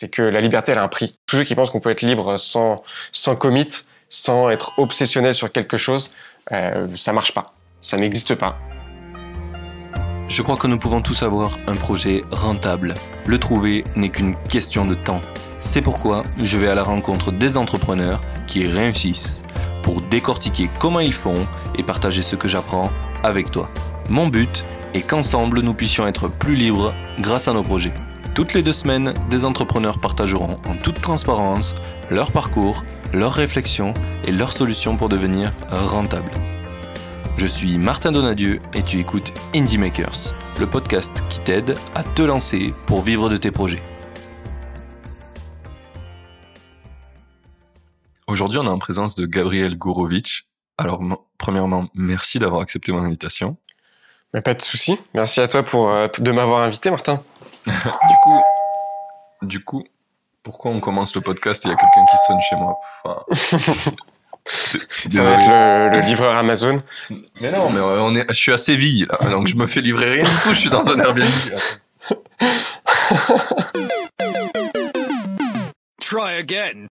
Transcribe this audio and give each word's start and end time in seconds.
c'est 0.00 0.08
que 0.08 0.22
la 0.22 0.40
liberté, 0.40 0.70
elle 0.70 0.78
a 0.78 0.84
un 0.84 0.88
prix. 0.88 1.18
Tous 1.26 1.38
ceux 1.38 1.42
qui 1.42 1.56
pensent 1.56 1.70
qu'on 1.70 1.80
peut 1.80 1.90
être 1.90 2.02
libre 2.02 2.36
sans, 2.36 2.76
sans 3.10 3.34
commit, 3.34 3.66
sans 4.08 4.48
être 4.48 4.78
obsessionnel 4.78 5.34
sur 5.34 5.50
quelque 5.50 5.76
chose, 5.76 6.14
euh, 6.52 6.86
ça 6.94 7.12
marche 7.12 7.34
pas. 7.34 7.52
Ça 7.80 7.96
n'existe 7.96 8.36
pas. 8.36 8.56
Je 10.28 10.40
crois 10.42 10.56
que 10.56 10.68
nous 10.68 10.78
pouvons 10.78 11.02
tous 11.02 11.24
avoir 11.24 11.58
un 11.66 11.74
projet 11.74 12.22
rentable. 12.30 12.94
Le 13.26 13.38
trouver 13.38 13.82
n'est 13.96 14.10
qu'une 14.10 14.36
question 14.48 14.84
de 14.84 14.94
temps. 14.94 15.18
C'est 15.60 15.82
pourquoi 15.82 16.22
je 16.40 16.58
vais 16.58 16.68
à 16.68 16.76
la 16.76 16.84
rencontre 16.84 17.32
des 17.32 17.56
entrepreneurs 17.56 18.20
qui 18.46 18.68
réussissent 18.68 19.42
pour 19.82 20.00
décortiquer 20.00 20.70
comment 20.78 21.00
ils 21.00 21.12
font 21.12 21.44
et 21.76 21.82
partager 21.82 22.22
ce 22.22 22.36
que 22.36 22.46
j'apprends 22.46 22.88
avec 23.24 23.50
toi. 23.50 23.68
Mon 24.08 24.28
but 24.28 24.64
est 24.94 25.02
qu'ensemble 25.02 25.58
nous 25.60 25.74
puissions 25.74 26.06
être 26.06 26.28
plus 26.28 26.54
libres 26.54 26.94
grâce 27.18 27.48
à 27.48 27.52
nos 27.52 27.64
projets. 27.64 27.92
Toutes 28.34 28.54
les 28.54 28.62
deux 28.62 28.72
semaines, 28.72 29.14
des 29.30 29.44
entrepreneurs 29.44 29.98
partageront 29.98 30.56
en 30.66 30.76
toute 30.82 31.00
transparence 31.00 31.74
leur 32.10 32.30
parcours, 32.30 32.84
leurs 33.12 33.32
réflexions 33.32 33.94
et 34.24 34.32
leurs 34.32 34.52
solutions 34.52 34.96
pour 34.96 35.08
devenir 35.08 35.52
rentables. 35.70 36.30
Je 37.36 37.46
suis 37.46 37.78
Martin 37.78 38.12
Donadieu 38.12 38.58
et 38.74 38.82
tu 38.82 38.98
écoutes 38.98 39.32
Indie 39.54 39.78
Makers, 39.78 40.34
le 40.58 40.66
podcast 40.66 41.22
qui 41.28 41.40
t'aide 41.40 41.76
à 41.94 42.02
te 42.02 42.22
lancer 42.22 42.72
pour 42.86 43.02
vivre 43.02 43.28
de 43.28 43.36
tes 43.36 43.50
projets. 43.50 43.82
Aujourd'hui, 48.26 48.58
on 48.58 48.64
est 48.64 48.68
en 48.68 48.78
présence 48.78 49.14
de 49.14 49.24
Gabriel 49.26 49.76
Gourovitch. 49.78 50.48
Alors, 50.76 51.02
premièrement, 51.38 51.88
merci 51.94 52.38
d'avoir 52.38 52.60
accepté 52.60 52.92
mon 52.92 53.02
invitation. 53.02 53.56
Mais 54.34 54.42
pas 54.42 54.54
de 54.54 54.60
souci. 54.60 54.98
Merci 55.14 55.40
à 55.40 55.48
toi 55.48 55.64
euh, 55.74 56.08
de 56.18 56.32
m'avoir 56.32 56.60
invité, 56.60 56.90
Martin. 56.90 57.22
Du 58.08 58.16
coup, 58.22 58.42
du 59.42 59.64
coup, 59.64 59.84
pourquoi 60.42 60.70
on 60.70 60.80
commence 60.80 61.14
le 61.14 61.20
podcast 61.20 61.64
et 61.64 61.68
il 61.68 61.72
y 61.72 61.74
a 61.74 61.76
quelqu'un 61.76 62.04
qui 62.10 62.16
sonne 62.26 62.40
chez 62.40 62.56
moi? 62.56 62.78
Enfin, 63.04 63.24
Ça 64.48 65.22
va 65.22 65.32
être 65.32 65.94
le, 65.94 66.06
livreur 66.06 66.34
Amazon. 66.34 66.80
Mais 67.40 67.52
non, 67.52 67.70
mais 67.70 67.80
on 67.80 68.14
est, 68.14 68.26
je 68.28 68.34
suis 68.34 68.52
à 68.52 68.58
Séville, 68.58 69.06
là, 69.10 69.30
donc 69.30 69.46
je 69.46 69.56
me 69.56 69.66
fais 69.66 69.80
livrer 69.80 70.10
rien 70.10 70.22
du 70.22 70.30
tout, 70.42 70.52
je 70.52 70.58
suis 70.58 70.70
dans 70.70 70.88
un 70.88 70.98
Airbnb. 70.98 71.28
Try 76.00 76.36
again. 76.38 76.86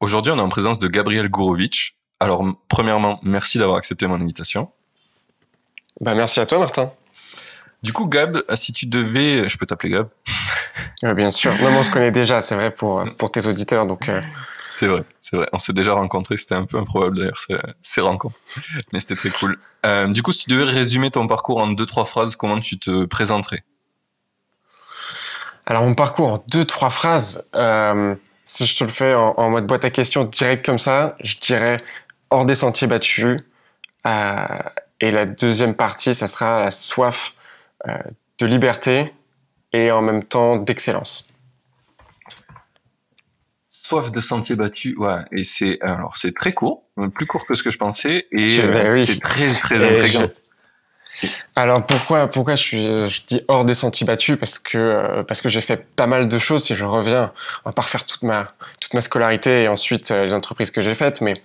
Aujourd'hui, 0.00 0.30
on 0.32 0.38
est 0.38 0.42
en 0.42 0.48
présence 0.48 0.78
de 0.78 0.86
Gabriel 0.86 1.28
Gourovitch. 1.28 1.96
Alors, 2.20 2.44
premièrement, 2.68 3.18
merci 3.22 3.58
d'avoir 3.58 3.78
accepté 3.78 4.06
mon 4.06 4.20
invitation. 4.20 4.70
Bah, 6.00 6.14
merci 6.14 6.40
à 6.40 6.46
toi, 6.46 6.58
Martin. 6.58 6.92
Du 7.84 7.92
coup, 7.92 8.06
Gab, 8.06 8.42
si 8.54 8.72
tu 8.72 8.86
devais, 8.86 9.46
je 9.46 9.58
peux 9.58 9.66
t'appeler 9.66 9.90
Gab. 9.90 10.08
bien 11.14 11.30
sûr. 11.30 11.52
Non, 11.60 11.68
on 11.68 11.82
se 11.82 11.90
connaît 11.90 12.10
déjà, 12.10 12.40
c'est 12.40 12.54
vrai 12.54 12.70
pour 12.70 13.04
pour 13.18 13.30
tes 13.30 13.46
auditeurs, 13.46 13.84
donc. 13.84 14.08
Euh, 14.08 14.22
c'est 14.70 14.86
vrai, 14.86 15.04
c'est 15.20 15.36
vrai. 15.36 15.50
On 15.52 15.58
s'est 15.58 15.74
déjà 15.74 15.92
rencontrés, 15.92 16.38
c'était 16.38 16.54
un 16.54 16.64
peu 16.64 16.78
improbable 16.78 17.18
d'ailleurs 17.18 17.38
ces 17.82 18.00
rencontres, 18.00 18.38
mais 18.92 19.00
c'était 19.00 19.16
très 19.16 19.28
cool. 19.28 19.58
Euh, 19.84 20.08
du 20.08 20.22
coup, 20.22 20.32
si 20.32 20.44
tu 20.44 20.50
devais 20.50 20.64
résumer 20.64 21.10
ton 21.10 21.26
parcours 21.26 21.58
en 21.58 21.66
deux 21.66 21.84
trois 21.84 22.06
phrases, 22.06 22.36
comment 22.36 22.58
tu 22.58 22.78
te 22.78 23.04
présenterais? 23.04 23.64
Alors 25.66 25.82
mon 25.82 25.94
parcours 25.94 26.32
en 26.32 26.44
deux 26.48 26.64
trois 26.64 26.88
phrases, 26.88 27.44
euh, 27.54 28.14
si 28.46 28.64
je 28.64 28.78
te 28.78 28.84
le 28.84 28.90
fais 28.90 29.14
en, 29.14 29.50
mode 29.50 29.66
boîte 29.66 29.84
à 29.84 29.90
questions 29.90 30.24
direct 30.24 30.64
comme 30.64 30.78
ça, 30.78 31.16
je 31.20 31.36
dirais 31.36 31.84
hors 32.30 32.46
des 32.46 32.54
sentiers 32.54 32.86
battus. 32.86 33.36
Et 34.06 35.10
la 35.10 35.26
deuxième 35.26 35.74
partie, 35.74 36.14
ça 36.14 36.28
sera 36.28 36.62
la 36.64 36.70
soif 36.70 37.34
de 38.38 38.46
liberté 38.46 39.12
et 39.72 39.90
en 39.90 40.02
même 40.02 40.22
temps 40.22 40.56
d'excellence. 40.56 41.26
Soif 43.70 44.10
de 44.12 44.20
sentier 44.20 44.56
battu, 44.56 44.96
ouais, 44.96 45.18
et 45.30 45.44
c'est 45.44 45.78
alors 45.82 46.16
c'est 46.16 46.34
très 46.34 46.52
court, 46.52 46.84
plus 47.14 47.26
court 47.26 47.46
que 47.46 47.54
ce 47.54 47.62
que 47.62 47.70
je 47.70 47.76
pensais, 47.76 48.26
et 48.32 48.44
euh, 48.60 49.04
c'est 49.04 49.20
très 49.20 49.52
très 49.54 49.84
intriguant. 49.84 50.30
Alors 51.54 51.84
pourquoi 51.84 52.28
pourquoi 52.28 52.56
je 52.56 52.62
suis 52.62 53.08
je 53.10 53.26
dis 53.26 53.42
hors 53.48 53.66
des 53.66 53.74
sentiers 53.74 54.06
battus? 54.06 54.38
Parce 54.38 54.58
que 54.58 54.78
euh, 54.78 55.22
parce 55.22 55.42
que 55.42 55.50
j'ai 55.50 55.60
fait 55.60 55.76
pas 55.76 56.06
mal 56.06 56.28
de 56.28 56.38
choses 56.38 56.64
si 56.64 56.74
je 56.74 56.84
reviens 56.84 57.32
on 57.64 57.68
va 57.68 57.72
pas 57.72 57.82
refaire 57.82 58.06
toute 58.06 58.22
ma 58.22 58.46
toute 58.80 58.94
ma 58.94 59.02
scolarité 59.02 59.64
et 59.64 59.68
ensuite 59.68 60.10
euh, 60.10 60.24
les 60.24 60.32
entreprises 60.32 60.70
que 60.70 60.80
j'ai 60.80 60.94
faites 60.94 61.20
mais 61.20 61.42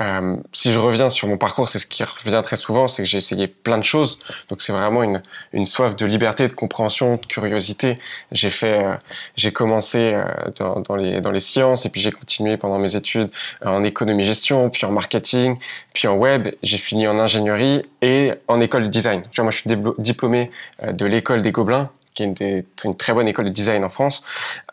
euh, 0.00 0.36
si 0.52 0.70
je 0.70 0.78
reviens 0.78 1.10
sur 1.10 1.28
mon 1.28 1.38
parcours, 1.38 1.68
c'est 1.68 1.78
ce 1.78 1.86
qui 1.86 2.04
revient 2.04 2.40
très 2.44 2.56
souvent, 2.56 2.86
c'est 2.86 3.02
que 3.02 3.08
j'ai 3.08 3.18
essayé 3.18 3.48
plein 3.48 3.78
de 3.78 3.84
choses. 3.84 4.18
Donc 4.48 4.62
c'est 4.62 4.72
vraiment 4.72 5.02
une, 5.02 5.22
une 5.52 5.66
soif 5.66 5.96
de 5.96 6.06
liberté, 6.06 6.46
de 6.46 6.52
compréhension, 6.52 7.16
de 7.16 7.26
curiosité. 7.26 7.98
J'ai 8.30 8.50
fait, 8.50 8.84
euh, 8.84 8.94
j'ai 9.36 9.52
commencé 9.52 10.12
euh, 10.14 10.24
dans, 10.56 10.80
dans, 10.80 10.96
les 10.96 11.20
dans 11.20 11.32
les 11.32 11.40
sciences 11.40 11.84
et 11.86 11.90
puis 11.90 12.00
j'ai 12.00 12.12
continué 12.12 12.56
pendant 12.56 12.78
mes 12.78 12.94
études 12.94 13.30
en 13.64 13.82
économie-gestion, 13.82 14.70
puis 14.70 14.86
en 14.86 14.92
marketing, 14.92 15.58
puis 15.92 16.06
en 16.06 16.14
web. 16.14 16.48
J'ai 16.62 16.78
fini 16.78 17.08
en 17.08 17.18
ingénierie 17.18 17.82
et 18.00 18.32
en 18.46 18.60
école 18.60 18.84
de 18.84 18.88
design. 18.88 19.22
Tu 19.30 19.36
vois, 19.36 19.44
moi 19.44 19.50
je 19.50 19.58
suis 19.58 19.70
diplômé 19.98 20.50
de 20.92 21.06
l'école 21.06 21.42
des 21.42 21.50
Gobelins, 21.50 21.90
qui 22.14 22.22
est 22.22 22.26
une, 22.26 22.64
une 22.84 22.96
très 22.96 23.12
bonne 23.14 23.26
école 23.26 23.46
de 23.46 23.50
design 23.50 23.82
en 23.84 23.90
France, 23.90 24.22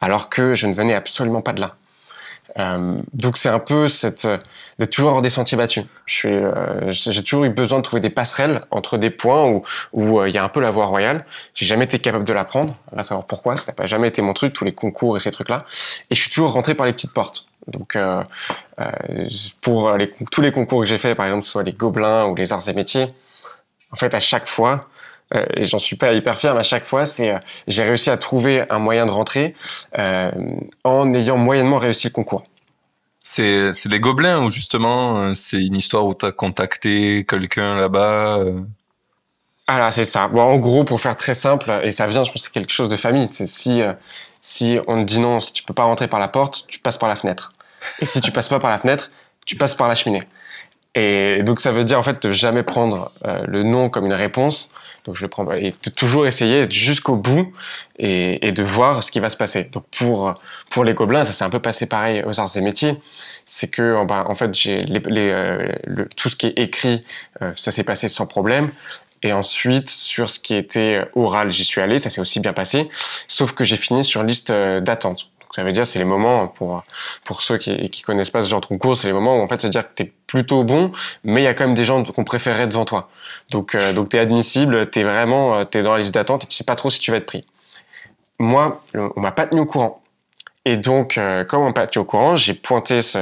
alors 0.02 0.30
que 0.30 0.53
je 0.53 0.68
ne 0.68 0.74
venais 0.74 0.94
absolument 0.94 1.42
pas 1.42 1.53
de 1.53 1.62
là. 1.62 1.76
Euh, 2.58 2.94
donc 3.14 3.38
c'est 3.38 3.50
un 3.50 3.60
peu 3.60 3.90
cette 3.90 4.28
d'être 4.80 4.90
toujours 4.90 5.12
hors 5.12 5.22
des 5.22 5.30
sentiers 5.30 5.58
battus. 5.58 5.86
Euh, 6.26 6.90
j'ai 6.90 7.24
toujours 7.24 7.44
eu 7.44 7.50
besoin 7.50 7.80
de 7.80 7.84
trouver 7.84 8.00
des 8.00 8.10
passerelles 8.10 8.62
entre 8.72 8.98
des 8.98 9.10
points 9.10 9.46
où 9.46 9.62
où 9.92 10.20
euh, 10.20 10.30
il 10.30 10.36
y 10.36 10.38
a 10.38 10.44
un 10.44 10.50
peu 10.50 10.62
la 10.62 10.72
voie 10.72 10.86
royale. 10.86 11.26
J'ai 11.54 11.66
jamais 11.66 11.86
été 11.86 12.00
capable 12.00 12.24
de 12.24 12.34
l'apprendre. 12.34 12.76
On 12.92 12.96
va 12.96 13.04
savoir 13.04 13.26
pourquoi. 13.26 13.58
Ça 13.58 13.72
n'a 13.72 13.76
pas 13.76 13.86
jamais 13.86 14.08
été 14.08 14.22
mon 14.22 14.34
truc, 14.34 14.54
tous 14.54 14.66
les 14.66 14.74
concours 14.74 15.18
et 15.18 15.20
ces 15.20 15.32
trucs-là. 15.32 15.60
Et 16.10 16.16
je 16.16 16.22
suis 16.22 16.30
toujours 16.30 16.52
rentré 16.52 16.76
par 16.76 16.86
les 16.86 16.94
petites 16.94 17.14
portes. 17.14 17.48
Donc 17.68 17.96
euh, 17.96 18.24
euh 18.80 18.92
pour 19.62 19.96
tous 20.32 20.42
les 20.42 20.52
concours 20.52 20.82
que 20.82 20.86
j'ai 20.86 20.98
fait, 20.98 21.16
par 21.16 21.26
exemple, 21.26 21.46
soit 21.46 21.64
les 21.64 21.74
Gobelins 21.74 22.26
ou 22.28 22.36
les 22.36 22.54
Arts 22.54 22.68
et 22.70 22.74
Métiers, 22.74 23.08
en 23.92 23.96
fait 23.96 24.14
à 24.14 24.20
chaque 24.20 24.48
fois, 24.48 24.80
euh, 25.35 25.46
et 25.56 25.63
j'en 25.63 25.79
suis 25.79 25.96
pas 25.96 26.13
hyper 26.13 26.38
fier, 26.38 26.53
mais 26.53 26.62
à 26.62 26.63
chaque 26.63 26.85
fois, 26.85 27.06
c'est 27.06 27.31
euh, 27.31 27.40
j'ai 27.68 27.84
réussi 27.84 28.09
à 28.09 28.18
trouver 28.18 28.66
un 28.69 28.79
moyen 28.79 29.06
de 29.06 29.12
rentrer 29.12 29.56
euh, 29.97 30.31
en 30.84 31.13
ayant 31.13 31.38
moyennement 31.38 31.78
réussi 31.78 32.07
le 32.07 32.13
concours. 32.13 32.44
C'est 33.19 33.72
les 33.85 34.00
gobelins 34.00 34.44
ou 34.44 34.51
justement 34.51 35.34
c'est 35.34 35.66
une 35.66 35.75
histoire 35.75 36.06
où 36.06 36.13
tu 36.13 36.28
as 36.28 36.31
contacté 36.31 37.25
quelqu'un 37.28 37.75
là-bas 37.75 38.40
Ah 39.66 39.79
là, 39.79 39.91
c'est 39.91 40.06
ça. 40.06 40.28
Bon, 40.28 40.41
en 40.41 40.57
gros, 40.57 40.84
pour 40.84 41.01
faire 41.01 41.16
très 41.16 41.34
simple, 41.34 41.81
et 41.84 41.90
ça 41.90 42.06
vient, 42.06 42.23
je 42.23 42.31
pense, 42.31 42.44
c'est 42.44 42.52
quelque 42.52 42.72
chose 42.72 42.88
de 42.88 42.96
famille. 42.96 43.28
C'est 43.28 43.47
si 43.47 43.81
si 44.41 44.78
on 44.85 45.03
te 45.03 45.06
dit 45.06 45.19
non, 45.19 45.40
si 45.40 45.53
tu 45.53 45.63
peux 45.63 45.73
pas 45.73 45.85
rentrer 45.85 46.07
par 46.07 46.19
la 46.19 46.28
porte, 46.28 46.66
tu 46.67 46.79
passes 46.79 47.00
par 47.00 47.09
la 47.09 47.16
fenêtre. 47.16 47.52
Et 48.00 48.06
si 48.06 48.22
tu 48.22 48.31
passes 48.31 48.47
pas 48.47 48.59
par 48.59 48.69
la 48.69 48.78
fenêtre, 48.78 49.09
tu 49.47 49.56
passes 49.56 49.73
par 49.73 49.88
la 49.88 49.96
cheminée. 49.96 50.22
Et 50.96 51.44
donc 51.44 51.60
ça 51.60 51.72
veut 51.72 51.84
dire 51.84 52.00
en 52.00 52.04
fait 52.04 52.26
de 52.26 52.32
jamais 52.32 52.64
prendre 52.64 53.12
le 53.48 53.64
non 53.64 53.90
comme 53.90 54.06
une 54.06 54.14
réponse, 54.14 54.72
donc 55.06 55.16
je 55.16 55.22
le 55.22 55.28
prends 55.28 55.50
et 55.52 55.70
de 55.70 55.90
toujours 55.90 56.26
essayer 56.26 56.70
jusqu'au 56.70 57.16
bout 57.16 57.54
et, 58.00 58.48
et, 58.48 58.52
de 58.52 58.64
voir 58.64 59.04
ce 59.04 59.12
qui 59.12 59.20
va 59.20 59.30
se 59.30 59.38
passer. 59.38 59.66
Donc 59.66 59.86
pour 59.96 60.34
pour 60.70 60.84
les 60.84 60.94
gobelins, 60.94 61.26
ça 61.26 61.32
s'est 61.32 61.44
un 61.44 61.50
peu 61.50 61.60
passé 61.60 61.86
pareil 61.86 62.24
aux 62.26 62.40
arts 62.40 62.56
et 62.56 62.62
métiers. 62.62 62.98
C'est 63.46 63.70
que 63.70 64.04
ben, 64.06 64.24
en 64.28 64.34
fait 64.34 64.54
j'ai 64.54 64.80
les, 64.80 65.00
les 65.06 65.30
euh, 65.30 65.68
tout 66.16 66.30
ce 66.30 66.36
qui 66.36 66.48
est 66.48 66.58
écrit, 66.58 67.04
euh, 67.42 67.52
ça 67.56 67.72
s'est 67.72 67.84
passé 67.84 68.08
sans 68.08 68.26
problème. 68.26 68.72
Et 69.22 69.34
ensuite, 69.34 69.90
sur 69.90 70.30
ce 70.30 70.40
qui 70.40 70.56
était 70.56 71.02
oral, 71.16 71.52
j'y 71.52 71.66
suis 71.66 71.82
allé, 71.82 71.98
ça 71.98 72.12
s'est 72.12 72.22
aussi 72.22 72.40
bien 72.40 72.54
passé, 72.54 72.90
sauf 73.28 73.54
que 73.54 73.64
j'ai 73.64 73.78
fini 73.78 74.04
sur 74.04 74.24
liste 74.24 74.52
euh, 74.52 74.82
d'attente. 74.82 75.32
Ça 75.56 75.64
veut 75.64 75.72
dire 75.72 75.88
c'est 75.88 76.00
les 76.00 76.06
moments 76.06 76.50
pour 76.50 76.84
pour 77.24 77.42
ceux 77.42 77.58
qui 77.58 77.90
qui 77.90 78.02
connaissent 78.02 78.30
pas 78.30 78.44
ce 78.44 78.50
genre 78.50 78.60
de 78.60 78.66
concours, 78.66 78.98
c'est 78.98 79.08
les 79.08 79.14
moments 79.14 79.38
où 79.38 79.42
en 79.42 79.48
fait 79.48 79.64
veut 79.64 79.70
dire 79.70 79.88
que 79.88 79.94
t'es 79.96 80.12
plutôt 80.28 80.66
bon, 80.66 80.92
mais 81.24 81.42
il 81.42 81.44
y 81.46 81.48
a 81.48 81.54
quand 81.54 81.66
même 81.66 81.76
des 81.76 81.86
gens 81.86 82.04
qu'on 82.04 82.26
préférerait 82.26 82.68
devant 82.68 82.84
toi. 82.84 83.08
Donc 83.52 83.74
euh, 83.74 83.94
donc 83.94 84.10
t'es 84.10 84.20
admissible, 84.20 84.90
t'es 84.90 85.04
vraiment 85.04 85.56
euh, 85.56 85.64
t'es 85.64 85.82
dans 85.82 85.94
la 85.94 86.00
liste 86.00 86.14
d'attente 86.14 86.44
et 86.44 86.48
tu 86.48 86.56
sais 86.58 86.66
pas 86.66 86.76
trop 86.76 86.90
si 86.90 87.00
tu 87.00 87.12
vas 87.12 87.18
être 87.18 87.26
pris. 87.26 87.46
Moi, 88.38 88.84
on 88.94 89.22
m'a 89.22 89.32
pas 89.32 89.48
tenu 89.48 89.62
au 89.62 89.66
courant. 89.66 90.02
Et 90.67 90.78
donc, 90.78 91.20
euh, 91.20 91.44
comme 91.44 91.62
on 91.62 91.73
pas 91.73 91.85
au 91.96 92.03
courant, 92.03 92.35
j'ai 92.35 92.56
pointé 92.56 93.03
ce, 93.03 93.20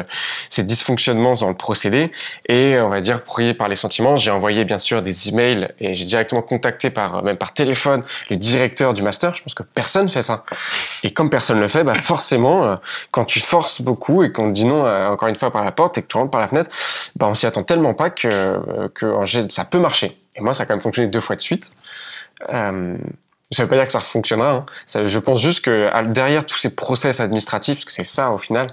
ces 0.49 0.63
dysfonctionnements 0.63 1.33
dans 1.33 1.49
le 1.49 1.55
procédé 1.55 2.09
et 2.47 2.79
on 2.79 2.87
va 2.87 3.01
dire 3.01 3.21
pourrier 3.21 3.53
par 3.53 3.67
les 3.67 3.75
sentiments, 3.75 4.15
j'ai 4.15 4.31
envoyé 4.31 4.63
bien 4.63 4.77
sûr 4.77 5.01
des 5.01 5.27
emails 5.27 5.67
et 5.81 5.93
j'ai 5.93 6.05
directement 6.05 6.41
contacté 6.41 6.89
par 6.89 7.21
même 7.21 7.35
par 7.35 7.53
téléphone 7.53 8.01
le 8.29 8.37
directeur 8.37 8.93
du 8.93 9.01
master. 9.01 9.35
Je 9.35 9.43
pense 9.43 9.53
que 9.55 9.63
personne 9.63 10.07
fait 10.07 10.21
ça. 10.21 10.45
Et 11.03 11.11
comme 11.11 11.29
personne 11.29 11.59
le 11.59 11.67
fait, 11.67 11.83
bah 11.83 11.95
forcément, 11.95 12.63
euh, 12.63 12.75
quand 13.11 13.25
tu 13.25 13.41
forces 13.41 13.81
beaucoup 13.81 14.23
et 14.23 14.31
qu'on 14.31 14.47
te 14.47 14.53
dit 14.53 14.65
non 14.65 14.85
euh, 14.85 15.09
encore 15.09 15.27
une 15.27 15.35
fois 15.35 15.51
par 15.51 15.65
la 15.65 15.73
porte 15.73 15.97
et 15.97 16.01
que 16.01 16.07
tu 16.07 16.15
rentres 16.15 16.31
par 16.31 16.41
la 16.41 16.47
fenêtre, 16.47 16.73
bah 17.17 17.27
on 17.29 17.33
s'y 17.33 17.45
attend 17.45 17.63
tellement 17.63 17.93
pas 17.93 18.09
que 18.09 18.89
que 18.93 19.05
ça 19.49 19.65
peut 19.65 19.79
marcher. 19.79 20.17
Et 20.35 20.41
moi, 20.41 20.53
ça 20.53 20.63
a 20.63 20.65
quand 20.65 20.73
même 20.73 20.81
fonctionné 20.81 21.09
deux 21.09 21.19
fois 21.19 21.35
de 21.35 21.41
suite. 21.41 21.71
Ça 23.53 23.63
veut 23.63 23.69
pas 23.69 23.75
dire 23.75 23.85
que 23.85 23.91
ça 23.91 23.99
fonctionnera. 24.01 24.51
Hein. 24.51 25.05
Je 25.05 25.19
pense 25.19 25.41
juste 25.41 25.63
que 25.63 25.89
derrière 26.07 26.45
tous 26.45 26.57
ces 26.57 26.75
process 26.75 27.19
administratifs, 27.19 27.75
parce 27.77 27.85
que 27.85 27.91
c'est 27.91 28.03
ça 28.03 28.31
au 28.31 28.37
final, 28.37 28.67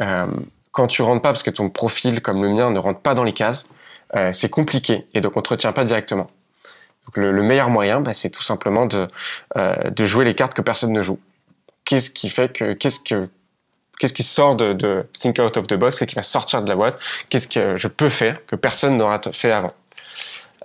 euh, 0.00 0.26
quand 0.72 0.86
tu 0.86 1.02
rentres 1.02 1.22
pas 1.22 1.30
parce 1.30 1.42
que 1.42 1.50
ton 1.50 1.68
profil 1.70 2.20
comme 2.20 2.42
le 2.42 2.50
mien 2.50 2.70
ne 2.70 2.78
rentre 2.78 3.00
pas 3.00 3.14
dans 3.14 3.24
les 3.24 3.32
cases, 3.32 3.68
euh, 4.16 4.32
c'est 4.32 4.50
compliqué 4.50 5.06
et 5.14 5.20
donc 5.20 5.36
on 5.36 5.42
te 5.42 5.50
retient 5.50 5.72
pas 5.72 5.84
directement. 5.84 6.30
Donc 7.06 7.16
le, 7.16 7.32
le 7.32 7.42
meilleur 7.42 7.70
moyen, 7.70 8.00
bah, 8.00 8.12
c'est 8.12 8.30
tout 8.30 8.42
simplement 8.42 8.86
de, 8.86 9.06
euh, 9.56 9.74
de 9.90 10.04
jouer 10.04 10.24
les 10.24 10.34
cartes 10.34 10.54
que 10.54 10.62
personne 10.62 10.92
ne 10.92 11.02
joue. 11.02 11.18
qu'est-ce 11.84 12.10
qui 12.10 12.28
fait 12.28 12.52
que, 12.52 12.72
qu'est-ce 12.74 13.00
que, 13.00 13.28
qu'est-ce 13.98 14.12
qui 14.12 14.22
sort 14.22 14.54
de, 14.56 14.72
de 14.72 15.04
think 15.12 15.38
out 15.40 15.56
of 15.56 15.66
the 15.66 15.74
box, 15.74 15.98
qu'est-ce 15.98 16.08
qui 16.10 16.14
va 16.14 16.22
sortir 16.22 16.62
de 16.62 16.68
la 16.68 16.76
boîte, 16.76 16.98
qu'est-ce 17.28 17.48
que 17.48 17.76
je 17.76 17.88
peux 17.88 18.08
faire 18.08 18.44
que 18.46 18.56
personne 18.56 18.96
n'aura 18.96 19.20
fait 19.32 19.50
avant? 19.50 19.72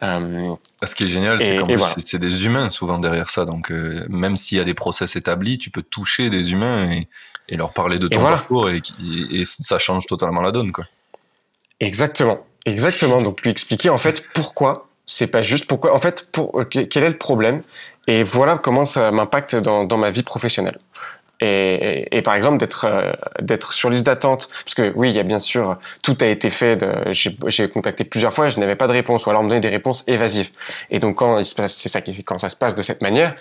Euh, 0.03 0.55
Ce 0.83 0.95
qui 0.95 1.03
est 1.05 1.07
génial, 1.07 1.39
c'est 1.39 1.55
qu'en 1.55 1.67
plus, 1.67 1.81
c'est 1.97 2.19
des 2.19 2.45
humains 2.45 2.69
souvent 2.69 2.99
derrière 2.99 3.29
ça. 3.29 3.45
Donc, 3.45 3.71
euh, 3.71 4.05
même 4.09 4.35
s'il 4.35 4.57
y 4.57 4.61
a 4.61 4.63
des 4.63 4.73
process 4.73 5.15
établis, 5.15 5.57
tu 5.57 5.69
peux 5.69 5.81
toucher 5.81 6.29
des 6.29 6.51
humains 6.51 6.91
et, 6.91 7.07
et 7.49 7.55
leur 7.55 7.73
parler 7.73 7.99
de 7.99 8.07
ton 8.07 8.19
parcours 8.19 8.69
et, 8.69 8.81
et, 9.31 9.45
ça 9.45 9.79
change 9.79 10.07
totalement 10.07 10.41
la 10.41 10.51
donne, 10.51 10.71
quoi. 10.71 10.85
Exactement, 11.79 12.45
exactement. 12.65 13.21
Donc, 13.21 13.41
lui 13.41 13.51
expliquer 13.51 13.89
en 13.89 13.97
fait 13.97 14.25
pourquoi 14.33 14.87
c'est 15.05 15.27
pas 15.27 15.43
juste 15.43 15.67
pourquoi 15.67 15.93
en 15.93 15.99
fait 15.99 16.31
pour 16.31 16.63
quel 16.67 17.03
est 17.03 17.09
le 17.09 17.17
problème 17.17 17.61
et 18.07 18.23
voilà 18.23 18.57
comment 18.57 18.85
ça 18.85 19.11
m'impacte 19.11 19.55
dans, 19.55 19.83
dans 19.83 19.97
ma 19.97 20.09
vie 20.09 20.23
professionnelle 20.23 20.79
et, 21.45 22.17
et, 22.17 22.21
par 22.21 22.35
exemple 22.35 22.57
d'être 22.57 22.85
euh, 22.85 23.11
d'être 23.41 23.73
sur 23.73 23.89
liste 23.89 24.05
d'attente. 24.05 24.47
Parce 24.63 24.75
que 24.75 24.91
oui 24.95 25.09
il 25.09 25.15
y 25.15 25.19
a 25.19 25.23
bien 25.23 25.39
sûr 25.39 25.77
tout 26.03 26.17
a 26.21 26.25
été 26.27 26.49
fait 26.49 26.85
j'ai 27.11 27.69
contacté 27.69 28.03
plusieurs 28.03 28.33
fois 28.33 28.49
je 28.49 28.59
n'avais 28.59 28.75
pas 28.75 28.87
de 28.87 28.93
réponse. 28.93 29.25
Ou 29.25 29.29
alors 29.29 29.41
on 29.41 29.45
me 29.45 29.49
donnait 29.49 29.61
des 29.61 29.69
réponses 29.69 30.03
évasives. 30.07 30.51
Et 30.89 30.99
donc 30.99 31.17
quand 31.17 31.39
il 31.39 31.45
c'est 31.45 31.89
ça 31.89 32.01
quand 32.01 32.39
ça 32.39 32.49
se 32.49 32.55
passe 32.55 32.75
de 32.75 32.81
cette 32.81 33.01
manière 33.01 33.35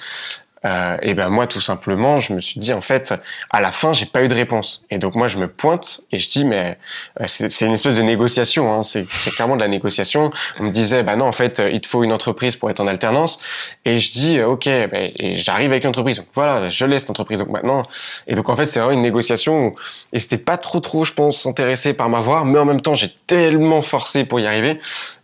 euh, 0.65 0.97
et 1.03 1.15
ben 1.15 1.29
moi 1.29 1.47
tout 1.47 1.61
simplement 1.61 2.21
je 2.21 2.33
me 2.33 2.41
suis 2.41 2.59
dit 2.59 2.73
en 2.73 2.81
fait 2.81 3.15
à 3.51 3.61
la 3.61 3.71
fin 3.71 3.93
j'ai 3.93 4.07
pas 4.07 4.23
eu 4.23 4.29
de 4.29 4.35
réponse. 4.35 4.85
Et 4.91 4.99
donc 4.99 5.15
moi 5.15 5.29
je 5.29 5.39
me 5.39 5.47
pointe 5.47 6.01
et 6.11 6.19
je 6.19 6.31
dis 6.31 6.45
mais 6.45 6.79
euh, 7.21 7.25
c'est 7.27 7.67
une 7.67 7.73
espèce 7.73 7.97
de 7.97 8.03
négociation 8.03 8.73
hein, 8.73 8.83
c'est 8.83 9.07
clairement 9.35 9.57
de 9.57 9.61
la 9.61 9.69
négociation. 9.69 10.31
On 10.59 10.65
me 10.65 10.71
disait 10.71 11.03
bah 11.03 11.17
non 11.17 11.27
en 11.27 11.33
fait 11.33 11.63
il 11.71 11.81
te 11.81 11.87
faut 11.87 12.03
une 12.03 12.13
entreprise 12.13 12.57
pour 12.57 12.71
être 12.71 12.81
en 12.81 12.87
alternance. 12.87 13.39
Et 13.85 13.99
je 13.99 14.13
dis 14.13 14.39
euh, 14.39 14.49
ok 14.49 14.65
ben, 14.65 15.13
et 15.19 15.37
j'arrive 15.37 15.71
avec 15.71 15.85
une 15.85 15.91
entreprise 15.91 16.17
donc 16.17 16.29
voilà 16.35 16.69
je 16.69 16.85
laisse 16.87 17.07
l'entreprise. 17.09 17.41
Donc 17.41 17.49
maintenant 17.49 17.83
et 18.27 18.35
donc 18.35 18.49
en 18.49 18.57
fait 18.57 18.67
c'est 18.67 18.81
vraiment 18.81 18.95
une 18.95 19.03
négociation 19.03 19.75
et 20.13 20.19
c'était 20.19 20.39
pas 20.39 20.57
trop 20.57 20.81
trop 20.81 21.05
je 21.05 21.13
pense 21.13 21.45
intéressé 21.45 21.93
par 21.93 22.09
m'avoir 22.09 22.47
mais 22.47 22.59
en 22.59 22.65
même 22.65 22.81
temps 22.81 22.95
j'ai 22.95 23.15
tellement 23.27 23.83
forcé 23.83 24.25
pour 24.25 24.41
y 24.41 24.47
arriver 24.47 24.79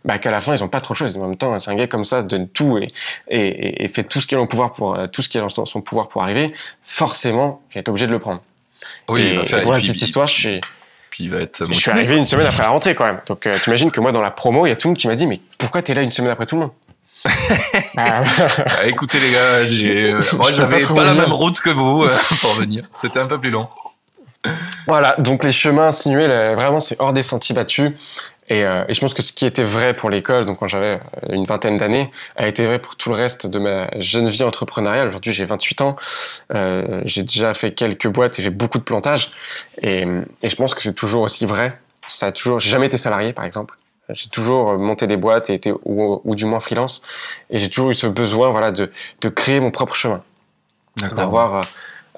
bah 0.05 0.19
qu'à 0.19 0.29
la 0.29 0.39
fin 0.39 0.55
ils 0.55 0.63
ont 0.63 0.67
pas 0.67 0.81
trop 0.81 0.93
de 0.93 0.97
choses. 0.97 1.17
En 1.17 1.27
même 1.27 1.35
temps 1.35 1.59
c'est 1.59 1.71
un 1.71 1.75
gars 1.75 1.87
comme 1.87 2.05
ça 2.05 2.21
donne 2.21 2.47
tout 2.47 2.77
et 2.77 2.87
et, 3.27 3.83
et 3.85 3.87
fait 3.87 4.03
tout 4.03 4.21
ce 4.21 4.27
qu'il 4.27 4.37
a 4.37 4.41
en 4.41 4.47
pouvoir 4.47 4.73
pour 4.73 4.97
tout 5.11 5.23
ce 5.23 5.30
qui 5.31 5.37
est 5.37 5.41
dans 5.41 5.65
son 5.65 5.81
pouvoir 5.81 6.09
pour 6.09 6.21
arriver, 6.21 6.53
forcément, 6.83 7.61
j'ai 7.69 7.79
été 7.79 7.89
obligé 7.89 8.05
de 8.05 8.11
le 8.11 8.19
prendre. 8.19 8.41
Oui, 9.09 9.21
et, 9.21 9.61
pour 9.61 9.73
la 9.73 9.79
petite 9.79 10.01
histoire, 10.01 10.27
je 10.27 10.33
suis, 10.33 10.61
puis 11.09 11.25
il 11.25 11.29
va 11.29 11.39
être 11.39 11.67
je 11.67 11.73
suis 11.73 11.91
arrivé 11.91 12.17
une 12.17 12.25
semaine 12.25 12.47
après 12.47 12.63
la 12.63 12.69
rentrée 12.69 12.95
quand 12.95 13.05
même. 13.05 13.19
Donc 13.27 13.41
tu 13.41 13.49
euh, 13.49 13.55
t'imagines 13.61 13.91
que 13.91 13.99
moi 13.99 14.11
dans 14.11 14.21
la 14.21 14.31
promo, 14.31 14.65
il 14.65 14.69
y 14.69 14.71
a 14.71 14.75
tout 14.75 14.87
le 14.87 14.91
monde 14.91 14.97
qui 14.97 15.07
m'a 15.07 15.15
dit 15.15 15.27
mais 15.27 15.39
pourquoi 15.57 15.81
t'es 15.81 15.93
là 15.93 16.01
une 16.01 16.11
semaine 16.11 16.31
après 16.31 16.45
tout 16.45 16.55
le 16.55 16.61
monde? 16.61 16.71
Ah. 17.97 18.23
Ah, 18.25 18.85
écoutez 18.85 19.19
les 19.19 19.31
gars, 19.31 19.65
j'ai, 19.65 20.11
euh, 20.13 20.21
moi 20.33 20.51
j'avais 20.51 20.79
pas, 20.79 21.03
la 21.03 21.13
même 21.13 21.33
route 21.33 21.59
que 21.59 21.69
vous 21.69 22.03
euh, 22.03 22.17
pour 22.41 22.53
venir. 22.53 22.85
C'était 22.93 23.19
un 23.19 23.27
peu 23.27 23.39
plus 23.39 23.51
long. 23.51 23.67
Voilà, 24.87 25.15
donc 25.19 25.43
les 25.43 25.51
chemins 25.51 25.91
sinués, 25.91 26.27
vraiment 26.55 26.79
c'est 26.79 26.95
hors 26.99 27.13
des 27.13 27.21
sentiers 27.21 27.53
battus. 27.53 27.91
Et, 28.47 28.65
euh, 28.65 28.83
et, 28.87 28.93
je 28.93 28.99
pense 28.99 29.13
que 29.13 29.21
ce 29.21 29.31
qui 29.31 29.45
était 29.45 29.63
vrai 29.63 29.95
pour 29.95 30.09
l'école, 30.09 30.45
donc 30.45 30.59
quand 30.59 30.67
j'avais 30.67 30.99
euh, 31.23 31.33
une 31.33 31.45
vingtaine 31.45 31.77
d'années, 31.77 32.11
a 32.35 32.47
été 32.47 32.65
vrai 32.65 32.79
pour 32.79 32.95
tout 32.95 33.09
le 33.09 33.15
reste 33.15 33.47
de 33.47 33.59
ma 33.59 33.87
jeune 33.99 34.27
vie 34.27 34.43
entrepreneuriale. 34.43 35.07
Aujourd'hui, 35.07 35.31
j'ai 35.31 35.45
28 35.45 35.81
ans. 35.81 35.95
Euh, 36.53 37.01
j'ai 37.05 37.23
déjà 37.23 37.53
fait 37.53 37.73
quelques 37.73 38.07
boîtes 38.07 38.39
et 38.39 38.43
j'ai 38.43 38.49
beaucoup 38.49 38.77
de 38.77 38.83
plantages. 38.83 39.31
Et, 39.81 40.05
et 40.41 40.49
je 40.49 40.55
pense 40.55 40.73
que 40.73 40.81
c'est 40.81 40.93
toujours 40.93 41.21
aussi 41.21 41.45
vrai. 41.45 41.79
Ça 42.07 42.27
a 42.27 42.31
toujours, 42.31 42.59
j'ai 42.59 42.69
jamais 42.69 42.87
été 42.87 42.97
salarié, 42.97 43.31
par 43.31 43.45
exemple. 43.45 43.77
J'ai 44.09 44.27
toujours 44.27 44.77
monté 44.77 45.07
des 45.07 45.15
boîtes 45.15 45.49
et 45.49 45.53
été 45.53 45.71
ou, 45.85 46.19
ou 46.25 46.35
du 46.35 46.45
moins 46.45 46.59
freelance. 46.59 47.01
Et 47.49 47.59
j'ai 47.59 47.69
toujours 47.69 47.91
eu 47.91 47.93
ce 47.93 48.07
besoin, 48.07 48.49
voilà, 48.49 48.71
de, 48.71 48.91
de 49.21 49.29
créer 49.29 49.59
mon 49.59 49.71
propre 49.71 49.95
chemin, 49.95 50.21
d'avoir 51.15 51.63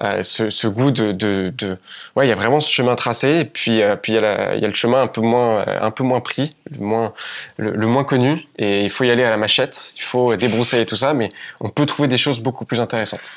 euh, 0.02 0.24
ce, 0.24 0.50
ce, 0.50 0.66
goût 0.66 0.90
de, 0.90 1.12
de, 1.12 1.52
de, 1.56 1.78
ouais 2.16 2.26
il 2.26 2.28
y 2.28 2.32
a 2.32 2.34
vraiment 2.34 2.58
ce 2.58 2.68
chemin 2.68 2.96
tracé 2.96 3.38
et 3.38 3.44
puis 3.44 3.80
euh, 3.80 3.94
puis 3.94 4.14
il 4.14 4.16
y, 4.16 4.18
a 4.18 4.56
il 4.56 4.60
y 4.60 4.64
a 4.64 4.68
le 4.68 4.74
chemin 4.74 5.02
un 5.02 5.06
peu 5.06 5.20
moins 5.20 5.60
euh, 5.60 5.78
un 5.80 5.92
peu 5.92 6.02
moins 6.02 6.20
pris 6.20 6.56
le 6.68 6.84
moins 6.84 7.12
le, 7.58 7.86
moins 7.86 8.02
connu 8.02 8.44
et 8.58 8.82
il 8.82 8.90
faut 8.90 9.04
y 9.04 9.10
aller 9.12 9.22
à 9.22 9.30
la 9.30 9.36
machette 9.36 9.92
il 9.96 10.02
faut 10.02 10.34
débroussailler 10.34 10.84
tout 10.84 10.96
ça 10.96 11.14
mais 11.14 11.28
on 11.60 11.68
peut 11.68 11.86
trouver 11.86 12.08
des 12.08 12.18
choses 12.18 12.40
beaucoup 12.40 12.64
plus 12.64 12.80
intéressantes. 12.80 13.30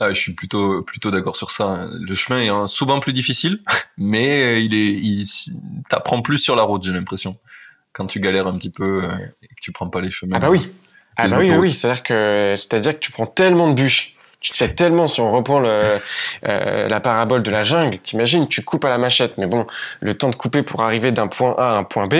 Ah, 0.00 0.14
je 0.14 0.18
suis 0.18 0.32
plutôt 0.32 0.80
plutôt 0.80 1.10
d'accord 1.10 1.36
sur 1.36 1.50
ça 1.50 1.86
le 1.92 2.14
chemin 2.14 2.40
est 2.40 2.66
souvent 2.66 2.98
plus 2.98 3.12
difficile 3.12 3.60
mais 3.98 4.64
il 4.64 4.74
est 4.74 4.92
il 4.92 5.26
t'apprends 5.90 6.22
plus 6.22 6.38
sur 6.38 6.56
la 6.56 6.62
route 6.62 6.84
j'ai 6.84 6.92
l'impression 6.92 7.36
quand 7.92 8.06
tu 8.06 8.18
galères 8.18 8.46
un 8.46 8.56
petit 8.56 8.72
peu 8.72 9.04
et 9.42 9.48
que 9.48 9.60
tu 9.60 9.72
prends 9.72 9.90
pas 9.90 10.00
les 10.00 10.10
chemins 10.10 10.36
ah 10.36 10.40
bah 10.40 10.48
oui. 10.48 10.72
ah 11.18 11.28
bah 11.28 11.36
oui 11.38 11.50
oui, 11.50 11.56
oui. 11.56 11.70
c'est 11.70 11.90
à 11.90 11.92
dire 11.92 12.02
que 12.02 12.54
c'est 12.56 12.72
à 12.72 12.80
dire 12.80 12.94
que 12.94 13.00
tu 13.00 13.12
prends 13.12 13.26
tellement 13.26 13.68
de 13.68 13.74
bûches 13.74 14.15
tu 14.46 14.52
te 14.52 14.58
fais 14.58 14.68
tellement, 14.68 15.08
si 15.08 15.20
on 15.20 15.32
reprend 15.32 15.58
le, 15.58 15.98
euh, 16.46 16.88
la 16.88 17.00
parabole 17.00 17.42
de 17.42 17.50
la 17.50 17.64
jungle, 17.64 17.98
t'imagines, 17.98 18.46
tu 18.46 18.62
coupes 18.62 18.84
à 18.84 18.88
la 18.88 18.96
machette, 18.96 19.38
mais 19.38 19.46
bon, 19.46 19.66
le 19.98 20.14
temps 20.14 20.28
de 20.28 20.36
couper 20.36 20.62
pour 20.62 20.82
arriver 20.82 21.10
d'un 21.10 21.26
point 21.26 21.52
A 21.58 21.72
à 21.72 21.76
un 21.78 21.82
point 21.82 22.06
B, 22.06 22.14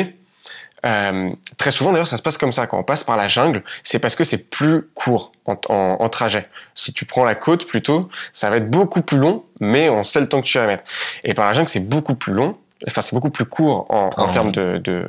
euh, 0.84 1.31
très 1.56 1.70
souvent 1.70 1.93
d'ailleurs 1.93 2.08
ça 2.08 2.17
se 2.17 2.23
passe 2.23 2.37
comme 2.37 2.50
ça, 2.50 2.67
quand 2.67 2.81
on 2.81 2.82
passe 2.82 3.05
par 3.05 3.17
la 3.17 3.28
jungle, 3.28 3.62
c'est 3.84 4.00
parce 4.00 4.17
que 4.17 4.25
c'est 4.25 4.50
plus 4.50 4.88
court 4.94 5.31
en, 5.44 5.56
en, 5.69 5.99
en, 6.00 6.08
trajet. 6.08 6.43
Si 6.75 6.93
tu 6.93 7.05
prends 7.05 7.25
la 7.25 7.37
côte 7.37 7.69
plutôt, 7.69 8.08
ça 8.32 8.50
va 8.50 8.56
être 8.56 8.69
beaucoup 8.69 9.02
plus 9.02 9.19
long, 9.19 9.44
mais 9.61 9.88
on 9.88 10.02
sait 10.02 10.20
le 10.20 10.28
temps 10.28 10.43
que 10.43 10.46
tu 10.49 10.58
vas 10.58 10.67
mettre. 10.67 10.82
Et 11.23 11.32
par 11.32 11.46
la 11.46 11.52
jungle 11.52 11.69
c'est 11.69 11.88
beaucoup 11.88 12.17
plus 12.17 12.32
long, 12.32 12.58
enfin 12.88 13.02
c'est 13.02 13.14
beaucoup 13.14 13.31
plus 13.31 13.44
court 13.44 13.87
en, 13.88 14.11
en 14.17 14.28
ah. 14.28 14.32
termes 14.32 14.50
de, 14.50 14.78
de, 14.78 15.06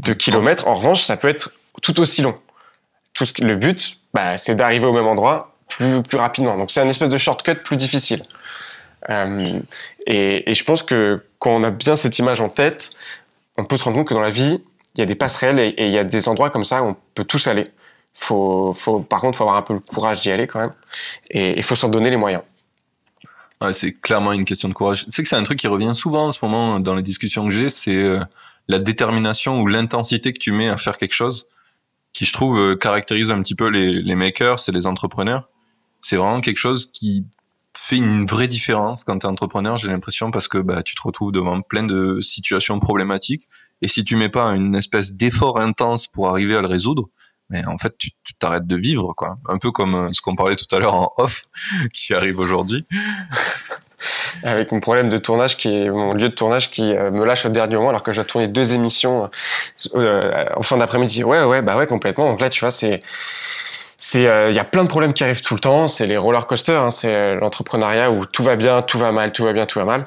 de 0.00 0.12
kilomètres, 0.12 0.68
en 0.68 0.74
revanche 0.74 1.02
ça 1.02 1.16
peut 1.16 1.28
être 1.28 1.54
tout 1.80 1.98
aussi 1.98 2.20
long. 2.20 2.34
Tout 3.14 3.24
ce, 3.24 3.42
le 3.42 3.56
but, 3.56 4.00
bah, 4.12 4.36
c'est 4.36 4.54
d'arriver 4.54 4.84
au 4.84 4.92
même 4.92 5.06
endroit 5.06 5.54
plus, 5.68 6.02
rapidement. 6.14 6.56
Donc 6.56 6.70
c'est 6.70 6.80
un 6.80 6.88
espèce 6.88 7.10
de 7.10 7.18
shortcut 7.18 7.56
plus 7.56 7.76
difficile. 7.76 8.22
Euh, 9.10 9.60
et, 10.06 10.54
je 10.54 10.64
pense 10.64 10.82
que 10.82 11.24
quand 11.38 11.50
on 11.50 11.62
a 11.62 11.70
bien 11.70 11.96
cette 11.96 12.18
image 12.18 12.40
en 12.40 12.48
tête, 12.48 12.90
on 13.56 13.64
peut 13.64 13.76
se 13.76 13.84
rendre 13.84 13.96
compte 13.96 14.08
que 14.08 14.14
dans 14.14 14.20
la 14.20 14.30
vie, 14.30 14.62
il 14.94 14.98
y 14.98 15.02
a 15.02 15.06
des 15.06 15.14
passerelles 15.14 15.60
et, 15.60 15.74
il 15.78 15.90
y 15.90 15.98
a 15.98 16.04
des 16.04 16.28
endroits 16.28 16.50
comme 16.50 16.64
ça 16.64 16.82
où 16.82 16.86
on 16.86 16.96
peut 17.14 17.24
tous 17.24 17.46
aller. 17.46 17.64
Faut, 18.14 18.74
par 19.08 19.20
contre, 19.20 19.36
il 19.36 19.38
faut 19.38 19.44
avoir 19.44 19.56
un 19.56 19.62
peu 19.62 19.74
le 19.74 19.80
courage 19.80 20.22
d'y 20.22 20.30
aller 20.32 20.48
quand 20.48 20.58
même. 20.58 20.72
Et 21.30 21.56
il 21.56 21.62
faut 21.62 21.76
s'en 21.76 21.88
donner 21.88 22.10
les 22.10 22.16
moyens. 22.16 22.42
C'est 23.72 23.92
clairement 23.92 24.32
une 24.32 24.44
question 24.44 24.68
de 24.68 24.74
courage. 24.74 25.04
Tu 25.04 25.10
sais 25.10 25.22
que 25.22 25.28
c'est 25.28 25.36
un 25.36 25.42
truc 25.42 25.58
qui 25.58 25.66
revient 25.66 25.94
souvent 25.94 26.28
en 26.28 26.32
ce 26.32 26.38
moment 26.42 26.80
dans 26.80 26.94
les 26.94 27.02
discussions 27.02 27.44
que 27.44 27.50
j'ai, 27.50 27.70
c'est 27.70 27.96
euh, 27.96 28.20
la 28.68 28.78
détermination 28.78 29.60
ou 29.60 29.66
l'intensité 29.66 30.32
que 30.32 30.38
tu 30.38 30.52
mets 30.52 30.68
à 30.68 30.76
faire 30.76 30.96
quelque 30.96 31.14
chose, 31.14 31.48
qui 32.12 32.24
je 32.24 32.32
trouve 32.32 32.58
euh, 32.58 32.76
caractérise 32.76 33.30
un 33.30 33.40
petit 33.42 33.56
peu 33.56 33.68
les, 33.68 34.00
les 34.00 34.14
makers 34.14 34.58
et 34.68 34.72
les 34.72 34.86
entrepreneurs 34.86 35.48
c'est 36.00 36.16
vraiment 36.16 36.40
quelque 36.40 36.58
chose 36.58 36.90
qui 36.92 37.24
fait 37.76 37.96
une 37.96 38.26
vraie 38.26 38.48
différence 38.48 39.04
quand 39.04 39.18
tu 39.18 39.26
es 39.26 39.28
entrepreneur, 39.28 39.76
j'ai 39.76 39.88
l'impression, 39.88 40.30
parce 40.30 40.48
que 40.48 40.58
bah, 40.58 40.82
tu 40.82 40.94
te 40.94 41.02
retrouves 41.02 41.32
devant 41.32 41.60
plein 41.62 41.84
de 41.84 42.20
situations 42.22 42.80
problématiques. 42.80 43.48
Et 43.80 43.88
si 43.88 44.04
tu 44.04 44.16
mets 44.16 44.28
pas 44.28 44.50
une 44.50 44.74
espèce 44.74 45.14
d'effort 45.14 45.58
intense 45.58 46.06
pour 46.06 46.28
arriver 46.28 46.56
à 46.56 46.60
le 46.60 46.66
résoudre, 46.66 47.08
mais 47.50 47.64
en 47.66 47.78
fait, 47.78 47.96
tu 47.96 48.10
t'arrêtes 48.38 48.66
de 48.66 48.76
vivre, 48.76 49.14
quoi. 49.16 49.38
Un 49.48 49.58
peu 49.58 49.70
comme 49.70 49.94
euh, 49.94 50.08
ce 50.12 50.20
qu'on 50.20 50.36
parlait 50.36 50.56
tout 50.56 50.72
à 50.74 50.78
l'heure 50.78 50.94
en 50.94 51.12
off, 51.16 51.46
qui 51.92 52.14
arrive 52.14 52.38
aujourd'hui. 52.38 52.86
Avec 54.44 54.70
mon 54.70 54.78
problème 54.78 55.08
de 55.08 55.18
tournage, 55.18 55.56
qui 55.56 55.68
est 55.68 55.90
mon 55.90 56.12
lieu 56.14 56.28
de 56.28 56.34
tournage 56.34 56.70
qui 56.70 56.94
euh, 56.94 57.10
me 57.10 57.24
lâche 57.24 57.46
au 57.46 57.48
dernier 57.48 57.74
moment, 57.74 57.88
alors 57.88 58.04
que 58.04 58.12
j'ai 58.12 58.24
tourné 58.24 58.46
deux 58.46 58.74
émissions 58.74 59.28
euh, 59.94 60.44
en 60.54 60.62
fin 60.62 60.76
d'après-midi. 60.76 61.24
Ouais, 61.24 61.42
ouais, 61.42 61.62
bah 61.62 61.76
ouais, 61.76 61.86
complètement. 61.86 62.30
Donc 62.30 62.40
là, 62.40 62.48
tu 62.48 62.60
vois, 62.60 62.70
c'est 62.70 63.00
c'est 64.00 64.28
euh, 64.28 64.50
il 64.50 64.54
y 64.54 64.60
a 64.60 64.64
plein 64.64 64.84
de 64.84 64.88
problèmes 64.88 65.12
qui 65.12 65.24
arrivent 65.24 65.42
tout 65.42 65.54
le 65.54 65.60
temps. 65.60 65.88
C'est 65.88 66.06
les 66.06 66.16
roller 66.16 66.46
coasters, 66.46 66.80
hein, 66.80 66.90
c'est 66.92 67.12
euh, 67.12 67.34
l'entrepreneuriat 67.34 68.12
où 68.12 68.26
tout 68.26 68.44
va 68.44 68.54
bien, 68.54 68.80
tout 68.80 68.96
va 68.96 69.10
mal, 69.10 69.32
tout 69.32 69.42
va 69.44 69.52
bien, 69.52 69.66
tout 69.66 69.80
va 69.80 69.84
mal. 69.84 70.06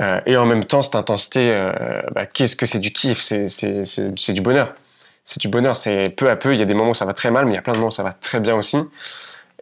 Euh, 0.00 0.18
et 0.24 0.38
en 0.38 0.46
même 0.46 0.64
temps, 0.64 0.80
cette 0.80 0.94
intensité, 0.94 1.52
euh, 1.52 1.72
bah, 2.12 2.24
qu'est-ce 2.24 2.56
que 2.56 2.64
c'est 2.64 2.78
du 2.78 2.90
kiff? 2.90 3.20
C'est 3.20 4.32
du 4.32 4.40
bonheur. 4.40 4.74
C'est 5.24 5.42
du 5.42 5.48
bonheur. 5.48 5.76
C'est 5.76 6.08
peu 6.08 6.30
à 6.30 6.36
peu. 6.36 6.54
Il 6.54 6.58
y 6.58 6.62
a 6.62 6.64
des 6.64 6.72
moments 6.72 6.92
où 6.92 6.94
ça 6.94 7.04
va 7.04 7.12
très 7.12 7.30
mal, 7.30 7.44
mais 7.44 7.52
il 7.52 7.54
y 7.56 7.58
a 7.58 7.62
plein 7.62 7.74
de 7.74 7.78
moments 7.78 7.88
où 7.88 7.94
ça 7.94 8.02
va 8.02 8.14
très 8.14 8.40
bien 8.40 8.54
aussi. 8.54 8.78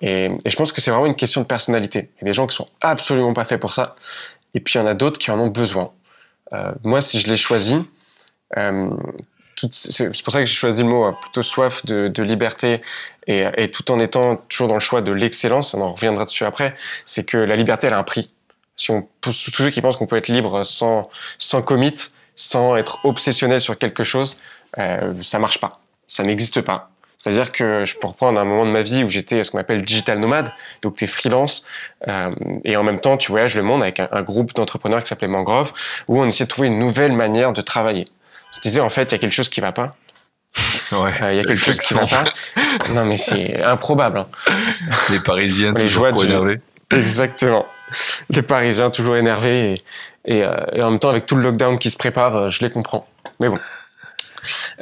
Et, 0.00 0.26
et 0.26 0.50
je 0.50 0.56
pense 0.56 0.70
que 0.70 0.80
c'est 0.80 0.92
vraiment 0.92 1.06
une 1.06 1.16
question 1.16 1.40
de 1.40 1.46
personnalité. 1.46 2.10
Il 2.16 2.20
y 2.22 2.24
a 2.24 2.26
des 2.26 2.34
gens 2.34 2.46
qui 2.46 2.54
sont 2.54 2.66
absolument 2.82 3.34
pas 3.34 3.44
faits 3.44 3.60
pour 3.60 3.72
ça. 3.72 3.96
Et 4.54 4.60
puis 4.60 4.74
il 4.74 4.78
y 4.78 4.80
en 4.80 4.86
a 4.86 4.94
d'autres 4.94 5.18
qui 5.18 5.32
en 5.32 5.40
ont 5.40 5.48
besoin. 5.48 5.90
moi, 6.84 7.00
si 7.00 7.18
je 7.18 7.26
l'ai 7.26 7.36
choisi, 7.36 7.76
c'est 9.70 10.22
pour 10.22 10.32
ça 10.32 10.40
que 10.40 10.46
j'ai 10.46 10.54
choisi 10.54 10.82
le 10.82 10.88
mot 10.88 11.06
euh, 11.06 11.12
plutôt 11.12 11.42
soif 11.42 11.84
de, 11.86 12.22
liberté 12.22 12.82
et, 13.26 13.44
et, 13.56 13.70
tout 13.70 13.90
en 13.90 13.98
étant 13.98 14.36
toujours 14.48 14.68
dans 14.68 14.74
le 14.74 14.80
choix 14.80 15.00
de 15.00 15.12
l'excellence, 15.12 15.74
on 15.74 15.80
en 15.80 15.92
reviendra 15.92 16.24
dessus 16.24 16.44
après, 16.44 16.74
c'est 17.04 17.24
que 17.24 17.38
la 17.38 17.56
liberté 17.56 17.86
elle 17.86 17.94
a 17.94 17.98
un 17.98 18.04
prix. 18.04 18.30
Si 18.76 18.90
on, 18.90 19.08
tous 19.20 19.32
ceux 19.32 19.70
qui 19.70 19.80
pensent 19.80 19.96
qu'on 19.96 20.06
peut 20.06 20.16
être 20.16 20.28
libre 20.28 20.62
sans, 20.64 21.02
sans 21.38 21.62
commit, 21.62 21.94
sans 22.34 22.76
être 22.76 22.98
obsessionnel 23.04 23.60
sur 23.60 23.78
quelque 23.78 24.02
chose, 24.02 24.38
euh, 24.78 25.14
ça 25.22 25.38
marche 25.38 25.58
pas. 25.58 25.80
Ça 26.06 26.22
n'existe 26.22 26.60
pas. 26.60 26.90
C'est-à-dire 27.16 27.50
que 27.50 27.86
je 27.86 27.96
peux 27.96 28.06
reprendre 28.06 28.38
un 28.38 28.44
moment 28.44 28.66
de 28.66 28.70
ma 28.70 28.82
vie 28.82 29.02
où 29.02 29.08
j'étais 29.08 29.42
ce 29.42 29.50
qu'on 29.50 29.58
appelle 29.58 29.82
digital 29.82 30.20
nomade, 30.20 30.52
donc 30.82 30.96
tu 30.96 31.04
es 31.04 31.06
freelance, 31.06 31.64
euh, 32.06 32.30
et 32.64 32.76
en 32.76 32.84
même 32.84 33.00
temps 33.00 33.16
tu 33.16 33.32
voyages 33.32 33.56
le 33.56 33.62
monde 33.62 33.82
avec 33.82 34.00
un, 34.00 34.08
un 34.12 34.22
groupe 34.22 34.54
d'entrepreneurs 34.54 35.02
qui 35.02 35.08
s'appelait 35.08 35.26
Mangrove, 35.26 35.72
où 36.08 36.20
on 36.20 36.26
essayait 36.26 36.44
de 36.44 36.50
trouver 36.50 36.68
une 36.68 36.78
nouvelle 36.78 37.12
manière 37.12 37.54
de 37.54 37.62
travailler 37.62 38.04
je 38.56 38.60
disais 38.60 38.80
en 38.80 38.90
fait 38.90 39.10
il 39.10 39.12
y 39.12 39.14
a 39.14 39.18
quelque 39.18 39.32
chose 39.32 39.48
qui 39.48 39.60
va 39.60 39.72
pas. 39.72 39.92
Ouais, 40.92 41.12
euh, 41.20 41.32
il 41.32 41.36
y 41.36 41.40
a 41.40 41.44
quelque 41.44 41.62
chose 41.62 41.80
qui 41.80 41.94
va 41.94 42.06
pas. 42.06 42.24
Non 42.94 43.04
mais 43.04 43.16
c'est 43.16 43.62
improbable. 43.62 44.18
Hein. 44.18 44.26
Les 45.10 45.20
Parisiens 45.20 45.72
les 45.72 45.88
joies 45.88 46.12
du... 46.12 46.60
Exactement. 46.90 47.66
les 48.30 48.42
Parisiens 48.42 48.90
toujours 48.90 49.16
énervés 49.16 49.74
et, 50.24 50.38
et, 50.38 50.82
en 50.82 50.90
même 50.90 50.98
temps 50.98 51.10
avec 51.10 51.26
tout 51.26 51.36
le 51.36 51.42
lockdown 51.42 51.78
qui 51.78 51.90
se 51.90 51.96
prépare, 51.96 52.48
je 52.48 52.64
les 52.64 52.70
comprends. 52.70 53.06
Mais 53.40 53.48
bon. 53.48 53.58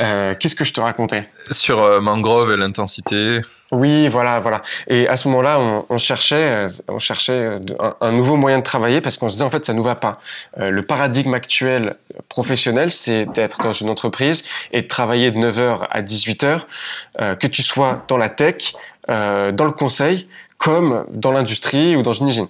Euh, 0.00 0.34
Qu'est-ce 0.38 0.54
que 0.54 0.64
je 0.64 0.72
te 0.72 0.80
racontais 0.80 1.28
Sur 1.50 1.82
euh, 1.82 2.00
Mangrove 2.00 2.52
et 2.52 2.56
l'intensité. 2.56 3.40
Oui, 3.70 4.08
voilà, 4.08 4.40
voilà. 4.40 4.62
Et 4.86 5.08
à 5.08 5.16
ce 5.16 5.26
moment-là, 5.28 5.58
on, 5.58 5.84
on, 5.88 5.98
cherchait, 5.98 6.66
on 6.88 6.98
cherchait 6.98 7.58
un, 7.80 7.96
un, 8.00 8.12
nouveau 8.12 8.36
moyen 8.36 8.58
de 8.58 8.62
travailler 8.62 9.00
parce 9.00 9.16
qu'on 9.16 9.28
se 9.28 9.34
disait 9.34 9.44
en 9.44 9.50
fait 9.50 9.64
ça 9.64 9.72
nous 9.72 9.82
va 9.82 9.96
pas. 9.96 10.20
Euh, 10.58 10.70
le 10.70 10.82
paradigme 10.82 11.34
actuel 11.34 11.96
professionnel, 12.28 12.92
c'est 12.92 13.26
d'être 13.26 13.62
dans 13.62 13.72
une 13.72 13.88
entreprise 13.88 14.44
et 14.72 14.82
de 14.82 14.86
travailler 14.86 15.30
de 15.30 15.38
9h 15.38 15.86
à 15.90 16.02
18h, 16.02 16.60
euh, 17.20 17.34
que 17.34 17.46
tu 17.46 17.62
sois 17.62 18.04
dans 18.08 18.16
la 18.16 18.28
tech, 18.28 18.74
euh, 19.10 19.50
dans 19.50 19.64
le 19.64 19.72
conseil, 19.72 20.28
comme 20.58 21.04
dans 21.10 21.32
l'industrie 21.32 21.96
ou 21.96 22.02
dans 22.02 22.12
une 22.12 22.28
usine. 22.28 22.48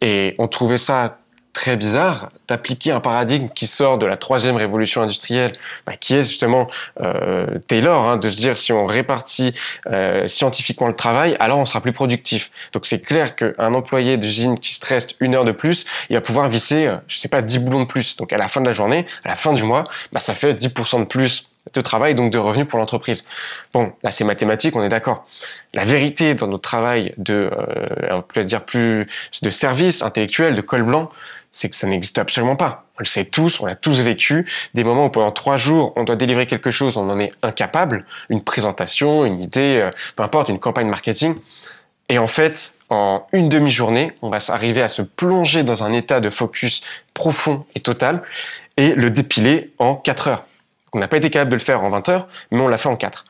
Et 0.00 0.34
on 0.38 0.48
trouvait 0.48 0.78
ça 0.78 1.18
très 1.52 1.76
bizarre 1.76 2.30
d'appliquer 2.48 2.92
un 2.92 3.00
paradigme 3.00 3.48
qui 3.48 3.66
sort 3.66 3.98
de 3.98 4.06
la 4.06 4.16
troisième 4.16 4.56
révolution 4.56 5.02
industrielle, 5.02 5.52
bah, 5.86 5.96
qui 5.96 6.14
est 6.14 6.22
justement 6.22 6.66
euh, 7.00 7.46
Taylor, 7.68 8.08
hein, 8.08 8.16
de 8.16 8.28
se 8.28 8.38
dire 8.38 8.58
si 8.58 8.72
on 8.72 8.86
répartit 8.86 9.54
euh, 9.86 10.26
scientifiquement 10.26 10.86
le 10.86 10.94
travail, 10.94 11.36
alors 11.40 11.58
on 11.58 11.64
sera 11.64 11.80
plus 11.80 11.92
productif. 11.92 12.50
Donc 12.72 12.86
c'est 12.86 13.00
clair 13.00 13.36
qu'un 13.36 13.74
employé 13.74 14.16
d'usine 14.16 14.58
qui 14.58 14.74
stresse 14.74 15.08
une 15.20 15.34
heure 15.34 15.44
de 15.44 15.52
plus, 15.52 15.84
il 16.10 16.14
va 16.14 16.20
pouvoir 16.20 16.48
visser, 16.48 16.86
euh, 16.86 16.96
je 17.06 17.18
sais 17.18 17.28
pas, 17.28 17.42
10 17.42 17.58
boulons 17.60 17.80
de 17.80 17.86
plus. 17.86 18.16
Donc 18.16 18.32
à 18.32 18.38
la 18.38 18.48
fin 18.48 18.60
de 18.60 18.66
la 18.66 18.72
journée, 18.72 19.06
à 19.24 19.28
la 19.28 19.36
fin 19.36 19.52
du 19.52 19.62
mois, 19.62 19.82
bah, 20.12 20.20
ça 20.20 20.34
fait 20.34 20.54
10% 20.54 21.00
de 21.00 21.04
plus 21.04 21.48
de 21.74 21.80
travail, 21.80 22.14
donc 22.14 22.32
de 22.32 22.38
revenus 22.38 22.66
pour 22.66 22.78
l'entreprise. 22.78 23.26
Bon, 23.72 23.92
là 24.02 24.10
c'est 24.10 24.24
mathématique, 24.24 24.74
on 24.74 24.82
est 24.82 24.88
d'accord. 24.88 25.26
La 25.74 25.84
vérité 25.84 26.34
dans 26.34 26.48
notre 26.48 26.62
travail 26.62 27.14
de, 27.18 27.50
euh, 27.52 27.86
on 28.10 28.22
peut 28.22 28.44
dire 28.44 28.64
plus 28.64 29.06
de 29.42 29.50
service 29.50 30.02
intellectuel, 30.02 30.54
de 30.54 30.60
col 30.60 30.82
blanc, 30.82 31.08
c'est 31.52 31.68
que 31.68 31.76
ça 31.76 31.86
n'existe 31.86 32.18
absolument 32.18 32.56
pas. 32.56 32.86
On 32.96 33.00
le 33.00 33.04
sait 33.04 33.26
tous, 33.26 33.60
on 33.60 33.66
l'a 33.66 33.74
tous 33.74 34.00
vécu. 34.00 34.50
Des 34.74 34.84
moments 34.84 35.06
où 35.06 35.10
pendant 35.10 35.30
trois 35.30 35.56
jours, 35.56 35.92
on 35.96 36.02
doit 36.02 36.16
délivrer 36.16 36.46
quelque 36.46 36.70
chose, 36.70 36.96
on 36.96 37.08
en 37.08 37.18
est 37.20 37.30
incapable, 37.42 38.06
une 38.30 38.42
présentation, 38.42 39.24
une 39.24 39.38
idée, 39.38 39.80
euh, 39.82 39.90
peu 40.16 40.22
importe, 40.22 40.48
une 40.48 40.58
campagne 40.58 40.88
marketing. 40.88 41.36
Et 42.08 42.18
en 42.18 42.26
fait, 42.26 42.76
en 42.90 43.26
une 43.32 43.48
demi-journée, 43.48 44.12
on 44.22 44.30
va 44.30 44.38
arriver 44.48 44.82
à 44.82 44.88
se 44.88 45.02
plonger 45.02 45.62
dans 45.62 45.82
un 45.84 45.92
état 45.92 46.20
de 46.20 46.30
focus 46.30 46.82
profond 47.14 47.64
et 47.74 47.80
total 47.80 48.22
et 48.76 48.94
le 48.94 49.10
dépiler 49.10 49.72
en 49.78 49.94
quatre 49.94 50.28
heures. 50.28 50.44
On 50.92 50.98
n'a 50.98 51.08
pas 51.08 51.16
été 51.16 51.30
capable 51.30 51.50
de 51.50 51.56
le 51.56 51.60
faire 51.60 51.82
en 51.84 51.88
20 51.88 52.08
heures, 52.08 52.28
mais 52.50 52.60
on 52.60 52.68
l'a 52.68 52.78
fait 52.78 52.88
en 52.88 52.96
quatre. 52.96 53.24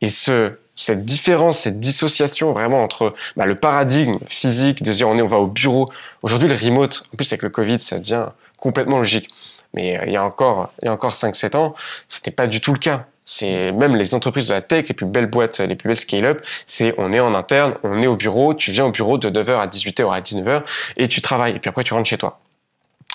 Et 0.00 0.08
ce, 0.08 0.58
cette 0.76 1.04
différence, 1.04 1.60
cette 1.60 1.80
dissociation 1.80 2.52
vraiment 2.52 2.82
entre 2.82 3.08
bah, 3.36 3.46
le 3.46 3.54
paradigme 3.54 4.18
physique 4.28 4.82
de 4.82 4.92
dire 4.92 5.08
on, 5.08 5.18
est, 5.18 5.22
on 5.22 5.26
va 5.26 5.38
au 5.38 5.46
bureau. 5.46 5.86
Aujourd'hui, 6.22 6.48
le 6.48 6.54
remote, 6.54 7.02
en 7.12 7.16
plus 7.16 7.32
avec 7.32 7.42
le 7.42 7.50
Covid, 7.50 7.80
ça 7.80 7.98
devient 7.98 8.26
complètement 8.58 8.98
logique. 8.98 9.28
Mais 9.74 9.98
euh, 9.98 10.04
il 10.06 10.12
y 10.12 10.16
a 10.16 10.22
encore, 10.22 10.70
il 10.82 10.86
y 10.86 10.88
a 10.88 10.92
encore 10.92 11.12
5-7 11.12 11.56
ans, 11.56 11.74
c'était 12.08 12.30
pas 12.30 12.46
du 12.46 12.60
tout 12.60 12.72
le 12.72 12.78
cas. 12.78 13.06
C'est 13.24 13.72
même 13.72 13.96
les 13.96 14.14
entreprises 14.14 14.46
de 14.46 14.54
la 14.54 14.62
tech, 14.62 14.86
les 14.86 14.94
plus 14.94 15.06
belles 15.06 15.26
boîtes, 15.26 15.58
les 15.58 15.74
plus 15.74 15.88
belles 15.88 15.96
scale-up, 15.96 16.40
c'est 16.64 16.94
on 16.96 17.12
est 17.12 17.18
en 17.18 17.34
interne, 17.34 17.74
on 17.82 18.00
est 18.00 18.06
au 18.06 18.14
bureau, 18.14 18.54
tu 18.54 18.70
viens 18.70 18.84
au 18.84 18.92
bureau 18.92 19.18
de 19.18 19.28
9h 19.28 19.58
à 19.58 19.66
18h 19.66 20.14
à 20.14 20.20
19h 20.20 20.62
et 20.96 21.08
tu 21.08 21.20
travailles. 21.20 21.56
Et 21.56 21.58
puis 21.58 21.68
après, 21.68 21.82
tu 21.82 21.92
rentres 21.92 22.08
chez 22.08 22.18
toi. 22.18 22.38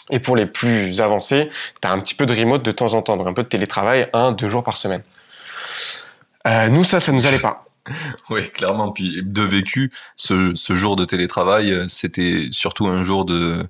Et 0.10 0.20
pour 0.20 0.36
les 0.36 0.48
plus 0.48 1.00
avancés, 1.00 1.50
tu 1.82 1.88
as 1.88 1.92
un 1.92 2.00
petit 2.00 2.16
peu 2.16 2.26
de 2.26 2.34
remote 2.34 2.64
de 2.64 2.72
temps 2.72 2.94
en 2.94 3.02
temps, 3.02 3.16
donc 3.16 3.28
un 3.28 3.34
peu 3.34 3.44
de 3.44 3.48
télétravail, 3.48 4.10
un, 4.12 4.34
deux 4.34 4.50
jours 4.50 4.64
par 4.64 4.76
semaine. 4.76 5.02
Euh, 6.48 6.70
nous, 6.70 6.84
ça, 6.84 7.00
ça 7.00 7.12
nous 7.12 7.26
allait 7.26 7.40
pas. 7.40 7.66
Oui, 8.30 8.48
clairement. 8.50 8.92
Puis 8.92 9.22
de 9.24 9.42
vécu, 9.42 9.92
ce, 10.16 10.54
ce 10.56 10.76
jour 10.76 10.96
de 10.96 11.04
télétravail, 11.04 11.72
euh, 11.72 11.86
c'était 11.90 12.46
surtout 12.52 12.88
un 12.88 13.02
jour 13.02 13.26
de 13.26 13.64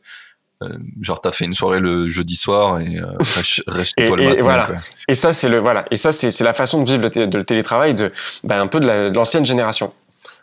euh, 0.63 0.77
genre 1.01 1.21
t'as 1.21 1.31
fait 1.31 1.45
une 1.45 1.53
soirée 1.53 1.79
le 1.79 2.07
jeudi 2.07 2.35
soir 2.35 2.79
et 2.79 2.97
euh, 2.97 3.05
reste 3.67 3.95
toi 3.95 4.15
le 4.15 4.23
matin. 4.23 4.37
Et 4.37 4.41
voilà. 4.41 4.69
Et 5.07 5.15
ça 5.15 5.33
c'est 5.33 5.49
le 5.49 5.59
voilà. 5.59 5.85
Et 5.91 5.97
ça 5.97 6.11
c'est 6.11 6.39
la 6.41 6.53
façon 6.53 6.83
de 6.83 6.89
vivre 6.89 7.09
le, 7.15 7.27
de 7.27 7.37
le 7.37 7.45
télétravail 7.45 7.93
de 7.93 8.11
ben, 8.43 8.61
un 8.61 8.67
peu 8.67 8.79
de 8.79 9.11
l'ancienne 9.13 9.45
génération. 9.45 9.91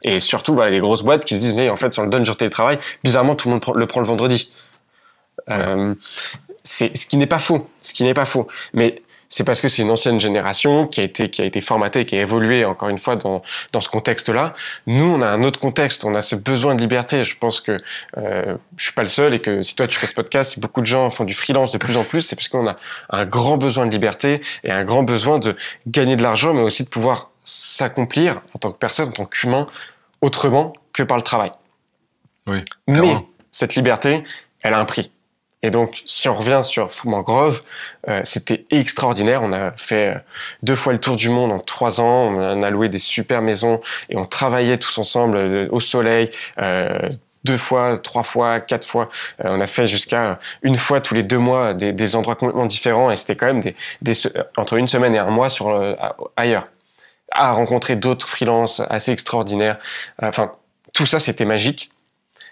Et 0.03 0.19
surtout 0.19 0.55
voilà 0.55 0.71
les 0.71 0.81
grosses 0.81 1.03
boîtes 1.03 1.25
qui 1.25 1.35
se 1.37 1.41
disent 1.41 1.55
mais 1.55 1.71
en 1.71 1.77
fait 1.77 1.93
si 1.93 2.01
on 2.01 2.05
le 2.05 2.11
donne 2.11 2.25
jour 2.25 2.35
de 2.35 2.39
télétravail, 2.39 2.79
bizarrement 3.05 3.37
tout 3.37 3.49
le 3.49 3.55
monde 3.55 3.65
le 3.77 3.87
prend 3.87 4.01
le 4.01 4.07
vendredi. 4.07 4.51
Euh, 5.51 5.95
c'est 6.65 6.97
ce 6.97 7.07
qui 7.07 7.17
n'est 7.17 7.27
pas 7.27 7.39
faux, 7.39 7.71
ce 7.81 7.95
qui 7.95 8.03
n'est 8.03 8.15
pas 8.15 8.27
faux. 8.27 8.49
Mais 8.75 9.03
c'est 9.29 9.45
parce 9.45 9.61
que 9.61 9.69
c'est 9.69 9.83
une 9.83 9.91
ancienne 9.91 10.21
génération 10.21 10.87
qui 10.87 11.01
a 11.01 11.05
été 11.05 11.31
qui 11.31 11.43
a 11.43 11.45
été 11.45 11.61
formatée, 11.61 12.07
qui 12.07 12.17
a 12.17 12.21
évolué 12.21 12.65
encore 12.65 12.89
une 12.89 12.99
fois 12.99 13.17
dans 13.17 13.43
dans 13.73 13.81
ce 13.81 13.89
contexte-là. 13.89 14.55
Nous, 14.87 15.05
on 15.05 15.21
a 15.21 15.29
un 15.29 15.43
autre 15.45 15.61
contexte, 15.61 16.05
on 16.05 16.15
a 16.15 16.23
ce 16.23 16.37
besoin 16.37 16.75
de 16.75 16.81
liberté. 16.81 17.25
Je 17.25 17.37
pense 17.37 17.61
que 17.61 17.79
euh, 18.17 18.57
je 18.77 18.85
suis 18.85 18.93
pas 18.93 19.03
le 19.03 19.09
seul 19.09 19.35
et 19.35 19.41
que 19.41 19.63
si 19.63 19.77
toi 19.77 19.87
tu 19.87 19.99
fais 19.99 20.07
ce 20.07 20.15
podcast, 20.15 20.53
si 20.53 20.61
beaucoup 20.61 20.81
de 20.81 20.87
gens 20.87 21.11
font 21.11 21.25
du 21.25 21.35
freelance 21.35 21.73
de 21.73 21.79
plus 21.79 21.97
en 21.97 22.05
plus, 22.05 22.23
c'est 22.23 22.37
parce 22.37 22.49
qu'on 22.49 22.67
a 22.67 22.77
un 23.11 23.27
grand 23.27 23.57
besoin 23.59 23.87
de 23.87 23.91
liberté 23.91 24.41
et 24.65 24.71
un 24.71 24.85
grand 24.85 25.03
besoin 25.03 25.39
de 25.39 25.57
gagner 25.87 26.17
de 26.17 26.23
l'argent, 26.23 26.55
mais 26.55 26.63
aussi 26.63 26.85
de 26.85 26.89
pouvoir 26.89 27.31
s'accomplir 27.45 28.43
en 28.55 28.59
tant 28.59 28.73
que 28.73 28.79
personne, 28.79 29.09
en 29.09 29.13
tant 29.13 29.25
qu'humain, 29.25 29.67
autrement 30.21 30.73
que 30.93 31.03
par 31.03 31.17
le 31.17 31.23
travail. 31.23 31.53
Oui. 32.47 32.65
Mais 32.87 33.17
cette 33.51 33.75
liberté, 33.75 34.25
elle 34.63 34.75
a 34.75 34.81
un 34.81 34.85
prix. 34.85 35.11
Et 35.63 35.71
donc, 35.71 36.03
si 36.07 36.29
on 36.29 36.35
revient 36.35 36.61
sur 36.63 36.91
Mangrove, 37.05 37.61
euh, 38.09 38.21
c'était 38.25 38.65
extraordinaire. 38.71 39.43
On 39.43 39.53
a 39.53 39.73
fait 39.77 40.15
euh, 40.15 40.19
deux 40.63 40.77
fois 40.77 40.93
le 40.93 41.01
tour 41.01 41.17
du 41.17 41.31
monde 41.31 41.51
en 41.51 41.59
trois 41.59 42.01
ans. 42.01 42.33
On 42.33 42.63
a 42.63 42.71
loué 42.71 42.89
des 42.89 42.99
super 42.99 43.43
maisons 43.43 43.81
et 44.09 44.17
on 44.17 44.25
travaillait 44.25 44.79
tous 44.79 44.99
ensemble 44.99 45.37
euh, 45.37 45.69
au 45.71 45.81
soleil. 45.81 46.31
Euh, 46.61 47.09
deux 47.45 47.57
fois, 47.57 47.99
trois 47.99 48.23
fois, 48.23 48.61
quatre 48.61 48.87
fois. 48.87 49.09
Euh, 49.45 49.49
on 49.51 49.61
a 49.61 49.67
fait 49.67 49.87
jusqu'à 49.87 50.39
une 50.63 50.75
fois 50.75 51.01
tous 51.01 51.15
les 51.15 51.23
deux 51.23 51.39
mois 51.39 51.75
des, 51.75 51.93
des 51.93 52.15
endroits 52.15 52.37
complètement 52.37 52.67
différents 52.67 53.11
et 53.11 53.17
c'était 53.17 53.37
quand 53.37 53.47
même 53.47 53.61
des, 53.61 53.75
des, 54.03 54.15
entre 54.57 54.75
une 54.75 54.89
semaine 54.89 55.15
et 55.15 55.19
un 55.19 55.31
mois 55.31 55.49
sur 55.49 55.77
le, 55.77 55.97
ailleurs. 56.37 56.69
À 57.33 57.53
rencontrer 57.53 57.97
d'autres 57.97 58.27
freelances 58.27 58.81
assez 58.89 59.13
extraordinaires. 59.13 59.79
Enfin, 60.23 60.53
tout 60.95 61.05
ça, 61.05 61.19
c'était 61.19 61.45
magique. 61.45 61.91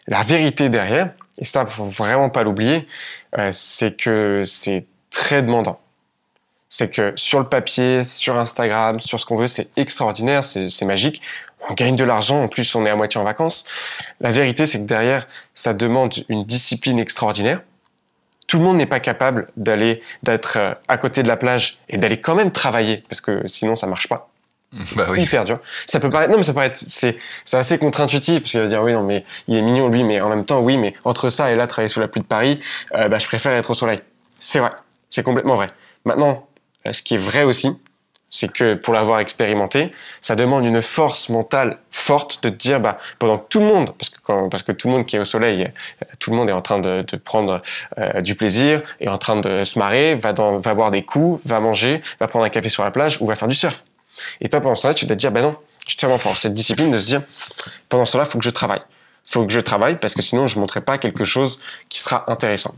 La 0.06 0.22
vérité 0.22 0.68
derrière, 0.68 1.10
et 1.38 1.44
ça, 1.44 1.66
faut 1.66 1.84
vraiment 1.84 2.30
pas 2.30 2.42
l'oublier, 2.42 2.86
euh, 3.38 3.50
c'est 3.52 3.96
que 3.96 4.42
c'est 4.44 4.86
très 5.10 5.42
demandant. 5.42 5.80
C'est 6.68 6.90
que 6.90 7.12
sur 7.16 7.38
le 7.38 7.46
papier, 7.46 8.02
sur 8.02 8.36
Instagram, 8.38 8.98
sur 9.00 9.20
ce 9.20 9.26
qu'on 9.26 9.36
veut, 9.36 9.46
c'est 9.46 9.68
extraordinaire, 9.76 10.42
c'est 10.42 10.84
magique. 10.84 11.22
On 11.68 11.74
gagne 11.74 11.96
de 11.96 12.04
l'argent, 12.04 12.42
en 12.42 12.48
plus 12.48 12.74
on 12.74 12.84
est 12.86 12.90
à 12.90 12.96
moitié 12.96 13.20
en 13.20 13.24
vacances. 13.24 13.64
La 14.20 14.30
vérité, 14.30 14.66
c'est 14.66 14.80
que 14.80 14.84
derrière, 14.84 15.26
ça 15.54 15.74
demande 15.74 16.14
une 16.28 16.44
discipline 16.44 16.98
extraordinaire. 16.98 17.62
Tout 18.46 18.58
le 18.58 18.64
monde 18.64 18.76
n'est 18.76 18.86
pas 18.86 19.00
capable 19.00 19.48
d'aller, 19.56 20.00
d'être 20.22 20.56
euh, 20.56 20.74
à 20.86 20.98
côté 20.98 21.22
de 21.22 21.28
la 21.28 21.36
plage 21.36 21.78
et 21.88 21.98
d'aller 21.98 22.20
quand 22.20 22.36
même 22.36 22.52
travailler, 22.52 22.98
parce 23.08 23.20
que 23.20 23.46
sinon 23.48 23.74
ça 23.74 23.86
marche 23.88 24.08
pas. 24.08 24.28
C'est 24.78 24.96
bah 24.96 25.06
oui. 25.10 25.22
hyper 25.22 25.44
dur. 25.44 25.58
Ça 25.86 26.00
peut 26.00 26.10
paraître, 26.10 26.30
non, 26.30 26.38
mais 26.38 26.42
ça 26.42 26.52
paraît, 26.52 26.72
c'est, 26.74 27.16
c'est 27.44 27.56
assez 27.56 27.78
contre-intuitif 27.78 28.40
parce 28.40 28.50
qu'il 28.50 28.60
va 28.60 28.66
dire 28.66 28.82
oui, 28.82 28.92
non, 28.92 29.02
mais 29.02 29.24
il 29.48 29.56
est 29.56 29.62
mignon 29.62 29.88
lui, 29.88 30.04
mais 30.04 30.20
en 30.20 30.28
même 30.28 30.44
temps, 30.44 30.60
oui, 30.60 30.76
mais 30.76 30.94
entre 31.04 31.30
ça 31.30 31.50
et 31.50 31.54
là, 31.54 31.66
travailler 31.66 31.88
sous 31.88 32.00
la 32.00 32.08
pluie 32.08 32.20
de 32.20 32.26
Paris, 32.26 32.60
euh, 32.94 33.08
bah, 33.08 33.18
je 33.18 33.26
préfère 33.26 33.52
être 33.52 33.70
au 33.70 33.74
soleil. 33.74 34.00
C'est 34.38 34.58
vrai. 34.58 34.70
C'est 35.08 35.22
complètement 35.22 35.54
vrai. 35.54 35.68
Maintenant, 36.04 36.46
euh, 36.86 36.92
ce 36.92 37.02
qui 37.02 37.14
est 37.14 37.18
vrai 37.18 37.42
aussi, 37.42 37.70
c'est 38.28 38.52
que 38.52 38.74
pour 38.74 38.92
l'avoir 38.92 39.20
expérimenté, 39.20 39.92
ça 40.20 40.34
demande 40.34 40.64
une 40.64 40.82
force 40.82 41.28
mentale 41.28 41.78
forte 41.90 42.42
de 42.42 42.48
te 42.48 42.54
dire, 42.54 42.80
bah, 42.80 42.98
pendant 43.18 43.38
que 43.38 43.48
tout 43.48 43.60
le 43.60 43.66
monde, 43.66 43.92
parce 43.96 44.10
que 44.10 44.18
quand, 44.20 44.48
parce 44.48 44.62
que 44.62 44.72
tout 44.72 44.88
le 44.88 44.94
monde 44.94 45.06
qui 45.06 45.16
est 45.16 45.20
au 45.20 45.24
soleil, 45.24 45.62
euh, 45.62 46.06
tout 46.18 46.30
le 46.30 46.36
monde 46.36 46.50
est 46.50 46.52
en 46.52 46.62
train 46.62 46.78
de, 46.78 47.04
de 47.06 47.16
prendre 47.16 47.62
euh, 47.98 48.20
du 48.20 48.34
plaisir, 48.34 48.82
est 49.00 49.08
en 49.08 49.18
train 49.18 49.36
de 49.36 49.64
se 49.64 49.78
marrer, 49.78 50.16
va, 50.16 50.32
dans, 50.32 50.58
va 50.58 50.74
boire 50.74 50.90
des 50.90 51.02
coups, 51.02 51.40
va 51.46 51.60
manger, 51.60 52.00
va 52.20 52.26
prendre 52.26 52.44
un 52.44 52.50
café 52.50 52.68
sur 52.68 52.84
la 52.84 52.90
plage 52.90 53.18
ou 53.20 53.26
va 53.26 53.36
faire 53.36 53.48
du 53.48 53.56
surf. 53.56 53.84
Et 54.40 54.48
toi, 54.48 54.60
pendant 54.60 54.74
ce 54.74 54.82
temps-là, 54.82 54.94
tu 54.94 55.06
dois 55.06 55.16
te 55.16 55.20
dire, 55.20 55.32
ben 55.32 55.42
non, 55.42 55.56
je 55.84 55.90
suis 55.90 55.96
tellement 55.96 56.18
fort. 56.18 56.36
Cette 56.36 56.54
discipline 56.54 56.90
de 56.90 56.98
se 56.98 57.06
dire, 57.06 57.22
pendant 57.88 58.04
ce 58.04 58.12
temps-là, 58.12 58.24
il 58.26 58.30
faut 58.30 58.38
que 58.38 58.44
je 58.44 58.50
travaille. 58.50 58.82
Il 59.28 59.32
faut 59.32 59.46
que 59.46 59.52
je 59.52 59.60
travaille 59.60 59.98
parce 59.98 60.14
que 60.14 60.22
sinon, 60.22 60.46
je 60.46 60.56
ne 60.56 60.60
montrerai 60.60 60.82
pas 60.82 60.98
quelque 60.98 61.24
chose 61.24 61.60
qui 61.88 62.00
sera 62.00 62.30
intéressant. 62.30 62.74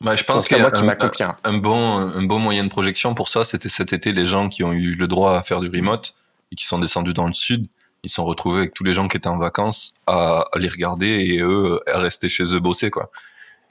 Bah, 0.00 0.16
je 0.16 0.24
pense 0.24 0.46
qu'il 0.46 0.56
y 0.56 0.60
a 0.60 0.66
un, 0.66 1.36
un, 1.44 1.58
bon, 1.58 1.98
un 1.98 2.22
bon 2.24 2.40
moyen 2.40 2.64
de 2.64 2.68
projection 2.68 3.14
pour 3.14 3.28
ça, 3.28 3.44
c'était 3.44 3.68
cet 3.68 3.92
été 3.92 4.12
les 4.12 4.26
gens 4.26 4.48
qui 4.48 4.64
ont 4.64 4.72
eu 4.72 4.94
le 4.94 5.06
droit 5.06 5.38
à 5.38 5.42
faire 5.44 5.60
du 5.60 5.68
remote 5.68 6.14
et 6.50 6.56
qui 6.56 6.66
sont 6.66 6.80
descendus 6.80 7.14
dans 7.14 7.28
le 7.28 7.32
sud. 7.32 7.68
Ils 8.02 8.10
sont 8.10 8.24
retrouvés 8.24 8.58
avec 8.58 8.74
tous 8.74 8.82
les 8.82 8.94
gens 8.94 9.06
qui 9.06 9.16
étaient 9.16 9.28
en 9.28 9.38
vacances 9.38 9.94
à, 10.08 10.44
à 10.52 10.58
les 10.58 10.68
regarder 10.68 11.06
et 11.06 11.38
eux 11.38 11.78
à 11.86 11.98
rester 12.00 12.28
chez 12.28 12.42
eux 12.42 12.58
bosser 12.58 12.90
quoi. 12.90 13.12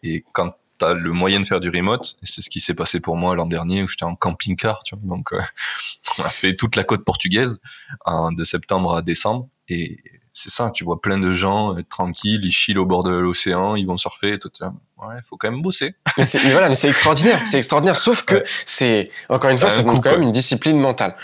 Et 0.03 0.23
quand 0.31 0.53
t'as 0.81 0.93
le 0.93 1.11
moyen 1.11 1.39
de 1.39 1.45
faire 1.45 1.59
du 1.59 1.69
remote. 1.69 2.17
Et 2.23 2.25
c'est 2.25 2.41
ce 2.41 2.49
qui 2.49 2.59
s'est 2.59 2.73
passé 2.73 2.99
pour 2.99 3.15
moi 3.15 3.35
l'an 3.35 3.45
dernier 3.45 3.83
où 3.83 3.87
j'étais 3.87 4.05
en 4.05 4.15
camping-car, 4.15 4.83
tu 4.83 4.95
vois. 4.95 5.15
Donc, 5.15 5.31
euh, 5.33 5.41
on 6.17 6.23
a 6.23 6.29
fait 6.29 6.55
toute 6.55 6.75
la 6.75 6.83
côte 6.83 7.05
portugaise 7.05 7.61
de 8.07 8.43
septembre 8.43 8.95
à 8.95 9.01
décembre. 9.01 9.47
Et 9.69 9.97
c'est 10.33 10.49
ça, 10.49 10.71
tu 10.73 10.83
vois 10.83 11.01
plein 11.01 11.17
de 11.17 11.31
gens 11.31 11.77
euh, 11.77 11.83
tranquilles, 11.83 12.41
ils 12.43 12.51
chillent 12.51 12.77
au 12.77 12.85
bord 12.85 13.03
de 13.03 13.11
l'océan, 13.11 13.75
ils 13.75 13.85
vont 13.85 13.97
surfer 13.97 14.33
et 14.33 14.39
tout 14.39 14.49
ça. 14.53 14.73
Ouais, 14.97 15.15
faut 15.27 15.37
quand 15.37 15.51
même 15.51 15.61
bosser. 15.61 15.93
Mais, 16.17 16.23
mais 16.43 16.51
voilà, 16.51 16.69
mais 16.69 16.75
c'est 16.75 16.87
extraordinaire, 16.87 17.41
c'est 17.47 17.57
extraordinaire. 17.57 17.95
Sauf 17.95 18.23
que 18.23 18.43
c'est 18.65 19.05
encore 19.29 19.49
une 19.49 19.57
fois, 19.57 19.69
ça 19.69 19.81
demande 19.81 20.03
quand 20.03 20.11
même 20.11 20.21
une 20.21 20.31
discipline 20.31 20.79
mentale. 20.79 21.15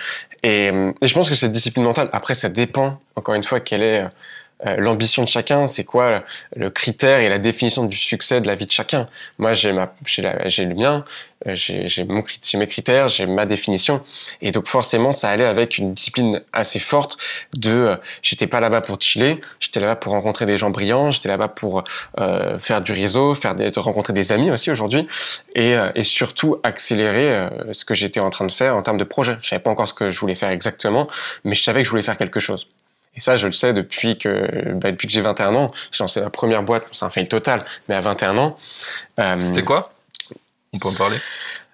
Et, 0.43 0.67
et, 0.67 1.07
je 1.07 1.13
pense 1.13 1.29
que 1.29 1.35
cette 1.35 1.51
discipline 1.51 1.83
mentale, 1.83 2.09
après, 2.11 2.33
ça 2.33 2.49
dépend 2.49 2.99
encore 3.15 3.35
une 3.35 3.43
fois 3.43 3.59
quelle 3.59 3.83
est 3.83 4.03
euh, 4.03 4.09
l'ambition 4.63 5.23
de 5.23 5.27
chacun, 5.27 5.67
c'est 5.67 5.83
quoi 5.83 6.19
le 6.55 6.69
critère 6.69 7.19
et 7.19 7.29
la 7.29 7.37
définition 7.37 7.83
du 7.83 7.97
succès 7.97 8.41
de 8.41 8.47
la 8.47 8.55
vie 8.55 8.65
de 8.65 8.71
chacun? 8.71 9.07
Moi, 9.37 9.53
j'ai 9.53 9.71
ma, 9.71 9.93
j'ai 10.05 10.65
le 10.65 10.73
mien, 10.73 11.03
euh, 11.45 11.53
j'ai 11.55 12.03
mon, 12.03 12.23
mes 12.55 12.67
critères, 12.67 13.07
j'ai 13.07 13.27
ma 13.27 13.45
définition, 13.45 14.01
et 14.41 14.51
donc 14.51 14.67
forcément, 14.67 15.11
ça 15.11 15.29
allait 15.29 15.45
avec 15.45 15.77
une 15.77 15.93
discipline 15.93 16.41
assez 16.53 16.79
forte 16.79 17.17
de, 17.53 17.71
euh, 17.71 17.95
j'étais 18.23 18.47
pas 18.47 18.59
là-bas 18.59 18.81
pour 18.81 18.99
chiller, 18.99 19.39
j'étais 19.59 19.79
là-bas 19.79 19.97
pour 19.97 20.13
rencontrer 20.13 20.47
des 20.47 20.57
gens 20.57 20.71
brillants, 20.71 21.11
j'étais 21.11 21.29
là-bas 21.29 21.49
pour 21.49 21.83
euh, 22.19 22.57
faire 22.57 22.81
du 22.81 22.91
réseau, 22.93 23.35
faire 23.35 23.53
des, 23.53 23.69
rencontrer 23.77 24.13
des 24.13 24.31
amis 24.31 24.49
aussi 24.49 24.71
aujourd'hui, 24.71 25.07
et, 25.53 25.75
et 25.93 26.03
surtout 26.03 26.57
accélérer 26.63 27.49
ce 27.71 27.85
que 27.85 27.93
j'étais 27.93 28.19
en 28.19 28.29
train 28.29 28.45
de 28.45 28.51
faire 28.51 28.75
en 28.75 28.81
termes 28.81 28.97
de 28.97 29.03
projet. 29.03 29.37
Je 29.41 29.49
savais 29.49 29.61
pas 29.61 29.69
encore 29.69 29.87
ce 29.87 29.93
que 29.93 30.09
je 30.09 30.19
voulais 30.19 30.35
faire 30.35 30.49
exactement, 30.49 31.07
mais 31.43 31.55
je 31.55 31.63
savais 31.63 31.81
que 31.81 31.85
je 31.85 31.89
voulais 31.91 32.01
faire 32.01 32.17
quelque 32.17 32.39
chose. 32.39 32.67
Et 33.17 33.19
ça, 33.19 33.35
je 33.35 33.47
le 33.47 33.53
sais 33.53 33.73
depuis 33.73 34.17
que, 34.17 34.73
bah, 34.73 34.91
depuis 34.91 35.07
que 35.07 35.13
j'ai 35.13 35.21
21 35.21 35.55
ans. 35.55 35.71
J'ai 35.91 36.03
lancé 36.03 36.21
ma 36.21 36.29
première 36.29 36.61
boîte, 36.61 36.85
c'est 36.91 37.03
un 37.03 37.09
fail 37.09 37.27
total, 37.27 37.65
mais 37.89 37.95
à 37.95 37.99
21 37.99 38.37
ans. 38.37 38.57
Euh, 39.19 39.35
c'était 39.39 39.63
quoi? 39.63 39.91
On 40.71 40.77
peut 40.77 40.89
en 40.89 40.93
parler? 40.93 41.17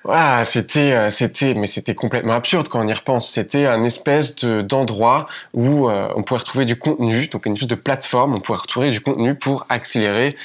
Ah, 0.08 0.44
c'était, 0.46 0.94
euh, 0.94 1.10
c'était, 1.12 1.54
mais 1.54 1.68
c'était 1.68 1.96
complètement 1.96 2.34
absurde 2.34 2.70
quand 2.70 2.84
on 2.84 2.88
y 2.88 2.94
repense. 2.94 3.30
C'était 3.30 3.66
un 3.68 3.84
espèce 3.84 4.36
de, 4.38 4.62
d'endroit 4.62 5.28
où 5.54 5.90
euh, 5.90 6.10
on 6.16 6.24
pouvait 6.24 6.40
retrouver 6.40 6.66
du 6.66 6.78
contenu, 6.78 7.28
donc 7.28 7.46
une 7.46 7.54
espèce 7.54 7.68
de 7.68 7.76
plateforme, 7.76 8.36
on 8.36 8.40
pouvait 8.40 8.60
retrouver 8.60 8.92
du 8.92 9.02
contenu 9.02 9.36
pour 9.36 9.66
accélérer 9.70 10.38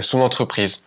son 0.00 0.20
entreprise. 0.20 0.82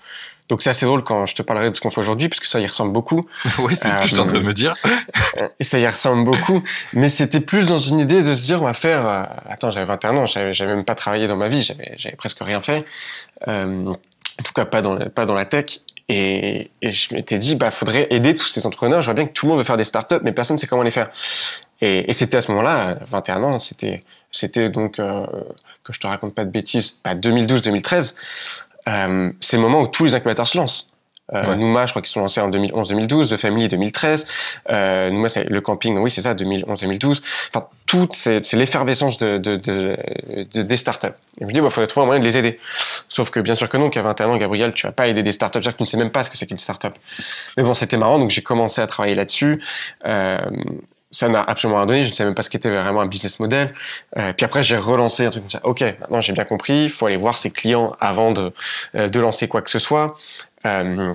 Donc 0.50 0.62
c'est 0.62 0.70
assez 0.70 0.86
drôle 0.86 1.04
quand 1.04 1.26
je 1.26 1.36
te 1.36 1.42
parlerai 1.42 1.70
de 1.70 1.76
ce 1.76 1.82
qu'on 1.82 1.90
fait 1.90 2.02
aujourd'hui, 2.02 2.30
parce 2.30 2.40
que 2.40 2.48
ça 2.48 2.60
y 2.60 2.66
ressemble 2.66 2.92
beaucoup. 2.92 3.26
oui, 3.60 3.76
c'est 3.76 3.90
ce 3.90 3.96
que 3.96 4.04
je 4.04 4.08
suis 4.08 4.20
en 4.20 4.26
train 4.26 4.40
de 4.40 4.44
me 4.44 4.54
dire. 4.54 4.74
et 5.60 5.64
ça 5.64 5.80
y 5.80 5.86
ressemble 5.86 6.26
beaucoup. 6.26 6.64
Mais 6.94 7.10
c'était 7.10 7.40
plus 7.40 7.68
dans 7.68 7.80
une 7.80 8.00
idée 8.00 8.22
de 8.22 8.34
se 8.34 8.46
dire, 8.46 8.62
on 8.62 8.66
va 8.66 8.74
faire... 8.74 9.08
Euh, 9.08 9.24
attends, 9.50 9.72
j'avais 9.72 9.86
21 9.86 10.18
ans, 10.18 10.26
j'avais, 10.26 10.66
même 10.66 10.84
pas 10.84 10.96
travaillé 10.96 11.28
dans 11.28 11.38
ma 11.38 11.48
vie, 11.48 11.64
j'avais, 11.64 12.16
presque 12.16 12.40
rien 12.42 12.62
fait. 12.62 12.86
Euh, 13.48 13.86
en 13.88 14.44
tout 14.44 14.54
cas, 14.54 14.66
pas 14.66 14.82
dans, 14.82 14.98
pas 15.10 15.26
dans 15.26 15.36
la 15.36 15.46
tech. 15.46 15.66
Et, 16.10 16.70
et 16.82 16.92
je 16.92 17.14
m'étais 17.16 17.38
dit, 17.38 17.56
bah, 17.56 17.72
faudrait 17.72 18.08
aider 18.10 18.36
tous 18.36 18.48
ces 18.48 18.66
entrepreneurs. 18.66 19.02
Je 19.02 19.06
vois 19.06 19.14
bien 19.14 19.26
que 19.26 19.32
tout 19.32 19.46
le 19.46 19.52
monde 19.52 19.60
veut 19.60 19.64
faire 19.64 19.78
des 19.78 19.84
startups, 19.86 20.20
mais 20.24 20.34
personne 20.34 20.56
ne 20.56 20.60
sait 20.60 20.68
comment 20.68 20.84
les 20.84 20.92
faire. 20.92 21.10
Et, 21.82 22.10
et 22.10 22.14
c'était 22.14 22.38
à 22.38 22.42
ce 22.42 22.52
moment-là, 22.52 22.98
21 23.08 23.44
ans, 23.44 23.60
c'était, 23.60 24.02
c'était 24.32 24.70
donc, 24.70 25.00
euh, 25.00 25.26
que 25.84 25.94
je 25.94 26.00
te 26.00 26.08
raconte 26.08 26.36
pas 26.36 26.46
de 26.46 26.52
bêtises, 26.52 27.00
bah, 27.04 27.16
2012-2013 27.16 28.16
euh, 28.88 29.32
c'est 29.40 29.58
le 29.58 29.64
moment 29.64 29.82
où 29.82 29.88
tous 29.88 30.06
les 30.06 30.16
incubateurs 30.16 30.48
se 30.48 30.58
lancent. 30.58 30.88
Euh, 31.34 31.56
Nouma, 31.56 31.86
je 31.86 31.94
crois 31.94 32.02
qu'ils 32.02 32.12
sont 32.12 32.20
lancés 32.20 32.42
en 32.42 32.50
2011-2012, 32.50 33.34
The 33.34 33.38
Family 33.38 33.68
2013. 33.68 34.28
Euh, 34.70 35.10
Nouma, 35.10 35.30
c'est 35.30 35.50
le 35.50 35.62
camping, 35.62 35.98
oui, 35.98 36.12
c'est 36.12 36.22
ça, 36.22 36.34
2011-2012. 36.34 37.22
Enfin, 37.50 37.68
tout, 37.86 38.10
c'est, 38.12 38.54
l'effervescence 38.54 39.18
de, 39.20 39.38
de, 39.38 39.56
de, 39.56 39.98
de, 40.54 40.62
des 40.62 40.78
startups. 40.78 41.08
Et 41.08 41.42
je 41.42 41.46
me 41.46 41.52
dis, 41.52 41.60
il 41.60 41.64
bah, 41.64 41.70
faudrait 41.70 41.88
trouver 41.88 42.04
un 42.04 42.08
moyen 42.08 42.20
de 42.20 42.26
les 42.26 42.38
aider. 42.38 42.60
Sauf 43.08 43.30
que 43.30 43.40
bien 43.40 43.56
sûr 43.56 43.70
que 43.70 43.78
non, 43.78 43.90
qu'à 43.90 44.02
21 44.02 44.30
ans, 44.30 44.38
Gabriel, 44.38 44.74
tu 44.74 44.86
vas 44.86 44.92
pas 44.92 45.08
aider 45.08 45.24
des 45.24 45.32
startups, 45.32 45.60
c'est-à-dire 45.60 45.74
que 45.74 45.78
tu 45.78 45.84
ne 45.84 45.88
sais 45.88 45.98
même 45.98 46.12
pas 46.12 46.24
ce 46.24 46.30
que 46.30 46.38
c'est 46.38 46.46
qu'une 46.46 46.58
startup. 46.58 46.94
Mais 47.58 47.64
bon, 47.64 47.74
c'était 47.74 47.98
marrant, 47.98 48.20
donc 48.20 48.30
j'ai 48.30 48.44
commencé 48.44 48.82
à 48.82 48.88
travailler 48.88 49.16
là-dessus. 49.16 49.62
Euh, 50.06 50.38
ça 51.14 51.30
n'a 51.30 51.42
absolument 51.42 51.78
rien 51.78 51.86
donné. 51.86 52.04
Je 52.04 52.10
ne 52.10 52.14
savais 52.14 52.30
même 52.30 52.36
pas 52.36 52.44
ce 52.44 52.50
qu'était 52.50 52.70
vraiment 52.70 53.02
un 53.02 53.06
business 53.06 53.40
model. 53.40 53.74
Euh, 54.18 54.34
puis 54.34 54.46
après, 54.46 54.64
j'ai 54.64 54.78
relancé 54.78 55.26
un 55.26 55.30
truc 55.30 55.44
comme 55.44 55.52
ça. 55.52 55.62
Ok, 55.64 55.82
maintenant 55.82 56.20
j'ai 56.20 56.34
bien 56.34 56.44
compris. 56.44 56.84
Il 56.84 56.90
faut 56.90 57.06
aller 57.06 57.18
voir 57.18 57.38
ses 57.38 57.52
clients 57.52 57.96
avant 58.00 58.32
de, 58.32 58.52
euh, 58.96 59.10
lancer 59.14 59.48
quoi 59.48 59.62
que 59.62 59.70
ce 59.70 59.80
soit. 59.80 60.18
Euh, 60.66 61.14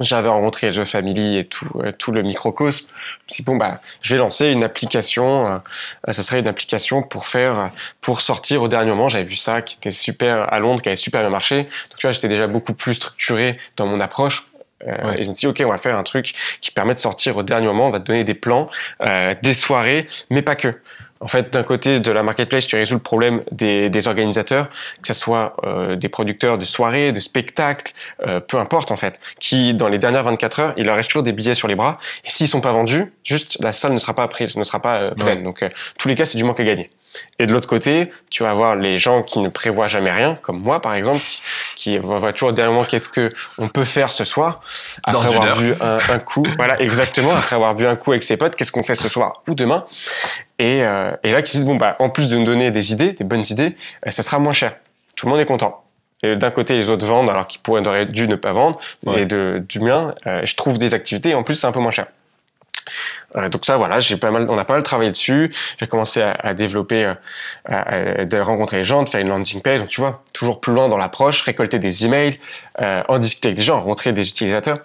j'avais 0.00 0.28
rencontré 0.28 0.70
The 0.70 0.84
Family 0.84 1.38
et 1.38 1.44
tout, 1.44 1.68
tout 1.98 2.12
le 2.12 2.22
microcosme. 2.22 2.86
Je 2.86 2.92
me 2.92 3.34
suis 3.34 3.42
dit, 3.42 3.46
bon, 3.46 3.56
bah, 3.56 3.80
je 4.00 4.14
vais 4.14 4.18
lancer 4.18 4.50
une 4.50 4.62
application. 4.62 5.60
Euh, 6.06 6.12
ça 6.12 6.22
serait 6.22 6.38
une 6.38 6.46
application 6.46 7.02
pour 7.02 7.26
faire, 7.26 7.72
pour 8.00 8.20
sortir 8.20 8.62
au 8.62 8.68
dernier 8.68 8.90
moment. 8.90 9.08
J'avais 9.08 9.24
vu 9.24 9.34
ça 9.34 9.62
qui 9.62 9.76
était 9.76 9.90
super 9.90 10.52
à 10.52 10.60
Londres, 10.60 10.82
qui 10.82 10.88
avait 10.88 10.96
super 10.96 11.22
bien 11.22 11.30
marché. 11.30 11.62
Donc, 11.64 11.96
tu 11.96 12.06
vois, 12.06 12.12
j'étais 12.12 12.28
déjà 12.28 12.46
beaucoup 12.46 12.74
plus 12.74 12.94
structuré 12.94 13.58
dans 13.76 13.86
mon 13.86 13.98
approche. 13.98 14.47
Euh, 14.86 15.12
et 15.12 15.24
je 15.24 15.28
me 15.28 15.34
suis 15.34 15.46
dit, 15.46 15.46
OK, 15.46 15.62
on 15.64 15.70
va 15.70 15.78
faire 15.78 15.98
un 15.98 16.02
truc 16.02 16.34
qui 16.60 16.70
permet 16.70 16.94
de 16.94 17.00
sortir 17.00 17.36
au 17.36 17.42
dernier 17.42 17.66
moment. 17.66 17.86
On 17.86 17.90
va 17.90 18.00
te 18.00 18.04
donner 18.04 18.24
des 18.24 18.34
plans, 18.34 18.68
euh, 19.02 19.34
des 19.42 19.54
soirées, 19.54 20.06
mais 20.30 20.42
pas 20.42 20.56
que. 20.56 20.74
En 21.20 21.28
fait, 21.28 21.52
d'un 21.52 21.64
côté 21.64 22.00
de 22.00 22.12
la 22.12 22.22
marketplace, 22.22 22.66
tu 22.66 22.76
résous 22.76 22.94
le 22.94 23.00
problème 23.00 23.42
des, 23.50 23.90
des 23.90 24.06
organisateurs, 24.06 24.68
que 25.02 25.08
ce 25.08 25.14
soit 25.14 25.56
euh, 25.64 25.96
des 25.96 26.08
producteurs 26.08 26.58
de 26.58 26.64
soirées, 26.64 27.12
de 27.12 27.20
spectacles, 27.20 27.92
euh, 28.26 28.40
peu 28.40 28.58
importe 28.58 28.90
en 28.90 28.96
fait, 28.96 29.18
qui 29.40 29.74
dans 29.74 29.88
les 29.88 29.98
dernières 29.98 30.22
24 30.22 30.60
heures, 30.60 30.74
il 30.76 30.84
leur 30.84 30.96
reste 30.96 31.10
toujours 31.10 31.24
des 31.24 31.32
billets 31.32 31.54
sur 31.54 31.66
les 31.66 31.74
bras. 31.74 31.96
Et 32.24 32.30
s'ils 32.30 32.48
sont 32.48 32.60
pas 32.60 32.72
vendus, 32.72 33.12
juste 33.24 33.58
la 33.60 33.72
salle 33.72 33.92
ne 33.92 33.98
sera 33.98 34.14
pas 34.14 34.28
prise, 34.28 34.56
ne 34.56 34.62
sera 34.62 34.80
pas 34.80 34.98
euh, 34.98 35.10
pleine. 35.10 35.42
Donc, 35.42 35.64
tous 35.98 36.08
les 36.08 36.14
cas, 36.14 36.24
c'est 36.24 36.38
du 36.38 36.44
manque 36.44 36.60
à 36.60 36.64
gagner. 36.64 36.90
Et 37.38 37.46
de 37.46 37.52
l'autre 37.52 37.68
côté, 37.68 38.10
tu 38.30 38.42
vas 38.42 38.50
avoir 38.50 38.76
les 38.76 38.98
gens 38.98 39.22
qui 39.22 39.38
ne 39.38 39.48
prévoient 39.48 39.88
jamais 39.88 40.10
rien, 40.10 40.36
comme 40.42 40.60
moi 40.60 40.80
par 40.80 40.94
exemple, 40.94 41.20
qui, 41.20 41.40
qui 41.76 41.98
voient 41.98 42.32
toujours 42.32 42.52
dernièrement 42.52 42.84
qu'est-ce 42.84 43.08
que 43.08 43.30
on 43.58 43.68
peut 43.68 43.84
faire 43.84 44.10
ce 44.10 44.24
soir 44.24 44.60
après 45.04 45.28
avoir 45.28 45.56
bu 45.56 45.74
un, 45.80 45.98
un, 46.08 46.18
coup. 46.18 46.44
Voilà, 46.56 46.80
exactement. 46.80 47.32
après 47.32 47.56
avoir 47.56 47.74
bu 47.74 47.86
un 47.86 47.96
coup 47.96 48.10
avec 48.10 48.24
ses 48.24 48.36
potes, 48.36 48.56
qu'est-ce 48.56 48.72
qu'on 48.72 48.82
fait 48.82 48.94
ce 48.94 49.08
soir 49.08 49.42
ou 49.48 49.54
demain? 49.54 49.84
Et, 50.58 50.82
euh, 50.82 51.12
et, 51.22 51.32
là, 51.32 51.42
qui 51.42 51.52
se 51.52 51.58
disent 51.58 51.66
bon 51.66 51.76
bah 51.76 51.96
en 52.00 52.10
plus 52.10 52.30
de 52.30 52.36
nous 52.36 52.44
donner 52.44 52.70
des 52.70 52.92
idées, 52.92 53.12
des 53.12 53.24
bonnes 53.24 53.44
idées, 53.48 53.76
euh, 54.06 54.10
ça 54.10 54.22
sera 54.22 54.38
moins 54.38 54.52
cher. 54.52 54.74
Tout 55.14 55.26
le 55.26 55.32
monde 55.32 55.40
est 55.40 55.46
content. 55.46 55.84
Et 56.22 56.34
d'un 56.34 56.50
côté, 56.50 56.76
les 56.76 56.90
autres 56.90 57.06
vendent 57.06 57.30
alors 57.30 57.46
qu'ils 57.46 57.60
pourraient 57.60 57.86
auraient 57.86 58.06
dû 58.06 58.26
ne 58.26 58.34
pas 58.34 58.52
vendre. 58.52 58.80
Et 59.16 59.24
de, 59.24 59.64
du 59.68 59.80
mien, 59.80 60.14
euh, 60.26 60.40
je 60.44 60.56
trouve 60.56 60.78
des 60.78 60.94
activités 60.94 61.30
et 61.30 61.34
en 61.34 61.44
plus 61.44 61.54
c'est 61.54 61.66
un 61.66 61.72
peu 61.72 61.80
moins 61.80 61.92
cher. 61.92 62.06
Euh, 63.36 63.48
donc 63.48 63.64
ça, 63.64 63.76
voilà, 63.76 63.98
on 64.48 64.58
a 64.58 64.64
pas 64.64 64.74
mal 64.74 64.82
travaillé 64.82 65.10
dessus. 65.10 65.50
J'ai 65.78 65.86
commencé 65.86 66.22
à, 66.22 66.54
développer, 66.54 67.04
euh, 67.04 67.14
à, 67.66 68.42
rencontrer 68.42 68.78
les 68.78 68.84
gens, 68.84 69.02
de 69.02 69.08
faire 69.08 69.20
une 69.20 69.28
landing 69.28 69.60
page. 69.60 69.80
Donc 69.80 69.88
tu 69.88 70.00
vois, 70.00 70.22
toujours 70.32 70.60
plus 70.60 70.72
loin 70.72 70.88
dans 70.88 70.96
l'approche, 70.96 71.42
récolter 71.42 71.78
des 71.78 72.06
emails, 72.06 72.38
euh, 72.80 73.02
en 73.08 73.18
discuter 73.18 73.48
avec 73.48 73.56
des 73.56 73.62
gens, 73.62 73.80
rencontrer 73.80 74.12
des 74.12 74.28
utilisateurs. 74.28 74.78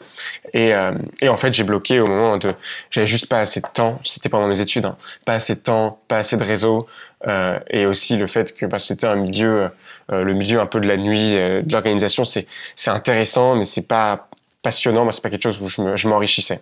Et, 0.54 0.74
euh, 0.74 0.92
en 1.28 1.38
fait, 1.38 1.54
j'ai 1.54 1.64
bloqué 1.64 2.00
au 2.00 2.08
moment 2.08 2.38
de, 2.38 2.54
j'avais 2.92 3.08
juste 3.08 3.28
pas 3.28 3.40
assez 3.40 3.62
de 3.62 3.68
temps. 3.74 4.00
C'était 4.04 4.30
pendant 4.30 4.48
mes 4.48 4.62
études, 4.62 4.86
hein, 4.86 4.98
pas 5.26 5.36
assez 5.36 5.56
de 5.56 5.62
temps, 5.62 6.00
pas 6.08 6.18
assez 6.18 6.38
de 6.38 6.44
réseau, 6.44 6.88
et 7.70 7.86
aussi 7.86 8.18
le 8.18 8.28
fait 8.28 8.54
que 8.54 8.66
bah, 8.66 8.80
c'était 8.80 9.08
un 9.08 9.16
milieu, 9.16 9.70
le 10.12 10.34
milieu 10.34 10.60
un 10.60 10.66
peu 10.66 10.82
de 10.82 10.88
la 10.90 10.98
nuit, 10.98 11.32
de 11.34 11.72
l'organisation. 11.72 12.26
C'est 12.26 12.46
intéressant, 12.88 13.56
mais 13.56 13.64
c'est 13.64 13.88
pas 13.88 14.28
passionnant. 14.62 15.10
C'est 15.10 15.24
pas 15.24 15.30
quelque 15.30 15.44
chose 15.44 15.62
où 15.62 15.70
je 15.70 16.08
m'enrichissais. 16.10 16.60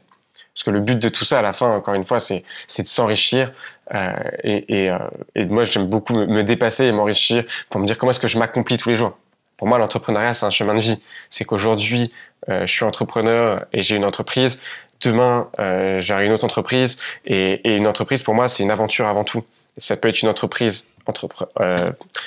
Parce 0.53 0.63
que 0.63 0.69
le 0.69 0.79
but 0.81 0.99
de 0.99 1.09
tout 1.09 1.23
ça, 1.23 1.39
à 1.39 1.41
la 1.41 1.53
fin, 1.53 1.69
encore 1.71 1.93
une 1.93 2.03
fois, 2.03 2.19
c'est 2.19 2.43
de 2.79 2.87
s'enrichir. 2.87 3.51
Euh, 3.93 4.13
euh, 4.45 4.99
et, 5.35 5.45
moi, 5.45 5.63
j'aime 5.63 5.87
beaucoup 5.87 6.13
me, 6.13 6.43
dépasser 6.43 6.85
et 6.85 6.91
m'enrichir 6.91 7.43
pour 7.69 7.79
me 7.79 7.87
dire 7.87 7.97
comment 7.97 8.11
est-ce 8.11 8.19
que 8.19 8.27
je 8.27 8.37
m'accomplis 8.37 8.77
tous 8.77 8.89
les 8.89 8.95
jours. 8.95 9.17
Pour 9.57 9.67
moi, 9.67 9.77
l'entrepreneuriat, 9.77 10.33
c'est 10.33 10.45
un 10.45 10.51
chemin 10.51 10.73
de 10.73 10.79
vie. 10.79 11.01
C'est 11.29 11.45
qu'aujourd'hui, 11.45 12.11
euh, 12.49 12.65
je 12.65 12.71
suis 12.71 12.83
entrepreneur 12.83 13.65
et 13.71 13.81
j'ai 13.81 13.95
une 13.95 14.05
entreprise. 14.05 14.59
Demain, 15.01 15.49
j'aurai 15.97 16.27
une 16.27 16.33
autre 16.33 16.45
entreprise. 16.45 16.97
Et, 17.25 17.75
une 17.75 17.87
entreprise, 17.87 18.21
pour 18.21 18.35
moi, 18.35 18.47
c'est 18.47 18.63
une 18.63 18.71
aventure 18.71 19.07
avant 19.07 19.23
tout. 19.23 19.43
Ça 19.77 19.95
peut 19.95 20.09
être 20.09 20.21
une 20.21 20.29
entreprise 20.29 20.87
entrepre 21.07 21.49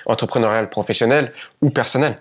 entrepreneuriale 0.06 0.68
professionnelle 0.70 1.32
ou 1.60 1.70
personnelle. 1.70 2.16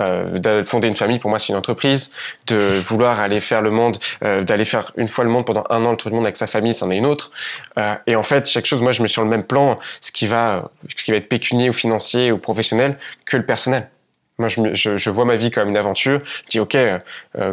Euh, 0.00 0.38
de 0.38 0.62
fonder 0.62 0.88
une 0.88 0.96
famille, 0.96 1.18
pour 1.18 1.28
moi, 1.30 1.38
c'est 1.38 1.52
une 1.52 1.58
entreprise. 1.58 2.14
De 2.46 2.78
vouloir 2.80 3.20
aller 3.20 3.40
faire 3.40 3.62
le 3.62 3.70
monde, 3.70 3.98
euh, 4.24 4.42
d'aller 4.42 4.64
faire 4.64 4.90
une 4.96 5.08
fois 5.08 5.24
le 5.24 5.30
monde 5.30 5.44
pendant 5.44 5.64
un 5.70 5.84
an 5.84 5.90
le 5.90 5.96
tour 5.96 6.10
du 6.10 6.16
monde 6.16 6.24
avec 6.24 6.36
sa 6.36 6.46
famille, 6.46 6.72
c'en 6.72 6.90
est 6.90 6.96
une 6.96 7.06
autre. 7.06 7.30
Euh, 7.78 7.94
et 8.06 8.16
en 8.16 8.22
fait, 8.22 8.48
chaque 8.48 8.66
chose, 8.66 8.80
moi, 8.80 8.92
je 8.92 9.02
mets 9.02 9.08
sur 9.08 9.22
le 9.22 9.28
même 9.28 9.44
plan 9.44 9.76
ce 10.00 10.12
qui 10.12 10.26
va, 10.26 10.70
ce 10.88 11.04
qui 11.04 11.10
va 11.10 11.18
être 11.18 11.28
pécunier 11.28 11.68
ou 11.68 11.72
financier 11.72 12.32
ou 12.32 12.38
professionnel 12.38 12.96
que 13.26 13.36
le 13.36 13.44
personnel. 13.44 13.88
Moi, 14.38 14.48
je, 14.48 14.74
je, 14.74 14.96
je 14.96 15.10
vois 15.10 15.24
ma 15.24 15.36
vie 15.36 15.50
comme 15.50 15.68
une 15.68 15.76
aventure. 15.76 16.20
Je 16.24 16.50
dis, 16.50 16.60
OK, 16.60 16.74
euh, 16.74 16.98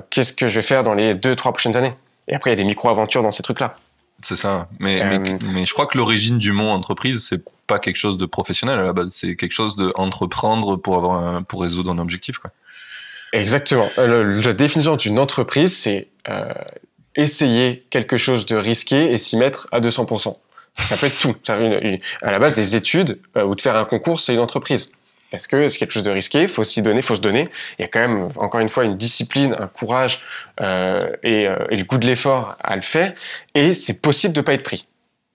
qu'est-ce 0.10 0.34
que 0.34 0.48
je 0.48 0.56
vais 0.56 0.62
faire 0.62 0.84
dans 0.84 0.94
les 0.94 1.14
deux, 1.16 1.36
trois 1.36 1.52
prochaines 1.52 1.76
années? 1.76 1.94
Et 2.28 2.36
après, 2.36 2.52
il 2.52 2.54
y 2.54 2.58
a 2.60 2.64
des 2.64 2.64
micro-aventures 2.64 3.22
dans 3.22 3.32
ces 3.32 3.44
trucs-là. 3.44 3.76
C'est 4.22 4.36
ça. 4.36 4.68
Mais, 4.80 5.02
euh, 5.02 5.20
mais, 5.54 5.66
je 5.66 5.74
crois 5.74 5.88
que 5.88 5.98
l'origine 5.98 6.38
du 6.38 6.52
mot 6.52 6.70
entreprise, 6.70 7.26
c'est 7.28 7.42
pas 7.68 7.80
quelque 7.80 7.96
chose 7.96 8.18
de 8.18 8.26
professionnel 8.26 8.80
à 8.80 8.84
la 8.84 8.94
base. 8.94 9.14
C'est 9.14 9.36
quelque 9.36 9.54
chose 9.54 9.76
de 9.76 9.92
entreprendre 9.96 10.76
pour 10.76 10.98
avoir 10.98 11.24
un, 11.24 11.44
pour 11.44 11.62
résoudre 11.62 11.92
un 11.92 11.98
objectif, 11.98 12.38
quoi. 12.38 12.52
Exactement. 13.32 13.88
Euh, 14.00 14.42
la 14.42 14.54
définition 14.54 14.96
d'une 14.96 15.20
entreprise, 15.20 15.78
c'est 15.78 16.08
euh, 16.30 16.52
essayer 17.16 17.86
quelque 17.92 18.18
chose 18.18 18.46
de 18.48 18.56
risqué 18.56 19.12
et 19.12 19.18
s'y 19.18 19.38
mettre 19.38 19.68
à 19.72 19.80
200%. 19.80 20.36
Ça 20.80 20.98
peut 20.98 21.06
être 21.06 21.20
tout. 21.20 21.36
Une, 21.50 21.78
une, 21.82 21.98
à 22.22 22.32
la 22.32 22.40
base, 22.40 22.56
des 22.56 22.76
études 22.76 23.20
ou 23.36 23.54
de 23.54 23.62
faire 23.62 23.76
un 23.76 23.86
concours, 23.86 24.20
c'est 24.20 24.34
une 24.34 24.40
entreprise 24.40 24.92
parce 25.32 25.48
que 25.48 25.68
c'est 25.70 25.78
quelque 25.78 25.92
chose 25.92 26.04
de 26.04 26.12
risqué, 26.12 26.48
faut 26.48 26.64
s'y 26.64 26.82
donner, 26.82 27.02
faut 27.02 27.16
se 27.16 27.22
donner. 27.22 27.48
Il 27.78 27.84
y 27.84 27.86
a 27.86 27.88
quand 27.88 28.00
même, 28.00 28.30
encore 28.38 28.60
une 28.60 28.70
fois, 28.70 28.84
une 28.84 28.98
discipline, 28.98 29.56
un 29.60 29.68
courage 29.68 30.22
euh, 30.62 31.00
et, 31.24 31.48
euh, 31.48 31.56
et, 31.70 31.78
le 31.78 31.84
goût 31.84 31.98
de 31.98 32.08
l'effort 32.08 32.58
à 32.64 32.76
le 32.76 32.82
faire, 32.82 33.14
et 33.56 33.74
c'est 33.74 34.02
possible 34.02 34.34
de 34.34 34.42
pas 34.42 34.54
être 34.54 34.64
pris. 34.64 34.88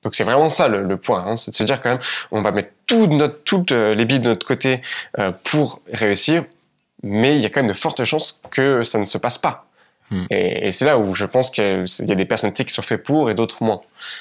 Donc 0.02 0.14
c'est 0.14 0.24
vraiment 0.24 0.48
ça 0.48 0.68
le, 0.68 0.82
le 0.82 0.96
point, 0.96 1.24
hein, 1.26 1.36
c'est 1.36 1.50
de 1.50 1.56
se 1.56 1.64
dire 1.64 1.80
quand 1.80 1.90
même, 1.90 2.00
on 2.30 2.42
va 2.42 2.50
mettre 2.50 2.70
tout 2.86 3.06
notre, 3.06 3.42
toutes 3.42 3.72
les 3.72 4.04
billes 4.04 4.20
de 4.20 4.28
notre 4.28 4.46
côté 4.46 4.82
euh, 5.18 5.32
pour 5.44 5.80
réussir, 5.92 6.44
mais 7.02 7.36
il 7.36 7.42
y 7.42 7.46
a 7.46 7.50
quand 7.50 7.60
même 7.60 7.68
de 7.68 7.76
fortes 7.76 8.04
chances 8.04 8.40
que 8.50 8.82
ça 8.82 8.98
ne 8.98 9.04
se 9.04 9.18
passe 9.18 9.38
pas. 9.38 9.66
Hmm. 10.14 10.26
Et, 10.30 10.70
c'est 10.70 10.84
là 10.84 10.96
où 10.96 11.12
je 11.12 11.26
pense 11.26 11.50
qu'il 11.50 11.84
y 12.00 12.12
a 12.12 12.14
des 12.14 12.24
personnalités 12.24 12.64
qui 12.64 12.72
sont 12.72 12.82
faites 12.82 13.02
pour 13.02 13.30
et 13.30 13.34
d'autres 13.34 13.64
moins. 13.64 13.80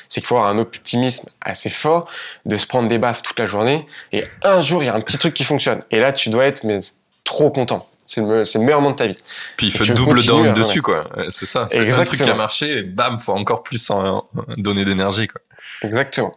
C'est 0.10 0.22
qu'il 0.22 0.28
faut 0.28 0.38
avoir 0.38 0.52
un 0.52 0.58
optimisme 0.58 1.30
assez 1.42 1.70
fort, 1.70 2.10
de 2.46 2.58
se 2.58 2.66
prendre 2.66 2.88
des 2.88 2.98
baffes 2.98 3.22
toute 3.22 3.40
la 3.40 3.46
journée, 3.46 3.86
et 4.12 4.24
un 4.42 4.60
jour, 4.62 4.82
il 4.82 4.88
y 4.88 4.90
a 4.90 4.96
un 4.96 5.02
petit 5.02 5.20
truc 5.20 5.36
qui 5.36 5.44
fonctionne. 5.44 5.84
Et 5.92 6.00
là, 6.00 6.12
tu 6.12 6.30
dois 6.30 6.46
être 6.46 6.64
mais, 6.64 6.80
trop 7.24 7.52
content. 7.52 7.88
C'est 8.08 8.22
le, 8.22 8.44
le, 8.44 8.60
meilleur 8.60 8.82
moment 8.82 8.92
de 8.92 8.98
ta 8.98 9.08
vie. 9.08 9.18
Puis 9.56 9.68
il 9.68 9.72
faut 9.72 9.86
double 9.86 10.24
down 10.24 10.54
dessus, 10.54 10.82
quoi. 10.82 11.08
C'est 11.30 11.46
ça. 11.46 11.68
C'est 11.70 11.80
un 11.80 12.06
truc 12.06 12.20
qui 12.20 12.30
a 12.30 12.34
marché, 12.34 12.80
et 12.80 12.84
bam, 12.84 13.20
faut 13.20 13.34
encore 13.34 13.62
plus 13.62 13.90
en, 13.92 14.28
donner 14.58 14.86
d'énergie, 14.86 15.28
quoi. 15.28 15.42
Exactement. 15.84 16.36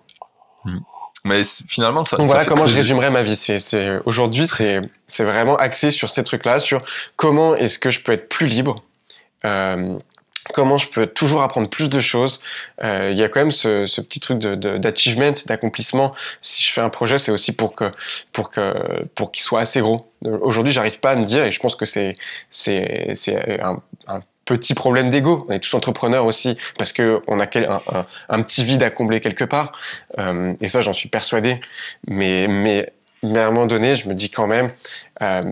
Hmm. 0.64 0.80
Mais 1.24 1.42
finalement, 1.44 2.04
ça. 2.04 2.18
Donc 2.18 2.26
voilà 2.26 2.44
comment 2.44 2.66
je 2.66 2.76
résumerais 2.76 3.10
ma 3.10 3.22
vie. 3.22 3.34
C'est 3.34 4.00
aujourd'hui, 4.04 4.46
c'est 4.46 4.80
c'est 5.08 5.24
vraiment 5.24 5.56
axé 5.56 5.90
sur 5.90 6.08
ces 6.08 6.22
trucs-là, 6.22 6.60
sur 6.60 6.82
comment 7.16 7.56
est-ce 7.56 7.80
que 7.80 7.90
je 7.90 8.00
peux 8.00 8.12
être 8.12 8.28
plus 8.28 8.46
libre, 8.46 8.76
euh, 8.76 8.85
comment 10.52 10.78
je 10.78 10.88
peux 10.88 11.06
toujours 11.06 11.42
apprendre 11.42 11.68
plus 11.68 11.88
de 11.88 12.00
choses. 12.00 12.40
Euh, 12.82 13.10
il 13.12 13.18
y 13.18 13.22
a 13.22 13.28
quand 13.28 13.40
même 13.40 13.50
ce, 13.50 14.00
petit 14.00 14.20
truc 14.20 14.38
d'achievement, 14.38 15.30
de, 15.30 15.46
d'accomplissement. 15.46 16.14
Si 16.42 16.62
je 16.62 16.72
fais 16.72 16.80
un 16.80 16.88
projet, 16.88 17.18
c'est 17.18 17.32
aussi 17.32 17.52
pour 17.52 17.74
que 17.74 17.90
pour 18.32 18.50
que 18.50 18.74
pour 19.14 19.32
qu'il 19.32 19.42
soit 19.42 19.60
assez 19.60 19.80
gros. 19.80 20.10
Aujourd'hui, 20.24 20.72
j'arrive 20.72 21.00
pas 21.00 21.10
à 21.10 21.16
me 21.16 21.24
dire, 21.24 21.44
et 21.44 21.50
je 21.50 21.60
pense 21.60 21.76
que 21.76 21.84
c'est 21.84 22.16
un, 24.06 24.20
petit 24.44 24.74
problème 24.74 25.10
d'ego. 25.10 25.44
On 25.48 25.52
est 25.52 25.58
tous 25.58 25.74
entrepreneurs 25.74 26.24
aussi 26.24 26.56
parce 26.78 26.92
que 26.92 27.20
on 27.26 27.40
a 27.40 27.44
un, 27.44 27.82
un, 27.88 28.06
un, 28.28 28.42
petit 28.42 28.62
vide 28.62 28.84
à 28.84 28.90
combler 28.90 29.20
quelque 29.20 29.44
part. 29.44 29.72
Euh, 30.20 30.54
et 30.60 30.68
ça, 30.68 30.82
j'en 30.82 30.92
suis 30.92 31.08
persuadé. 31.08 31.60
Mais, 32.06 32.46
mais, 32.46 32.92
mais 33.26 33.40
à 33.40 33.48
un 33.48 33.50
moment 33.50 33.66
donné, 33.66 33.94
je 33.94 34.08
me 34.08 34.14
dis 34.14 34.30
quand 34.30 34.46
même, 34.46 34.70
euh, 35.22 35.42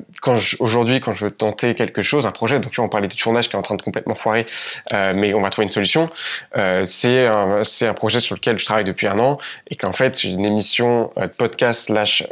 aujourd'hui, 0.59 1.01
quand 1.01 1.13
je 1.13 1.27
veux 1.27 1.31
tenter 1.31 1.75
quelque 1.75 2.03
chose, 2.03 2.27
un 2.27 2.33
projet, 2.33 2.59
donc 2.61 2.73
tu 2.73 2.77
vois, 2.77 2.87
on 2.87 2.89
parlait 2.89 3.09
du 3.09 3.17
tournage 3.17 3.49
qui 3.49 3.57
est 3.57 3.59
en 3.59 3.63
train 3.63 3.75
de 3.75 3.83
complètement 3.83 4.15
foirer, 4.15 4.47
euh, 4.93 5.13
mais 5.15 5.35
on 5.35 5.41
va 5.41 5.51
trouver 5.51 5.65
une 5.65 5.73
solution. 5.73 6.09
Euh, 6.57 6.85
c'est 6.85 7.27
un, 7.27 7.95
projet 7.95 8.21
sur 8.21 8.35
lequel 8.35 8.59
je 8.59 8.65
travaille 8.65 8.85
depuis 8.85 9.07
un 9.07 9.19
an 9.19 9.39
et 9.71 9.77
qu'en 9.77 9.93
fait, 9.93 10.25
une 10.25 10.45
émission 10.45 11.11
de 11.17 11.27
podcast 11.27 11.87
slash 11.87 12.25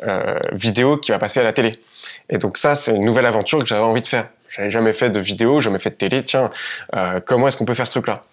vidéo 0.52 0.96
qui 0.96 1.12
va 1.12 1.18
passer 1.18 1.40
à 1.40 1.42
la 1.42 1.52
télé. 1.52 1.78
Et 2.30 2.38
donc 2.38 2.58
ça, 2.58 2.74
c'est 2.74 2.94
une 2.94 3.04
nouvelle 3.04 3.26
aventure 3.26 3.60
que 3.60 3.66
j'avais 3.66 3.82
envie 3.82 4.00
de 4.00 4.06
faire. 4.06 4.28
J'avais 4.48 4.70
jamais 4.70 4.92
fait 4.92 5.10
de 5.10 5.20
vidéo, 5.20 5.60
jamais 5.60 5.78
fait 5.78 5.90
de 5.90 5.94
télé. 5.94 6.22
Tiens, 6.22 6.50
comment 7.26 7.48
est-ce 7.48 7.56
qu'on 7.56 7.64
peut 7.64 7.74
faire 7.74 7.86
ce 7.86 7.92
truc-là? 7.92 8.24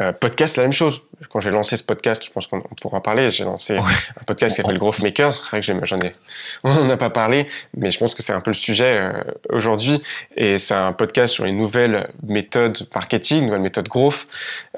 Euh, 0.00 0.10
podcast, 0.12 0.56
la 0.56 0.62
même 0.62 0.72
chose. 0.72 1.04
Quand 1.30 1.40
j'ai 1.40 1.50
lancé 1.50 1.76
ce 1.76 1.82
podcast, 1.82 2.24
je 2.24 2.30
pense 2.30 2.46
qu'on 2.46 2.60
pourra 2.80 2.98
en 2.98 3.00
parler. 3.00 3.30
J'ai 3.30 3.44
lancé 3.44 3.76
un 3.76 4.24
podcast 4.26 4.56
qui 4.56 4.62
s'appelle 4.62 4.78
Growth 4.78 5.00
Makers. 5.00 5.34
C'est 5.34 5.50
vrai 5.50 5.60
que 5.60 5.86
j'en 5.86 6.00
ai, 6.00 6.12
on 6.64 6.74
n'en 6.74 6.88
a 6.90 6.96
pas 6.96 7.10
parlé, 7.10 7.46
mais 7.76 7.90
je 7.90 7.98
pense 7.98 8.14
que 8.14 8.22
c'est 8.22 8.32
un 8.32 8.40
peu 8.40 8.50
le 8.50 8.56
sujet 8.56 8.98
euh, 9.00 9.12
aujourd'hui. 9.50 10.02
Et 10.36 10.56
c'est 10.56 10.74
un 10.74 10.92
podcast 10.92 11.34
sur 11.34 11.44
les 11.44 11.52
nouvelles 11.52 12.08
méthodes 12.22 12.88
marketing, 12.94 13.44
nouvelles 13.44 13.60
méthodes 13.60 13.88
growth 13.88 14.26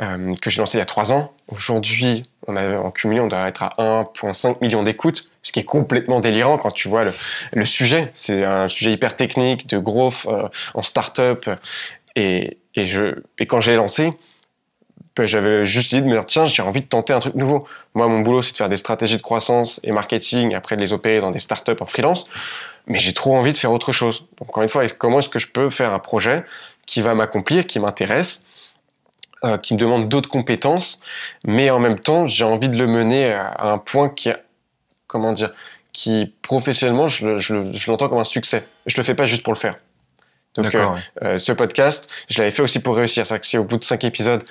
euh, 0.00 0.35
que 0.40 0.50
j'ai 0.50 0.61
lancé 0.61 0.79
il 0.79 0.81
y 0.81 0.83
a 0.83 0.87
trois 0.87 1.12
ans. 1.12 1.33
Aujourd'hui, 1.48 2.24
on 2.48 2.57
a 2.57 2.77
en 2.79 2.90
cumulé, 2.90 3.20
on 3.20 3.29
doit 3.29 3.46
être 3.46 3.62
à 3.62 3.74
1,5 3.79 4.57
million 4.62 4.83
d'écoutes, 4.83 5.27
ce 5.42 5.53
qui 5.53 5.61
est 5.61 5.64
complètement 5.64 6.18
délirant 6.18 6.59
quand 6.59 6.72
tu 6.72 6.88
vois 6.88 7.05
le, 7.05 7.12
le 7.53 7.64
sujet. 7.64 8.11
C'est 8.14 8.44
un 8.44 8.66
sujet 8.66 8.92
hyper 8.92 9.14
technique 9.14 9.68
de 9.68 9.79
growth 9.79 10.27
en 10.74 10.83
startup. 10.83 11.48
Et, 12.16 12.59
et, 12.74 12.87
je, 12.87 13.16
et 13.38 13.46
quand 13.46 13.61
j'ai 13.61 13.77
lancé, 13.77 14.11
j'avais 15.22 15.64
juste 15.64 15.90
dit 15.90 16.03
de 16.03 16.07
me 16.07 16.12
dire 16.12 16.27
tiens 16.27 16.46
j'ai 16.46 16.62
envie 16.62 16.81
de 16.81 16.87
tenter 16.87 17.12
un 17.12 17.20
truc 17.20 17.35
nouveau. 17.35 17.66
Moi 17.94 18.09
mon 18.09 18.20
boulot 18.20 18.42
c'est 18.42 18.53
de 18.53 18.57
faire 18.57 18.68
des 18.68 18.77
stratégies 18.77 19.16
de 19.16 19.22
croissance 19.22 19.81
et 19.85 19.92
marketing 19.92 20.55
après 20.55 20.77
de 20.77 20.81
les 20.81 20.92
opérer 20.92 21.20
dans 21.20 21.31
des 21.31 21.38
startups 21.38 21.81
en 21.81 21.87
freelance. 21.87 22.29
Mais 22.87 22.98
j'ai 22.98 23.14
trop 23.14 23.37
envie 23.37 23.53
de 23.53 23.57
faire 23.57 23.72
autre 23.72 23.92
chose. 23.92 24.27
Donc 24.38 24.48
encore 24.48 24.62
une 24.62 24.68
fois 24.68 24.88
comment 24.88 25.20
est-ce 25.20 25.29
que 25.29 25.38
je 25.38 25.48
peux 25.48 25.70
faire 25.70 25.92
un 25.92 25.98
projet 25.98 26.44
qui 26.87 27.00
va 27.00 27.14
m'accomplir 27.14 27.66
qui 27.66 27.79
m'intéresse 27.79 28.44
euh, 29.44 29.57
qui 29.57 29.74
me 29.74 29.79
demande 29.79 30.09
d'autres 30.09 30.29
compétences 30.29 31.00
mais 31.44 31.70
en 31.70 31.79
même 31.79 31.98
temps 31.98 32.27
j'ai 32.27 32.44
envie 32.44 32.68
de 32.68 32.77
le 32.77 32.87
mener 32.87 33.33
à 33.33 33.68
un 33.68 33.79
point 33.79 34.09
qui 34.09 34.31
comment 35.07 35.33
dire 35.33 35.53
qui 35.92 36.35
professionnellement 36.42 37.07
je, 37.07 37.38
je 37.38 37.90
l'entends 37.90 38.09
comme 38.09 38.18
un 38.18 38.24
succès. 38.24 38.66
Je 38.87 38.96
le 38.96 39.05
fais 39.05 39.14
pas 39.14 39.27
juste 39.27 39.44
pour 39.44 39.53
le 39.53 39.59
faire. 39.59 39.77
Donc, 40.57 40.74
euh, 40.74 40.87
euh, 41.22 41.38
ce 41.38 41.53
podcast, 41.53 42.11
je 42.29 42.38
l'avais 42.38 42.50
fait 42.50 42.62
aussi 42.62 42.79
pour 42.79 42.96
réussir. 42.96 43.27
C'est 43.27 43.38
que 43.40 43.46
si 43.46 43.59
au 43.59 43.64
bout 43.64 43.77
de 43.77 43.85
cinq 43.85 44.05
épisodes, 44.05 44.44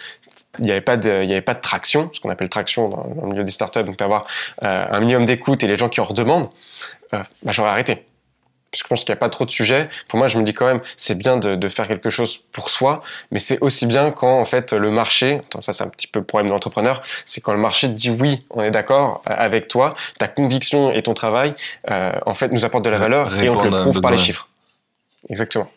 il 0.60 0.66
n'y 0.66 0.72
avait 0.72 0.82
pas 0.82 0.98
de, 0.98 1.24
il 1.24 1.30
y 1.30 1.32
avait 1.32 1.42
pas 1.42 1.56
de 1.56 1.62
traction, 1.62 2.10
ce 2.14 2.20
qu'on 2.20 2.30
appelle 2.30 2.50
traction 2.50 2.90
dans, 2.90 3.08
le 3.22 3.28
milieu 3.30 3.44
des 3.44 3.52
startups, 3.52 3.84
donc 3.84 3.98
d'avoir 3.98 4.26
euh, 4.64 4.86
un 4.90 5.00
minimum 5.00 5.26
d'écoute 5.26 5.64
et 5.64 5.68
les 5.68 5.76
gens 5.76 5.90
qui 5.90 6.00
en 6.00 6.04
redemandent, 6.04 6.50
euh, 7.14 7.22
bah, 7.44 7.52
j'aurais 7.52 7.70
arrêté. 7.70 8.06
Parce 8.72 8.82
que 8.82 8.88
je 8.88 8.90
pense 8.90 9.04
qu'il 9.04 9.14
n'y 9.14 9.18
a 9.18 9.20
pas 9.20 9.30
trop 9.30 9.46
de 9.46 9.52
sujets. 9.52 9.88
Pour 10.08 10.18
moi, 10.18 10.28
je 10.28 10.40
me 10.40 10.44
dis 10.44 10.54
quand 10.54 10.66
même, 10.66 10.82
c'est 10.98 11.16
bien 11.16 11.38
de, 11.38 11.56
de, 11.56 11.70
faire 11.70 11.88
quelque 11.88 12.10
chose 12.10 12.38
pour 12.38 12.72
soi, 12.72 13.04
mais 13.30 13.38
c'est 13.38 13.60
aussi 13.62 13.86
bien 13.86 14.10
quand 14.10 14.40
en 14.40 14.46
fait 14.46 14.74
le 14.74 14.90
marché, 14.90 15.42
ça 15.62 15.74
c'est 15.74 15.84
un 15.84 15.90
petit 15.90 16.08
peu 16.08 16.20
le 16.20 16.26
problème 16.26 16.48
de 16.48 16.54
l'entrepreneur, 16.54 17.00
c'est 17.24 17.40
quand 17.42 17.54
le 17.54 17.60
marché 17.60 17.88
dit 17.88 18.10
oui, 18.10 18.46
on 18.50 18.64
est 18.64 18.72
d'accord 18.72 19.22
avec 19.26 19.68
toi, 19.68 19.94
ta 20.18 20.28
conviction 20.28 20.92
et 20.92 21.04
ton 21.04 21.14
travail, 21.14 21.54
euh, 21.92 22.14
en 22.26 22.34
fait, 22.34 22.50
nous 22.50 22.66
apportent 22.66 22.86
de 22.86 22.90
la 22.90 22.98
valeur 22.98 23.40
et 23.42 23.50
on 23.50 23.58
te 23.58 23.68
le 23.68 23.82
prouve 23.82 24.02
par 24.02 24.12
les 24.12 24.18
chiffres. 24.18 24.50
Exactement. 25.30 25.70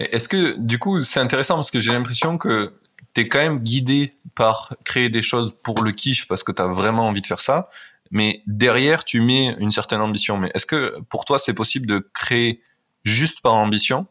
Est-ce 0.00 0.28
que, 0.28 0.56
du 0.58 0.78
coup, 0.78 1.02
c'est 1.02 1.20
intéressant 1.20 1.54
parce 1.54 1.70
que 1.70 1.78
j'ai 1.78 1.92
l'impression 1.92 2.38
que 2.38 2.72
tu 3.14 3.20
es 3.20 3.28
quand 3.28 3.38
même 3.38 3.60
guidé 3.60 4.16
par 4.34 4.74
créer 4.84 5.08
des 5.08 5.22
choses 5.22 5.54
pour 5.62 5.82
le 5.82 5.92
kiff 5.92 6.26
parce 6.28 6.42
que 6.42 6.52
tu 6.52 6.60
as 6.60 6.66
vraiment 6.66 7.06
envie 7.08 7.22
de 7.22 7.26
faire 7.26 7.40
ça, 7.40 7.68
mais 8.10 8.42
derrière, 8.46 9.04
tu 9.04 9.20
mets 9.20 9.56
une 9.58 9.70
certaine 9.70 10.00
ambition. 10.00 10.36
Mais 10.36 10.50
est-ce 10.54 10.66
que 10.66 11.00
pour 11.08 11.24
toi, 11.24 11.38
c'est 11.38 11.54
possible 11.54 11.86
de 11.86 11.98
créer 12.12 12.60
juste 13.04 13.40
par 13.40 13.54
ambition 13.54 14.06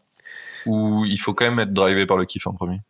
ou 0.65 1.05
il 1.05 1.17
faut 1.17 1.33
quand 1.33 1.45
même 1.45 1.59
être 1.59 1.73
drivé 1.73 2.05
par 2.05 2.17
le 2.17 2.25
kiff 2.25 2.47
en 2.47 2.53
premier? 2.53 2.81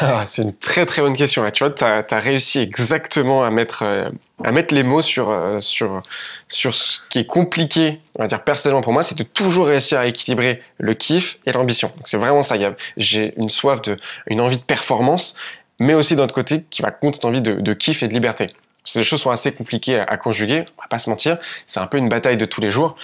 Ah, 0.00 0.24
c'est 0.26 0.42
une 0.42 0.54
très 0.54 0.86
très 0.86 1.02
bonne 1.02 1.16
question. 1.16 1.48
Tu 1.50 1.64
vois, 1.64 1.72
tu 1.72 1.84
as, 1.84 2.20
réussi 2.20 2.60
exactement 2.60 3.42
à 3.42 3.50
mettre, 3.50 3.82
euh, 3.82 4.08
à 4.44 4.52
mettre 4.52 4.74
les 4.74 4.82
mots 4.82 5.02
sur, 5.02 5.30
euh, 5.30 5.60
sur, 5.60 6.02
sur 6.48 6.74
ce 6.74 7.00
qui 7.08 7.20
est 7.20 7.26
compliqué, 7.26 8.00
on 8.16 8.22
va 8.22 8.28
dire 8.28 8.42
personnellement 8.44 8.82
pour 8.82 8.92
moi, 8.92 9.02
c'est 9.02 9.18
de 9.18 9.24
toujours 9.24 9.66
réussir 9.66 9.98
à 9.98 10.06
équilibrer 10.06 10.62
le 10.78 10.94
kiff 10.94 11.38
et 11.46 11.52
l'ambition. 11.52 11.92
C'est 12.04 12.16
vraiment 12.16 12.42
ça. 12.42 12.56
J'ai 12.96 13.34
une 13.36 13.48
soif, 13.48 13.82
de, 13.82 13.98
une 14.28 14.40
envie 14.40 14.58
de 14.58 14.62
performance, 14.62 15.36
mais 15.78 15.94
aussi 15.94 16.14
d'un 16.14 16.24
autre 16.24 16.34
côté 16.34 16.64
qui 16.70 16.82
va 16.82 16.90
compter 16.90 17.16
cette 17.16 17.24
envie 17.24 17.40
de, 17.40 17.54
de 17.54 17.74
kiff 17.74 18.02
et 18.02 18.08
de 18.08 18.14
liberté. 18.14 18.50
Ces 18.84 19.04
choses 19.04 19.20
sont 19.20 19.30
assez 19.30 19.52
compliquées 19.52 20.00
à, 20.00 20.16
conjuguer, 20.16 20.64
on 20.76 20.82
va 20.82 20.88
pas 20.88 20.98
se 20.98 21.08
mentir. 21.08 21.38
C'est 21.66 21.80
un 21.80 21.86
peu 21.86 21.98
une 21.98 22.08
bataille 22.08 22.36
de 22.36 22.44
tous 22.44 22.60
les 22.60 22.70
jours. 22.70 22.96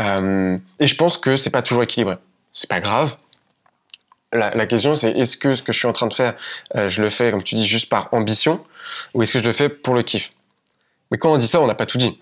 Euh, 0.00 0.58
et 0.80 0.86
je 0.86 0.94
pense 0.96 1.16
que 1.16 1.36
c'est 1.36 1.50
pas 1.50 1.62
toujours 1.62 1.84
équilibré. 1.84 2.16
C'est 2.52 2.68
pas 2.68 2.80
grave 2.80 3.16
la, 4.34 4.66
question, 4.66 4.94
c'est 4.94 5.10
est-ce 5.12 5.36
que 5.36 5.52
ce 5.52 5.62
que 5.62 5.72
je 5.72 5.78
suis 5.78 5.88
en 5.88 5.92
train 5.92 6.06
de 6.06 6.14
faire, 6.14 6.34
euh, 6.76 6.88
je 6.88 7.02
le 7.02 7.10
fais, 7.10 7.30
comme 7.30 7.42
tu 7.42 7.54
dis, 7.54 7.66
juste 7.66 7.88
par 7.88 8.08
ambition, 8.12 8.60
ou 9.14 9.22
est-ce 9.22 9.32
que 9.32 9.38
je 9.38 9.44
le 9.44 9.52
fais 9.52 9.68
pour 9.68 9.94
le 9.94 10.02
kiff? 10.02 10.32
Mais 11.10 11.18
quand 11.18 11.32
on 11.32 11.36
dit 11.36 11.46
ça, 11.46 11.60
on 11.60 11.66
n'a 11.66 11.74
pas 11.74 11.86
tout 11.86 11.98
dit. 11.98 12.18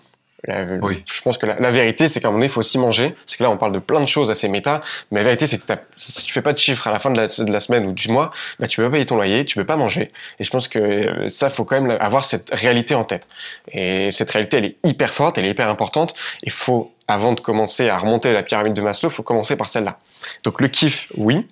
oui. 0.81 1.03
Je 1.11 1.21
pense 1.21 1.37
que 1.37 1.45
la, 1.45 1.71
vérité, 1.71 2.07
c'est 2.07 2.19
qu'à 2.19 2.27
un 2.27 2.31
moment 2.31 2.39
donné, 2.39 2.47
il 2.47 2.51
faut 2.51 2.59
aussi 2.59 2.77
manger. 2.77 3.11
Parce 3.11 3.37
que 3.37 3.43
là, 3.43 3.49
on 3.49 3.57
parle 3.57 3.71
de 3.71 3.79
plein 3.79 4.01
de 4.01 4.05
choses 4.05 4.29
assez 4.29 4.47
méta. 4.49 4.81
Mais 5.09 5.19
la 5.21 5.23
vérité, 5.23 5.47
c'est 5.47 5.57
que 5.57 5.73
si 5.95 6.25
tu 6.25 6.33
fais 6.33 6.41
pas 6.41 6.53
de 6.53 6.57
chiffres 6.57 6.85
à 6.87 6.91
la 6.91 6.99
fin 6.99 7.09
de 7.09 7.19
la, 7.19 7.27
de 7.27 7.51
la 7.51 7.59
semaine 7.59 7.85
ou 7.85 7.93
du 7.93 8.09
mois, 8.09 8.31
bah, 8.59 8.67
tu 8.67 8.77
peux 8.77 8.83
pas 8.83 8.91
payer 8.91 9.05
ton 9.05 9.15
loyer, 9.15 9.45
tu 9.45 9.55
peux 9.55 9.65
pas 9.65 9.77
manger. 9.77 10.09
Et 10.39 10.43
je 10.43 10.51
pense 10.51 10.67
que 10.67 10.79
euh, 10.79 11.27
ça, 11.27 11.49
faut 11.49 11.65
quand 11.65 11.81
même 11.81 11.97
avoir 11.99 12.25
cette 12.25 12.51
réalité 12.51 12.93
en 12.93 13.05
tête. 13.05 13.27
Et 13.71 14.11
cette 14.11 14.29
réalité, 14.29 14.57
elle 14.57 14.65
est 14.65 14.77
hyper 14.83 15.11
forte, 15.11 15.37
elle 15.37 15.45
est 15.45 15.51
hyper 15.51 15.69
importante. 15.69 16.13
Il 16.43 16.51
faut, 16.51 16.93
avant 17.07 17.31
de 17.31 17.39
commencer 17.39 17.89
à 17.89 17.97
remonter 17.97 18.33
la 18.33 18.43
pyramide 18.43 18.73
de 18.73 18.81
Maslow, 18.81 19.09
il 19.09 19.13
faut 19.13 19.23
commencer 19.23 19.55
par 19.55 19.69
celle-là. 19.69 19.97
Donc 20.43 20.61
le 20.61 20.67
kiff, 20.67 21.07
oui 21.15 21.47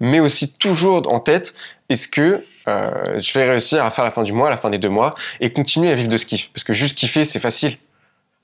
mais 0.00 0.20
aussi 0.20 0.52
toujours 0.54 1.10
en 1.12 1.20
tête, 1.20 1.54
est-ce 1.88 2.08
que 2.08 2.44
euh, 2.68 3.20
je 3.20 3.32
vais 3.38 3.48
réussir 3.48 3.84
à 3.84 3.90
faire 3.90 4.04
la 4.04 4.10
fin 4.10 4.22
du 4.22 4.32
mois, 4.32 4.48
à 4.48 4.50
la 4.50 4.56
fin 4.56 4.70
des 4.70 4.78
deux 4.78 4.88
mois, 4.88 5.10
et 5.40 5.52
continuer 5.52 5.90
à 5.90 5.94
vivre 5.94 6.08
de 6.08 6.16
ce 6.16 6.26
kiff? 6.26 6.50
Parce 6.52 6.64
que 6.64 6.72
juste 6.72 6.98
kiffer, 6.98 7.24
c'est 7.24 7.40
facile. 7.40 7.76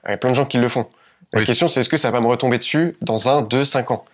Il 0.06 0.10
y 0.10 0.14
a 0.14 0.16
plein 0.16 0.30
de 0.30 0.36
gens 0.36 0.46
qui 0.46 0.58
le 0.58 0.68
font. 0.68 0.86
La 1.32 1.44
question, 1.44 1.68
c'est 1.68 1.80
est-ce 1.80 1.88
que 1.88 1.96
ça 1.96 2.10
va 2.10 2.20
me 2.20 2.26
retomber 2.26 2.58
dessus 2.58 2.96
dans 3.00 3.28
un, 3.28 3.42
deux, 3.42 3.64
cinq 3.64 3.90
ans? 3.90 4.04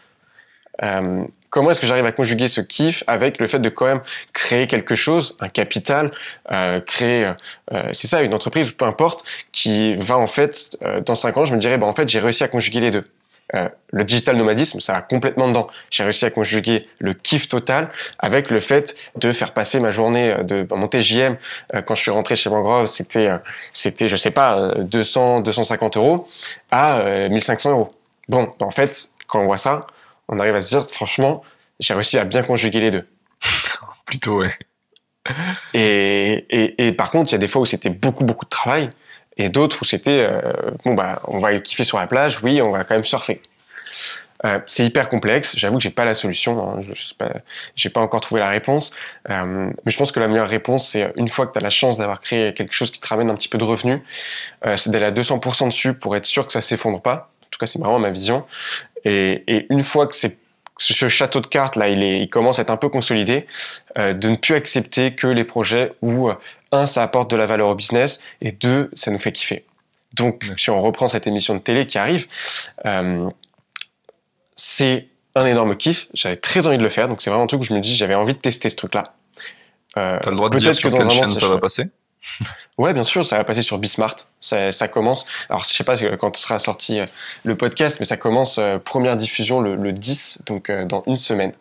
Euh, 0.83 1.25
Comment 1.51 1.71
est-ce 1.71 1.81
que 1.81 1.87
j'arrive 1.87 2.07
à 2.07 2.13
conjuguer 2.13 2.49
ce 2.49 2.63
kiff 2.63 3.05
avec 3.07 3.39
le 3.39 3.47
fait 3.47 3.59
de 3.59 3.69
quand 3.69 3.85
même 3.85 4.01
créer 4.33 4.67
quelque 4.67 4.95
chose, 4.95 5.37
un 5.41 5.51
capital, 5.51 6.11
euh, 6.51 6.81
créer, 6.81 7.31
euh, 7.75 7.83
c'est 7.93 8.07
ça, 8.07 8.23
une 8.23 8.33
entreprise, 8.33 8.71
peu 8.71 8.87
importe, 8.87 9.23
qui 9.53 9.95
va 9.97 10.17
en 10.17 10.27
fait, 10.27 10.79
dans 11.05 11.15
cinq 11.15 11.37
ans, 11.37 11.45
je 11.45 11.55
me 11.55 11.61
dirais, 11.61 11.77
bah, 11.77 11.87
en 11.87 11.93
fait, 11.93 12.09
j'ai 12.09 12.21
réussi 12.21 12.43
à 12.43 12.49
conjuguer 12.49 12.81
les 12.81 12.91
deux. 12.91 13.05
Euh, 13.55 13.69
le 13.93 14.05
digital 14.05 14.37
nomadisme, 14.37 14.81
ça 14.81 14.95
va 14.95 15.03
complètement 15.03 15.49
dedans. 15.49 15.69
J'ai 15.91 16.05
réussi 16.05 16.25
à 16.25 16.31
conjuguer 16.31 16.89
le 16.99 17.13
kiff 17.13 17.49
total 17.49 17.91
avec 18.19 18.51
le 18.51 18.61
fait 18.61 19.11
de 19.17 19.31
faire 19.33 19.53
passer 19.53 19.79
ma 19.79 19.91
journée 19.91 20.33
euh, 20.33 20.43
de 20.43 20.67
mon 20.75 20.89
TJM 20.89 21.37
euh, 21.75 21.83
quand 21.83 21.95
je 21.95 22.03
suis 22.03 22.11
rentré 22.11 22.35
chez 22.35 22.49
Mangrove, 22.49 22.87
c'était 22.87 23.31
c'était 23.73 24.09
je 24.09 24.17
sais 24.17 24.31
pas 24.31 24.75
200 24.77 25.41
250 25.41 25.97
euros 25.99 26.29
à 26.71 27.29
1500 27.29 27.71
euros. 27.71 27.91
Bon, 28.29 28.53
en 28.61 28.71
fait, 28.71 29.11
quand 29.27 29.41
on 29.41 29.47
voit 29.47 29.59
ça, 29.59 29.81
on 30.29 30.39
arrive 30.39 30.55
à 30.55 30.61
se 30.61 30.71
dire 30.71 30.89
franchement, 30.89 31.43
j'ai 31.79 31.93
réussi 31.93 32.19
à 32.19 32.25
bien 32.25 32.43
conjuguer 32.43 32.81
les 32.81 32.91
deux. 32.91 33.07
Plutôt 34.07 34.39
ouais. 34.39 34.57
Et, 35.75 36.47
et, 36.51 36.87
et, 36.87 36.93
par 36.93 37.11
contre, 37.11 37.31
il 37.31 37.33
y 37.33 37.37
a 37.37 37.39
des 37.39 37.47
fois 37.47 37.63
où 37.63 37.65
c'était 37.65 37.91
beaucoup 37.91 38.25
beaucoup 38.25 38.45
de 38.45 38.51
travail 38.51 38.91
et 39.37 39.49
d'autres 39.49 39.79
où 39.83 39.85
c'était 39.85 40.27
euh, 40.29 40.53
bon 40.85 40.95
bah 40.95 41.23
on 41.27 41.39
va 41.39 41.59
kiffer 41.59 41.85
sur 41.85 41.99
la 41.99 42.07
plage, 42.07 42.43
oui, 42.43 42.61
on 42.63 42.71
va 42.71 42.85
quand 42.85 42.95
même 42.95 43.05
surfer. 43.05 43.41
Euh, 44.45 44.59
c'est 44.67 44.85
hyper 44.85 45.09
complexe. 45.09 45.55
J'avoue 45.57 45.77
que 45.77 45.83
j'ai 45.83 45.91
pas 45.91 46.05
la 46.05 46.15
solution. 46.15 46.61
Hein. 46.61 46.81
Je 46.81 47.15
pas, 47.15 47.31
j'ai 47.77 47.91
pas 47.91 48.01
encore 48.01 48.21
trouvé 48.21 48.41
la 48.41 48.49
réponse. 48.49 48.93
Euh, 49.31 49.71
mais 49.85 49.93
je 49.93 49.97
pense 49.97 50.13
que 50.13 50.21
la 50.21 50.29
meilleure 50.29 50.49
réponse, 50.49 50.89
c'est 50.89 51.13
une 51.17 51.29
fois 51.29 51.47
que 51.47 51.53
tu 51.53 51.59
as 51.59 51.63
la 51.63 51.71
chance 51.71 51.97
d'avoir 51.97 52.21
créé 52.21 52.53
quelque 52.55 52.73
chose 52.73 52.91
qui 52.91 53.01
te 53.01 53.07
ramène 53.07 53.31
un 53.31 53.35
petit 53.35 53.49
peu 53.49 53.59
de 53.59 53.65
revenus, 53.65 54.01
euh, 54.67 54.77
c'est 54.77 54.91
d'aller 54.91 55.07
à 55.07 55.13
200% 55.13 55.67
dessus 55.67 55.95
pour 55.95 56.17
être 56.17 56.27
sûr 56.27 56.47
que 56.47 56.53
ça 56.53 56.61
s'effondre 56.61 57.01
pas. 57.01 57.31
En 57.45 57.47
tout 57.51 57.59
cas, 57.59 57.67
c'est 57.67 57.79
vraiment 57.79 57.99
ma 57.99 58.11
vision. 58.11 58.45
Et, 59.05 59.67
une 59.71 59.81
fois 59.81 60.07
que 60.07 60.15
c'est 60.15 60.39
ce 60.79 61.09
château 61.09 61.41
de 61.41 61.47
cartes 61.47 61.77
là, 61.77 61.89
il, 61.89 62.29
commence 62.29 62.59
à 62.59 62.63
être 62.63 62.71
un 62.71 62.77
peu 62.77 62.89
consolidé, 62.89 63.47
de 63.97 64.29
ne 64.29 64.37
plus 64.37 64.55
accepter 64.55 65.15
que 65.15 65.27
les 65.27 65.45
projets 65.45 65.93
où 66.03 66.31
un, 66.73 66.87
ça 66.87 67.03
apporte 67.03 67.31
de 67.31 67.37
la 67.37 67.47
valeur 67.47 67.69
au 67.69 67.75
business 67.75 68.21
et 68.41 68.53
deux, 68.53 68.91
ça 68.95 69.11
nous 69.11 69.19
fait 69.19 69.33
kiffer. 69.33 69.65
Donc, 70.15 70.51
si 70.57 70.71
on 70.71 70.81
reprend 70.81 71.09
cette 71.09 71.27
émission 71.27 71.55
de 71.55 71.61
télé 71.61 71.87
qui 71.87 71.99
arrive, 71.99 72.27
euh, 72.85 73.31
c'est 74.55 75.09
un 75.35 75.47
énorme 75.47 75.77
kiff. 75.77 76.09
J'avais 76.13 76.37
très 76.37 76.67
envie 76.67 76.79
de 76.79 76.83
le 76.83 76.91
faire, 76.91 77.09
donc 77.09 77.23
c'est 77.23 77.31
vraiment 77.31 77.45
un 77.45 77.47
truc 77.47 77.63
où 77.63 77.65
je 77.65 77.73
me 77.73 77.81
dis 77.81 77.95
j'avais 77.95 78.15
envie 78.15 78.35
de 78.35 78.39
tester 78.39 78.69
ce 78.69 78.77
truc-là. 78.77 79.15
Euh, 79.97 80.19
T'as 80.21 80.31
le 80.31 80.37
droit 80.37 80.49
de 80.49 80.59
dire 80.59 80.75
sur 80.75 80.91
quelle 80.93 81.11
chaîne 81.11 81.27
ça 81.27 81.49
va 81.49 81.59
passer 81.59 81.85
Ouais, 82.79 82.93
bien 82.93 83.05
sûr, 83.05 83.25
ça 83.27 83.37
va 83.37 83.45
passer 83.45 83.63
sur 83.63 83.79
Bismart. 83.79 84.17
Ça, 84.41 84.73
ça, 84.73 84.89
commence. 84.89 85.27
Alors, 85.49 85.65
je 85.65 85.71
sais 85.71 85.85
pas 85.85 85.97
quand 86.17 86.37
sera 86.37 86.59
sorti 86.59 87.01
euh, 87.01 87.07
le 87.45 87.57
podcast, 87.57 87.99
mais 88.01 88.07
ça 88.07 88.17
commence 88.17 88.59
euh, 88.59 88.79
première 88.79 89.17
diffusion 89.17 89.61
le, 89.61 89.77
le 89.77 89.93
10, 89.93 90.43
donc 90.47 90.71
euh, 90.71 90.85
dans 90.85 91.03
une 91.07 91.17
semaine. 91.17 91.53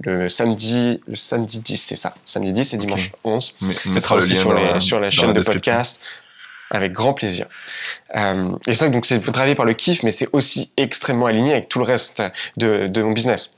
Le 0.00 0.28
samedi, 0.28 1.00
le 1.06 1.16
samedi 1.16 1.60
10, 1.60 1.76
c'est 1.76 1.96
ça. 1.96 2.14
Samedi 2.24 2.52
10 2.52 2.74
et 2.74 2.76
dimanche 2.78 3.08
okay. 3.08 3.18
11. 3.24 3.54
Mais, 3.62 3.74
ça 3.74 4.00
sera 4.00 4.16
aussi 4.16 4.34
sur, 4.34 4.52
les, 4.52 4.80
sur 4.80 5.00
la 5.00 5.10
chaîne 5.10 5.32
de 5.32 5.40
podcast. 5.40 6.02
Avec 6.70 6.92
grand 6.92 7.12
plaisir. 7.12 7.46
Euh, 8.16 8.50
et 8.66 8.74
ça, 8.74 8.88
donc, 8.88 9.06
c'est 9.06 9.20
travailler 9.20 9.54
par 9.54 9.66
le 9.66 9.74
kiff, 9.74 10.02
mais 10.02 10.10
c'est 10.10 10.28
aussi 10.32 10.72
extrêmement 10.76 11.26
aligné 11.26 11.52
avec 11.52 11.68
tout 11.68 11.78
le 11.78 11.84
reste 11.84 12.22
de, 12.56 12.88
de 12.88 13.02
mon 13.02 13.12
business. 13.12 13.50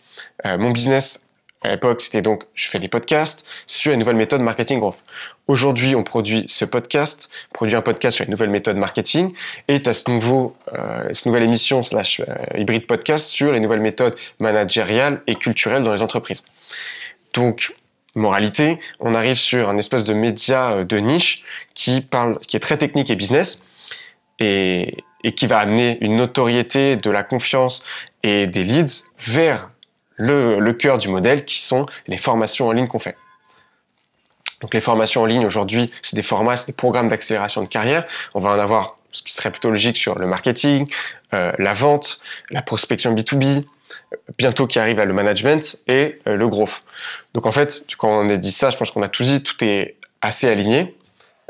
Euh, 0.44 0.58
mon 0.58 0.70
business 0.70 1.25
à 1.62 1.70
l'époque, 1.70 2.00
c'était 2.00 2.22
donc, 2.22 2.44
je 2.54 2.68
fais 2.68 2.78
des 2.78 2.88
podcasts 2.88 3.46
sur 3.66 3.92
une 3.92 3.98
nouvelle 3.98 4.16
méthode 4.16 4.40
marketing 4.40 4.78
growth. 4.78 4.98
Aujourd'hui, 5.46 5.94
on 5.94 6.02
produit 6.02 6.44
ce 6.48 6.64
podcast, 6.64 7.30
produit 7.52 7.76
un 7.76 7.82
podcast 7.82 8.16
sur 8.16 8.24
une 8.24 8.30
nouvelle 8.30 8.50
méthode 8.50 8.76
marketing, 8.76 9.32
et 9.68 9.80
tu 9.80 9.88
as 9.88 9.94
ce 9.94 10.10
nouveau, 10.10 10.54
euh, 10.74 11.08
cette 11.12 11.26
nouvelle 11.26 11.42
émission 11.42 11.82
slash 11.82 12.20
euh, 12.20 12.24
hybride 12.56 12.86
podcast 12.86 13.26
sur 13.26 13.52
les 13.52 13.60
nouvelles 13.60 13.80
méthodes 13.80 14.14
managériales 14.38 15.22
et 15.26 15.34
culturelles 15.34 15.82
dans 15.82 15.92
les 15.92 16.02
entreprises. 16.02 16.44
Donc, 17.32 17.74
moralité, 18.14 18.78
on 19.00 19.14
arrive 19.14 19.36
sur 19.36 19.68
un 19.68 19.78
espèce 19.78 20.04
de 20.04 20.14
média 20.14 20.72
euh, 20.72 20.84
de 20.84 20.98
niche 20.98 21.42
qui 21.74 22.00
parle, 22.00 22.38
qui 22.40 22.56
est 22.56 22.60
très 22.60 22.76
technique 22.76 23.10
et 23.10 23.16
business, 23.16 23.62
et 24.38 25.02
qui 25.34 25.46
va 25.46 25.58
amener 25.58 25.96
une 26.02 26.16
notoriété, 26.16 26.96
de 26.96 27.10
la 27.10 27.22
confiance 27.22 27.82
et 28.22 28.46
des 28.46 28.62
leads 28.62 29.04
vers 29.18 29.70
le, 30.16 30.58
le 30.58 30.72
cœur 30.72 30.98
du 30.98 31.08
modèle 31.08 31.44
qui 31.44 31.60
sont 31.60 31.86
les 32.06 32.16
formations 32.16 32.68
en 32.68 32.72
ligne 32.72 32.86
qu'on 32.86 32.98
fait. 32.98 33.16
Donc 34.60 34.72
les 34.74 34.80
formations 34.80 35.22
en 35.22 35.26
ligne 35.26 35.44
aujourd'hui, 35.44 35.90
c'est 36.02 36.16
des 36.16 36.22
formats, 36.22 36.56
c'est 36.56 36.68
des 36.68 36.72
programmes 36.72 37.08
d'accélération 37.08 37.62
de 37.62 37.68
carrière. 37.68 38.04
On 38.34 38.40
va 38.40 38.50
en 38.50 38.58
avoir 38.58 38.96
ce 39.12 39.22
qui 39.22 39.32
serait 39.32 39.50
plutôt 39.50 39.70
logique 39.70 39.96
sur 39.96 40.18
le 40.18 40.26
marketing, 40.26 40.90
euh, 41.34 41.52
la 41.58 41.72
vente, 41.72 42.20
la 42.50 42.62
prospection 42.62 43.14
B2B, 43.14 43.64
bientôt 44.38 44.66
qui 44.66 44.78
arrive 44.78 44.98
à 44.98 45.04
le 45.04 45.12
management 45.12 45.78
et 45.86 46.18
euh, 46.26 46.36
le 46.36 46.48
growth. 46.48 46.82
Donc 47.34 47.46
en 47.46 47.52
fait, 47.52 47.86
quand 47.98 48.08
on 48.08 48.28
a 48.28 48.36
dit 48.36 48.52
ça, 48.52 48.70
je 48.70 48.76
pense 48.76 48.90
qu'on 48.90 49.02
a 49.02 49.08
tout 49.08 49.22
dit, 49.22 49.42
tout 49.42 49.62
est 49.62 49.96
assez 50.20 50.48
aligné. 50.48 50.94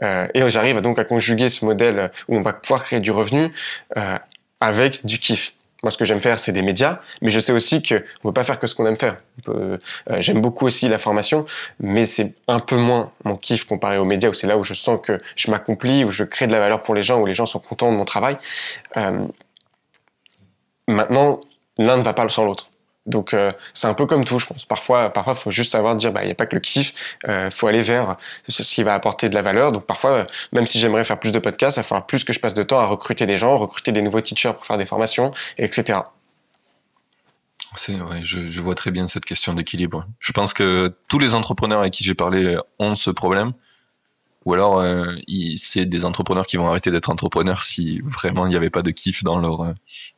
Euh, 0.02 0.29
et 0.35 0.48
j'arrive 0.50 0.81
donc 0.83 0.98
à 0.98 1.05
conjuguer 1.05 1.48
ce 1.48 1.64
modèle 1.64 2.11
où 2.29 2.37
on 2.37 2.42
va 2.42 2.52
pouvoir 2.52 2.83
créer 2.83 3.00
du 3.00 3.11
revenu 3.11 3.50
euh, 3.96 4.18
avec 4.61 5.07
du 5.07 5.18
kiff. 5.18 5.55
Moi, 5.82 5.90
ce 5.90 5.98
que 5.98 6.04
j'aime 6.04 6.20
faire, 6.20 6.38
c'est 6.38 6.52
des 6.52 6.62
médias, 6.62 7.00
mais 7.20 7.30
je 7.30 7.38
sais 7.38 7.52
aussi 7.52 7.82
qu'on 7.82 7.96
ne 7.96 8.00
peut 8.22 8.32
pas 8.32 8.44
faire 8.44 8.58
que 8.58 8.66
ce 8.66 8.74
qu'on 8.74 8.86
aime 8.86 8.96
faire. 8.96 9.16
Euh, 9.48 9.76
j'aime 10.18 10.40
beaucoup 10.40 10.66
aussi 10.66 10.88
la 10.88 10.98
formation, 10.98 11.44
mais 11.80 12.04
c'est 12.04 12.34
un 12.48 12.60
peu 12.60 12.76
moins 12.76 13.12
mon 13.24 13.36
kiff 13.36 13.64
comparé 13.64 13.98
aux 13.98 14.04
médias, 14.04 14.30
où 14.30 14.32
c'est 14.32 14.46
là 14.46 14.56
où 14.56 14.62
je 14.62 14.74
sens 14.74 14.98
que 15.02 15.20
je 15.36 15.50
m'accomplis, 15.50 16.04
où 16.04 16.10
je 16.10 16.24
crée 16.24 16.46
de 16.46 16.52
la 16.52 16.60
valeur 16.60 16.82
pour 16.82 16.94
les 16.94 17.02
gens, 17.02 17.20
où 17.20 17.26
les 17.26 17.34
gens 17.34 17.46
sont 17.46 17.58
contents 17.58 17.92
de 17.92 17.96
mon 17.96 18.06
travail. 18.06 18.36
Euh, 18.96 19.22
maintenant, 20.88 21.40
l'un 21.78 21.98
ne 21.98 22.02
va 22.02 22.14
pas 22.14 22.28
sans 22.28 22.44
l'autre. 22.44 22.70
Donc 23.06 23.34
euh, 23.34 23.50
c'est 23.72 23.86
un 23.86 23.94
peu 23.94 24.06
comme 24.06 24.24
tout, 24.24 24.38
je 24.38 24.46
pense. 24.46 24.64
Parfois, 24.64 25.10
parfois, 25.10 25.34
faut 25.34 25.50
juste 25.50 25.72
savoir 25.72 25.94
dire, 25.96 26.12
bah, 26.12 26.22
il 26.22 26.26
n'y 26.26 26.32
a 26.32 26.34
pas 26.34 26.46
que 26.46 26.56
le 26.56 26.60
kiff. 26.60 27.16
Euh, 27.28 27.50
faut 27.50 27.68
aller 27.68 27.82
vers 27.82 28.16
ce 28.48 28.62
qui 28.62 28.82
va 28.82 28.94
apporter 28.94 29.28
de 29.28 29.34
la 29.34 29.42
valeur. 29.42 29.72
Donc 29.72 29.86
parfois, 29.86 30.26
même 30.52 30.64
si 30.64 30.78
j'aimerais 30.78 31.04
faire 31.04 31.18
plus 31.18 31.32
de 31.32 31.38
podcasts, 31.38 31.76
il 31.76 31.80
va 31.80 31.84
falloir 31.84 32.06
plus 32.06 32.24
que 32.24 32.32
je 32.32 32.40
passe 32.40 32.54
de 32.54 32.62
temps 32.64 32.80
à 32.80 32.86
recruter 32.86 33.24
des 33.26 33.38
gens, 33.38 33.56
recruter 33.58 33.92
des 33.92 34.02
nouveaux 34.02 34.20
teachers 34.20 34.54
pour 34.54 34.66
faire 34.66 34.78
des 34.78 34.86
formations, 34.86 35.30
etc. 35.56 36.00
C'est, 37.76 38.00
ouais, 38.00 38.20
je, 38.22 38.48
je 38.48 38.60
vois 38.60 38.74
très 38.74 38.90
bien 38.90 39.06
cette 39.06 39.24
question 39.24 39.54
d'équilibre. 39.54 40.06
Je 40.18 40.32
pense 40.32 40.52
que 40.52 40.92
tous 41.08 41.18
les 41.18 41.34
entrepreneurs 41.34 41.80
avec 41.80 41.92
qui 41.92 42.04
j'ai 42.04 42.14
parlé 42.14 42.58
ont 42.78 42.94
ce 42.94 43.10
problème. 43.10 43.52
Ou 44.46 44.54
alors, 44.54 44.78
euh, 44.78 45.04
c'est 45.56 45.86
des 45.86 46.04
entrepreneurs 46.04 46.46
qui 46.46 46.56
vont 46.56 46.68
arrêter 46.68 46.90
d'être 46.90 47.10
entrepreneurs 47.10 47.64
si 47.64 48.00
vraiment 48.04 48.46
il 48.46 48.50
n'y 48.50 48.56
avait 48.56 48.70
pas 48.70 48.82
de 48.82 48.92
kiff 48.92 49.24
dans 49.24 49.38
leur, 49.38 49.58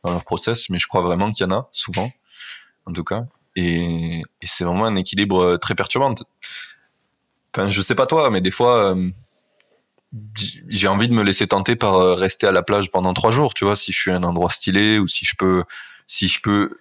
dans 0.03 0.11
leur 0.11 0.23
process. 0.23 0.69
Mais 0.69 0.77
je 0.77 0.87
crois 0.87 1.01
vraiment 1.01 1.31
qu'il 1.31 1.45
y 1.45 1.49
en 1.51 1.55
a, 1.55 1.67
souvent 1.71 2.11
en 2.85 2.93
tout 2.93 3.03
cas. 3.03 3.25
Et, 3.55 4.19
et 4.19 4.47
c'est 4.47 4.63
vraiment 4.63 4.85
un 4.85 4.95
équilibre 4.95 5.41
euh, 5.41 5.57
très 5.57 5.75
perturbant. 5.75 6.15
Enfin, 7.53 7.69
je 7.69 7.81
sais 7.81 7.95
pas 7.95 8.05
toi, 8.05 8.29
mais 8.29 8.41
des 8.41 8.51
fois, 8.51 8.93
euh, 8.93 9.09
j'ai 10.67 10.87
envie 10.87 11.07
de 11.07 11.13
me 11.13 11.23
laisser 11.23 11.47
tenter 11.47 11.75
par 11.75 11.95
euh, 11.95 12.13
rester 12.13 12.47
à 12.47 12.51
la 12.51 12.61
plage 12.61 12.91
pendant 12.91 13.13
trois 13.13 13.31
jours, 13.31 13.53
tu 13.53 13.65
vois, 13.65 13.75
si 13.75 13.91
je 13.91 13.99
suis 13.99 14.11
à 14.11 14.15
un 14.15 14.23
endroit 14.23 14.49
stylé 14.49 14.99
ou 14.99 15.07
si 15.07 15.25
je 15.25 15.35
peux, 15.37 15.63
si 16.07 16.27
je 16.27 16.41
peux 16.41 16.77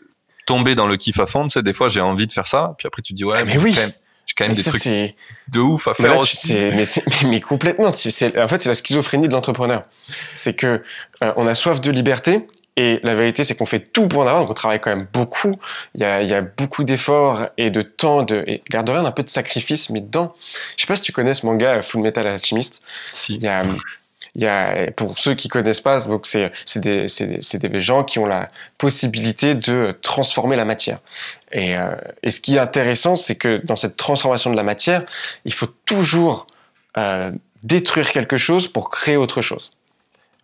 tomber 0.46 0.74
dans 0.74 0.86
le 0.86 0.96
kiff 0.96 1.18
à 1.20 1.26
fond, 1.26 1.44
tu 1.44 1.50
sais, 1.50 1.62
des 1.62 1.72
fois 1.72 1.88
j'ai 1.88 2.00
envie 2.00 2.26
de 2.26 2.32
faire 2.32 2.46
ça, 2.46 2.74
puis 2.78 2.86
après 2.86 3.02
tu 3.02 3.12
te 3.12 3.16
dis 3.16 3.24
ouais, 3.24 3.38
ah, 3.40 3.44
mais, 3.44 3.58
oui. 3.58 3.72
j'ai 3.74 4.34
quand 4.36 4.44
même 4.44 4.54
des 4.54 4.62
trucs 4.62 4.86
de 4.86 5.60
ouf 5.60 5.88
à 5.88 5.94
faire 5.94 6.12
là, 6.12 6.18
aussi. 6.18 6.54
Mais, 6.54 6.84
mais, 7.26 7.40
complètement. 7.40 7.88
en 7.88 7.92
fait, 7.92 8.10
c'est 8.10 8.66
la 8.66 8.74
schizophrénie 8.74 9.28
de 9.28 9.34
l'entrepreneur. 9.34 9.84
C'est 10.32 10.54
que 10.54 10.82
on 11.20 11.46
a 11.46 11.54
soif 11.54 11.80
de 11.80 11.90
liberté 11.90 12.46
et 12.78 13.00
la 13.02 13.16
vérité, 13.16 13.42
c'est 13.42 13.56
qu'on 13.56 13.66
fait 13.66 13.80
tout 13.80 14.06
pour 14.06 14.20
en 14.20 14.26
avoir, 14.28 14.42
donc 14.42 14.50
on 14.50 14.54
travaille 14.54 14.80
quand 14.80 14.94
même 14.94 15.08
beaucoup. 15.12 15.56
Il 15.96 16.00
y 16.00 16.04
a, 16.04 16.22
il 16.22 16.30
y 16.30 16.32
a 16.32 16.42
beaucoup 16.42 16.84
d'efforts 16.84 17.48
et 17.56 17.70
de 17.70 17.82
temps, 17.82 18.22
de, 18.22 18.44
et 18.46 18.62
l'air 18.72 18.84
de 18.84 18.92
rien, 18.92 19.04
un 19.04 19.10
peu 19.10 19.24
de 19.24 19.28
sacrifice, 19.28 19.90
mais 19.90 20.00
dedans. 20.00 20.36
Je 20.76 20.82
sais 20.82 20.86
pas 20.86 20.94
si 20.94 21.02
tu 21.02 21.10
connais 21.10 21.34
ce 21.34 21.44
manga 21.44 21.82
Full 21.82 22.02
Metal 22.02 22.24
Alchemist. 22.24 22.84
Si. 23.12 23.34
Il 23.34 23.42
y 23.42 23.48
a, 23.48 23.64
il 24.36 24.42
y 24.42 24.46
a, 24.46 24.92
pour 24.92 25.18
ceux 25.18 25.34
qui 25.34 25.48
connaissent 25.48 25.80
pas, 25.80 25.98
donc 26.06 26.24
c'est, 26.24 26.52
c'est 26.64 26.78
des, 26.78 27.08
c'est, 27.08 27.38
c'est 27.40 27.58
des 27.58 27.80
gens 27.80 28.04
qui 28.04 28.20
ont 28.20 28.26
la 28.26 28.46
possibilité 28.78 29.56
de 29.56 29.98
transformer 30.00 30.54
la 30.54 30.64
matière. 30.64 31.00
Et, 31.50 31.76
euh, 31.76 31.96
et 32.22 32.30
ce 32.30 32.40
qui 32.40 32.54
est 32.54 32.60
intéressant, 32.60 33.16
c'est 33.16 33.34
que 33.34 33.60
dans 33.64 33.74
cette 33.74 33.96
transformation 33.96 34.50
de 34.52 34.56
la 34.56 34.62
matière, 34.62 35.04
il 35.44 35.52
faut 35.52 35.68
toujours 35.84 36.46
euh, 36.96 37.32
détruire 37.64 38.12
quelque 38.12 38.36
chose 38.36 38.68
pour 38.68 38.88
créer 38.88 39.16
autre 39.16 39.40
chose. 39.40 39.72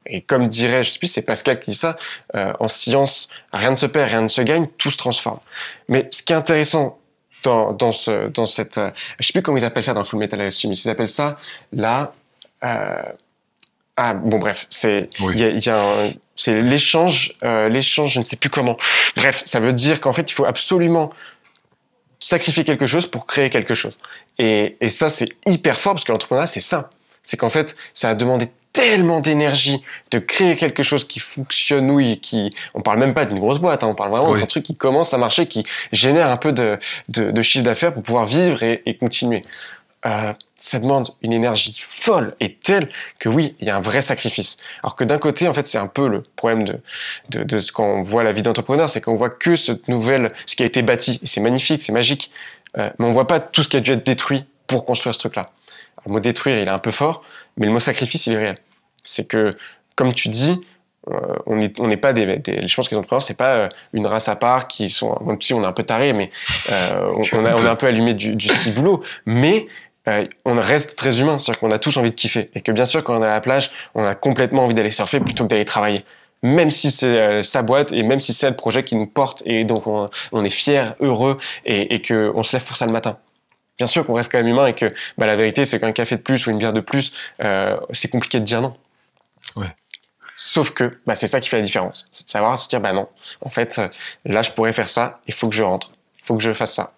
Et 0.06 0.20
comme 0.20 0.48
dirait, 0.48 0.84
je 0.84 0.92
sais 0.92 0.98
plus, 0.98 1.08
c'est 1.08 1.22
Pascal 1.22 1.60
qui 1.60 1.70
dit 1.70 1.76
ça, 1.76 1.96
euh, 2.34 2.52
en 2.60 2.68
science, 2.68 3.28
rien 3.52 3.70
ne 3.70 3.76
se 3.76 3.86
perd, 3.86 4.10
rien 4.10 4.22
ne 4.22 4.28
se 4.28 4.42
gagne, 4.42 4.66
tout 4.78 4.90
se 4.90 4.98
transforme. 4.98 5.40
Mais 5.88 6.08
ce 6.10 6.22
qui 6.22 6.32
est 6.32 6.36
intéressant 6.36 6.98
dans, 7.42 7.72
dans, 7.72 7.92
ce, 7.92 8.28
dans 8.28 8.46
cette, 8.46 8.78
euh, 8.78 8.90
je 9.18 9.26
sais 9.26 9.32
plus 9.32 9.42
comment 9.42 9.58
ils 9.58 9.64
appellent 9.64 9.84
ça 9.84 9.94
dans 9.94 10.04
Full 10.04 10.18
Metal 10.18 10.40
Alchemist, 10.40 10.84
ils 10.84 10.90
appellent 10.90 11.08
ça 11.08 11.34
la, 11.72 12.12
euh, 12.64 13.02
ah 13.96 14.14
bon 14.14 14.38
bref, 14.38 14.66
c'est, 14.70 15.08
oui. 15.20 15.38
y 15.38 15.44
a, 15.44 15.50
y 15.50 15.68
a 15.68 16.10
c'est 16.36 16.60
l'échange, 16.60 17.34
euh, 17.44 17.68
l'échange, 17.68 18.14
je 18.14 18.20
ne 18.20 18.24
sais 18.24 18.36
plus 18.36 18.50
comment. 18.50 18.76
Bref, 19.16 19.42
ça 19.44 19.60
veut 19.60 19.72
dire 19.72 20.00
qu'en 20.00 20.12
fait, 20.12 20.28
il 20.30 20.34
faut 20.34 20.44
absolument 20.44 21.10
sacrifier 22.18 22.64
quelque 22.64 22.86
chose 22.86 23.06
pour 23.06 23.26
créer 23.26 23.50
quelque 23.50 23.74
chose. 23.74 23.98
Et, 24.38 24.76
et 24.80 24.88
ça, 24.88 25.08
c'est 25.08 25.28
hyper 25.46 25.78
fort 25.78 25.94
parce 25.94 26.04
que 26.04 26.12
l'entrepreneuriat, 26.12 26.46
c'est 26.46 26.60
ça. 26.60 26.90
C'est 27.22 27.36
qu'en 27.36 27.48
fait, 27.48 27.76
ça 27.92 28.10
a 28.10 28.14
demandé 28.14 28.48
tellement 28.74 29.20
d'énergie 29.20 29.82
de 30.10 30.18
créer 30.18 30.56
quelque 30.56 30.82
chose 30.82 31.04
qui 31.04 31.20
fonctionne, 31.20 31.90
oui, 31.90 32.18
qui, 32.20 32.50
on 32.74 32.82
parle 32.82 32.98
même 32.98 33.14
pas 33.14 33.24
d'une 33.24 33.38
grosse 33.38 33.60
boîte, 33.60 33.82
hein, 33.84 33.88
on 33.88 33.94
parle 33.94 34.10
vraiment 34.10 34.32
oui. 34.32 34.40
d'un 34.40 34.46
truc 34.46 34.64
qui 34.64 34.76
commence 34.76 35.14
à 35.14 35.18
marcher, 35.18 35.46
qui 35.46 35.64
génère 35.92 36.28
un 36.28 36.36
peu 36.36 36.52
de, 36.52 36.78
de, 37.08 37.30
de 37.30 37.42
chiffre 37.42 37.64
d'affaires 37.64 37.94
pour 37.94 38.02
pouvoir 38.02 38.26
vivre 38.26 38.62
et, 38.62 38.82
et 38.84 38.96
continuer. 38.98 39.44
Euh, 40.06 40.34
ça 40.56 40.80
demande 40.80 41.10
une 41.22 41.32
énergie 41.32 41.74
folle 41.78 42.34
et 42.40 42.54
telle 42.54 42.88
que 43.18 43.28
oui, 43.28 43.54
il 43.60 43.68
y 43.68 43.70
a 43.70 43.76
un 43.76 43.80
vrai 43.80 44.02
sacrifice. 44.02 44.56
Alors 44.82 44.96
que 44.96 45.04
d'un 45.04 45.18
côté, 45.18 45.46
en 45.46 45.52
fait, 45.52 45.66
c'est 45.66 45.78
un 45.78 45.86
peu 45.86 46.08
le 46.08 46.22
problème 46.36 46.64
de, 46.64 46.80
de, 47.30 47.44
de 47.44 47.58
ce 47.58 47.70
qu'on 47.70 48.02
voit 48.02 48.24
la 48.24 48.32
vie 48.32 48.42
d'entrepreneur, 48.42 48.88
c'est 48.88 49.00
qu'on 49.00 49.14
voit 49.14 49.30
que 49.30 49.56
cette 49.56 49.88
nouvelle, 49.88 50.28
ce 50.46 50.56
qui 50.56 50.62
a 50.62 50.66
été 50.66 50.82
bâti, 50.82 51.20
et 51.22 51.26
c'est 51.26 51.40
magnifique, 51.40 51.80
c'est 51.80 51.92
magique, 51.92 52.30
euh, 52.76 52.90
mais 52.98 53.06
on 53.06 53.12
voit 53.12 53.28
pas 53.28 53.40
tout 53.40 53.62
ce 53.62 53.68
qui 53.68 53.76
a 53.76 53.80
dû 53.80 53.92
être 53.92 54.04
détruit 54.04 54.46
pour 54.66 54.84
construire 54.84 55.14
ce 55.14 55.20
truc-là. 55.20 55.50
Le 56.06 56.12
mot 56.12 56.20
détruire, 56.20 56.58
il 56.58 56.66
est 56.66 56.70
un 56.70 56.78
peu 56.78 56.90
fort, 56.90 57.22
mais 57.56 57.66
le 57.66 57.72
mot 57.72 57.78
sacrifice, 57.78 58.26
il 58.26 58.34
est 58.34 58.38
réel. 58.38 58.58
C'est 59.04 59.28
que, 59.28 59.56
comme 59.96 60.12
tu 60.12 60.28
dis, 60.28 60.60
euh, 61.10 61.34
on 61.46 61.56
n'est 61.56 61.72
on 61.78 61.90
pas 61.96 62.12
des, 62.12 62.38
des, 62.38 62.66
je 62.66 62.74
pense 62.74 62.88
que 62.88 62.94
les 62.94 62.98
entrepreneurs 62.98 63.20
c'est 63.20 63.36
pas 63.36 63.54
euh, 63.54 63.68
une 63.92 64.06
race 64.06 64.28
à 64.28 64.36
part 64.36 64.68
qui 64.68 64.88
sont 64.88 65.18
même 65.26 65.38
si 65.38 65.52
on 65.52 65.62
est 65.62 65.66
un 65.66 65.72
peu 65.72 65.82
taré 65.82 66.14
mais 66.14 66.30
euh, 66.72 67.10
on, 67.32 67.38
on, 67.40 67.44
a, 67.44 67.54
on 67.54 67.64
est 67.64 67.68
un 67.68 67.76
peu 67.76 67.86
allumé 67.86 68.14
du, 68.14 68.34
du 68.34 68.48
ciboulot 68.48 69.02
mais 69.26 69.66
euh, 70.08 70.26
on 70.46 70.58
reste 70.58 70.96
très 70.96 71.20
humain 71.20 71.36
c'est-à-dire 71.36 71.60
qu'on 71.60 71.70
a 71.72 71.78
tous 71.78 71.94
envie 71.98 72.08
de 72.08 72.14
kiffer 72.14 72.50
et 72.54 72.62
que 72.62 72.72
bien 72.72 72.86
sûr 72.86 73.04
quand 73.04 73.18
on 73.18 73.22
est 73.22 73.26
à 73.26 73.34
la 73.34 73.42
plage 73.42 73.70
on 73.94 74.02
a 74.02 74.14
complètement 74.14 74.64
envie 74.64 74.72
d'aller 74.72 74.90
surfer 74.90 75.20
plutôt 75.20 75.44
que 75.44 75.50
d'aller 75.50 75.66
travailler 75.66 76.06
même 76.42 76.70
si 76.70 76.90
c'est 76.90 77.42
sa 77.42 77.62
boîte 77.62 77.92
et 77.92 78.02
même 78.02 78.20
si 78.20 78.32
c'est 78.32 78.48
le 78.48 78.56
projet 78.56 78.82
qui 78.82 78.96
nous 78.96 79.06
porte 79.06 79.42
et 79.44 79.64
donc 79.64 79.86
on, 79.86 80.44
est 80.44 80.50
fier, 80.50 80.94
heureux 81.00 81.38
et, 81.64 81.94
et 81.94 82.02
qu'on 82.02 82.42
se 82.42 82.56
lève 82.56 82.64
pour 82.66 82.76
ça 82.76 82.84
le 82.84 82.92
matin. 82.92 83.16
Bien 83.78 83.86
sûr 83.86 84.06
qu'on 84.06 84.14
reste 84.14 84.30
quand 84.30 84.38
même 84.38 84.48
humain 84.48 84.66
et 84.66 84.74
que 84.74 84.92
bah, 85.18 85.26
la 85.26 85.36
vérité, 85.36 85.64
c'est 85.64 85.80
qu'un 85.80 85.92
café 85.92 86.16
de 86.16 86.22
plus 86.22 86.46
ou 86.46 86.50
une 86.50 86.58
bière 86.58 86.72
de 86.72 86.80
plus, 86.80 87.12
euh, 87.42 87.76
c'est 87.92 88.08
compliqué 88.08 88.38
de 88.38 88.44
dire 88.44 88.60
non. 88.60 88.76
Ouais. 89.56 89.74
Sauf 90.34 90.70
que 90.70 90.98
bah, 91.06 91.14
c'est 91.14 91.26
ça 91.26 91.40
qui 91.40 91.48
fait 91.48 91.56
la 91.56 91.62
différence. 91.62 92.06
C'est 92.10 92.24
de 92.24 92.30
savoir 92.30 92.58
se 92.58 92.68
dire, 92.68 92.80
bah 92.80 92.92
non, 92.92 93.08
en 93.40 93.50
fait, 93.50 93.80
là, 94.24 94.42
je 94.42 94.50
pourrais 94.50 94.72
faire 94.72 94.88
ça, 94.88 95.20
il 95.26 95.34
faut 95.34 95.48
que 95.48 95.54
je 95.54 95.62
rentre, 95.62 95.90
il 96.18 96.24
faut 96.24 96.36
que 96.36 96.42
je 96.42 96.52
fasse 96.52 96.74
ça. 96.74 96.94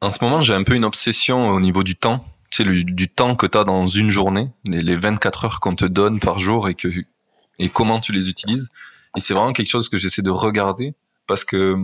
En 0.00 0.10
ce 0.10 0.22
moment, 0.22 0.40
j'ai 0.40 0.54
un 0.54 0.62
peu 0.62 0.74
une 0.74 0.84
obsession 0.84 1.48
au 1.48 1.60
niveau 1.60 1.82
du 1.82 1.96
temps. 1.96 2.24
Tu 2.50 2.64
sais, 2.64 2.84
du 2.84 3.08
temps 3.08 3.34
que 3.36 3.46
tu 3.46 3.58
as 3.58 3.64
dans 3.64 3.86
une 3.86 4.10
journée, 4.10 4.48
les, 4.64 4.82
les 4.82 4.96
24 4.96 5.44
heures 5.44 5.60
qu'on 5.60 5.74
te 5.74 5.84
donne 5.84 6.18
par 6.18 6.38
jour 6.38 6.68
et, 6.68 6.74
que, 6.74 6.88
et 7.58 7.68
comment 7.68 8.00
tu 8.00 8.12
les 8.12 8.30
utilises. 8.30 8.68
Et 9.16 9.20
c'est 9.20 9.34
vraiment 9.34 9.52
quelque 9.52 9.68
chose 9.68 9.88
que 9.88 9.96
j'essaie 9.96 10.22
de 10.22 10.30
regarder 10.30 10.94
parce 11.26 11.44
que 11.44 11.76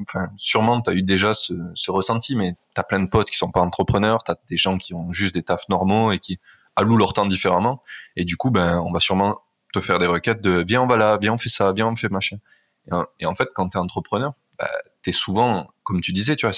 enfin, 0.00 0.28
sûrement, 0.36 0.80
tu 0.80 0.90
as 0.90 0.94
eu 0.94 1.02
déjà 1.02 1.34
ce, 1.34 1.54
ce 1.74 1.90
ressenti, 1.90 2.36
mais 2.36 2.52
tu 2.74 2.80
as 2.80 2.84
plein 2.84 3.00
de 3.00 3.08
potes 3.08 3.30
qui 3.30 3.36
sont 3.36 3.50
pas 3.50 3.60
entrepreneurs, 3.60 4.22
tu 4.24 4.32
as 4.32 4.36
des 4.48 4.56
gens 4.56 4.78
qui 4.78 4.94
ont 4.94 5.12
juste 5.12 5.34
des 5.34 5.42
tafs 5.42 5.68
normaux 5.68 6.12
et 6.12 6.18
qui 6.18 6.38
allouent 6.76 6.98
leur 6.98 7.12
temps 7.12 7.26
différemment. 7.26 7.82
Et 8.14 8.24
du 8.24 8.36
coup, 8.36 8.50
ben, 8.50 8.80
on 8.80 8.92
va 8.92 9.00
sûrement 9.00 9.40
te 9.72 9.80
faire 9.80 9.98
des 9.98 10.06
requêtes 10.06 10.40
de 10.40 10.64
viens, 10.66 10.82
on 10.82 10.86
va 10.86 10.96
là, 10.96 11.18
viens, 11.20 11.34
on 11.34 11.38
fait 11.38 11.48
ça, 11.48 11.72
viens, 11.72 11.88
on 11.88 11.96
fait 11.96 12.10
machin. 12.10 12.36
Et, 13.18 13.26
en 13.26 13.34
fait, 13.34 13.48
quand 13.54 13.70
tu 13.70 13.78
es 13.78 13.80
entrepreneur, 13.80 14.32
ben, 14.58 14.68
tu 15.02 15.10
es 15.10 15.12
souvent, 15.12 15.68
comme 15.82 16.00
tu 16.00 16.12
disais, 16.12 16.36
tu 16.36 16.46
vois, 16.46 16.54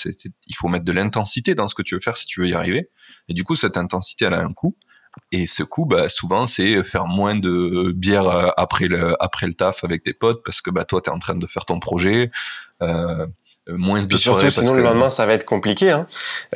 il 0.47 0.55
faut 0.55 0.69
mettre 0.69 0.85
de 0.85 0.93
l'intensité 0.93 1.55
dans 1.55 1.69
ce 1.69 1.75
que 1.75 1.83
tu 1.83 1.95
veux 1.95 2.01
faire 2.01 2.17
si 2.17 2.27
tu 2.27 2.41
veux 2.41 2.49
y 2.49 2.55
arriver. 2.55 2.91
Et 3.29 3.35
du 3.35 3.45
coup, 3.45 3.57
cette 3.57 3.77
intensité, 3.77 4.27
elle 4.27 4.35
a 4.35 4.41
un 4.41 4.53
coût. 4.53 4.77
Et 5.33 5.47
ce 5.47 5.63
coup, 5.63 5.85
bah, 5.85 6.09
souvent, 6.09 6.47
c'est 6.47 6.83
faire 6.83 7.07
moins 7.07 7.35
de 7.35 7.93
bière 7.93 8.29
euh, 8.29 8.49
après 8.57 8.87
le, 8.87 9.23
après 9.23 9.47
le 9.47 9.55
taf 9.55 9.85
avec 9.85 10.03
tes 10.03 10.15
potes 10.15 10.43
parce 10.45 10.61
que 10.61 10.71
bah, 10.71 10.85
toi, 10.85 11.01
tu 11.03 11.11
en 11.11 11.19
train 11.19 11.35
de 11.35 11.47
faire 11.47 11.65
ton 11.65 11.81
projet. 11.81 12.31
Euh, 12.83 13.27
euh, 13.69 13.77
moins 13.77 14.03
de 14.03 14.17
surtout 14.17 14.49
sinon 14.51 14.75
le 14.75 14.83
lendemain 14.83 15.11
ça 15.11 15.27
va 15.27 15.35
être 15.35 15.45
compliqué 15.45 15.91
hein. 15.91 16.07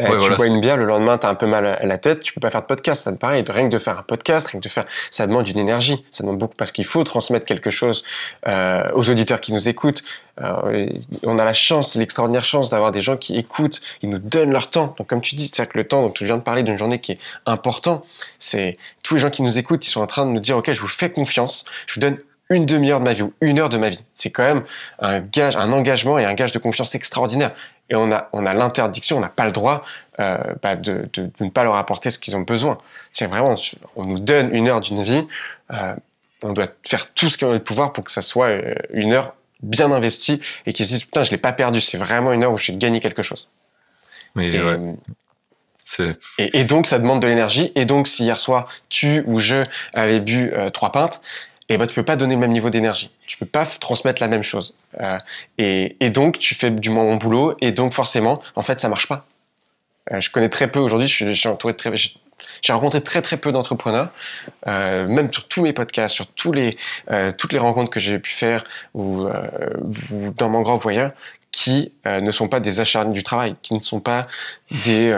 Euh, 0.00 0.20
tu 0.20 0.34
bois 0.34 0.46
une 0.46 0.60
bière 0.60 0.76
le 0.76 0.84
lendemain 0.84 1.18
tu 1.18 1.26
as 1.26 1.30
un 1.30 1.34
peu 1.34 1.46
mal 1.46 1.66
à 1.66 1.84
la 1.84 1.98
tête 1.98 2.20
tu 2.20 2.32
peux 2.32 2.40
pas 2.40 2.50
faire 2.50 2.62
de 2.62 2.66
podcast. 2.66 3.02
Ça 3.02 3.12
te 3.12 3.16
paraît 3.16 3.44
rien 3.48 3.68
que 3.68 3.72
de 3.72 3.78
faire 3.78 3.98
un 3.98 4.02
podcast 4.02 4.48
rien 4.48 4.60
que 4.60 4.64
de 4.64 4.70
faire 4.70 4.84
ça 5.10 5.26
demande 5.26 5.48
une 5.48 5.58
énergie. 5.58 6.04
Ça 6.10 6.24
demande 6.24 6.38
beaucoup 6.38 6.54
parce 6.56 6.72
qu'il 6.72 6.84
faut 6.84 7.04
transmettre 7.04 7.44
quelque 7.44 7.70
chose 7.70 8.04
euh, 8.48 8.90
aux 8.94 9.10
auditeurs 9.10 9.40
qui 9.40 9.52
nous 9.52 9.68
écoutent. 9.68 10.02
Euh, 10.40 10.86
on 11.22 11.38
a 11.38 11.44
la 11.44 11.52
chance 11.52 11.94
l'extraordinaire 11.96 12.44
chance 12.44 12.70
d'avoir 12.70 12.90
des 12.90 13.02
gens 13.02 13.16
qui 13.16 13.36
écoutent 13.36 13.80
ils 14.02 14.08
nous 14.08 14.18
donnent 14.18 14.52
leur 14.52 14.70
temps. 14.70 14.94
Donc 14.98 15.08
comme 15.08 15.20
tu 15.20 15.34
dis 15.34 15.50
c'est 15.52 15.66
que 15.68 15.78
le 15.78 15.86
temps 15.86 16.02
donc 16.02 16.14
tu 16.14 16.24
viens 16.24 16.38
de 16.38 16.42
parler 16.42 16.62
d'une 16.62 16.78
journée 16.78 17.00
qui 17.00 17.12
est 17.12 17.18
important 17.46 18.04
c'est 18.38 18.78
tous 19.02 19.14
les 19.14 19.20
gens 19.20 19.30
qui 19.30 19.42
nous 19.42 19.58
écoutent 19.58 19.86
ils 19.86 19.90
sont 19.90 20.00
en 20.00 20.06
train 20.06 20.24
de 20.24 20.30
nous 20.30 20.40
dire 20.40 20.56
ok 20.56 20.72
je 20.72 20.80
vous 20.80 20.88
fais 20.88 21.10
confiance 21.10 21.64
je 21.86 21.94
vous 21.94 22.00
donne 22.00 22.16
une 22.52 22.66
demi-heure 22.66 23.00
de 23.00 23.04
ma 23.04 23.12
vie 23.12 23.22
ou 23.22 23.32
une 23.40 23.58
heure 23.58 23.68
de 23.68 23.78
ma 23.78 23.88
vie. 23.88 24.04
C'est 24.14 24.30
quand 24.30 24.44
même 24.44 24.64
un 24.98 25.20
gage, 25.20 25.56
un 25.56 25.72
engagement 25.72 26.18
et 26.18 26.24
un 26.24 26.34
gage 26.34 26.52
de 26.52 26.58
confiance 26.58 26.94
extraordinaire. 26.94 27.50
Et 27.90 27.94
on 27.94 28.10
a, 28.10 28.28
on 28.32 28.46
a 28.46 28.54
l'interdiction, 28.54 29.18
on 29.18 29.20
n'a 29.20 29.28
pas 29.28 29.44
le 29.44 29.52
droit 29.52 29.84
euh, 30.18 30.38
bah, 30.62 30.76
de, 30.76 31.08
de, 31.12 31.30
ne 31.40 31.50
pas 31.50 31.64
leur 31.64 31.74
apporter 31.76 32.10
ce 32.10 32.18
qu'ils 32.18 32.36
ont 32.36 32.40
besoin. 32.40 32.78
C'est 33.12 33.26
vraiment, 33.26 33.54
on 33.96 34.04
nous 34.04 34.18
donne 34.18 34.54
une 34.54 34.68
heure 34.68 34.80
d'une 34.80 35.02
vie, 35.02 35.26
euh, 35.72 35.94
on 36.42 36.52
doit 36.52 36.68
faire 36.84 37.12
tout 37.12 37.28
ce 37.28 37.36
qu'on 37.36 37.50
a 37.50 37.54
le 37.54 37.62
pouvoir 37.62 37.92
pour 37.92 38.04
que 38.04 38.10
ça 38.10 38.22
soit 38.22 38.48
euh, 38.48 38.74
une 38.92 39.12
heure 39.12 39.34
bien 39.62 39.92
investie 39.92 40.40
et 40.66 40.72
qu'ils 40.72 40.86
se 40.86 40.92
disent 40.92 41.04
putain 41.04 41.22
je 41.22 41.30
l'ai 41.30 41.38
pas 41.38 41.52
perdu, 41.52 41.80
c'est 41.80 41.98
vraiment 41.98 42.32
une 42.32 42.44
heure 42.44 42.52
où 42.52 42.56
j'ai 42.56 42.74
gagné 42.74 43.00
quelque 43.00 43.22
chose. 43.22 43.48
Mais 44.34 44.48
et, 44.48 46.02
et, 46.38 46.60
et, 46.60 46.64
donc 46.64 46.86
ça 46.86 46.98
demande 46.98 47.20
de 47.20 47.26
l'énergie. 47.26 47.70
Et 47.74 47.84
donc 47.84 48.08
si 48.08 48.24
hier 48.24 48.40
soir 48.40 48.68
tu 48.88 49.22
ou 49.26 49.38
je 49.38 49.64
avais 49.92 50.20
bu 50.20 50.52
trois 50.72 50.92
pintes, 50.92 51.20
et 51.68 51.78
ben 51.78 51.86
tu 51.86 51.94
peux 51.94 52.02
pas 52.02 52.16
donner 52.16 52.34
le 52.34 52.40
même 52.40 52.50
niveau 52.50 52.70
d'énergie. 52.70 53.10
Tu 53.26 53.38
peux 53.38 53.46
pas 53.46 53.64
transmettre 53.64 54.20
la 54.20 54.28
même 54.28 54.42
chose. 54.42 54.74
Euh, 55.00 55.18
et, 55.58 56.10
donc 56.10 56.38
tu 56.38 56.54
fais 56.54 56.70
du 56.70 56.90
moins 56.90 57.04
mon 57.04 57.16
boulot 57.16 57.56
et 57.60 57.72
donc 57.72 57.92
forcément, 57.92 58.42
en 58.56 58.62
fait, 58.62 58.80
ça 58.80 58.88
marche 58.88 59.08
pas. 59.08 59.26
Euh, 60.12 60.20
je 60.20 60.30
connais 60.30 60.48
très 60.48 60.68
peu 60.68 60.80
aujourd'hui. 60.80 61.08
J'ai 61.08 62.72
rencontré 62.72 63.02
très 63.02 63.22
très 63.22 63.36
peu 63.36 63.52
d'entrepreneurs, 63.52 64.10
euh, 64.66 65.06
même 65.06 65.32
sur 65.32 65.46
tous 65.46 65.62
mes 65.62 65.72
podcasts, 65.72 66.14
sur 66.14 66.26
tous 66.26 66.52
les 66.52 66.76
toutes 67.38 67.52
les 67.52 67.58
rencontres 67.58 67.90
que 67.90 68.00
j'ai 68.00 68.18
pu 68.18 68.32
faire 68.32 68.64
ou, 68.94 69.28
dans 70.36 70.48
mon 70.48 70.62
grand 70.62 70.76
voyage, 70.76 71.12
qui 71.52 71.92
ne 72.04 72.30
sont 72.30 72.48
pas 72.48 72.60
des 72.60 72.80
acharnés 72.80 73.12
du 73.12 73.22
travail, 73.22 73.54
qui 73.62 73.74
ne 73.74 73.80
sont 73.80 74.00
pas 74.00 74.26
des 74.84 75.16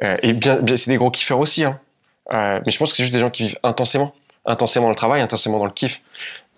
et 0.00 0.32
bien, 0.32 0.60
bien 0.62 0.76
c'est 0.76 0.90
des 0.90 0.96
gros 0.96 1.10
kiffeurs 1.10 1.38
aussi. 1.38 1.64
Hein. 1.64 1.78
mais 2.32 2.70
je 2.70 2.78
pense 2.78 2.90
que 2.90 2.96
c'est 2.96 3.02
juste 3.02 3.12
des 3.12 3.20
gens 3.20 3.30
qui 3.30 3.44
vivent 3.44 3.58
intensément 3.62 4.14
intensément 4.46 4.88
le 4.88 4.96
travail, 4.96 5.20
intensément 5.20 5.58
dans 5.58 5.66
le 5.66 5.72
kiff, 5.72 6.02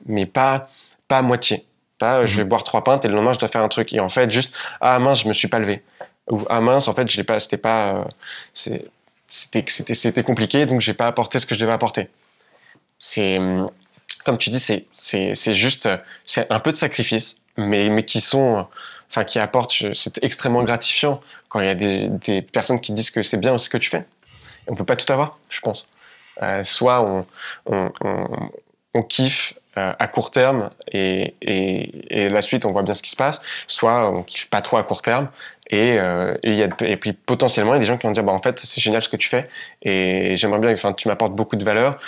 mais 0.06 0.26
pas, 0.26 0.68
pas 1.08 1.18
à 1.18 1.22
moitié. 1.22 1.64
Pas 1.98 2.20
euh, 2.20 2.26
je 2.26 2.36
vais 2.36 2.42
mhm. 2.42 2.48
boire 2.48 2.64
trois 2.64 2.84
pintes 2.84 3.04
et 3.04 3.08
le 3.08 3.14
lendemain 3.14 3.32
je 3.32 3.38
dois 3.38 3.48
faire 3.48 3.62
un 3.62 3.68
truc. 3.68 3.92
Et 3.92 4.00
en 4.00 4.08
fait, 4.08 4.30
juste 4.30 4.54
ah 4.80 4.98
mince, 4.98 5.22
je 5.22 5.28
me 5.28 5.32
suis 5.32 5.48
pas 5.48 5.58
levé. 5.58 5.82
Ou 6.30 6.44
ah 6.48 6.60
mince, 6.60 6.88
en 6.88 6.92
fait, 6.92 7.08
je 7.10 7.16
l'ai 7.16 7.24
pas, 7.24 7.38
c'était 7.38 7.56
pas, 7.56 7.94
euh, 7.94 8.04
c'était, 9.28 9.64
c'était, 9.68 9.94
c'était 9.94 10.22
compliqué, 10.22 10.66
donc 10.66 10.80
j'ai 10.80 10.94
pas 10.94 11.06
apporté 11.06 11.38
ce 11.38 11.46
que 11.46 11.54
je 11.54 11.60
devais 11.60 11.72
apporter. 11.72 12.08
C'est, 12.98 13.38
comme 14.24 14.38
tu 14.38 14.50
dis, 14.50 14.58
c'est, 14.58 14.86
c'est, 14.90 15.34
c'est 15.34 15.54
juste, 15.54 15.88
c'est 16.24 16.50
un 16.50 16.58
peu 16.58 16.72
de 16.72 16.76
sacrifice, 16.76 17.38
mais, 17.56 17.90
mais 17.90 18.04
qui 18.04 18.20
sont, 18.20 18.66
enfin, 19.08 19.24
qui 19.24 19.38
apportent, 19.38 19.72
c'est 19.94 20.22
extrêmement 20.24 20.64
gratifiant 20.64 21.20
quand 21.48 21.60
il 21.60 21.66
y 21.66 21.68
a 21.68 21.74
des, 21.76 22.08
des 22.08 22.42
personnes 22.42 22.80
qui 22.80 22.92
disent 22.92 23.10
que 23.10 23.22
c'est 23.22 23.36
bien 23.36 23.56
ce 23.58 23.68
que 23.68 23.78
tu 23.78 23.88
fais. 23.88 24.04
On 24.66 24.74
peut 24.74 24.84
pas 24.84 24.96
tout 24.96 25.10
avoir, 25.12 25.38
je 25.48 25.60
pense. 25.60 25.86
Euh, 26.42 26.64
soit 26.64 27.24
on, 27.66 29.02
kiffe 29.08 29.54
euh, 29.76 29.92
à 29.98 30.08
court 30.08 30.30
terme 30.30 30.70
et, 30.90 31.34
la 32.10 32.42
suite 32.42 32.64
on 32.64 32.72
voit 32.72 32.82
bien 32.82 32.94
ce 32.94 33.02
qui 33.02 33.10
se 33.10 33.16
passe, 33.16 33.40
soit 33.66 34.10
on 34.10 34.22
kiffe 34.22 34.48
pas 34.48 34.60
trop 34.60 34.78
à 34.78 34.82
court 34.82 35.02
terme 35.02 35.28
et, 35.68 35.96
euh, 35.98 36.34
puis 37.00 37.12
potentiellement 37.12 37.74
il 37.74 37.76
y 37.76 37.78
a 37.78 37.80
des 37.80 37.86
gens 37.86 37.98
qui 37.98 38.06
vont 38.06 38.12
dire 38.12 38.24
bah 38.24 38.32
en 38.32 38.40
fait 38.40 38.58
c'est 38.58 38.80
génial 38.80 39.02
ce 39.02 39.08
que 39.08 39.16
tu 39.16 39.28
fais 39.28 39.48
et 39.82 40.36
j'aimerais 40.36 40.60
bien 40.60 40.72
enfin 40.72 40.92
tu 40.92 41.08
m'apportes 41.08 41.34
beaucoup 41.34 41.56
de 41.56 41.64
valeur. 41.64 41.98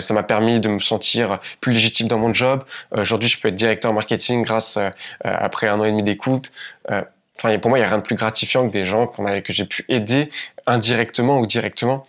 Ça 0.00 0.14
m'a 0.14 0.22
permis 0.22 0.60
de 0.60 0.68
me 0.68 0.78
sentir 0.78 1.40
plus 1.60 1.72
légitime 1.72 2.08
dans 2.08 2.18
mon 2.18 2.32
job. 2.32 2.64
Aujourd'hui 2.90 3.28
je 3.28 3.40
peux 3.40 3.48
être 3.48 3.54
directeur 3.54 3.92
marketing 3.92 4.42
grâce 4.42 4.78
après 5.22 5.68
un 5.68 5.80
an 5.80 5.84
et 5.84 5.90
demi 5.90 6.02
d'écoute. 6.02 6.52
Enfin 6.90 7.58
pour 7.58 7.70
moi 7.70 7.78
il 7.78 7.82
y 7.82 7.84
a 7.84 7.88
rien 7.88 7.98
de 7.98 8.02
plus 8.02 8.16
gratifiant 8.16 8.66
que 8.68 8.72
des 8.72 8.84
gens 8.84 9.06
qu'on 9.06 9.24
que 9.40 9.52
j'ai 9.52 9.64
pu 9.64 9.84
aider 9.88 10.28
indirectement 10.66 11.38
ou 11.38 11.46
directement 11.46 12.04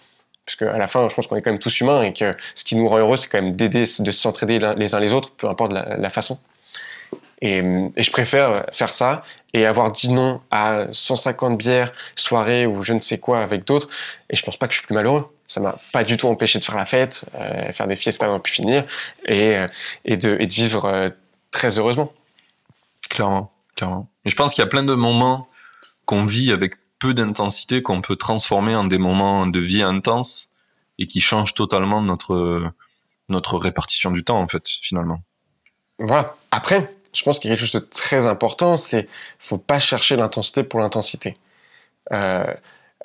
parce 0.45 0.55
qu'à 0.55 0.77
la 0.77 0.87
fin, 0.87 1.07
je 1.09 1.15
pense 1.15 1.27
qu'on 1.27 1.35
est 1.35 1.41
quand 1.41 1.51
même 1.51 1.59
tous 1.59 1.79
humains 1.81 2.03
et 2.03 2.13
que 2.13 2.35
ce 2.53 2.63
qui 2.63 2.75
nous 2.75 2.87
rend 2.87 2.99
heureux, 2.99 3.17
c'est 3.17 3.27
quand 3.27 3.41
même 3.41 3.55
d'aider, 3.55 3.85
de 3.99 4.11
s'entraider 4.11 4.59
les 4.77 4.95
uns 4.95 4.99
les 4.99 5.13
autres, 5.13 5.31
peu 5.31 5.49
importe 5.49 5.73
la, 5.73 6.09
façon. 6.09 6.37
Et, 7.41 7.61
je 7.97 8.11
préfère 8.11 8.65
faire 8.71 8.89
ça 8.89 9.23
et 9.53 9.65
avoir 9.65 9.91
dit 9.91 10.11
non 10.11 10.41
à 10.51 10.85
150 10.91 11.57
bières, 11.57 11.91
soirées 12.15 12.67
ou 12.67 12.83
je 12.83 12.93
ne 12.93 12.99
sais 12.99 13.17
quoi 13.17 13.39
avec 13.39 13.65
d'autres. 13.65 13.89
Et 14.29 14.35
je 14.35 14.43
pense 14.43 14.57
pas 14.57 14.67
que 14.67 14.73
je 14.73 14.79
suis 14.79 14.85
plus 14.85 14.95
malheureux. 14.95 15.27
Ça 15.47 15.61
m'a 15.61 15.77
pas 15.91 16.03
du 16.03 16.17
tout 16.17 16.27
empêché 16.27 16.59
de 16.59 16.63
faire 16.63 16.75
la 16.75 16.85
fête, 16.85 17.29
euh, 17.35 17.71
faire 17.71 17.87
des 17.87 17.95
fiestas 17.95 18.29
on 18.29 18.39
pu 18.39 18.51
finir 18.51 18.83
et, 19.27 19.57
euh, 19.57 19.65
et 20.05 20.17
de 20.17 20.37
vivre 20.43 20.85
euh, 20.85 21.09
très 21.51 21.77
heureusement. 21.79 22.11
Clairement, 23.09 23.51
clairement. 23.75 24.07
Et 24.25 24.29
je 24.29 24.35
pense 24.35 24.53
qu'il 24.53 24.63
y 24.63 24.65
a 24.65 24.69
plein 24.69 24.83
de 24.83 24.93
moments 24.93 25.47
qu'on 26.05 26.25
vit 26.25 26.51
avec 26.51 26.75
peu 27.05 27.13
d'intensité 27.13 27.83
qu'on 27.83 28.01
peut 28.01 28.15
transformer 28.15 28.75
en 28.75 28.83
des 28.83 28.97
moments 28.97 29.45
de 29.45 29.59
vie 29.59 29.83
intense 29.83 30.49
et 30.97 31.05
qui 31.05 31.21
changent 31.21 31.53
totalement 31.53 32.01
notre 32.01 32.71
notre 33.29 33.57
répartition 33.57 34.09
du 34.09 34.23
temps 34.23 34.39
en 34.39 34.47
fait 34.47 34.67
finalement. 34.67 35.21
Voilà. 35.99 36.35
Après, 36.49 36.91
je 37.13 37.21
pense 37.23 37.37
qu'il 37.37 37.49
y 37.49 37.53
a 37.53 37.55
quelque 37.55 37.67
chose 37.67 37.79
de 37.79 37.85
très 37.85 38.25
important, 38.25 38.75
c'est 38.75 39.07
faut 39.37 39.59
pas 39.59 39.77
chercher 39.77 40.15
l'intensité 40.15 40.63
pour 40.63 40.79
l'intensité. 40.79 41.35
Euh, 42.11 42.51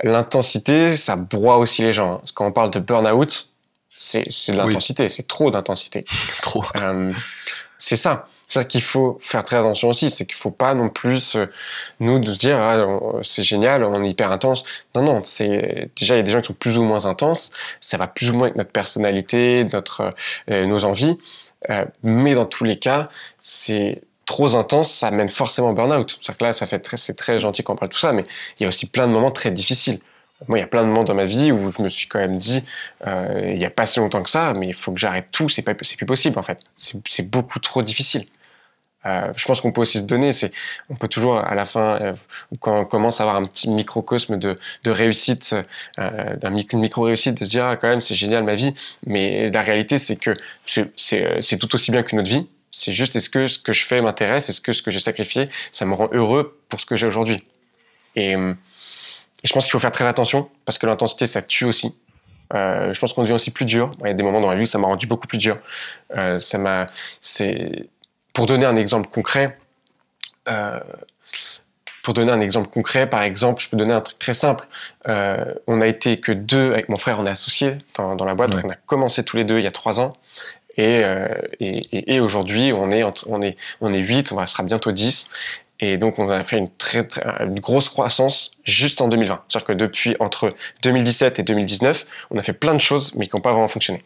l'intensité, 0.02 0.96
ça 0.96 1.16
broie 1.16 1.58
aussi 1.58 1.82
les 1.82 1.92
gens. 1.92 2.22
Quand 2.32 2.46
on 2.46 2.52
parle 2.52 2.70
de 2.70 2.80
burn-out, 2.80 3.50
c'est 3.94 4.22
de 4.22 4.56
l'intensité, 4.56 5.10
c'est 5.10 5.26
trop 5.26 5.50
d'intensité. 5.50 6.06
trop. 6.40 6.64
Euh, 6.76 7.12
c'est 7.76 7.96
ça. 7.96 8.29
C'est 8.50 8.58
ça 8.58 8.64
qu'il 8.64 8.82
faut 8.82 9.16
faire 9.22 9.44
très 9.44 9.58
attention 9.58 9.90
aussi, 9.90 10.10
c'est 10.10 10.26
qu'il 10.26 10.34
faut 10.34 10.50
pas 10.50 10.74
non 10.74 10.88
plus 10.88 11.36
euh, 11.36 11.46
nous 12.00 12.18
dire 12.18 12.58
ah, 12.58 12.84
c'est 13.22 13.44
génial, 13.44 13.84
on 13.84 14.02
est 14.02 14.10
hyper 14.10 14.32
intense. 14.32 14.64
Non 14.96 15.02
non, 15.04 15.20
déjà 15.20 16.14
il 16.14 16.16
y 16.16 16.18
a 16.18 16.22
des 16.22 16.32
gens 16.32 16.40
qui 16.40 16.48
sont 16.48 16.54
plus 16.54 16.76
ou 16.76 16.82
moins 16.82 17.06
intenses, 17.06 17.52
ça 17.80 17.96
va 17.96 18.08
plus 18.08 18.30
ou 18.30 18.34
moins 18.34 18.48
avec 18.48 18.56
notre 18.56 18.72
personnalité, 18.72 19.64
notre 19.72 20.12
euh, 20.50 20.66
nos 20.66 20.84
envies, 20.84 21.16
euh, 21.70 21.84
mais 22.02 22.34
dans 22.34 22.44
tous 22.44 22.64
les 22.64 22.76
cas, 22.76 23.08
c'est 23.40 24.02
trop 24.26 24.56
intense, 24.56 24.90
ça 24.90 25.12
mène 25.12 25.28
forcément 25.28 25.70
au 25.70 25.74
burn-out. 25.74 26.18
C'est 26.20 26.36
que 26.36 26.42
là, 26.42 26.52
ça 26.52 26.66
fait 26.66 26.80
très, 26.80 26.96
c'est 26.96 27.14
très 27.14 27.38
gentil 27.38 27.62
qu'on 27.62 27.76
parle 27.76 27.90
de 27.90 27.94
tout 27.94 28.00
ça, 28.00 28.12
mais 28.12 28.24
il 28.58 28.64
y 28.64 28.66
a 28.66 28.68
aussi 28.68 28.86
plein 28.86 29.06
de 29.06 29.12
moments 29.12 29.30
très 29.30 29.52
difficiles. 29.52 30.00
Moi, 30.48 30.58
il 30.58 30.60
y 30.62 30.64
a 30.64 30.66
plein 30.66 30.82
de 30.82 30.88
moments 30.88 31.04
dans 31.04 31.14
ma 31.14 31.24
vie 31.24 31.52
où 31.52 31.70
je 31.70 31.80
me 31.82 31.88
suis 31.88 32.08
quand 32.08 32.18
même 32.18 32.36
dit, 32.36 32.64
euh, 33.06 33.50
il 33.52 33.58
n'y 33.58 33.64
a 33.64 33.70
pas 33.70 33.86
si 33.86 34.00
longtemps 34.00 34.24
que 34.24 34.30
ça, 34.30 34.54
mais 34.54 34.66
il 34.66 34.74
faut 34.74 34.90
que 34.90 34.98
j'arrête 34.98 35.30
tout, 35.30 35.48
c'est 35.48 35.62
plus 35.62 36.06
possible 36.06 36.36
en 36.36 36.42
fait. 36.42 36.58
C'est 36.76 37.30
beaucoup 37.30 37.60
trop 37.60 37.82
difficile. 37.82 38.26
Euh, 39.06 39.32
je 39.34 39.44
pense 39.46 39.60
qu'on 39.60 39.72
peut 39.72 39.80
aussi 39.80 39.98
se 39.98 40.04
donner, 40.04 40.32
c'est, 40.32 40.52
on 40.90 40.94
peut 40.94 41.08
toujours 41.08 41.38
à 41.38 41.54
la 41.54 41.64
fin, 41.64 42.00
euh, 42.00 42.12
quand 42.60 42.80
on 42.80 42.84
commence 42.84 43.20
à 43.20 43.24
avoir 43.24 43.36
un 43.36 43.46
petit 43.46 43.70
microcosme 43.70 44.38
de, 44.38 44.58
réussite, 44.86 45.54
euh, 45.98 46.36
d'un 46.36 46.50
micro 46.50 47.02
réussite, 47.02 47.40
de 47.40 47.44
se 47.44 47.50
dire 47.50 47.64
ah, 47.64 47.76
quand 47.76 47.88
même 47.88 48.02
c'est 48.02 48.14
génial 48.14 48.44
ma 48.44 48.54
vie, 48.54 48.74
mais 49.06 49.50
la 49.50 49.62
réalité 49.62 49.96
c'est 49.96 50.16
que 50.16 50.34
c'est, 50.64 50.92
c'est, 50.96 51.58
tout 51.58 51.74
aussi 51.74 51.90
bien 51.90 52.02
qu'une 52.02 52.20
autre 52.20 52.30
vie, 52.30 52.48
C'est 52.70 52.92
juste 52.92 53.16
est-ce 53.16 53.30
que 53.30 53.46
ce 53.46 53.58
que 53.58 53.72
je 53.72 53.86
fais 53.86 54.02
m'intéresse, 54.02 54.48
est-ce 54.50 54.60
que 54.60 54.72
ce 54.72 54.82
que 54.82 54.90
j'ai 54.90 55.00
sacrifié, 55.00 55.48
ça 55.72 55.86
me 55.86 55.94
rend 55.94 56.08
heureux 56.12 56.58
pour 56.68 56.78
ce 56.78 56.86
que 56.86 56.96
j'ai 56.96 57.06
aujourd'hui? 57.06 57.42
Et, 58.16 58.36
je 59.42 59.52
pense 59.54 59.64
qu'il 59.64 59.72
faut 59.72 59.78
faire 59.78 59.90
très 59.90 60.06
attention 60.06 60.50
parce 60.66 60.76
que 60.76 60.86
l'intensité, 60.86 61.26
ça 61.26 61.40
tue 61.40 61.64
aussi. 61.64 61.94
Euh, 62.54 62.92
je 62.92 63.00
pense 63.00 63.12
qu'on 63.12 63.22
devient 63.22 63.34
aussi 63.34 63.50
plus 63.50 63.64
dur. 63.64 63.92
Il 64.00 64.06
y 64.08 64.10
a 64.10 64.14
des 64.14 64.22
moments 64.22 64.40
dans 64.40 64.50
la 64.50 64.56
vie 64.56 64.64
où 64.64 64.66
ça 64.66 64.78
m'a 64.78 64.88
rendu 64.88 65.06
beaucoup 65.06 65.26
plus 65.26 65.38
dur. 65.38 65.56
Euh, 66.16 66.40
ça 66.40 66.58
m'a, 66.58 66.86
c'est 67.20 67.88
pour 68.32 68.46
donner 68.46 68.66
un 68.66 68.76
exemple 68.76 69.08
concret. 69.08 69.58
Euh, 70.48 70.80
pour 72.02 72.14
donner 72.14 72.32
un 72.32 72.40
exemple 72.40 72.70
concret, 72.70 73.08
par 73.08 73.22
exemple, 73.22 73.62
je 73.62 73.68
peux 73.68 73.76
donner 73.76 73.92
un 73.92 74.00
truc 74.00 74.18
très 74.18 74.32
simple. 74.32 74.66
Euh, 75.06 75.54
on 75.66 75.80
a 75.80 75.86
été 75.86 76.18
que 76.18 76.32
deux 76.32 76.72
avec 76.72 76.88
mon 76.88 76.96
frère, 76.96 77.20
on 77.20 77.26
est 77.26 77.30
associés 77.30 77.76
dans, 77.94 78.16
dans 78.16 78.24
la 78.24 78.34
boîte. 78.34 78.54
On 78.64 78.70
a 78.70 78.74
commencé 78.74 79.22
tous 79.22 79.36
les 79.36 79.44
deux 79.44 79.58
il 79.58 79.64
y 79.64 79.66
a 79.66 79.70
trois 79.70 80.00
ans. 80.00 80.14
Et, 80.76 81.04
euh, 81.04 81.28
et, 81.58 82.14
et, 82.14 82.20
aujourd'hui, 82.20 82.72
on 82.72 82.90
est, 82.90 83.02
entre, 83.02 83.26
on, 83.28 83.42
est, 83.42 83.56
on 83.80 83.92
est 83.92 84.00
8, 84.00 84.32
on 84.32 84.46
sera 84.46 84.62
bientôt 84.62 84.92
10. 84.92 85.28
Et 85.80 85.98
donc, 85.98 86.18
on 86.18 86.28
a 86.30 86.42
fait 86.42 86.58
une, 86.58 86.70
très, 86.70 87.04
très, 87.06 87.22
une 87.44 87.58
grosse 87.58 87.88
croissance 87.88 88.52
juste 88.64 89.00
en 89.00 89.08
2020. 89.08 89.42
C'est-à-dire 89.48 89.66
que 89.66 89.72
depuis 89.72 90.16
entre 90.20 90.48
2017 90.82 91.38
et 91.38 91.42
2019, 91.42 92.06
on 92.30 92.38
a 92.38 92.42
fait 92.42 92.52
plein 92.52 92.74
de 92.74 92.80
choses, 92.80 93.14
mais 93.14 93.26
qui 93.26 93.36
n'ont 93.36 93.42
pas 93.42 93.52
vraiment 93.52 93.68
fonctionné. 93.68 94.02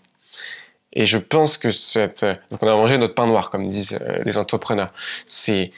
Et 0.94 1.06
je 1.06 1.18
pense 1.18 1.58
que 1.58 1.70
cette, 1.70 2.24
donc 2.50 2.62
on 2.62 2.68
a 2.68 2.74
mangé 2.74 2.98
notre 2.98 3.14
pain 3.14 3.26
noir, 3.26 3.50
comme 3.50 3.68
disent 3.68 3.98
euh, 4.00 4.22
les 4.24 4.38
entrepreneurs. 4.38 4.92
C'est, 5.26 5.72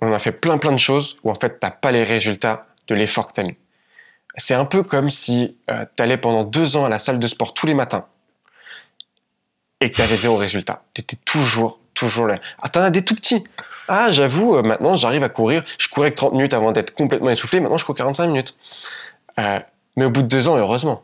on 0.00 0.12
a 0.12 0.18
fait 0.18 0.32
plein 0.32 0.58
plein 0.58 0.72
de 0.72 0.78
choses 0.78 1.18
où 1.22 1.30
en 1.30 1.34
fait 1.34 1.58
t'as 1.60 1.70
pas 1.70 1.92
les 1.92 2.04
résultats 2.04 2.66
de 2.88 2.94
l'effort 2.94 3.28
que 3.28 3.32
t'as 3.34 3.44
mis. 3.44 3.56
C'est 4.36 4.54
un 4.54 4.64
peu 4.64 4.82
comme 4.82 5.08
si 5.08 5.56
euh, 5.70 5.86
tu 5.96 6.02
allais 6.02 6.18
pendant 6.18 6.44
deux 6.44 6.76
ans 6.76 6.84
à 6.84 6.88
la 6.88 6.98
salle 6.98 7.18
de 7.18 7.26
sport 7.26 7.54
tous 7.54 7.66
les 7.66 7.74
matins 7.74 8.04
et 9.80 9.90
que 9.90 9.96
t'avais 9.96 10.16
zéro 10.16 10.36
résultat. 10.36 10.82
T'étais 10.94 11.16
toujours, 11.24 11.80
toujours 11.94 12.26
là. 12.26 12.38
Ah, 12.60 12.68
t'en 12.68 12.82
as 12.82 12.90
des 12.90 13.04
tout 13.04 13.14
petits. 13.14 13.44
Ah, 13.88 14.10
j'avoue, 14.10 14.56
euh, 14.56 14.62
maintenant 14.62 14.94
j'arrive 14.94 15.22
à 15.22 15.28
courir. 15.28 15.64
Je 15.78 15.88
courais 15.88 16.10
que 16.10 16.16
30 16.16 16.32
minutes 16.32 16.54
avant 16.54 16.72
d'être 16.72 16.92
complètement 16.92 17.30
essoufflé. 17.30 17.60
Maintenant 17.60 17.78
je 17.78 17.84
cours 17.84 17.94
45 17.94 18.26
minutes. 18.26 18.56
Euh, 19.38 19.60
mais 19.96 20.04
au 20.04 20.10
bout 20.10 20.22
de 20.22 20.28
deux 20.28 20.48
ans, 20.48 20.56
heureusement. 20.56 21.02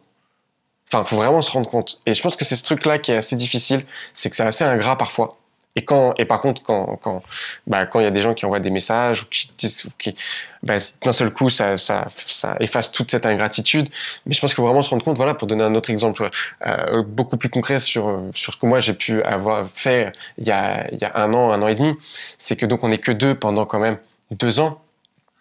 Enfin, 0.92 1.04
faut 1.04 1.16
vraiment 1.16 1.40
se 1.40 1.50
rendre 1.50 1.70
compte. 1.70 2.00
Et 2.04 2.12
je 2.12 2.20
pense 2.20 2.36
que 2.36 2.44
c'est 2.44 2.56
ce 2.56 2.64
truc-là 2.64 2.98
qui 2.98 3.12
est 3.12 3.16
assez 3.16 3.36
difficile. 3.36 3.84
C'est 4.12 4.28
que 4.28 4.36
c'est 4.36 4.42
assez 4.42 4.64
ingrat 4.64 4.96
parfois. 4.98 5.32
Et 5.74 5.86
quand, 5.86 6.12
et 6.18 6.26
par 6.26 6.42
contre, 6.42 6.62
quand, 6.62 6.98
quand, 7.00 7.22
bah, 7.66 7.86
quand 7.86 8.00
il 8.00 8.02
y 8.02 8.06
a 8.06 8.10
des 8.10 8.20
gens 8.20 8.34
qui 8.34 8.44
envoient 8.44 8.60
des 8.60 8.68
messages 8.68 9.22
ou 9.22 9.26
qui 9.30 9.50
disent, 9.56 9.86
qui, 9.96 10.14
bah, 10.62 10.74
d'un 11.02 11.12
seul 11.12 11.30
coup, 11.32 11.48
ça, 11.48 11.78
ça, 11.78 12.08
ça 12.14 12.56
efface 12.60 12.92
toute 12.92 13.10
cette 13.10 13.24
ingratitude. 13.24 13.88
Mais 14.26 14.34
je 14.34 14.40
pense 14.40 14.50
qu'il 14.50 14.56
faut 14.56 14.66
vraiment 14.66 14.82
se 14.82 14.90
rendre 14.90 15.02
compte, 15.02 15.16
voilà, 15.16 15.32
pour 15.32 15.48
donner 15.48 15.64
un 15.64 15.74
autre 15.74 15.88
exemple 15.88 16.28
euh, 16.66 17.02
beaucoup 17.02 17.38
plus 17.38 17.48
concret 17.48 17.78
sur, 17.78 18.22
sur 18.34 18.52
ce 18.52 18.58
que 18.58 18.66
moi 18.66 18.80
j'ai 18.80 18.92
pu 18.92 19.22
avoir 19.22 19.66
fait 19.66 20.12
il 20.36 20.46
y 20.46 20.50
a, 20.50 20.86
il 20.92 20.98
y 20.98 21.04
a 21.04 21.16
un 21.16 21.32
an, 21.32 21.52
un 21.52 21.62
an 21.62 21.68
et 21.68 21.74
demi, 21.74 21.94
c'est 22.36 22.56
que 22.56 22.66
donc 22.66 22.84
on 22.84 22.88
n'est 22.88 22.98
que 22.98 23.12
deux 23.12 23.34
pendant 23.34 23.64
quand 23.64 23.78
même 23.78 23.96
deux 24.30 24.60
ans. 24.60 24.82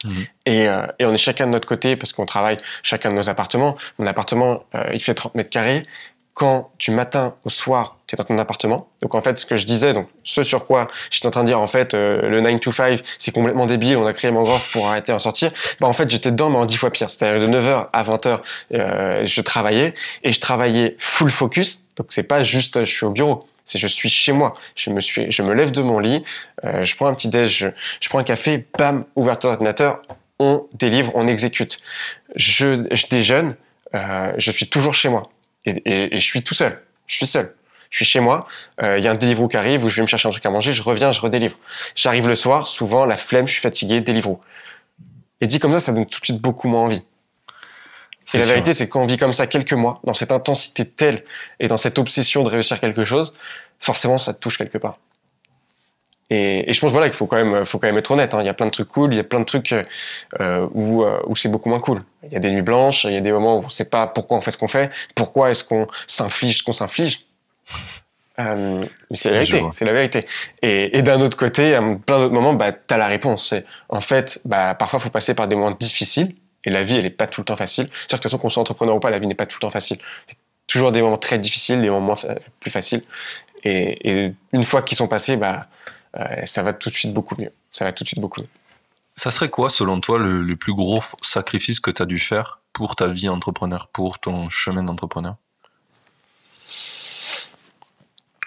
Mmh. 0.04 0.22
Et, 0.46 0.68
euh, 0.68 0.88
et, 1.00 1.06
on 1.06 1.14
est 1.14 1.18
chacun 1.18 1.46
de 1.48 1.52
notre 1.52 1.68
côté 1.68 1.96
parce 1.96 2.14
qu'on 2.14 2.26
travaille 2.26 2.58
chacun 2.84 3.12
de 3.12 3.16
nos 3.16 3.30
appartements. 3.30 3.78
Mon 4.00 4.08
appartement, 4.08 4.64
euh, 4.76 4.84
il 4.94 5.02
fait 5.02 5.14
30 5.14 5.36
mètres 5.36 5.50
carrés 5.50 5.86
quand 6.34 6.72
du 6.80 6.92
matin 6.92 7.36
au 7.44 7.50
soir, 7.50 7.98
tu 8.08 8.16
es 8.16 8.18
dans 8.18 8.24
ton 8.24 8.38
appartement. 8.38 8.88
Donc 9.02 9.16
en 9.16 9.22
fait, 9.22 9.38
ce 9.38 9.46
que 9.46 9.58
je 9.58 9.66
disais, 9.66 9.94
donc 9.94 10.08
ce 10.24 10.44
sur 10.44 10.66
quoi 10.66 10.88
j'étais 11.10 11.28
en 11.28 11.32
train 11.32 11.42
de 11.42 11.48
dire, 11.48 11.60
en 11.60 11.68
fait, 11.68 11.94
euh, 11.94 12.30
le 12.30 12.40
9 12.40 12.60
to 12.60 12.72
5, 12.72 13.00
c'est 13.18 13.32
complètement 13.32 13.66
débile, 13.66 13.98
on 13.98 14.06
a 14.06 14.14
créé 14.14 14.32
Mangrove 14.32 14.66
pour 14.72 14.88
arrêter 14.88 15.12
en 15.12 15.20
sortir. 15.20 15.52
Bah 15.80 15.88
en 15.88 15.94
fait, 15.94 16.10
j'étais 16.10 16.32
dedans, 16.32 16.50
mais 16.50 16.58
en 16.58 16.66
dix 16.66 16.78
fois 16.78 16.90
pire. 16.90 17.10
C'est-à-dire 17.10 17.48
de 17.48 17.54
9h 17.54 17.90
à 17.92 18.04
20h, 18.04 18.40
euh, 18.74 19.26
je 19.26 19.42
travaillais 19.42 19.94
et 20.24 20.32
je 20.32 20.40
travaillais 20.40 20.96
full 20.98 21.30
focus. 21.30 21.84
Donc 21.98 22.08
c'est 22.10 22.24
pas 22.24 22.44
juste 22.44 22.80
je 22.80 22.92
suis 22.92 23.06
au 23.06 23.12
bureau, 23.12 23.44
c'est 23.72 23.80
je 23.80 23.88
suis 23.88 24.10
chez 24.10 24.34
moi. 24.34 24.54
Je 24.76 24.92
me 25.42 25.54
lève 25.54 25.72
de 25.72 25.82
mon 25.82 26.00
lit, 26.00 26.24
euh, 26.66 26.84
je 26.84 26.96
prends 26.96 27.08
un 27.08 27.14
petit 27.14 27.30
déj, 27.30 27.72
je, 28.02 28.10
prends 28.10 28.20
un 28.20 28.24
café, 28.24 28.66
bam, 28.78 29.06
ouverture 29.16 29.50
d'ordinateur, 29.50 30.02
on 30.40 30.68
délivre, 30.74 31.12
on 31.16 31.28
exécute. 31.28 31.80
Je, 32.36 32.86
je 32.92 33.08
déjeune, 33.08 33.56
euh, 33.96 34.34
je 34.38 34.52
suis 34.52 34.68
toujours 34.68 34.94
chez 34.94 35.10
moi 35.10 35.24
et, 35.66 36.10
je 36.12 36.26
suis 36.26 36.44
tout 36.44 36.54
seul. 36.54 36.82
Je 37.08 37.16
suis 37.16 37.28
seul. 37.28 37.56
Je 37.90 37.98
suis 37.98 38.06
chez 38.06 38.22
moi, 38.22 38.48
euh, 38.82 38.98
il 38.98 39.04
y 39.04 39.08
a 39.10 39.12
un 39.12 39.16
Deliveroo 39.16 39.50
qui 39.50 39.58
arrive 39.58 39.84
où 39.84 39.90
je 39.90 39.98
vais 39.98 40.02
me 40.02 40.08
chercher 40.08 40.30
un 40.30 40.32
truc 40.32 40.46
à 40.46 40.50
manger, 40.50 40.72
je 40.72 40.82
reviens, 40.82 41.12
je 41.12 41.20
redélivre. 41.20 41.58
J'arrive 41.94 42.30
le 42.30 42.36
soir, 42.36 42.70
souvent 42.70 43.06
la 43.06 43.18
flemme, 43.18 43.48
je 43.48 43.52
suis 43.52 43.62
fatigué, 43.62 44.00
Deliveroo. 44.00 44.40
Et 45.42 45.48
dit 45.48 45.60
comme 45.60 45.74
ça, 45.74 45.80
ça 45.80 45.92
donne 45.92 46.06
tout 46.06 46.22
de 46.22 46.26
suite 46.26 46.42
beaucoup 46.42 46.70
moins 46.70 46.84
envie. 46.84 47.02
Et 48.34 48.38
la 48.38 48.46
vérité, 48.46 48.74
c'est 48.74 48.88
qu'on 48.88 49.06
vit 49.06 49.18
comme 49.18 49.34
ça 49.34 49.48
quelques 49.48 49.74
mois, 49.74 50.00
dans 50.04 50.14
cette 50.14 50.32
intensité 50.32 50.86
telle 50.86 51.22
et 51.60 51.68
dans 51.68 51.78
cette 51.78 52.00
obsession 52.00 52.44
de 52.44 52.50
réussir 52.50 52.80
quelque 52.80 53.04
chose, 53.04 53.34
forcément, 53.80 54.18
ça 54.18 54.34
te 54.34 54.40
touche 54.40 54.58
quelque 54.58 54.78
part. 54.78 54.98
Et, 56.30 56.70
et 56.70 56.74
je 56.74 56.80
pense 56.80 56.92
voilà 56.94 57.10
qu'il 57.10 57.18
faut 57.18 57.28
quand 57.28 57.36
même, 57.36 57.66
faut 57.66 57.78
quand 57.78 57.88
même 57.88 57.98
être 57.98 58.12
honnête. 58.12 58.34
Hein. 58.34 58.42
Il 58.42 58.46
y 58.46 58.50
a 58.50 58.54
plein 58.54 58.68
de 58.68 58.72
trucs 58.72 58.88
cool, 58.88 59.14
il 59.14 59.18
y 59.18 59.20
a 59.20 59.24
plein 59.24 59.42
de 59.42 59.46
trucs 59.46 59.74
euh, 59.74 60.68
où, 60.74 61.04
euh, 61.04 61.20
où 61.28 61.36
c'est 61.36 61.50
beaucoup 61.50 61.68
moins 61.68 61.82
cool. 61.82 62.04
Il 62.24 62.32
y 62.32 62.38
a 62.38 62.40
des 62.40 62.52
nuits 62.52 62.62
blanches, 62.62 63.04
il 63.04 63.14
y 63.14 63.18
a 63.18 63.22
des 63.22 63.34
moments 63.34 63.58
où 63.58 63.60
on 63.60 63.66
ne 63.66 63.70
sait 63.70 63.86
pas 63.86 64.08
pourquoi 64.08 64.38
on 64.38 64.42
fait 64.42 64.52
ce 64.52 64.58
qu'on 64.58 64.70
fait, 64.70 64.92
pourquoi 65.14 65.50
est-ce 65.50 65.66
qu'on 65.66 65.88
s'inflige 66.08 66.60
ce 66.60 66.64
qu'on 66.64 66.72
s'inflige. 66.72 67.26
Euh, 68.40 68.86
mais 69.10 69.18
c'est 69.18 69.30
la 69.30 69.44
vérité, 69.44 69.62
c'est 69.74 69.84
la 69.84 69.92
vérité. 69.92 70.22
Et, 70.62 70.98
et 70.98 71.02
d'un 71.02 71.20
autre 71.20 71.36
côté, 71.36 71.76
à 71.76 71.82
plein 71.82 72.20
d'autres 72.20 72.34
moments, 72.34 72.54
bah, 72.54 72.72
tu 72.72 72.94
as 72.94 72.98
la 72.98 73.08
réponse. 73.08 73.54
En 73.90 74.00
fait, 74.00 74.40
bah, 74.46 74.74
parfois, 74.74 75.00
il 75.00 75.04
faut 75.04 75.10
passer 75.10 75.34
par 75.34 75.50
des 75.50 75.58
moments 75.58 75.72
difficiles. 75.72 76.34
Et 76.64 76.70
la 76.70 76.84
vie, 76.84 76.98
elle 76.98 77.04
n'est 77.04 77.10
pas 77.10 77.28
tout 77.28 77.42
le 77.42 77.46
temps 77.46 77.56
facile. 77.56 77.86
C'est-à-dire 77.86 78.02
que 78.02 78.06
de 78.06 78.18
toute 78.18 78.24
façon, 78.24 78.38
qu'on 78.38 78.50
soit 78.50 78.62
entrepreneur 78.62 78.96
ou 78.96 79.00
pas, 79.00 79.10
la 79.10 79.20
vie 79.20 79.28
n'est 79.28 79.36
pas 79.36 79.46
tout 79.46 79.58
le 79.58 79.62
temps 79.62 79.70
facile. 79.70 79.98
Il 80.28 80.32
y 80.32 80.34
a 80.34 80.38
toujours 80.68 80.92
des 80.92 81.02
moments 81.02 81.18
très 81.18 81.40
difficiles, 81.40 81.82
des 81.82 81.90
moments 81.90 82.16
plus 82.60 82.72
faciles. 82.72 83.04
Et, 83.64 84.10
et 84.10 84.34
une 84.54 84.64
fois 84.64 84.82
qu'ils 84.82 84.98
sont 84.98 85.08
passés, 85.08 85.38
bah, 85.38 85.68
euh, 86.18 86.46
ça 86.46 86.64
va 86.64 86.74
tout 86.74 86.90
de 86.90 86.96
suite 86.96 87.14
beaucoup 87.14 87.36
mieux. 87.40 87.52
Ça 87.72 87.86
va 87.86 87.92
tout 87.92 88.04
de 88.04 88.08
suite 88.08 88.20
beaucoup 88.20 88.42
mieux. 88.42 88.50
Ça 89.16 89.32
serait 89.32 89.50
quoi, 89.50 89.70
selon 89.70 90.00
toi, 90.00 90.18
le, 90.20 90.42
le 90.42 90.56
plus 90.56 90.74
gros 90.74 91.02
sacrifice 91.22 91.80
que 91.80 91.92
tu 91.92 92.02
as 92.02 92.06
dû 92.06 92.18
faire 92.18 92.60
pour 92.74 92.96
ta 92.96 93.08
vie 93.08 93.28
entrepreneur, 93.28 93.88
pour 93.88 94.20
ton 94.20 94.50
chemin 94.50 94.84
d'entrepreneur? 94.84 95.36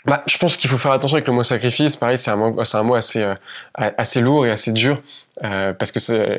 Bah, 0.07 0.23
je 0.27 0.37
pense 0.37 0.57
qu'il 0.57 0.69
faut 0.69 0.77
faire 0.77 0.93
attention 0.93 1.17
avec 1.17 1.27
le 1.27 1.33
mot 1.33 1.43
sacrifice. 1.43 1.97
Pareil, 1.97 2.19
c'est 2.19 2.31
un 2.31 2.37
mot, 2.37 2.65
c'est 2.65 2.77
un 2.77 2.83
mot 2.83 2.95
assez, 2.95 3.23
euh, 3.23 3.35
assez 3.75 4.21
lourd 4.21 4.47
et 4.47 4.51
assez 4.51 4.73
dur 4.73 5.01
euh, 5.43 5.73
parce 5.73 5.93
que 5.93 6.01
c'est, 6.01 6.39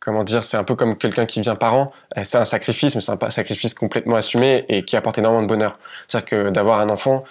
comment 0.00 0.24
dire, 0.24 0.42
c'est 0.42 0.56
un 0.56 0.64
peu 0.64 0.74
comme 0.74 0.96
quelqu'un 0.96 1.26
qui 1.26 1.42
vient 1.42 1.54
parent. 1.54 1.92
C'est 2.22 2.38
un 2.38 2.46
sacrifice, 2.46 2.94
mais 2.94 3.02
c'est 3.02 3.12
un 3.12 3.30
sacrifice 3.30 3.74
complètement 3.74 4.16
assumé 4.16 4.64
et 4.68 4.82
qui 4.82 4.96
apporte 4.96 5.18
énormément 5.18 5.42
de 5.42 5.46
bonheur. 5.46 5.78
C'est-à-dire 6.08 6.26
que 6.26 6.50
d'avoir 6.50 6.80
un 6.80 6.88
enfant, 6.88 7.22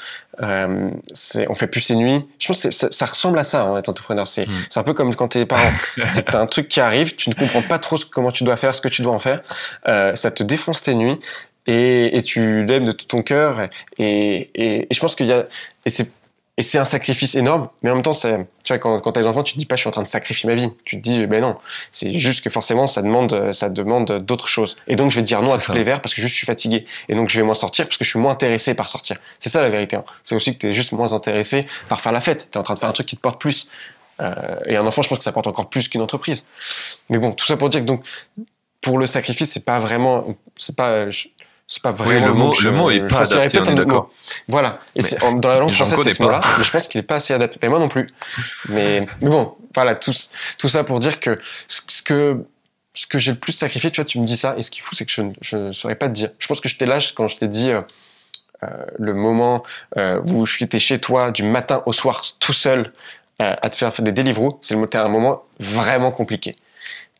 euh, 0.41 0.91
c'est, 1.11 1.49
on 1.49 1.55
fait 1.55 1.67
plus 1.67 1.81
ses 1.81 1.95
nuits. 1.95 2.25
Je 2.37 2.47
pense 2.47 2.61
que 2.61 2.71
ça, 2.71 2.87
ça, 2.91 3.05
ressemble 3.07 3.39
à 3.39 3.43
ça, 3.43 3.63
hein, 3.63 3.77
être 3.77 3.89
entrepreneur. 3.89 4.27
C'est, 4.27 4.47
mm. 4.47 4.53
c'est 4.69 4.79
un 4.79 4.83
peu 4.83 4.93
comme 4.93 5.15
quand 5.15 5.29
t'es 5.29 5.47
parent. 5.47 5.71
c'est 6.07 6.35
un 6.35 6.45
truc 6.45 6.69
qui 6.69 6.79
arrive, 6.79 7.15
tu 7.15 7.29
ne 7.31 7.35
comprends 7.35 7.63
pas 7.63 7.79
trop 7.79 7.97
comment 8.11 8.31
tu 8.31 8.43
dois 8.43 8.55
faire, 8.55 8.73
ce 8.75 8.81
que 8.81 8.87
tu 8.87 9.01
dois 9.01 9.13
en 9.13 9.19
faire. 9.19 9.41
Euh, 9.87 10.15
ça 10.15 10.29
te 10.29 10.43
défonce 10.43 10.83
tes 10.83 10.93
nuits 10.93 11.19
et, 11.65 12.17
et 12.17 12.21
tu 12.21 12.65
l'aimes 12.65 12.85
de 12.85 12.91
tout 12.91 13.07
ton 13.07 13.23
cœur. 13.23 13.67
Et, 13.97 14.51
et, 14.53 14.81
et, 14.81 14.87
je 14.91 14.99
pense 14.99 15.15
qu'il 15.15 15.27
y 15.27 15.33
a, 15.33 15.47
et 15.85 15.89
c'est 15.89 16.11
et 16.59 16.61
c'est 16.61 16.77
un 16.77 16.83
sacrifice 16.83 17.35
énorme, 17.35 17.69
mais 17.81 17.89
en 17.89 17.93
même 17.93 18.03
temps, 18.03 18.11
c'est, 18.11 18.37
tu 18.65 18.73
vois, 18.73 18.79
quand, 18.79 18.99
quand 18.99 19.13
t'as 19.13 19.21
des 19.21 19.27
enfants, 19.27 19.43
tu 19.43 19.53
te 19.53 19.57
dis 19.57 19.65
pas, 19.65 19.77
je 19.77 19.79
suis 19.79 19.87
en 19.87 19.91
train 19.91 20.03
de 20.03 20.09
sacrifier 20.09 20.45
ma 20.45 20.55
vie. 20.55 20.69
Tu 20.83 20.97
te 20.97 21.01
dis, 21.01 21.25
ben 21.25 21.39
non. 21.39 21.55
C'est 21.93 22.11
juste 22.11 22.43
que 22.43 22.49
forcément, 22.49 22.85
ça 22.85 23.01
demande, 23.01 23.53
ça 23.53 23.69
demande 23.69 24.21
d'autres 24.25 24.49
choses. 24.49 24.75
Et 24.85 24.97
donc, 24.97 25.09
je 25.09 25.15
vais 25.15 25.21
dire 25.21 25.41
non 25.41 25.53
à 25.53 25.57
tous 25.57 25.71
les 25.71 25.85
verres 25.85 26.01
parce 26.01 26.13
que 26.13 26.19
juste 26.19 26.33
je 26.33 26.39
suis 26.39 26.45
fatigué. 26.45 26.85
Et 27.07 27.15
donc, 27.15 27.29
je 27.29 27.39
vais 27.39 27.45
moins 27.45 27.55
sortir 27.55 27.85
parce 27.85 27.95
que 27.95 28.03
je 28.03 28.09
suis 28.09 28.19
moins 28.19 28.33
intéressé 28.33 28.73
par 28.73 28.89
sortir. 28.89 29.15
C'est 29.39 29.47
ça 29.47 29.61
la 29.61 29.69
vérité. 29.69 29.95
Hein. 29.95 30.03
C'est 30.21 30.35
aussi 30.35 30.53
que 30.53 30.57
tu 30.57 30.67
es 30.67 30.73
juste 30.73 30.91
moins 30.91 31.13
intéressé 31.13 31.65
par 31.87 32.01
faire 32.01 32.11
la 32.11 32.19
fête. 32.19 32.49
Tu 32.51 32.57
es 32.57 32.59
en 32.59 32.63
train 32.63 32.73
de 32.73 32.79
faire 32.79 32.89
un 32.89 32.93
truc 32.93 33.07
qui 33.07 33.15
te 33.15 33.21
porte 33.21 33.39
plus. 33.39 33.69
Euh, 34.19 34.59
et 34.65 34.75
un 34.75 34.85
enfant, 34.85 35.01
je 35.01 35.07
pense 35.07 35.19
que 35.19 35.23
ça 35.23 35.31
porte 35.31 35.47
encore 35.47 35.69
plus 35.69 35.87
qu'une 35.87 36.01
entreprise. 36.01 36.45
Mais 37.09 37.19
bon, 37.19 37.31
tout 37.31 37.45
ça 37.45 37.55
pour 37.55 37.69
dire 37.69 37.79
que 37.79 37.85
donc, 37.85 38.03
pour 38.81 38.97
le 38.97 39.05
sacrifice, 39.05 39.49
c'est 39.49 39.63
pas 39.63 39.79
vraiment, 39.79 40.35
c'est 40.57 40.75
pas, 40.75 41.05
c'est 41.69 41.83
pas 41.83 41.91
vraiment 41.91 42.19
oui, 42.19 42.25
le 42.25 42.33
mot. 42.33 42.53
Le 42.61 42.71
mot 42.71 42.89
est 42.89 43.07
pas 43.07 43.31
adapté. 43.31 43.75
D'accord. 43.75 44.09
Voilà. 44.47 44.79
Et 44.95 45.01
dans 45.37 45.49
la 45.49 45.59
langue 45.59 45.71
française, 45.71 45.99
c'est 46.03 46.15
ce 46.15 46.23
mot-là. 46.23 46.41
Mais 46.57 46.63
je 46.63 46.71
pense 46.71 46.87
qu'il 46.87 46.99
est 46.99 47.03
pas 47.03 47.15
assez 47.15 47.33
adapté. 47.33 47.59
Mais 47.61 47.69
moi 47.69 47.77
non 47.79 47.87
plus. 47.87 48.07
Mais, 48.69 49.07
mais 49.21 49.29
bon, 49.29 49.55
voilà, 49.75 49.93
tout, 49.95 50.11
tout 50.57 50.67
ça 50.67 50.83
pour 50.83 50.99
dire 50.99 51.19
que 51.19 51.37
ce 51.67 52.01
que 52.01 52.43
ce 52.93 53.05
que 53.05 53.19
j'ai 53.19 53.31
le 53.31 53.37
plus 53.37 53.53
sacrifié, 53.53 53.91
tu 53.91 54.01
vois, 54.01 54.05
tu 54.05 54.19
me 54.19 54.25
dis 54.25 54.35
ça, 54.35 54.55
et 54.57 54.63
ce 54.63 54.71
qui 54.71 54.79
est 54.79 54.83
fou, 54.83 54.95
c'est 54.95 55.05
que 55.05 55.11
je, 55.11 55.55
ne 55.55 55.71
saurais 55.71 55.95
pas 55.95 56.07
te 56.07 56.13
dire. 56.13 56.31
Je 56.39 56.47
pense 56.47 56.59
que 56.59 56.67
je 56.67 56.75
t'ai 56.75 56.87
lâche 56.87 57.13
quand 57.13 57.27
je 57.27 57.37
t'ai 57.37 57.47
dit 57.47 57.69
euh, 57.69 57.81
euh, 58.63 58.85
le 58.97 59.13
moment 59.13 59.63
euh, 59.97 60.19
où 60.31 60.45
je 60.45 60.61
étais 60.63 60.79
chez 60.79 60.99
toi 60.99 61.31
du 61.31 61.43
matin 61.43 61.83
au 61.85 61.93
soir 61.93 62.23
tout 62.39 62.51
seul 62.51 62.91
euh, 63.41 63.55
à 63.61 63.69
te 63.69 63.75
faire, 63.75 63.93
faire 63.93 64.03
des 64.03 64.11
Deliveroo. 64.11 64.57
C'est 64.61 64.75
un 64.95 65.07
moment 65.07 65.43
vraiment 65.59 66.11
compliqué 66.11 66.51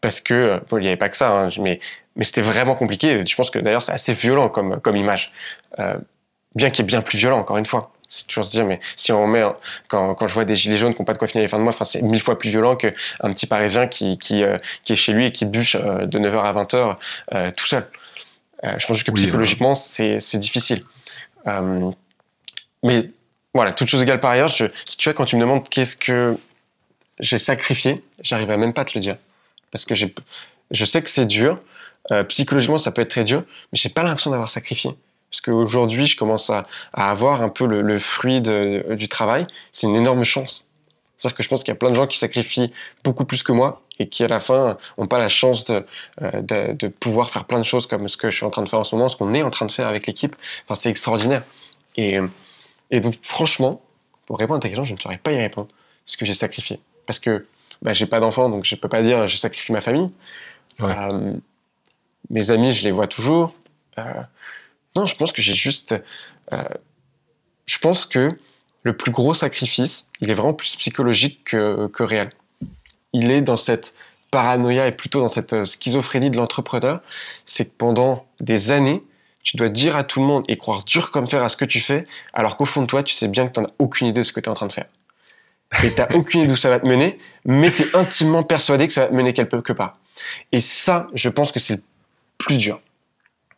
parce 0.02 0.22
que 0.22 0.34
euh, 0.34 0.60
bon, 0.70 0.78
il 0.78 0.82
n'y 0.82 0.88
avait 0.88 0.98
pas 0.98 1.10
que 1.10 1.18
ça, 1.18 1.32
hein, 1.32 1.50
mais 1.62 1.80
mais 2.16 2.24
c'était 2.24 2.42
vraiment 2.42 2.76
compliqué. 2.76 3.24
Je 3.26 3.36
pense 3.36 3.50
que 3.50 3.60
d'ailleurs 3.60 3.84
c'est 3.84 3.92
assez 3.92 4.14
violent 4.14 4.50
comme 4.50 4.80
comme 4.82 4.96
image, 4.96 5.32
euh, 5.80 5.98
bien 6.56 6.70
qu'il 6.70 6.84
est 6.84 6.88
bien 6.88 7.02
plus 7.02 7.18
violent 7.18 7.40
encore 7.40 7.58
une 7.58 7.66
fois. 7.66 7.92
C'est 8.12 8.26
toujours 8.26 8.44
se 8.44 8.50
dire, 8.50 8.66
mais 8.66 8.80
si 8.96 9.12
on 9.12 9.28
met, 9.28 9.44
quand, 9.88 10.16
quand 10.16 10.26
je 10.26 10.34
vois 10.34 10.44
des 10.44 10.56
gilets 10.56 10.78
jaunes 10.78 10.96
qui 10.96 11.02
n'ont 11.02 11.06
pas 11.06 11.14
de 11.14 11.20
quoi 11.20 11.28
finir 11.28 11.44
les 11.44 11.48
fins 11.48 11.60
de 11.60 11.64
mois, 11.64 11.72
enfin, 11.72 11.86
c'est 11.86 12.02
mille 12.02 12.20
fois 12.20 12.40
plus 12.40 12.50
violent 12.50 12.76
qu'un 12.76 12.90
petit 12.90 13.46
Parisien 13.46 13.86
qui, 13.86 14.18
qui, 14.18 14.44
euh, 14.44 14.58
qui 14.84 14.94
est 14.94 14.96
chez 14.96 15.14
lui 15.14 15.28
et 15.28 15.32
qui 15.32 15.46
bûche 15.46 15.76
euh, 15.76 16.08
de 16.08 16.18
9h 16.18 16.42
à 16.42 16.52
20h 16.52 16.96
euh, 17.36 17.52
tout 17.56 17.68
seul. 17.68 17.88
Je 18.64 18.86
pense 18.86 18.98
juste 18.98 19.06
que 19.06 19.12
psychologiquement, 19.12 19.76
c'est, 19.76 20.18
difficile. 20.38 20.84
mais 22.84 23.12
voilà, 23.54 23.72
toute 23.72 23.88
chose 23.88 24.02
égale 24.02 24.20
par 24.20 24.32
ailleurs, 24.32 24.50
je, 24.50 24.66
si 24.86 24.98
tu 24.98 25.08
vois, 25.08 25.14
quand 25.14 25.26
tu 25.26 25.36
me 25.36 25.42
demandes 25.42 25.70
qu'est-ce 25.70 25.96
que 25.96 26.36
j'ai 27.20 27.38
sacrifié, 27.38 28.04
j'arriverai 28.22 28.58
même 28.58 28.74
pas 28.74 28.82
à 28.82 28.86
te 28.86 28.92
le 28.96 29.02
dire. 29.02 29.16
Parce 29.72 29.86
que 29.86 29.96
je 29.96 30.86
sais 30.86 31.02
que 31.02 31.10
c'est 31.10 31.26
dur. 31.26 31.60
Euh, 32.12 32.24
psychologiquement, 32.24 32.78
ça 32.78 32.92
peut 32.92 33.02
être 33.02 33.10
très 33.10 33.24
dur, 33.24 33.44
mais 33.72 33.78
j'ai 33.78 33.90
pas 33.90 34.04
l'impression 34.04 34.32
d'avoir 34.32 34.50
sacrifié. 34.50 34.92
Parce 35.30 35.42
qu'aujourd'hui, 35.42 36.08
je 36.08 36.18
commence 36.18 36.50
à, 36.50 36.66
avoir 36.94 37.42
un 37.42 37.50
peu 37.50 37.68
le, 37.68 38.00
fruit 38.00 38.42
de, 38.42 38.96
du 38.96 39.08
travail. 39.08 39.46
C'est 39.72 39.88
une 39.88 39.96
énorme 39.96 40.24
chance. 40.24 40.66
C'est-à-dire 41.18 41.38
que 41.38 41.44
je 41.44 41.50
pense 41.50 41.64
qu'il 41.64 41.72
y 41.72 41.74
a 41.74 41.76
plein 41.76 41.92
de 41.92 41.96
gens 41.96 42.08
qui 42.08 42.18
sacrifient 42.18 42.74
beaucoup 43.04 43.26
plus 43.26 43.44
que 43.44 43.52
moi 43.52 43.82
et 44.00 44.08
qui, 44.08 44.24
à 44.24 44.28
la 44.28 44.40
fin, 44.40 44.78
n'ont 44.98 45.08
pas 45.08 45.20
la 45.20 45.28
chance 45.28 45.66
de, 45.66 45.86
euh, 46.22 46.42
de, 46.42 46.88
pouvoir 46.88 47.30
faire 47.30 47.46
plein 47.46 47.60
de 47.60 47.64
choses 47.64 47.86
comme 47.86 48.08
ce 48.08 48.18
que 48.18 48.32
je 48.32 48.38
suis 48.38 48.46
en 48.46 48.50
train 48.50 48.64
de 48.64 48.70
faire 48.70 48.80
en 48.80 48.84
ce 48.84 48.96
moment, 48.96 49.10
ce 49.10 49.18
qu'on 49.18 49.34
est 49.34 49.44
en 49.44 49.50
train 49.50 49.66
de 49.66 49.72
faire 49.72 49.88
avec 49.88 50.08
l'équipe. 50.08 50.36
Enfin, 50.66 50.76
c'est 50.76 50.90
extraordinaire. 50.90 51.44
Et 51.98 53.02
donc, 53.02 53.16
franchement, 53.22 53.82
pour 54.26 54.40
répondre 54.40 54.58
à 54.58 54.62
ta 54.62 54.70
question, 54.70 54.84
je 54.84 54.94
ne 54.94 55.00
saurais 55.00 55.18
pas 55.18 55.34
y 55.34 55.38
répondre. 55.38 55.68
Ce 56.06 56.18
que 56.18 56.26
j'ai 56.26 56.34
sacrifié. 56.34 56.80
Parce 57.06 57.20
que 57.20 57.46
bah, 57.82 57.94
j'ai 57.94 58.06
pas 58.06 58.20
d'enfant, 58.20 58.50
donc 58.50 58.66
je 58.66 58.76
peux 58.76 58.90
pas 58.90 59.02
dire 59.02 59.28
j'ai 59.28 59.38
sacrifié 59.38 59.74
ma 59.74 59.82
famille. 59.82 60.12
Ouais. 60.80 60.96
Euh, 60.98 61.34
mes 62.30 62.52
amis, 62.52 62.74
je 62.74 62.84
les 62.84 62.92
vois 62.92 63.08
toujours. 63.08 63.54
Euh, 63.98 64.04
non, 64.96 65.06
je 65.06 65.16
pense 65.16 65.32
que 65.32 65.42
j'ai 65.42 65.54
juste. 65.54 65.96
Euh, 66.52 66.64
je 67.66 67.78
pense 67.78 68.06
que 68.06 68.28
le 68.84 68.96
plus 68.96 69.12
gros 69.12 69.34
sacrifice, 69.34 70.08
il 70.22 70.30
est 70.30 70.34
vraiment 70.34 70.54
plus 70.54 70.76
psychologique 70.76 71.44
que, 71.46 71.88
que 71.88 72.04
réel. 72.04 72.32
Il 73.14 73.32
est 73.32 73.42
dans 73.42 73.58
cette 73.58 73.96
paranoïa 74.32 74.88
et 74.88 74.92
plutôt 74.92 75.22
dans 75.22 75.30
cette 75.30 75.66
schizophrénie 75.66 76.30
de 76.30 76.38
l'entrepreneur. 76.38 77.02
C'est 77.46 77.66
que 77.66 77.76
pendant 77.78 78.26
des 78.40 78.72
années, 78.72 79.04
tu 79.44 79.58
dois 79.58 79.70
dire 79.70 79.96
à 79.96 80.04
tout 80.04 80.20
le 80.20 80.28
monde 80.28 80.46
et 80.48 80.58
croire 80.58 80.84
dur 80.84 81.12
comme 81.12 81.28
fer 81.28 81.44
à 81.44 81.50
ce 81.50 81.58
que 81.58 81.66
tu 81.66 81.80
fais, 81.80 82.06
alors 82.34 82.58
qu'au 82.58 82.66
fond 82.66 82.82
de 82.82 82.88
toi, 82.88 83.04
tu 83.04 83.16
sais 83.16 83.28
bien 83.28 83.48
que 83.48 83.54
tu 83.54 83.60
n'as 83.62 83.70
aucune 83.80 84.08
idée 84.08 84.22
de 84.22 84.26
ce 84.26 84.34
que 84.34 84.40
tu 84.40 84.46
es 84.46 84.50
en 84.50 84.54
train 84.54 84.68
de 84.68 84.74
faire. 84.74 84.88
Et 85.84 85.92
tu 85.92 86.00
n'as 86.00 86.16
aucune 86.16 86.42
idée 86.42 86.50
d'où 86.50 86.56
ça 86.56 86.70
va 86.70 86.80
te 86.80 86.88
mener, 86.88 87.20
mais 87.46 87.72
tu 87.72 87.84
es 87.84 87.96
intimement 87.96 88.44
persuadé 88.44 88.88
que 88.88 88.94
ça 88.94 89.02
va 89.02 89.08
te 89.08 89.14
mener 89.14 89.34
quelque 89.34 89.74
part. 89.74 89.98
Et 90.52 90.60
ça, 90.60 91.08
je 91.14 91.30
pense 91.30 91.52
que 91.52 91.60
c'est 91.60 91.76
le 91.76 91.82
plus 92.38 92.58
dur. 92.58 92.82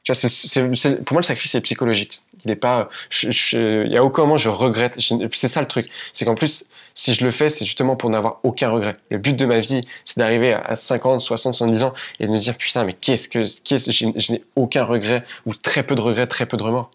Tu 0.04 0.12
vois, 0.12 0.16
c'est, 0.16 0.30
c'est, 0.30 1.04
pour 1.04 1.14
moi, 1.14 1.22
le 1.22 1.26
sacrifice 1.26 1.56
est 1.56 1.62
psychologique. 1.62 2.22
Il 2.44 2.50
est 2.50 2.56
pas, 2.56 2.90
il 3.22 3.92
y 3.92 3.98
a 3.98 4.04
aucun 4.04 4.24
moment 4.24 4.38
je 4.38 4.50
regrette. 4.50 5.00
c'est 5.00 5.48
ça 5.48 5.62
le 5.62 5.68
truc. 5.68 5.90
C'est 6.12 6.26
qu'en 6.26 6.34
plus, 6.34 6.66
si 6.96 7.14
je 7.14 7.24
le 7.24 7.32
fais, 7.32 7.50
c'est 7.50 7.66
justement 7.66 7.96
pour 7.96 8.10
n'avoir 8.10 8.40
aucun 8.42 8.70
regret. 8.72 8.94
Le 9.12 9.20
but 9.20 9.36
de 9.36 9.46
ma 9.46 9.60
vie, 9.60 9.88
c'est 10.06 10.18
d'arriver 10.18 10.54
à 10.54 10.76
50, 10.76 11.22
60, 11.22 11.54
70 11.54 11.84
ans 11.84 11.94
et 12.20 12.26
de 12.26 12.32
me 12.32 12.40
dire, 12.40 12.58
putain, 12.58 12.84
mais 12.84 12.94
qu'est-ce 12.94 13.28
que, 13.28 13.44
qu'est-ce, 13.64 13.92
je 13.92 14.32
n'ai 14.32 14.44
aucun 14.56 14.84
regret 14.84 15.24
ou 15.46 15.54
très 15.54 15.84
peu 15.84 15.94
de 15.94 16.02
regrets, 16.02 16.26
très 16.26 16.48
peu 16.48 16.58
de 16.58 16.64
remords. 16.64 16.90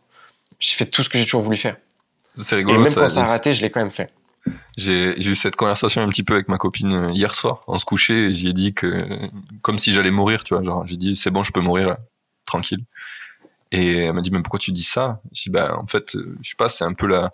J'ai 0.58 0.74
fait 0.74 0.86
tout 0.86 1.04
ce 1.04 1.08
que 1.08 1.16
j'ai 1.18 1.24
toujours 1.24 1.42
voulu 1.42 1.56
faire. 1.56 1.76
C'est 2.34 2.56
rigolo. 2.56 2.80
Et 2.80 2.82
même 2.82 2.92
ça, 2.92 3.02
quand 3.02 3.08
ça 3.08 3.22
a 3.22 3.26
raté, 3.26 3.52
je 3.52 3.62
l'ai 3.62 3.70
quand 3.70 3.80
même 3.80 3.90
fait. 3.90 4.10
J'ai, 4.76 5.18
eu 5.18 5.34
cette 5.34 5.56
conversation 5.56 6.02
un 6.02 6.08
petit 6.08 6.22
peu 6.22 6.34
avec 6.34 6.48
ma 6.48 6.58
copine 6.58 6.92
euh, 6.92 7.10
hier 7.10 7.34
soir. 7.34 7.62
On 7.66 7.78
se 7.78 7.84
couchait 7.84 8.24
et 8.24 8.32
j'y 8.32 8.48
ai 8.48 8.52
dit 8.52 8.74
que, 8.74 8.86
comme 9.62 9.78
si 9.78 9.92
j'allais 9.92 10.10
mourir, 10.10 10.44
tu 10.44 10.54
vois, 10.54 10.62
genre, 10.62 10.86
j'ai 10.86 10.96
dit, 10.96 11.16
c'est 11.16 11.30
bon, 11.30 11.42
je 11.42 11.52
peux 11.52 11.60
mourir 11.60 11.88
là, 11.88 11.98
tranquille. 12.44 12.84
Et 13.72 13.96
elle 13.96 14.12
m'a 14.12 14.20
dit, 14.20 14.30
mais 14.30 14.42
pourquoi 14.42 14.58
tu 14.58 14.72
dis 14.72 14.82
ça? 14.82 15.20
Je 15.32 15.44
dis, 15.44 15.50
bah, 15.50 15.76
en 15.78 15.86
fait, 15.86 16.12
je 16.14 16.48
sais 16.48 16.56
pas, 16.56 16.68
c'est 16.68 16.84
un 16.84 16.92
peu 16.92 17.06
la, 17.06 17.32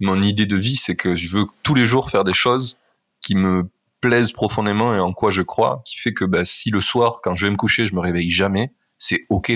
mon 0.00 0.20
idée 0.22 0.46
de 0.46 0.56
vie, 0.56 0.76
c'est 0.76 0.96
que 0.96 1.14
je 1.16 1.28
veux 1.28 1.44
tous 1.62 1.74
les 1.74 1.86
jours 1.86 2.10
faire 2.10 2.24
des 2.24 2.34
choses 2.34 2.76
qui 3.20 3.34
me 3.34 3.68
plaisent 4.00 4.32
profondément 4.32 4.94
et 4.94 4.98
en 4.98 5.12
quoi 5.12 5.30
je 5.30 5.42
crois, 5.42 5.82
qui 5.84 5.98
fait 5.98 6.14
que 6.14 6.24
bah, 6.24 6.44
si 6.44 6.70
le 6.70 6.80
soir, 6.80 7.20
quand 7.22 7.36
je 7.36 7.46
vais 7.46 7.50
me 7.50 7.56
coucher, 7.56 7.86
je 7.86 7.94
me 7.94 8.00
réveille 8.00 8.30
jamais, 8.30 8.72
c'est 8.98 9.26
ok. 9.28 9.52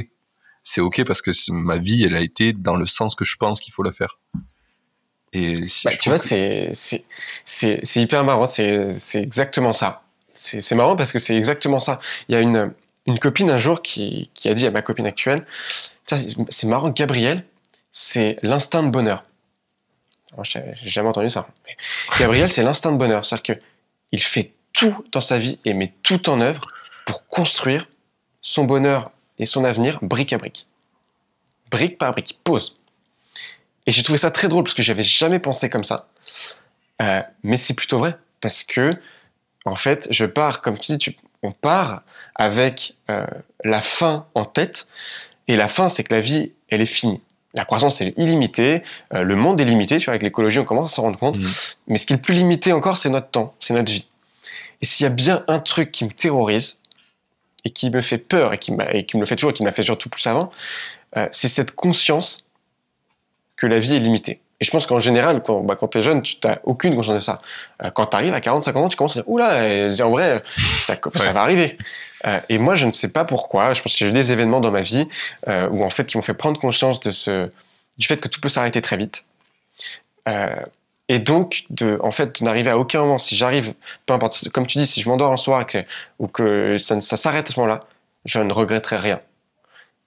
C'est 0.62 0.80
ok 0.80 1.04
parce 1.04 1.22
que 1.22 1.30
ma 1.50 1.76
vie, 1.76 2.04
elle 2.04 2.16
a 2.16 2.20
été 2.20 2.52
dans 2.52 2.76
le 2.76 2.86
sens 2.86 3.14
que 3.14 3.24
je 3.24 3.36
pense 3.36 3.60
qu'il 3.60 3.72
faut 3.72 3.82
la 3.82 3.92
faire. 3.92 4.18
Et 5.34 5.68
si 5.68 5.86
bah, 5.86 5.92
tu 6.00 6.08
vois, 6.08 6.18
que... 6.18 6.70
c'est 6.72 7.96
hyper 7.96 8.24
marrant. 8.24 8.46
C'est 8.46 8.96
exactement 9.16 9.72
ça. 9.72 10.02
C'est 10.34 10.74
marrant 10.74 10.96
parce 10.96 11.12
que 11.12 11.18
c'est 11.18 11.36
exactement 11.36 11.80
ça. 11.80 12.00
Il 12.28 12.34
y 12.34 12.36
a 12.36 12.40
une 12.40 12.72
une 13.06 13.18
copine 13.18 13.50
un 13.50 13.58
jour 13.58 13.82
qui 13.82 14.30
qui 14.34 14.48
a 14.48 14.54
dit 14.54 14.66
à 14.66 14.70
ma 14.70 14.80
copine 14.80 15.06
actuelle, 15.06 15.44
c'est 16.06 16.64
marrant, 16.64 16.90
Gabriel, 16.90 17.44
c'est 17.92 18.38
l'instinct 18.42 18.82
de 18.82 18.90
bonheur. 18.90 19.24
J'ai 20.42 20.74
jamais 20.82 21.08
entendu 21.08 21.30
ça. 21.30 21.46
Mais 21.66 21.76
Gabriel, 22.18 22.48
c'est 22.48 22.62
l'instinct 22.62 22.92
de 22.92 22.96
bonheur. 22.96 23.24
C'est-à-dire 23.24 23.56
qu'il 23.56 24.22
fait 24.22 24.52
tout 24.72 25.04
dans 25.12 25.20
sa 25.20 25.38
vie 25.38 25.60
et 25.64 25.74
met 25.74 25.92
tout 26.02 26.28
en 26.28 26.40
œuvre 26.40 26.66
pour 27.06 27.26
construire 27.28 27.88
son 28.40 28.64
bonheur 28.64 29.10
et 29.38 29.46
son 29.46 29.64
avenir 29.64 29.98
brique 30.02 30.32
à 30.32 30.38
brique. 30.38 30.66
Brique 31.70 31.98
par 31.98 32.12
brique. 32.12 32.38
Pose. 32.42 32.76
Et 33.86 33.92
j'ai 33.92 34.02
trouvé 34.02 34.18
ça 34.18 34.30
très 34.30 34.48
drôle 34.48 34.64
parce 34.64 34.74
que 34.74 34.82
j'avais 34.82 35.04
jamais 35.04 35.38
pensé 35.38 35.68
comme 35.68 35.84
ça. 35.84 36.08
Euh, 37.02 37.22
mais 37.42 37.56
c'est 37.56 37.74
plutôt 37.74 37.98
vrai. 37.98 38.16
Parce 38.40 38.64
que, 38.64 38.96
en 39.64 39.76
fait, 39.76 40.08
je 40.10 40.24
pars, 40.24 40.62
comme 40.62 40.78
tu 40.78 40.92
dis, 40.92 40.98
tu, 40.98 41.16
on 41.42 41.52
part 41.52 42.02
avec 42.34 42.96
euh, 43.10 43.26
la 43.64 43.80
fin 43.80 44.26
en 44.34 44.44
tête. 44.44 44.88
Et 45.48 45.56
la 45.56 45.68
fin, 45.68 45.88
c'est 45.88 46.04
que 46.04 46.14
la 46.14 46.20
vie, 46.20 46.52
elle 46.70 46.80
est 46.80 46.86
finie. 46.86 47.20
La 47.52 47.64
croissance 47.64 48.00
est 48.00 48.14
illimitée, 48.16 48.82
euh, 49.12 49.22
le 49.22 49.36
monde 49.36 49.60
est 49.60 49.64
limité, 49.64 49.98
tu 49.98 50.06
vois, 50.06 50.12
avec 50.12 50.22
l'écologie, 50.22 50.58
on 50.58 50.64
commence 50.64 50.92
à 50.92 50.96
s'en 50.96 51.02
rendre 51.02 51.18
compte. 51.18 51.36
Mmh. 51.36 51.48
Mais 51.86 51.98
ce 51.98 52.06
qui 52.06 52.12
est 52.12 52.16
le 52.16 52.22
plus 52.22 52.34
limité 52.34 52.72
encore, 52.72 52.96
c'est 52.96 53.10
notre 53.10 53.28
temps, 53.28 53.54
c'est 53.60 53.74
notre 53.74 53.92
vie. 53.92 54.08
Et 54.82 54.86
s'il 54.86 55.04
y 55.04 55.06
a 55.06 55.10
bien 55.10 55.44
un 55.46 55.60
truc 55.60 55.92
qui 55.92 56.04
me 56.04 56.10
terrorise, 56.10 56.78
et 57.64 57.70
qui 57.70 57.90
me 57.90 58.00
fait 58.00 58.18
peur, 58.18 58.52
et 58.52 58.58
qui, 58.58 58.72
et 58.92 59.06
qui 59.06 59.16
me 59.16 59.22
le 59.22 59.26
fait 59.26 59.36
toujours, 59.36 59.52
et 59.52 59.54
qui 59.54 59.62
m'a 59.62 59.72
fait 59.72 59.84
surtout 59.84 60.08
plus 60.08 60.26
avant, 60.26 60.50
c'est 61.30 61.48
cette 61.48 61.74
conscience 61.74 62.43
que 63.56 63.66
la 63.66 63.78
vie 63.78 63.94
est 63.94 64.00
limitée. 64.00 64.40
Et 64.60 64.64
je 64.64 64.70
pense 64.70 64.86
qu'en 64.86 65.00
général, 65.00 65.42
quand, 65.42 65.60
bah, 65.60 65.76
quand 65.78 65.88
tu 65.88 65.98
es 65.98 66.02
jeune, 66.02 66.22
tu 66.22 66.36
n'as 66.44 66.58
aucune 66.64 66.94
conscience 66.94 67.16
de 67.16 67.20
ça. 67.20 67.40
Euh, 67.82 67.90
quand 67.90 68.06
tu 68.06 68.16
arrives 68.16 68.34
à 68.34 68.40
40, 68.40 68.62
50 68.62 68.84
ans, 68.84 68.88
tu 68.88 68.96
commences 68.96 69.16
à 69.16 69.22
dire, 69.22 69.30
oula, 69.30 69.66
en 70.00 70.10
vrai, 70.10 70.42
ça, 70.80 70.96
ça 71.14 71.32
va 71.32 71.42
arriver. 71.42 71.76
Euh, 72.26 72.40
et 72.48 72.58
moi, 72.58 72.74
je 72.74 72.86
ne 72.86 72.92
sais 72.92 73.08
pas 73.08 73.24
pourquoi. 73.24 73.72
Je 73.72 73.82
pense 73.82 73.92
que 73.92 73.98
j'ai 73.98 74.08
eu 74.08 74.12
des 74.12 74.32
événements 74.32 74.60
dans 74.60 74.70
ma 74.70 74.80
vie 74.80 75.08
euh, 75.48 75.68
où 75.70 75.84
en 75.84 75.90
fait, 75.90 76.06
qui 76.06 76.16
m'ont 76.16 76.22
fait 76.22 76.34
prendre 76.34 76.60
conscience 76.60 77.00
de 77.00 77.10
ce, 77.10 77.50
du 77.98 78.06
fait 78.06 78.20
que 78.20 78.28
tout 78.28 78.40
peut 78.40 78.48
s'arrêter 78.48 78.80
très 78.80 78.96
vite. 78.96 79.26
Euh, 80.28 80.56
et 81.08 81.18
donc, 81.18 81.64
de, 81.70 81.98
en 82.02 82.10
fait, 82.10 82.40
n'arriver 82.40 82.70
à 82.70 82.78
aucun 82.78 83.00
moment, 83.00 83.18
si 83.18 83.36
j'arrive, 83.36 83.74
peu 84.06 84.14
importe, 84.14 84.48
comme 84.50 84.66
tu 84.66 84.78
dis, 84.78 84.86
si 84.86 85.02
je 85.02 85.08
m'endors 85.08 85.32
un 85.32 85.36
soir 85.36 85.66
que, 85.66 85.78
ou 86.18 86.28
que 86.28 86.78
ça, 86.78 87.00
ça 87.00 87.16
s'arrête 87.16 87.48
à 87.48 87.52
ce 87.52 87.60
moment-là, 87.60 87.80
je 88.24 88.40
ne 88.40 88.52
regretterai 88.52 88.96
rien. 88.96 89.20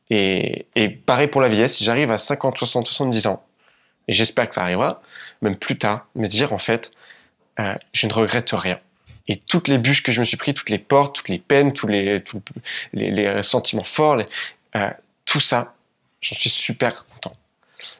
Et, 0.10 0.66
pareil 1.06 1.28
pour 1.28 1.42
la 1.42 1.50
vieillesse, 1.50 1.78
si 1.78 1.84
j'arrive 1.84 2.12
à 2.12 2.18
50, 2.18 2.58
60, 2.58 2.88
70 2.88 3.28
ans, 3.28 3.44
et 4.08 4.14
j'espère 4.14 4.48
que 4.48 4.56
ça 4.56 4.64
arrivera, 4.64 5.02
même 5.42 5.56
plus 5.56 5.78
tard, 5.78 6.08
me 6.16 6.28
dire 6.28 6.54
en 6.54 6.58
fait, 6.58 6.92
euh, 7.60 7.76
je 7.94 8.08
ne 8.08 8.14
regrette 8.14 8.52
rien. 8.52 8.80
Et 9.28 9.36
toutes 9.36 9.68
les 9.68 9.78
bûches 9.78 10.04
que 10.04 10.14
je 10.14 10.20
me 10.20 10.26
suis 10.26 10.38
pris, 10.38 10.54
toutes 10.54 10.70
les 10.70 10.80
portes, 10.80 11.16
toutes 11.16 11.28
les 11.28 11.40
peines, 11.40 11.74
tous 11.74 11.88
les, 11.88 12.18
les, 12.94 13.44
sentiments 13.44 13.84
forts, 13.84 14.24
euh, 14.76 14.90
tout 15.26 15.42
ça, 15.42 15.76
j'en 16.22 16.36
suis 16.36 16.50
super 16.50 17.06
content. 17.06 17.36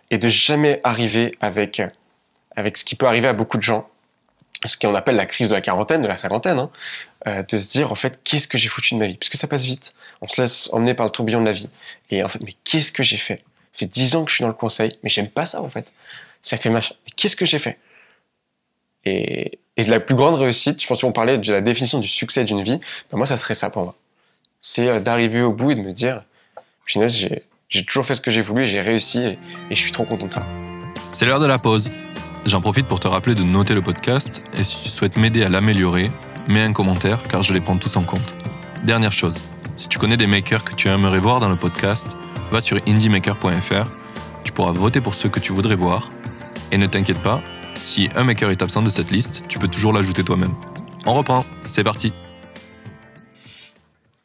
Et 0.10 0.18
de 0.18 0.30
jamais 0.30 0.80
arriver 0.86 1.36
avec, 1.42 1.82
avec 2.56 2.78
ce 2.78 2.86
qui 2.86 2.96
peut 2.96 3.06
arriver 3.06 3.28
à 3.28 3.34
beaucoup 3.34 3.58
de 3.58 3.64
gens, 3.64 3.90
ce 4.68 4.78
qu'on 4.78 4.94
appelle 4.96 5.16
la 5.16 5.26
crise 5.26 5.50
de 5.50 5.56
la 5.56 5.62
quarantaine, 5.62 6.02
de 6.02 6.08
la 6.08 6.18
cinquantaine, 6.18 6.60
hein, 6.60 6.70
euh, 7.28 7.44
de 7.44 7.58
se 7.58 7.70
dire 7.70 7.92
en 7.92 7.96
fait 7.96 8.22
qu'est-ce 8.24 8.48
que 8.48 8.58
j'ai 8.58 8.70
foutu 8.70 8.94
de 8.94 9.00
ma 9.00 9.08
vie, 9.08 9.16
parce 9.16 9.30
que 9.30 9.38
ça 9.38 9.48
passe 9.48 9.66
vite. 9.66 9.94
On 10.22 10.28
se 10.28 10.42
laisse 10.42 10.70
emmener 10.72 10.94
par 10.94 11.06
le 11.06 11.12
tourbillon 11.12 11.42
de 11.42 11.46
la 11.46 11.52
vie. 11.52 11.70
Et 12.10 12.24
en 12.24 12.28
fait, 12.28 12.42
mais 12.44 12.54
qu'est-ce 12.64 12.92
que 12.92 13.04
j'ai 13.04 13.18
fait? 13.18 13.44
Ça 13.74 13.80
fait 13.80 13.86
dix 13.86 14.16
ans 14.16 14.24
que 14.24 14.32
je 14.32 14.36
suis 14.36 14.42
dans 14.44 14.50
le 14.50 14.54
conseil, 14.54 14.92
mais 15.04 15.10
j'aime 15.10 15.30
pas 15.30 15.46
ça 15.46 15.62
en 15.62 15.70
fait. 15.70 15.94
Ça 16.42 16.58
fait 16.58 16.70
machin. 16.70 16.96
Mais 17.06 17.12
qu'est-ce 17.16 17.36
que 17.36 17.46
j'ai 17.46 17.60
fait? 17.60 17.78
Et, 19.06 19.60
et 19.78 19.84
la 19.84 20.00
plus 20.00 20.16
grande 20.16 20.36
réussite, 20.36 20.82
je 20.82 20.88
pense 20.88 21.02
qu'on 21.02 21.12
parlait 21.12 21.38
de 21.38 21.52
la 21.52 21.62
définition 21.62 22.00
du 22.00 22.08
succès 22.08 22.44
d'une 22.44 22.62
vie, 22.62 22.80
ben 23.12 23.18
moi, 23.18 23.28
ça 23.28 23.38
serait 23.38 23.56
ça 23.56 23.70
pour 23.70 23.84
moi. 23.84 23.96
C'est 24.60 24.88
euh, 24.88 25.00
d'arriver 25.00 25.42
au 25.42 25.54
bout 25.54 25.72
et 25.72 25.76
de 25.76 25.82
me 25.82 25.94
dire, 25.94 26.24
punaise, 26.86 27.30
j'ai 27.70 27.86
toujours 27.86 28.06
fait 28.06 28.16
ce 28.16 28.22
que 28.22 28.32
j'ai 28.32 28.42
voulu 28.42 28.66
j'ai 28.66 28.82
réussi 28.82 29.20
et, 29.20 29.40
et, 29.70 29.76
je 29.76 29.82
suis 29.82 29.92
trop 29.92 30.04
content 30.04 30.28
de 30.28 30.34
ça. 30.34 30.46
C'est 31.14 31.26
l'heure 31.26 31.40
de 31.40 31.46
la 31.46 31.60
pause. 31.60 31.92
J'en 32.48 32.62
profite 32.62 32.88
pour 32.88 33.02
te 33.02 33.10
rappeler 33.10 33.36
de 33.36 33.44
noter 33.44 33.74
le 33.74 33.82
podcast 33.82 34.42
et 34.58 34.64
si 34.64 34.82
tu 34.82 34.88
souhaites 34.88 35.18
m'aider 35.18 35.44
à 35.44 35.50
l'améliorer, 35.50 36.10
mets 36.48 36.62
un 36.62 36.72
commentaire 36.72 37.20
car 37.28 37.44
je 37.44 37.54
les 37.54 37.60
prends 37.60 37.76
tous 37.76 37.98
en 37.98 38.04
compte. 38.04 38.36
Dernière 38.86 39.12
chose, 39.12 39.42
si 39.76 39.90
tu 39.90 40.00
connais 40.00 40.16
des 40.16 40.28
makers 40.28 40.64
que 40.64 40.74
tu 40.74 40.88
aimerais 40.88 41.20
voir 41.20 41.42
dans 41.42 41.50
le 41.50 41.58
podcast, 41.58 42.08
va 42.50 42.62
sur 42.62 42.80
indiemaker.fr, 42.88 43.90
tu 44.46 44.54
pourras 44.54 44.72
voter 44.72 45.02
pour 45.02 45.14
ceux 45.14 45.28
que 45.28 45.42
tu 45.42 45.52
voudrais 45.52 45.76
voir 45.76 46.08
et 46.72 46.78
ne 46.78 46.88
t'inquiète 46.88 47.22
pas, 47.22 47.42
si 47.76 48.08
un 48.16 48.24
maker 48.24 48.50
est 48.50 48.62
absent 48.62 48.82
de 48.82 48.90
cette 48.90 49.12
liste, 49.12 49.44
tu 49.50 49.60
peux 49.60 49.68
toujours 49.68 49.92
l'ajouter 49.92 50.24
toi-même. 50.24 50.54
On 51.06 51.16
reprend, 51.16 51.46
c'est 51.64 51.84
parti. 51.84 52.14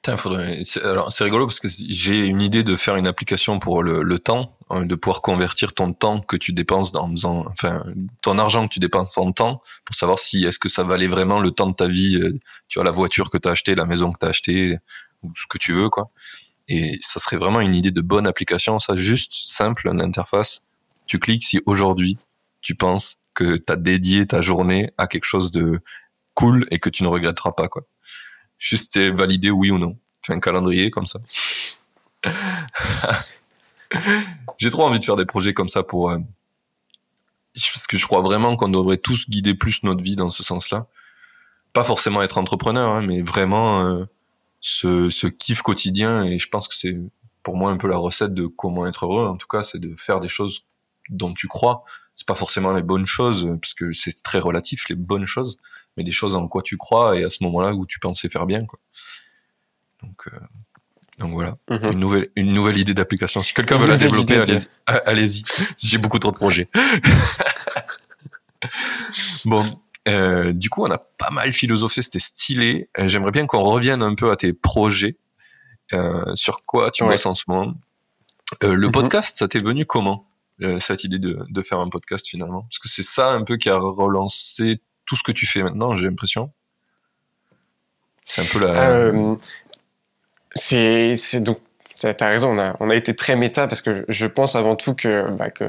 C'est 0.04 1.24
rigolo 1.24 1.46
parce 1.46 1.60
que 1.60 1.68
j'ai 1.68 2.18
une 2.18 2.40
idée 2.40 2.64
de 2.64 2.74
faire 2.74 2.96
une 2.96 3.06
application 3.06 3.60
pour 3.60 3.84
le, 3.84 4.18
temps, 4.18 4.56
de 4.80 4.94
pouvoir 4.94 5.22
convertir 5.22 5.74
ton 5.74 5.92
temps 5.92 6.20
que 6.20 6.36
tu 6.36 6.52
dépenses 6.52 6.92
dans 6.92 7.10
faisant, 7.10 7.44
enfin, 7.48 7.84
ton 8.22 8.38
argent 8.38 8.66
que 8.66 8.74
tu 8.74 8.80
dépenses 8.80 9.16
en 9.18 9.32
temps 9.32 9.62
pour 9.84 9.94
savoir 9.94 10.18
si 10.18 10.44
est-ce 10.44 10.58
que 10.58 10.68
ça 10.68 10.82
valait 10.82 11.06
vraiment 11.06 11.40
le 11.40 11.50
temps 11.50 11.68
de 11.68 11.74
ta 11.74 11.86
vie, 11.86 12.16
euh, 12.16 12.38
tu 12.68 12.78
vois, 12.78 12.84
la 12.84 12.90
voiture 12.90 13.30
que 13.30 13.38
tu 13.38 13.48
as 13.48 13.52
achetée, 13.52 13.74
la 13.74 13.84
maison 13.84 14.10
que 14.10 14.18
tu 14.18 14.26
as 14.26 14.30
achetée, 14.30 14.78
ou 15.22 15.30
ce 15.34 15.46
que 15.46 15.58
tu 15.58 15.72
veux, 15.72 15.88
quoi. 15.88 16.10
Et 16.68 16.98
ça 17.02 17.20
serait 17.20 17.36
vraiment 17.36 17.60
une 17.60 17.74
idée 17.74 17.90
de 17.90 18.00
bonne 18.00 18.26
application, 18.26 18.78
ça, 18.78 18.96
juste 18.96 19.32
simple, 19.34 19.88
une 19.88 20.00
interface. 20.00 20.64
Tu 21.06 21.18
cliques 21.18 21.44
si 21.44 21.60
aujourd'hui 21.66 22.16
tu 22.60 22.74
penses 22.74 23.18
que 23.34 23.56
tu 23.56 23.72
as 23.72 23.76
dédié 23.76 24.26
ta 24.26 24.40
journée 24.40 24.92
à 24.98 25.06
quelque 25.06 25.24
chose 25.24 25.50
de 25.50 25.80
cool 26.34 26.64
et 26.70 26.78
que 26.78 26.88
tu 26.88 27.02
ne 27.02 27.08
regretteras 27.08 27.52
pas, 27.52 27.68
quoi. 27.68 27.82
Juste 28.58 28.98
valider 28.98 29.50
oui 29.50 29.70
ou 29.70 29.78
non. 29.78 29.98
Fais 30.24 30.32
un 30.32 30.40
calendrier 30.40 30.90
comme 30.90 31.06
ça. 31.06 31.18
J'ai 34.59 34.70
trop 34.70 34.84
envie 34.84 34.98
de 34.98 35.05
faire 35.05 35.16
des 35.16 35.26
projets 35.26 35.55
comme 35.55 35.68
ça 35.68 35.82
pour, 35.82 36.11
euh, 36.11 36.18
parce 37.55 37.86
que 37.86 37.96
je 37.96 38.07
crois 38.07 38.22
vraiment 38.22 38.57
qu'on 38.57 38.68
devrait 38.68 38.98
tous 38.98 39.28
guider 39.28 39.55
plus 39.55 39.82
notre 39.82 40.03
vie 40.03 40.16
dans 40.16 40.30
ce 40.30 40.42
sens-là. 40.42 40.86
Pas 41.72 41.84
forcément 41.84 42.22
être 42.22 42.38
entrepreneur, 42.38 42.90
hein, 42.90 43.03
mais 43.03 43.22
vraiment 43.22 43.84
euh, 43.84 44.05
ce, 44.61 45.11
ce 45.11 45.26
kiff 45.26 45.62
quotidien. 45.62 46.22
Et 46.24 46.38
je 46.38 46.48
pense 46.48 46.68
que 46.68 46.74
c'est 46.74 46.96
pour 47.42 47.57
moi 47.57 47.70
un 47.70 47.76
peu 47.76 47.88
la 47.88 47.96
recette 47.96 48.34
de 48.34 48.46
comment 48.46 48.86
être 48.86 49.07
heureux. 49.07 49.26
En 49.26 49.36
tout 49.36 49.48
cas, 49.48 49.62
c'est 49.62 49.78
de 49.78 49.94
faire 49.96 50.20
des 50.20 50.28
choses 50.28 50.66
dont 51.09 51.34
tu 51.34 51.48
crois. 51.48 51.84
C'est 52.14 52.26
pas 52.26 52.34
forcément 52.34 52.72
les 52.72 52.82
bonnes 52.82 53.07
choses, 53.07 53.57
parce 53.61 53.74
que 53.74 53.92
c'est 53.92 54.22
très 54.22 54.38
relatif 54.38 54.88
les 54.88 54.94
bonnes 54.94 55.24
choses, 55.24 55.59
mais 55.96 56.05
des 56.05 56.12
choses 56.12 56.36
en 56.36 56.46
quoi 56.46 56.62
tu 56.62 56.76
crois 56.76 57.18
et 57.18 57.24
à 57.24 57.30
ce 57.30 57.42
moment-là 57.44 57.72
où 57.72 57.86
tu 57.86 57.98
pensais 57.98 58.28
faire 58.28 58.46
bien. 58.46 58.64
Quoi. 58.66 58.78
Donc, 60.03 60.28
euh, 60.32 60.38
donc 61.22 61.34
voilà, 61.34 61.56
mhm. 61.70 61.92
une 61.92 62.00
nouvelle 62.00 62.28
une 62.34 62.52
nouvelle 62.52 62.78
idée 62.78 62.94
d'application. 62.94 63.42
Si 63.42 63.54
quelqu'un 63.54 63.78
veut 63.78 63.86
la 63.86 63.96
développer, 63.96 64.36
allez-y. 64.36 64.66
Allez 64.86 65.26
J'ai 65.78 65.98
beaucoup 65.98 66.18
trop 66.18 66.32
de 66.32 66.36
projets. 66.36 66.68
bon, 69.44 69.64
euh, 70.08 70.52
du 70.52 70.68
coup, 70.68 70.84
on 70.84 70.90
a 70.90 70.98
pas 70.98 71.30
mal 71.30 71.52
philosophé, 71.52 72.02
c'était 72.02 72.18
stylé. 72.18 72.88
Euh, 72.98 73.06
j'aimerais 73.06 73.30
bien 73.30 73.46
qu'on 73.46 73.62
revienne 73.62 74.02
un 74.02 74.16
peu 74.16 74.32
à 74.32 74.36
tes 74.36 74.52
projets. 74.52 75.16
Euh, 75.92 76.34
sur 76.34 76.62
quoi 76.62 76.90
tu 76.90 77.04
bosses 77.04 77.26
en 77.26 77.34
ce 77.34 77.44
moment? 77.46 77.74
Le 78.60 78.86
mhm. 78.86 78.92
podcast, 78.92 79.38
ça 79.38 79.46
t'est 79.46 79.62
venu 79.62 79.86
comment 79.86 80.26
cette 80.78 81.02
idée 81.02 81.18
de, 81.18 81.44
de 81.48 81.62
faire 81.62 81.78
un 81.78 81.88
podcast 81.88 82.28
finalement? 82.28 82.62
Parce 82.62 82.78
que 82.78 82.88
c'est 82.88 83.02
ça 83.02 83.32
un 83.32 83.42
peu 83.42 83.56
qui 83.56 83.68
a 83.68 83.78
relancé 83.78 84.80
tout 85.06 85.16
ce 85.16 85.22
que 85.22 85.32
tu 85.32 85.46
fais 85.46 85.62
maintenant, 85.62 85.96
j'ai 85.96 86.06
l'impression. 86.06 86.52
C'est 88.24 88.42
un 88.42 88.44
peu 88.44 88.60
la. 88.60 89.12
C'est 90.55 91.40
donc 91.40 91.59
T'as 92.11 92.28
raison, 92.28 92.50
on 92.50 92.59
a, 92.59 92.74
on 92.80 92.90
a 92.90 92.96
été 92.96 93.14
très 93.14 93.36
méta 93.36 93.68
parce 93.68 93.80
que 93.80 94.05
je 94.09 94.26
pense 94.26 94.57
avant 94.57 94.74
tout 94.74 94.94
que, 94.94 95.30
bah, 95.30 95.50
que, 95.50 95.64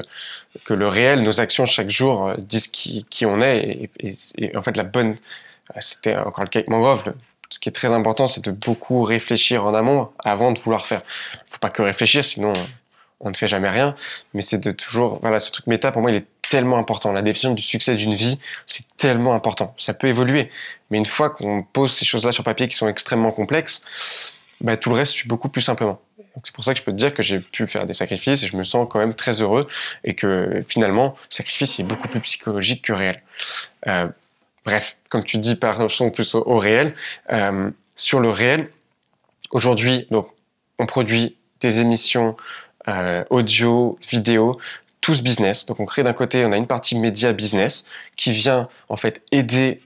que 0.64 0.74
le 0.74 0.88
réel, 0.88 1.22
nos 1.22 1.40
actions 1.40 1.64
chaque 1.64 1.90
jour 1.90 2.26
euh, 2.26 2.34
disent 2.38 2.66
qui, 2.66 3.06
qui 3.08 3.24
on 3.24 3.40
est. 3.40 3.90
Et, 4.00 4.56
en 4.56 4.62
fait, 4.62 4.76
la 4.76 4.82
bonne. 4.82 5.10
Euh, 5.10 5.78
c'était 5.80 6.16
encore 6.16 6.44
le 6.44 6.50
cas 6.50 6.58
avec 6.58 6.68
Mangrove. 6.68 7.14
ce 7.50 7.58
qui 7.58 7.68
est 7.68 7.72
très 7.72 7.92
important, 7.92 8.26
c'est 8.26 8.44
de 8.44 8.50
beaucoup 8.50 9.02
réfléchir 9.02 9.64
en 9.64 9.74
amont 9.74 10.10
avant 10.24 10.52
de 10.52 10.58
vouloir 10.58 10.86
faire. 10.86 11.02
Il 11.34 11.52
faut 11.52 11.58
pas 11.58 11.70
que 11.70 11.82
réfléchir, 11.82 12.24
sinon 12.24 12.52
on 13.20 13.30
ne 13.30 13.34
fait 13.34 13.48
jamais 13.48 13.70
rien. 13.70 13.94
Mais 14.34 14.40
c'est 14.40 14.58
de 14.58 14.72
toujours. 14.72 15.20
Voilà, 15.22 15.38
ce 15.40 15.52
truc 15.52 15.66
méta, 15.66 15.92
pour 15.92 16.02
moi, 16.02 16.10
il 16.10 16.16
est 16.16 16.26
tellement 16.50 16.78
important. 16.78 17.12
La 17.12 17.22
définition 17.22 17.54
du 17.54 17.62
succès 17.62 17.94
d'une 17.94 18.14
vie, 18.14 18.38
c'est 18.66 18.86
tellement 18.96 19.34
important. 19.34 19.74
Ça 19.78 19.94
peut 19.94 20.08
évoluer. 20.08 20.50
Mais 20.90 20.98
une 20.98 21.06
fois 21.06 21.30
qu'on 21.30 21.62
pose 21.62 21.92
ces 21.92 22.04
choses-là 22.04 22.32
sur 22.32 22.44
papier 22.44 22.68
qui 22.68 22.76
sont 22.76 22.88
extrêmement 22.88 23.32
complexes, 23.32 24.33
bah, 24.60 24.76
tout 24.76 24.90
le 24.90 24.96
reste 24.96 25.12
suit 25.12 25.28
beaucoup 25.28 25.48
plus 25.48 25.62
simplement. 25.62 26.00
C'est 26.42 26.54
pour 26.54 26.64
ça 26.64 26.72
que 26.74 26.80
je 26.80 26.84
peux 26.84 26.92
te 26.92 26.96
dire 26.96 27.14
que 27.14 27.22
j'ai 27.22 27.38
pu 27.38 27.66
faire 27.66 27.86
des 27.86 27.94
sacrifices 27.94 28.42
et 28.42 28.46
je 28.46 28.56
me 28.56 28.64
sens 28.64 28.86
quand 28.90 28.98
même 28.98 29.14
très 29.14 29.42
heureux 29.42 29.66
et 30.02 30.14
que 30.14 30.62
finalement, 30.68 31.14
sacrifice 31.28 31.78
est 31.78 31.84
beaucoup 31.84 32.08
plus 32.08 32.20
psychologique 32.20 32.82
que 32.82 32.92
réel. 32.92 33.22
Euh, 33.86 34.08
bref, 34.64 34.96
comme 35.08 35.24
tu 35.24 35.38
dis, 35.38 35.54
passons 35.54 36.10
plus 36.10 36.34
au, 36.34 36.58
réel. 36.58 36.94
Euh, 37.30 37.70
sur 37.94 38.20
le 38.20 38.30
réel, 38.30 38.70
aujourd'hui, 39.52 40.06
donc, 40.10 40.28
on 40.78 40.86
produit 40.86 41.36
des 41.60 41.80
émissions 41.80 42.36
euh, 42.88 43.24
audio, 43.30 43.98
vidéo, 44.08 44.58
tous 45.00 45.22
business. 45.22 45.66
Donc 45.66 45.78
on 45.78 45.84
crée 45.84 46.02
d'un 46.02 46.12
côté, 46.12 46.44
on 46.44 46.52
a 46.52 46.56
une 46.56 46.66
partie 46.66 46.98
média 46.98 47.32
business 47.32 47.86
qui 48.16 48.32
vient 48.32 48.68
en 48.88 48.96
fait 48.96 49.22
aider 49.30 49.82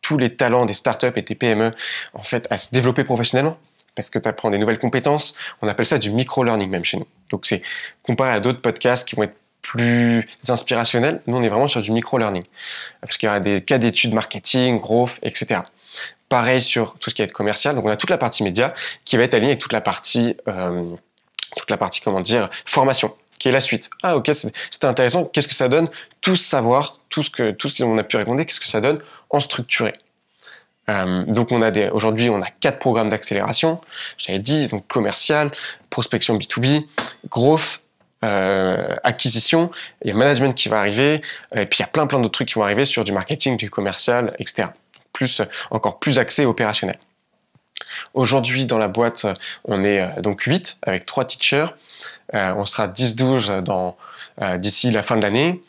tous 0.00 0.16
les 0.16 0.34
talents 0.34 0.66
des 0.66 0.74
startups 0.74 1.12
et 1.16 1.22
des 1.22 1.34
PME 1.34 1.72
en 2.14 2.22
fait 2.22 2.46
à 2.48 2.56
se 2.56 2.70
développer 2.72 3.04
professionnellement 3.04 3.58
parce 4.00 4.10
que 4.10 4.18
tu 4.18 4.28
apprends 4.28 4.50
des 4.50 4.58
nouvelles 4.58 4.78
compétences. 4.78 5.34
On 5.62 5.68
appelle 5.68 5.86
ça 5.86 5.98
du 5.98 6.10
micro-learning 6.10 6.70
même 6.70 6.84
chez 6.84 6.96
nous. 6.96 7.06
Donc 7.28 7.46
c'est 7.46 7.62
comparé 8.02 8.30
à 8.30 8.40
d'autres 8.40 8.60
podcasts 8.60 9.06
qui 9.06 9.16
vont 9.16 9.24
être 9.24 9.36
plus 9.62 10.26
inspirationnels, 10.48 11.20
nous 11.26 11.36
on 11.36 11.42
est 11.42 11.48
vraiment 11.48 11.68
sur 11.68 11.82
du 11.82 11.92
micro-learning. 11.92 12.42
Parce 13.02 13.18
qu'il 13.18 13.26
y 13.26 13.30
aura 13.30 13.40
des 13.40 13.60
cas 13.60 13.76
d'études 13.76 14.14
marketing, 14.14 14.80
growth, 14.80 15.18
etc. 15.22 15.60
Pareil 16.30 16.62
sur 16.62 16.94
tout 16.98 17.10
ce 17.10 17.14
qui 17.14 17.22
va 17.22 17.24
être 17.24 17.32
commercial. 17.32 17.74
Donc 17.74 17.84
on 17.84 17.90
a 17.90 17.96
toute 17.96 18.10
la 18.10 18.18
partie 18.18 18.42
média 18.42 18.72
qui 19.04 19.18
va 19.18 19.24
être 19.24 19.34
alignée 19.34 19.52
avec 19.52 19.60
toute 19.60 19.74
la 19.74 19.82
partie, 19.82 20.36
euh, 20.48 20.94
toute 21.56 21.70
la 21.70 21.76
partie 21.76 22.00
comment 22.00 22.20
dire, 22.20 22.48
formation 22.64 23.14
qui 23.38 23.48
est 23.48 23.52
la 23.52 23.60
suite. 23.60 23.90
Ah 24.02 24.16
ok, 24.16 24.30
c'était 24.32 24.86
intéressant. 24.86 25.24
Qu'est-ce 25.24 25.48
que 25.48 25.54
ça 25.54 25.68
donne? 25.68 25.90
Tout 26.20 26.36
savoir, 26.36 26.98
tout 27.10 27.22
ce 27.22 27.30
que 27.30 27.50
tout 27.50 27.68
ce 27.68 27.82
qu'on 27.82 27.98
a 27.98 28.02
pu 28.02 28.16
répondre, 28.16 28.42
qu'est-ce 28.42 28.60
que 28.60 28.68
ça 28.68 28.80
donne 28.80 29.00
en 29.28 29.40
structuré? 29.40 29.92
Euh, 30.90 31.24
donc 31.26 31.52
on 31.52 31.62
a 31.62 31.70
aujourd'hui 31.90 32.28
on 32.30 32.42
a 32.42 32.50
quatre 32.60 32.78
programmes 32.78 33.08
d'accélération. 33.08 33.80
J'avais 34.18 34.38
dit 34.38 34.68
donc 34.68 34.86
commercial, 34.88 35.50
prospection 35.88 36.36
B2B, 36.36 36.86
growth, 37.28 37.82
euh, 38.24 38.96
acquisition, 39.04 39.70
il 40.02 40.08
y 40.08 40.10
a 40.10 40.14
management 40.14 40.54
qui 40.54 40.68
va 40.68 40.80
arriver, 40.80 41.20
et 41.54 41.66
puis 41.66 41.78
il 41.78 41.82
y 41.82 41.84
a 41.84 41.88
plein 41.88 42.06
plein 42.06 42.18
d'autres 42.18 42.32
trucs 42.32 42.48
qui 42.48 42.54
vont 42.54 42.64
arriver 42.64 42.84
sur 42.84 43.04
du 43.04 43.12
marketing, 43.12 43.56
du 43.56 43.70
commercial, 43.70 44.34
etc. 44.38 44.68
Plus 45.12 45.42
encore 45.70 45.98
plus 45.98 46.18
accès 46.18 46.44
opérationnel. 46.44 46.98
Aujourd'hui 48.14 48.66
dans 48.66 48.78
la 48.78 48.88
boîte 48.88 49.26
on 49.64 49.84
est 49.84 50.00
euh, 50.00 50.20
donc 50.20 50.42
8 50.42 50.78
avec 50.82 51.06
trois 51.06 51.24
teachers. 51.24 51.74
on 52.32 52.64
sera 52.64 52.88
10-12 52.88 53.60
dans 53.60 53.96
d'ici 54.56 54.90
la 54.90 55.02
fin 55.02 55.16
de 55.16 55.22
l'année. 55.22 55.60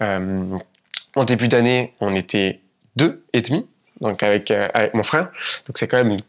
en 0.00 1.24
début 1.24 1.48
d'année 1.48 1.92
on 2.00 2.14
était 2.14 2.60
deux 2.96 3.24
et 3.32 3.42
demi 3.42 3.66
donc 4.00 4.22
avec, 4.22 4.50
euh, 4.50 4.68
avec 4.74 4.94
mon 4.94 5.02
frère. 5.02 5.30
Donc 5.66 5.78
c'est 5.78 5.88
quand 5.88 5.96
même 5.96 6.10
une 6.10 6.20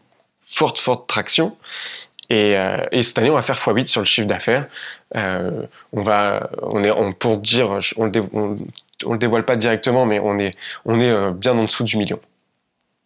forte, 0.47 0.77
forte 0.77 1.07
traction. 1.07 1.55
Et, 2.29 2.57
euh, 2.57 2.77
et, 2.91 3.03
cette 3.03 3.19
année, 3.19 3.29
on 3.29 3.35
va 3.35 3.43
faire 3.43 3.55
x8 3.55 3.85
sur 3.85 4.01
le 4.01 4.05
chiffre 4.05 4.27
d'affaires. 4.27 4.65
Euh, 5.15 5.63
on 5.93 6.01
va, 6.01 6.49
on 6.63 6.83
est, 6.83 6.91
on, 6.91 7.11
pour 7.11 7.37
dire, 7.37 7.77
on 7.97 8.05
le, 8.05 8.57
le 9.11 9.17
dévoile 9.17 9.45
pas 9.45 9.55
directement, 9.55 10.05
mais 10.05 10.19
on 10.19 10.39
est, 10.39 10.51
on 10.85 10.99
est 10.99 11.31
bien 11.33 11.55
en 11.57 11.63
dessous 11.63 11.83
du 11.83 11.97
million. 11.97 12.19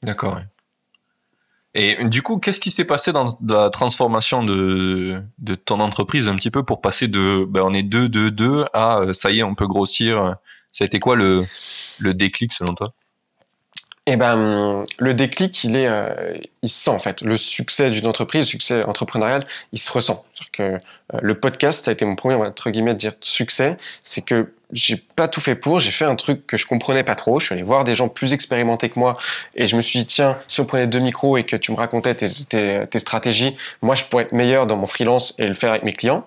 D'accord. 0.04 0.40
Et 1.74 2.04
du 2.06 2.22
coup, 2.22 2.38
qu'est-ce 2.38 2.62
qui 2.62 2.72
s'est 2.72 2.86
passé 2.86 3.12
dans 3.12 3.38
la 3.46 3.70
transformation 3.70 4.44
de, 4.44 5.22
ton 5.66 5.82
entreprise 5.82 6.30
un 6.30 6.36
petit 6.36 6.50
peu 6.50 6.64
pour 6.64 6.82
passer 6.82 7.08
de, 7.10 7.46
ben 7.46 7.62
on 7.64 7.74
est 7.74 7.84
2, 7.84 8.08
2, 8.08 8.32
2 8.32 8.66
à 8.74 9.02
ça 9.14 9.32
y 9.32 9.40
est, 9.40 9.44
on 9.44 9.54
peut 9.54 9.68
grossir? 9.68 10.38
Ça 10.72 10.84
a 10.84 10.88
été 10.88 11.00
quoi 11.00 11.16
le 11.18 11.46
déclic 12.14 12.54
selon 12.54 12.74
toi? 12.74 12.94
Eh 14.14 14.16
ben, 14.16 14.84
le 14.98 15.14
déclic, 15.14 15.64
il 15.64 15.76
est, 15.76 15.88
euh, 15.88 16.34
il 16.62 16.70
se 16.70 16.84
sent 16.84 16.92
en 16.92 17.00
fait. 17.00 17.22
Le 17.22 17.38
succès 17.38 17.90
d'une 17.90 18.08
entreprise, 18.08 18.42
le 18.42 18.48
succès 18.48 18.84
entrepreneurial, 18.84 19.44
il 19.72 19.80
se 19.80 19.92
ressent. 19.92 20.26
Que 20.52 20.64
euh, 20.64 20.78
le 21.22 21.40
podcast, 21.40 21.86
ça 21.86 21.92
a 21.92 21.94
été 21.94 22.06
mon 22.06 22.16
premier 22.16 22.36
entre 22.36 22.70
guillemets 22.70 22.94
dire 22.94 23.14
succès, 23.22 23.78
c'est 24.04 24.22
que 24.22 24.54
j'ai 24.72 24.98
pas 24.98 25.28
tout 25.28 25.42
fait 25.42 25.56
pour, 25.56 25.80
j'ai 25.80 25.92
fait 25.92 26.06
un 26.06 26.16
truc 26.16 26.48
que 26.48 26.56
je 26.56 26.66
comprenais 26.66 27.04
pas 27.04 27.16
trop. 27.16 27.40
Je 27.40 27.48
suis 27.48 27.54
allé 27.54 27.64
voir 27.64 27.84
des 27.84 27.94
gens 27.94 28.08
plus 28.08 28.34
expérimentés 28.34 28.90
que 28.90 29.00
moi 29.00 29.14
et 29.56 29.68
je 29.68 29.76
me 29.76 29.82
suis 29.82 30.00
dit 30.00 30.06
tiens, 30.06 30.38
si 30.48 30.62
on 30.62 30.66
prenait 30.66 30.88
deux 30.88 31.00
micros 31.00 31.38
et 31.38 31.44
que 31.44 31.56
tu 31.56 31.72
me 31.72 31.78
racontais 31.78 32.16
tes 32.16 33.00
stratégies, 33.00 33.56
moi 33.82 33.96
je 33.96 34.06
pourrais 34.06 34.24
être 34.24 34.32
meilleur 34.32 34.68
dans 34.68 34.78
mon 34.78 34.88
freelance 34.88 35.34
et 35.40 35.48
le 35.48 35.54
faire 35.54 35.72
avec 35.72 35.84
mes 35.84 35.94
clients. 35.94 36.26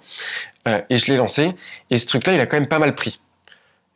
Euh, 0.69 0.81
et 0.91 0.97
je 0.97 1.11
l'ai 1.11 1.17
lancé 1.17 1.51
et 1.91 1.99
ce 1.99 2.07
truc-là, 2.07 2.35
il 2.35 2.41
a 2.41 2.47
quand 2.47 2.57
même 2.57 2.69
pas 2.69 2.79
mal 2.79 2.95
pris. 2.95 3.19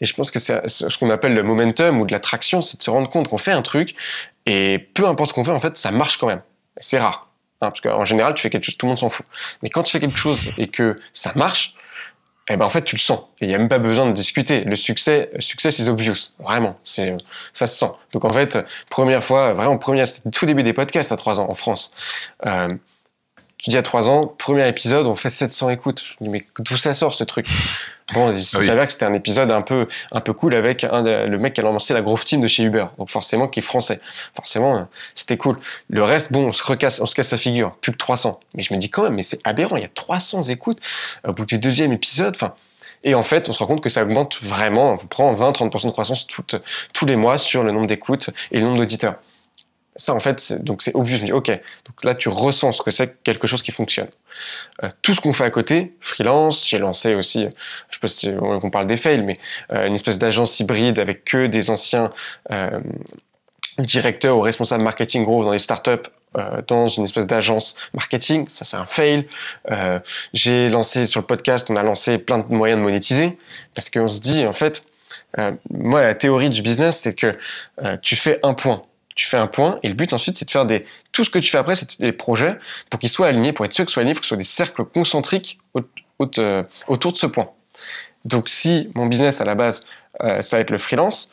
Et 0.01 0.07
je 0.07 0.14
pense 0.14 0.30
que 0.30 0.38
c'est 0.38 0.68
ce 0.68 0.99
qu'on 0.99 1.11
appelle 1.11 1.34
le 1.34 1.42
momentum 1.42 2.01
ou 2.01 2.07
de 2.07 2.12
l'attraction, 2.12 2.61
c'est 2.61 2.78
de 2.78 2.82
se 2.82 2.90
rendre 2.90 3.09
compte 3.09 3.28
qu'on 3.28 3.38
fait 3.38 3.53
un 3.53 3.62
truc 3.62 3.94
et 4.44 4.78
peu 4.94 5.07
importe 5.07 5.30
ce 5.30 5.34
qu'on 5.34 5.44
fait, 5.44 5.51
en 5.51 5.61
fait, 5.61 5.76
ça 5.76 5.90
marche 5.90 6.18
quand 6.18 6.26
même. 6.26 6.42
C'est 6.78 6.99
rare. 6.99 7.28
Hein, 7.62 7.70
parce 7.70 7.80
qu'en 7.80 8.05
général, 8.05 8.34
tu 8.34 8.42
fais 8.42 8.51
quelque 8.51 8.64
chose, 8.64 8.76
tout 8.76 8.86
le 8.86 8.90
monde 8.90 8.99
s'en 8.99 9.09
fout. 9.09 9.26
Mais 9.62 9.70
quand 9.70 9.82
tu 9.82 9.92
fais 9.92 10.01
quelque 10.01 10.18
chose 10.18 10.53
et 10.59 10.68
que 10.68 10.94
ça 11.14 11.32
marche, 11.34 11.74
eh 12.49 12.57
ben 12.57 12.64
en 12.64 12.70
fait 12.70 12.82
tu 12.82 12.94
le 12.94 13.01
sens 13.01 13.20
il 13.40 13.51
y 13.51 13.55
a 13.55 13.59
même 13.59 13.68
pas 13.68 13.78
besoin 13.78 14.07
de 14.07 14.12
discuter. 14.12 14.61
Le 14.61 14.76
succès, 14.76 15.30
succès 15.40 15.70
is 15.82 15.88
obvious, 15.88 16.32
vraiment, 16.38 16.78
c'est 16.84 17.16
ça 17.53 17.66
se 17.66 17.76
sent. 17.76 17.90
Donc 18.12 18.24
en 18.24 18.30
fait, 18.30 18.59
première 18.88 19.24
fois, 19.24 19.53
vraiment 19.53 19.78
première, 19.78 20.07
c'était 20.07 20.30
tout 20.30 20.47
début 20.47 20.62
des 20.62 20.72
podcasts 20.72 21.11
à 21.11 21.16
trois 21.16 21.40
ans 21.40 21.51
en 21.51 21.55
France. 21.55 21.90
Euh, 22.47 22.74
tu 23.59 23.70
dis 23.70 23.76
à 23.78 23.82
trois 23.82 24.11
ans, 24.11 24.26
premier 24.26 24.68
épisode, 24.68 25.07
on 25.07 25.14
fait 25.14 25.30
700 25.30 25.70
écoutes. 25.70 26.02
Je 26.04 26.12
me 26.20 26.26
dis 26.26 26.28
mais 26.28 26.46
d'où 26.59 26.76
ça 26.76 26.92
sort 26.92 27.14
ce 27.14 27.24
truc? 27.24 27.46
Bon, 28.12 28.30
il 28.30 28.38
ah 28.38 28.62
s'avère 28.62 28.86
que 28.86 28.92
c'était 28.92 29.07
un 29.07 29.14
épisode 29.14 29.50
un 29.50 29.62
peu, 29.62 29.88
un 30.12 30.20
peu 30.20 30.32
cool 30.32 30.54
avec 30.54 30.84
un 30.84 31.02
le 31.02 31.38
mec 31.38 31.54
qui 31.54 31.61
a 31.61 31.64
lancé 31.64 31.92
la 31.92 32.02
Growth 32.02 32.24
Team 32.24 32.40
de 32.40 32.46
chez 32.46 32.62
Uber. 32.62 32.86
Donc 32.98 33.09
forcément, 33.09 33.48
qui 33.48 33.61
est 33.61 33.62
français. 33.62 33.98
Forcément, 34.36 34.76
euh, 34.76 34.82
c'était 35.14 35.36
cool. 35.36 35.59
Le 35.88 36.02
reste, 36.04 36.32
bon, 36.32 36.46
on 36.46 36.52
se 36.52 36.62
recasse, 36.62 37.00
on 37.00 37.07
se 37.07 37.14
casse 37.14 37.32
la 37.32 37.38
figure. 37.38 37.72
Plus 37.80 37.92
que 37.92 37.96
300. 37.96 38.38
Mais 38.54 38.62
je 38.62 38.72
me 38.74 38.78
dis 38.78 38.90
quand 38.90 39.02
même, 39.02 39.14
mais 39.14 39.22
c'est 39.22 39.40
aberrant. 39.44 39.76
Il 39.76 39.82
y 39.82 39.86
a 39.86 39.90
300 39.92 40.42
écoutes 40.42 40.78
au 41.26 41.32
bout 41.32 41.46
du 41.46 41.59
deuxième 41.59 41.92
épisode. 41.92 42.34
Enfin, 42.36 42.54
et 43.02 43.14
en 43.14 43.22
fait, 43.22 43.48
on 43.48 43.52
se 43.52 43.59
rend 43.59 43.66
compte 43.66 43.82
que 43.82 43.88
ça 43.88 44.02
augmente 44.02 44.38
vraiment. 44.42 44.92
On 44.92 45.07
prend 45.07 45.32
20-30% 45.34 45.86
de 45.86 45.90
croissance 45.90 46.26
tous 46.26 47.07
les 47.07 47.16
mois 47.16 47.38
sur 47.38 47.64
le 47.64 47.72
nombre 47.72 47.86
d'écoutes 47.86 48.30
et 48.52 48.59
le 48.59 48.66
nombre 48.66 48.78
d'auditeurs. 48.78 49.16
Ça, 49.97 50.14
en 50.14 50.20
fait, 50.20 50.62
donc 50.62 50.82
c'est 50.82 50.94
obvious. 50.94 51.16
Je 51.16 51.22
me 51.22 51.26
dis, 51.26 51.32
ok, 51.32 51.49
donc 51.49 52.05
là, 52.05 52.14
tu 52.14 52.28
ressens 52.28 52.72
ce 52.72 52.82
que 52.82 52.90
c'est 52.90 53.22
quelque 53.22 53.47
chose 53.47 53.62
qui 53.62 53.72
fonctionne. 53.72 54.09
Euh, 54.84 54.90
tout 55.03 55.14
ce 55.14 55.20
qu'on 55.20 55.32
fait 55.32 55.44
à 55.44 55.51
côté, 55.51 55.97
freelance, 56.01 56.66
j'ai 56.66 56.78
lancé 56.78 57.14
aussi, 57.14 57.49
je 57.88 57.94
sais 57.94 58.01
pas 58.01 58.09
si 58.09 58.30
on 58.40 58.70
parle 58.70 58.86
des 58.86 58.99
fails, 58.99 59.22
mais 59.22 59.38
euh, 59.72 59.86
une 59.86 59.94
espèce 59.94 60.18
d'agence 60.18 60.61
hybride 60.61 60.99
avec 60.99 61.24
que 61.24 61.47
des 61.47 61.70
anciens 61.70 62.11
euh, 62.51 62.78
directeurs 63.78 64.36
ou 64.36 64.42
responsables 64.42 64.84
marketing 64.84 65.24
gros 65.24 65.44
dans 65.44 65.53
les 65.53 65.59
startups 65.59 66.09
dans 66.68 66.86
une 66.86 67.05
espèce 67.05 67.26
d'agence 67.26 67.76
marketing, 67.94 68.47
ça 68.51 68.66
c'est 68.66 68.76
un 68.76 68.84
fail. 68.84 69.26
j'ai 70.34 70.68
lancé 70.68 71.07
sur 71.07 71.22
le 71.22 71.26
podcast, 71.26 71.70
on 71.70 71.76
a 71.76 71.82
lancé 71.82 72.18
plein 72.18 72.40
de 72.40 72.53
moyens 72.53 72.78
de 72.78 72.84
monétiser 72.84 73.38
parce 73.74 73.88
qu'on 73.88 74.07
se 74.07 74.20
dit 74.20 74.44
en 74.44 74.53
fait, 74.53 74.84
moi 75.70 76.03
la 76.03 76.14
théorie 76.14 76.51
du 76.51 76.61
business 76.61 76.99
c'est 76.99 77.14
que 77.14 77.38
tu 78.03 78.16
fais 78.16 78.38
un 78.42 78.53
point 78.53 78.82
tu 79.16 79.26
fais 79.26 79.38
un 79.38 79.46
point, 79.48 79.80
et 79.82 79.88
le 79.88 79.94
but 79.94 80.12
ensuite, 80.12 80.36
c'est 80.36 80.44
de 80.44 80.50
faire 80.50 80.66
des. 80.66 80.84
Tout 81.10 81.24
ce 81.24 81.30
que 81.30 81.38
tu 81.38 81.50
fais 81.50 81.58
après, 81.58 81.74
c'est 81.74 82.00
des 82.00 82.12
projets 82.12 82.58
pour 82.90 83.00
qu'ils 83.00 83.08
soient 83.08 83.26
alignés, 83.26 83.52
pour 83.52 83.64
être 83.64 83.72
sûr 83.72 83.84
qu'ils 83.84 83.92
soient 83.92 84.02
alignés, 84.02 84.12
il 84.12 84.14
faut 84.14 84.20
que 84.20 84.26
ce 84.26 84.28
soit 84.28 84.36
des 84.36 84.44
cercles 84.44 84.84
concentriques 84.84 85.58
euh, 86.38 86.62
autour 86.86 87.12
de 87.12 87.16
ce 87.16 87.26
point. 87.26 87.50
Donc, 88.26 88.48
si 88.48 88.90
mon 88.94 89.06
business 89.06 89.40
à 89.40 89.46
la 89.46 89.54
base, 89.54 89.86
euh, 90.22 90.42
ça 90.42 90.58
va 90.58 90.60
être 90.60 90.70
le 90.70 90.78
freelance, 90.78 91.30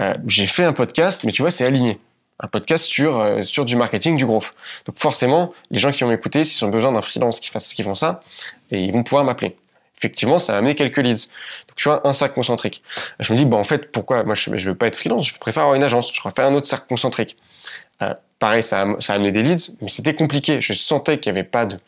euh, 0.00 0.14
j'ai 0.26 0.46
fait 0.46 0.64
un 0.64 0.72
podcast, 0.72 1.24
mais 1.24 1.32
tu 1.32 1.42
vois, 1.42 1.50
c'est 1.50 1.66
aligné. 1.66 1.98
Un 2.40 2.48
podcast 2.48 2.84
sur, 2.84 3.64
du 3.64 3.76
marketing, 3.76 4.16
du 4.16 4.26
growth. 4.26 4.54
Donc, 4.86 4.98
forcément, 4.98 5.52
les 5.70 5.78
gens 5.78 5.90
qui 5.90 6.04
vont 6.04 6.10
m'écouter, 6.10 6.44
s'ils 6.44 6.64
ont 6.64 6.70
besoin 6.70 6.92
d'un 6.92 7.00
freelance 7.00 7.40
qui 7.40 7.48
fasse, 7.48 7.74
qui 7.74 7.82
font 7.82 7.94
ça, 7.94 8.20
et 8.70 8.84
ils 8.84 8.92
vont 8.92 9.02
pouvoir 9.02 9.24
m'appeler 9.24 9.56
effectivement, 10.04 10.38
ça 10.38 10.54
a 10.54 10.58
amené 10.58 10.74
quelques 10.74 10.98
leads. 10.98 11.28
Donc, 11.68 11.76
tu 11.76 11.88
vois, 11.88 12.06
un 12.06 12.12
cercle 12.12 12.34
concentrique. 12.34 12.82
Je 13.20 13.32
me 13.32 13.38
dis, 13.38 13.46
bah, 13.46 13.56
en 13.56 13.64
fait, 13.64 13.90
pourquoi? 13.90 14.22
Moi, 14.22 14.34
je 14.34 14.50
ne 14.50 14.58
veux 14.58 14.74
pas 14.74 14.86
être 14.86 14.96
freelance, 14.96 15.26
je 15.26 15.38
préfère 15.38 15.62
avoir 15.62 15.76
une 15.76 15.82
agence, 15.82 16.12
je 16.14 16.20
préfère 16.20 16.44
un 16.44 16.54
autre 16.54 16.66
cercle 16.66 16.86
concentrique. 16.88 17.36
Euh, 18.02 18.12
pareil, 18.38 18.62
ça 18.62 18.82
a, 18.82 19.00
ça 19.00 19.14
a, 19.14 19.16
amené 19.16 19.32
des 19.32 19.42
leads, 19.42 19.72
mais 19.80 19.88
c'était 19.88 20.14
compliqué. 20.14 20.60
Je 20.60 20.74
sentais 20.74 21.18
qu'il 21.18 21.32
n'y 21.32 21.38
avait 21.38 21.48
pas 21.48 21.64
de. 21.64 21.78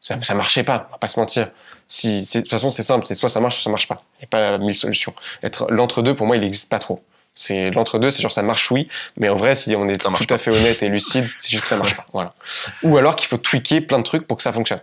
Ça, 0.00 0.16
ne 0.16 0.34
marchait 0.34 0.64
pas, 0.64 0.86
on 0.88 0.92
va 0.92 0.98
pas 0.98 1.08
se 1.08 1.18
mentir. 1.18 1.50
Si, 1.86 2.22
de 2.22 2.40
toute 2.40 2.50
façon, 2.50 2.70
c'est 2.70 2.82
simple, 2.82 3.06
c'est 3.06 3.14
soit 3.14 3.28
ça 3.28 3.40
marche, 3.40 3.56
soit 3.56 3.64
ça 3.64 3.70
marche 3.70 3.86
pas. 3.86 4.02
Il 4.18 4.22
n'y 4.22 4.24
a 4.24 4.26
pas 4.26 4.58
mille 4.58 4.76
solutions. 4.76 5.14
Être 5.44 5.66
l'entre-deux, 5.70 6.16
pour 6.16 6.26
moi, 6.26 6.36
il 6.36 6.42
n'existe 6.42 6.68
pas 6.68 6.80
trop. 6.80 7.04
C'est 7.34 7.70
l'entre-deux, 7.70 8.10
c'est 8.10 8.20
genre 8.20 8.32
ça 8.32 8.42
marche 8.42 8.70
oui, 8.72 8.88
mais 9.16 9.28
en 9.28 9.36
vrai, 9.36 9.54
si 9.54 9.74
on 9.76 9.88
est 9.88 9.96
tout 9.96 10.34
à 10.34 10.38
fait 10.38 10.50
honnête 10.50 10.82
et 10.82 10.88
lucide, 10.88 11.26
c'est 11.38 11.50
juste 11.50 11.62
que 11.62 11.68
ça 11.68 11.76
marche 11.76 11.96
pas. 11.96 12.04
Voilà. 12.12 12.34
Ou 12.82 12.98
alors 12.98 13.16
qu'il 13.16 13.28
faut 13.28 13.38
tweaker 13.38 13.80
plein 13.80 13.98
de 13.98 14.02
trucs 14.02 14.26
pour 14.26 14.36
que 14.36 14.42
ça 14.42 14.52
fonctionne. 14.52 14.80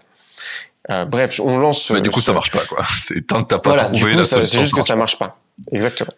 Euh, 0.92 1.06
bref, 1.06 1.40
on 1.44 1.58
lance. 1.58 1.92
Mais 1.92 2.02
du 2.02 2.10
coup, 2.10 2.22
ça 2.22 2.34
marche 2.34 2.52
pas, 2.52 2.66
quoi. 2.68 2.84
C'est 3.00 3.26
tant 3.26 3.44
que 3.44 3.50
t'as 3.50 3.60
pas 3.60 3.76
trouvé 3.76 4.16
la 4.16 4.24
solution. 4.24 4.44
C'est 4.46 4.60
juste 4.60 4.76
que 4.76 4.82
ça 4.82 4.96
marche 4.96 5.18
pas. 5.18 5.38
Exactement. 5.72 6.14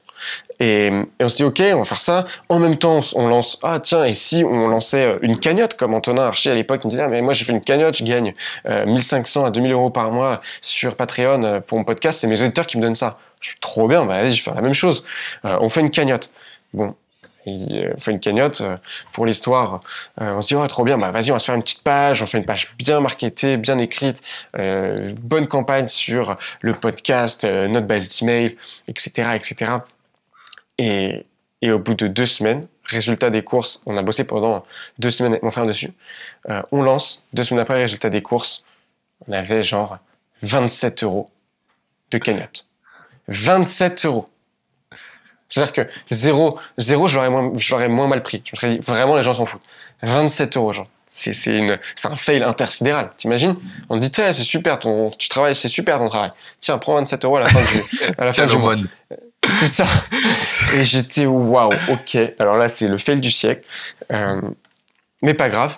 Et, 0.59 0.91
on 1.19 1.27
se 1.27 1.37
dit, 1.37 1.43
OK, 1.43 1.61
on 1.73 1.79
va 1.79 1.83
faire 1.83 1.99
ça. 1.99 2.25
En 2.47 2.59
même 2.59 2.75
temps, 2.75 2.99
on 3.15 3.27
lance, 3.27 3.57
ah 3.63 3.79
tiens, 3.79 4.03
et 4.03 4.13
si 4.13 4.43
on 4.43 4.67
lançait 4.67 5.05
euh, 5.05 5.15
une 5.23 5.37
cagnotte, 5.37 5.75
comme 5.75 5.95
Antonin 5.95 6.23
Archer 6.23 6.51
à 6.51 6.53
l'époque 6.53 6.85
me 6.85 6.91
disait, 6.91 7.01
ah, 7.01 7.07
mais 7.07 7.21
moi 7.21 7.33
j'ai 7.33 7.43
fait 7.43 7.53
une 7.53 7.61
cagnotte, 7.61 7.97
je 7.97 8.03
gagne 8.03 8.31
1500 8.67 9.43
euh, 9.43 9.47
à 9.47 9.51
2000 9.51 9.71
euros 9.71 9.89
par 9.89 10.11
mois 10.11 10.37
sur 10.61 10.95
Patreon 10.95 11.61
pour 11.65 11.79
mon 11.79 11.83
podcast, 11.83 12.19
c'est 12.19 12.27
mes 12.27 12.39
auditeurs 12.43 12.67
qui 12.67 12.77
me 12.77 12.83
donnent 12.83 12.93
ça. 12.93 13.17
Je 13.39 13.49
suis 13.49 13.59
trop 13.59 13.87
bien, 13.87 14.05
bah, 14.05 14.21
vas-y, 14.21 14.33
je 14.33 14.41
vais 14.41 14.43
faire 14.43 14.53
la 14.53 14.61
même 14.61 14.75
chose. 14.75 15.03
on 15.43 15.69
fait 15.69 15.81
une 15.81 15.89
cagnotte. 15.89 16.29
Bon, 16.73 16.95
il 17.45 17.93
fait 17.97 18.11
une 18.11 18.19
cagnotte 18.19 18.61
euh, 18.61 18.77
pour 19.13 19.25
l'histoire. 19.25 19.81
Euh, 20.21 20.33
on 20.33 20.41
se 20.41 20.49
dit, 20.49 20.55
oh, 20.55 20.65
trop 20.67 20.83
bien, 20.83 20.97
bah, 20.97 21.11
vas-y, 21.11 21.31
on 21.31 21.35
va 21.35 21.39
se 21.39 21.45
faire 21.45 21.55
une 21.55 21.63
petite 21.63 21.83
page. 21.83 22.21
On 22.21 22.25
fait 22.25 22.37
une 22.37 22.45
page 22.45 22.73
bien 22.77 22.99
marketée, 22.99 23.57
bien 23.57 23.77
écrite, 23.77 24.21
euh, 24.57 25.13
bonne 25.19 25.47
campagne 25.47 25.87
sur 25.87 26.35
le 26.61 26.73
podcast, 26.73 27.45
notre 27.45 27.87
base 27.87 28.19
d'email, 28.19 28.57
etc., 28.87 29.31
etc. 29.35 29.71
Et, 30.77 31.25
et 31.61 31.71
au 31.71 31.79
bout 31.79 31.93
de 31.93 32.07
deux 32.07 32.25
semaines, 32.25 32.67
résultat 32.85 33.29
des 33.29 33.43
courses, 33.43 33.81
on 33.85 33.97
a 33.97 34.01
bossé 34.01 34.23
pendant 34.23 34.65
deux 34.99 35.09
semaines 35.09 35.33
avec 35.33 35.43
mon 35.43 35.51
frère 35.51 35.65
dessus. 35.65 35.91
on 36.71 36.81
lance, 36.81 37.25
deux 37.33 37.43
semaines 37.43 37.61
après, 37.61 37.75
résultat 37.75 38.09
des 38.09 38.21
courses, 38.21 38.63
on 39.27 39.33
avait 39.33 39.61
genre 39.61 39.97
27 40.41 41.03
euros 41.03 41.29
de 42.09 42.17
cagnotte. 42.17 42.67
27 43.27 44.05
euros. 44.05 44.29
C'est-à-dire 45.51 45.73
que 45.73 45.81
zéro, 46.09 46.57
zéro, 46.77 47.07
je 47.07 47.15
l'aurais 47.15 47.29
moins, 47.29 47.51
moins 47.89 48.07
mal 48.07 48.23
pris. 48.23 48.41
Je 48.45 48.51
me 48.53 48.59
serais 48.59 48.75
dit, 48.75 48.79
vraiment, 48.79 49.15
les 49.15 49.23
gens 49.23 49.33
s'en 49.33 49.45
foutent. 49.45 49.61
27 50.01 50.57
euros, 50.57 50.71
genre. 50.71 50.87
C'est, 51.09 51.35
un 52.05 52.15
fail 52.15 52.41
intersidéral. 52.41 53.11
T'imagines? 53.17 53.57
On 53.89 53.99
te 53.99 54.05
dit, 54.05 54.11
c'est 54.13 54.33
super, 54.33 54.79
ton, 54.79 55.09
tu 55.09 55.27
travailles, 55.27 55.55
c'est 55.55 55.67
super 55.67 55.99
ton 55.99 56.07
travail. 56.07 56.31
Tiens, 56.61 56.77
prends 56.77 56.95
27 56.95 57.25
euros 57.25 57.35
à 57.35 57.41
la 57.41 57.49
fin 57.49 57.59
du, 57.59 57.83
à 58.17 58.25
la 58.25 58.31
fin 58.31 58.45
du 58.45 58.57
mois. 58.57 58.75
C'est 59.51 59.67
ça. 59.67 59.85
Et 60.73 60.85
j'étais, 60.85 61.25
waouh, 61.25 61.73
ok. 61.89 62.17
Alors 62.39 62.55
là, 62.55 62.69
c'est 62.69 62.87
le 62.87 62.97
fail 62.97 63.19
du 63.19 63.29
siècle. 63.29 63.63
Euh, 64.13 64.39
mais 65.21 65.33
pas 65.33 65.49
grave 65.49 65.77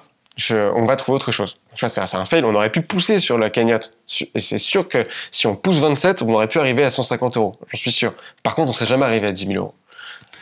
on 0.51 0.85
va 0.85 0.95
trouver 0.95 1.15
autre 1.15 1.31
chose. 1.31 1.57
Tu 1.75 1.85
vois, 1.85 1.89
c'est 1.89 2.15
un 2.15 2.25
fail, 2.25 2.43
on 2.43 2.55
aurait 2.55 2.71
pu 2.71 2.81
pousser 2.81 3.19
sur 3.19 3.37
la 3.37 3.49
cagnotte. 3.49 3.97
Et 4.33 4.39
c'est 4.39 4.57
sûr 4.57 4.87
que 4.87 5.07
si 5.31 5.47
on 5.47 5.55
pousse 5.55 5.77
27, 5.77 6.21
on 6.23 6.33
aurait 6.33 6.47
pu 6.47 6.59
arriver 6.59 6.83
à 6.83 6.89
150 6.89 7.37
euros. 7.37 7.57
J'en 7.67 7.77
suis 7.77 7.91
sûr. 7.91 8.13
Par 8.41 8.55
contre, 8.55 8.69
on 8.69 8.73
serait 8.73 8.85
jamais 8.85 9.05
arrivé 9.05 9.27
à 9.27 9.31
10 9.31 9.47
000 9.47 9.57
euros. 9.57 9.73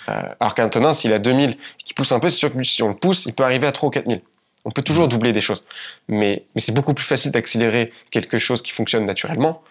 Euh, 0.10 0.34
alors 0.39 0.56
qu'Antonin, 0.56 0.94
s'il 0.94 1.14
a 1.14 1.20
2000 1.20 1.58
qui 1.84 1.94
pousse 1.94 2.12
un 2.12 2.20
peu, 2.20 2.30
c'est 2.30 2.38
sûr 2.38 2.54
que 2.54 2.64
si 2.64 2.82
on 2.84 2.89
le 2.89 2.96
pousse, 2.96 3.26
il 3.26 3.34
peut 3.34 3.44
arriver 3.44 3.68
à 3.68 3.72
3 3.72 3.88
ou 3.88 3.92
4 3.92 4.10
000. 4.10 4.22
On 4.64 4.72
peut 4.72 4.82
toujours 4.82 5.08
doubler 5.08 5.32
des 5.32 5.42
choses. 5.42 5.64
Mais, 6.08 6.46
c'est 6.56 6.74
beaucoup 6.74 6.94
plus 6.94 7.06
facile 7.06 7.32
d'accélérer 7.32 7.92
quelque 8.12 8.38
chose 8.38 8.62
qui 8.62 8.72
fonctionne 8.72 9.06
naturellement 9.06 9.64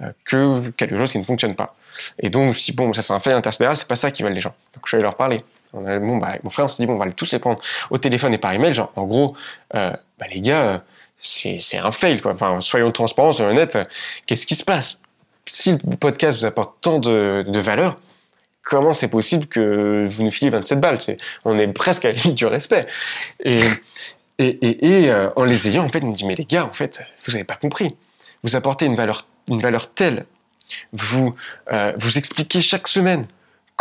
euh, 0.00 0.10
que 0.24 0.70
quelque 0.70 0.96
chose 0.96 1.12
qui 1.12 1.18
ne 1.18 1.24
fonctionne 1.24 1.54
pas. 1.54 1.76
Et 2.18 2.30
donc, 2.30 2.54
je 2.54 2.64
dit, 2.64 2.72
bon, 2.72 2.92
ça 2.92 3.02
c'est 3.02 3.12
un 3.12 3.20
fail 3.20 3.34
intersidéral, 3.34 3.76
c'est 3.76 3.88
pas 3.88 3.96
ça 3.96 4.10
qui 4.10 4.22
veulent 4.22 4.32
les 4.32 4.40
gens. 4.40 4.54
Donc, 4.74 4.88
je 4.88 4.96
allé 4.96 5.02
leur 5.02 5.16
parler. 5.16 5.44
Bon, 5.72 6.16
bah, 6.18 6.36
mon 6.42 6.50
frère, 6.50 6.66
on 6.66 6.68
s'est 6.68 6.82
dit, 6.82 6.86
bon, 6.86 6.94
on 6.94 6.98
va 6.98 7.10
tous 7.12 7.32
les 7.32 7.38
prendre 7.38 7.60
au 7.90 7.98
téléphone 7.98 8.34
et 8.34 8.38
par 8.38 8.52
email. 8.52 8.74
Genre, 8.74 8.92
en 8.96 9.04
gros, 9.04 9.36
euh, 9.74 9.90
bah, 10.18 10.26
les 10.30 10.40
gars, 10.40 10.82
c'est 11.20 11.78
un 11.78 11.92
fail, 11.92 12.20
quoi. 12.20 12.32
Enfin, 12.32 12.60
soyons 12.60 12.90
transparents, 12.90 13.32
soyons 13.32 13.52
honnêtes. 13.52 13.78
Qu'est-ce 14.26 14.46
qui 14.46 14.54
se 14.54 14.64
passe? 14.64 15.00
Si 15.46 15.72
le 15.72 15.96
podcast 15.96 16.38
vous 16.38 16.46
apporte 16.46 16.76
tant 16.80 16.98
de, 16.98 17.44
de 17.46 17.60
valeur, 17.60 17.96
comment 18.62 18.92
c'est 18.92 19.08
possible 19.08 19.46
que 19.46 20.04
vous 20.08 20.24
nous 20.24 20.30
filiez 20.30 20.50
27 20.50 20.80
balles? 20.80 20.98
On 21.44 21.58
est 21.58 21.68
presque 21.68 22.04
à 22.04 22.12
la 22.12 22.14
limite 22.14 22.36
du 22.36 22.46
respect. 22.46 22.86
Et, 23.44 23.60
et, 24.38 24.46
et, 24.46 25.04
et 25.04 25.10
euh, 25.10 25.30
en 25.36 25.44
les 25.44 25.68
ayant, 25.68 25.84
en 25.84 25.88
fait, 25.88 26.02
on 26.02 26.08
me 26.08 26.14
dit, 26.14 26.24
mais 26.24 26.34
les 26.34 26.44
gars, 26.44 26.66
en 26.66 26.72
fait, 26.72 27.02
vous 27.24 27.32
n'avez 27.32 27.44
pas 27.44 27.56
compris. 27.56 27.96
Vous 28.42 28.56
apportez 28.56 28.86
une 28.86 28.94
valeur, 28.94 29.26
une 29.48 29.60
valeur 29.60 29.92
telle. 29.92 30.26
Vous, 30.92 31.34
euh, 31.72 31.92
vous 31.98 32.18
expliquez 32.18 32.60
chaque 32.60 32.88
semaine 32.88 33.26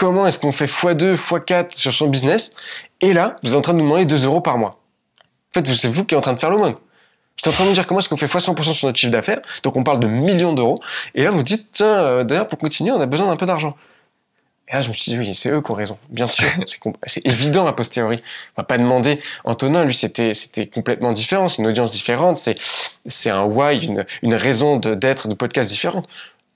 comment 0.02 0.26
est-ce 0.26 0.40
qu'on 0.40 0.52
fait 0.52 0.66
x2, 0.66 1.14
x4 1.14 1.78
sur 1.78 1.94
son 1.94 2.08
business, 2.08 2.56
et 3.02 3.14
là, 3.14 3.36
vous 3.44 3.52
êtes 3.52 3.56
en 3.56 3.62
train 3.62 3.74
de 3.74 3.78
nous 3.78 3.84
demander 3.84 4.06
2 4.06 4.26
euros 4.26 4.42
par 4.42 4.58
mois. 4.58 4.80
En 5.52 5.60
fait, 5.60 5.76
c'est 5.76 5.90
vous 5.90 6.06
qui 6.06 6.16
êtes 6.16 6.18
en 6.18 6.22
train 6.22 6.34
de 6.34 6.40
faire 6.40 6.50
l'aumône. 6.50 6.74
J'étais 7.38 7.50
en 7.50 7.54
train 7.54 7.66
de 7.66 7.70
me 7.70 7.76
dire 7.76 7.86
comment 7.86 8.00
est-ce 8.00 8.10
qu'on 8.10 8.18
fait 8.18 8.26
x100% 8.26 8.74
sur 8.74 8.88
notre 8.88 8.98
chiffre 8.98 9.12
d'affaires, 9.12 9.42
donc 9.62 9.76
on 9.76 9.84
parle 9.84 10.00
de 10.00 10.08
millions 10.08 10.54
d'euros, 10.54 10.80
et 11.14 11.24
là 11.24 11.30
vous 11.30 11.44
dites, 11.44 11.70
tiens, 11.72 11.86
euh, 11.86 12.24
d'ailleurs 12.24 12.48
pour 12.48 12.58
continuer, 12.58 12.92
on 12.92 13.00
a 13.00 13.06
besoin 13.06 13.28
d'un 13.28 13.36
peu 13.36 13.46
d'argent. 13.46 13.78
Et 14.70 14.74
là, 14.74 14.82
je 14.82 14.88
me 14.88 14.94
suis 14.94 15.12
dit, 15.12 15.20
oui, 15.20 15.36
c'est 15.36 15.52
eux 15.52 15.62
qui 15.62 15.70
ont 15.70 15.76
raison. 15.76 16.00
Bien 16.10 16.28
sûr, 16.28 16.48
c'est 17.06 17.28
évident 17.28 17.68
a 17.68 17.74
posteriori. 17.74 18.24
On 18.58 18.62
va 18.62 18.64
pas 18.64 18.78
demander. 18.78 19.20
Antonin, 19.44 19.84
lui, 19.84 19.94
c'était 19.94 20.34
complètement 20.74 21.12
différent. 21.12 21.50
C'est 21.50 21.62
une 21.62 21.68
audience 21.68 21.92
différente. 21.92 22.38
C'est 22.38 23.30
un 23.30 23.44
why, 23.44 23.86
une, 23.86 24.06
une 24.22 24.34
raison 24.34 24.78
d'être 24.78 25.28
de, 25.28 25.34
de 25.34 25.38
podcast 25.38 25.70
différente. 25.70 26.08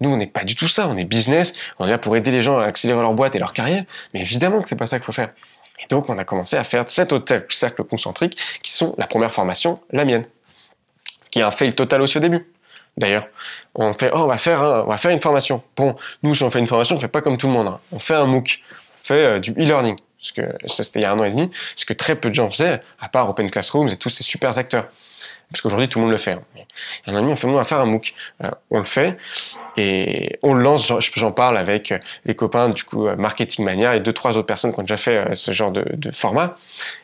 Nous, 0.05 0.13
on 0.13 0.17
n'est 0.17 0.27
pas 0.27 0.43
du 0.43 0.55
tout 0.55 0.67
ça. 0.67 0.87
On 0.87 0.97
est 0.97 1.03
business. 1.03 1.53
On 1.79 1.87
est 1.87 1.89
là 1.89 1.97
pour 1.97 2.15
aider 2.15 2.31
les 2.31 2.41
gens 2.41 2.57
à 2.57 2.65
accélérer 2.65 3.01
leur 3.01 3.13
boîte 3.13 3.35
et 3.35 3.39
leur 3.39 3.53
carrière. 3.53 3.83
Mais 4.13 4.21
évidemment 4.21 4.61
que 4.61 4.69
c'est 4.69 4.75
pas 4.75 4.85
ça 4.85 4.97
qu'il 4.97 5.05
faut 5.05 5.11
faire. 5.11 5.31
Et 5.79 5.87
donc, 5.89 6.09
on 6.09 6.17
a 6.17 6.23
commencé 6.23 6.55
à 6.57 6.63
faire 6.63 6.83
cet 6.87 7.11
autre 7.11 7.45
cercle 7.49 7.83
concentrique 7.83 8.39
qui 8.61 8.71
sont 8.71 8.95
la 8.97 9.07
première 9.07 9.33
formation, 9.33 9.79
la 9.91 10.05
mienne, 10.05 10.23
qui 11.31 11.39
est 11.39 11.43
un 11.43 11.51
fail 11.51 11.73
total 11.73 12.01
aussi 12.01 12.17
au 12.17 12.21
début. 12.21 12.47
D'ailleurs, 12.97 13.27
on 13.73 13.91
fait, 13.91 14.09
oh, 14.13 14.19
on 14.19 14.27
va 14.27 14.37
faire, 14.37 14.61
on 14.61 14.89
va 14.89 14.97
faire 14.97 15.11
une 15.11 15.19
formation. 15.19 15.61
Bon, 15.75 15.95
nous, 16.23 16.33
si 16.33 16.43
on 16.43 16.49
fait 16.49 16.59
une 16.59 16.67
formation, 16.67 16.95
on 16.95 16.99
fait 16.99 17.09
pas 17.09 17.21
comme 17.21 17.37
tout 17.37 17.47
le 17.47 17.53
monde. 17.53 17.67
Hein. 17.67 17.79
On 17.91 17.99
fait 17.99 18.15
un 18.15 18.25
MOOC, 18.25 18.61
on 19.01 19.05
fait 19.05 19.25
euh, 19.25 19.39
du 19.39 19.51
e-learning. 19.51 19.97
Parce 20.17 20.31
que 20.31 20.67
ça, 20.67 20.83
c'était 20.83 20.99
il 20.99 21.03
y 21.03 21.05
a 21.05 21.11
un 21.11 21.19
an 21.19 21.25
et 21.25 21.31
demi. 21.31 21.51
Ce 21.75 21.85
que 21.85 21.93
très 21.93 22.15
peu 22.15 22.29
de 22.29 22.35
gens 22.35 22.49
faisaient, 22.49 22.81
à 22.99 23.09
part 23.09 23.29
Open 23.29 23.51
Classrooms 23.51 23.89
et 23.89 23.97
tous 23.97 24.09
ces 24.09 24.23
super 24.23 24.57
acteurs. 24.57 24.87
Parce 25.51 25.61
qu'aujourd'hui, 25.61 25.87
tout 25.87 25.99
le 25.99 26.03
monde 26.03 26.11
le 26.11 26.17
fait. 26.17 26.31
Hein. 26.31 26.41
A 27.05 27.11
un 27.11 27.15
ami, 27.15 27.31
on 27.31 27.35
fait, 27.35 27.47
on 27.47 27.53
va 27.53 27.63
faire 27.63 27.79
un 27.79 27.85
MOOC. 27.85 28.13
Euh, 28.43 28.51
on 28.71 28.79
le 28.79 28.85
fait 28.85 29.17
et 29.77 30.37
on 30.43 30.53
le 30.53 30.63
lance. 30.63 30.91
J'en 31.15 31.31
parle 31.31 31.57
avec 31.57 31.91
euh, 31.91 31.99
les 32.25 32.35
copains 32.35 32.69
du 32.69 32.83
coup 32.83 33.07
euh, 33.07 33.15
Marketing 33.15 33.63
Mania 33.63 33.95
et 33.95 33.99
deux, 33.99 34.13
trois 34.13 34.31
autres 34.31 34.47
personnes 34.47 34.73
qui 34.73 34.79
ont 34.79 34.83
déjà 34.83 34.97
fait 34.97 35.35
ce 35.35 35.51
genre 35.51 35.71
de, 35.71 36.11
format. 36.11 36.57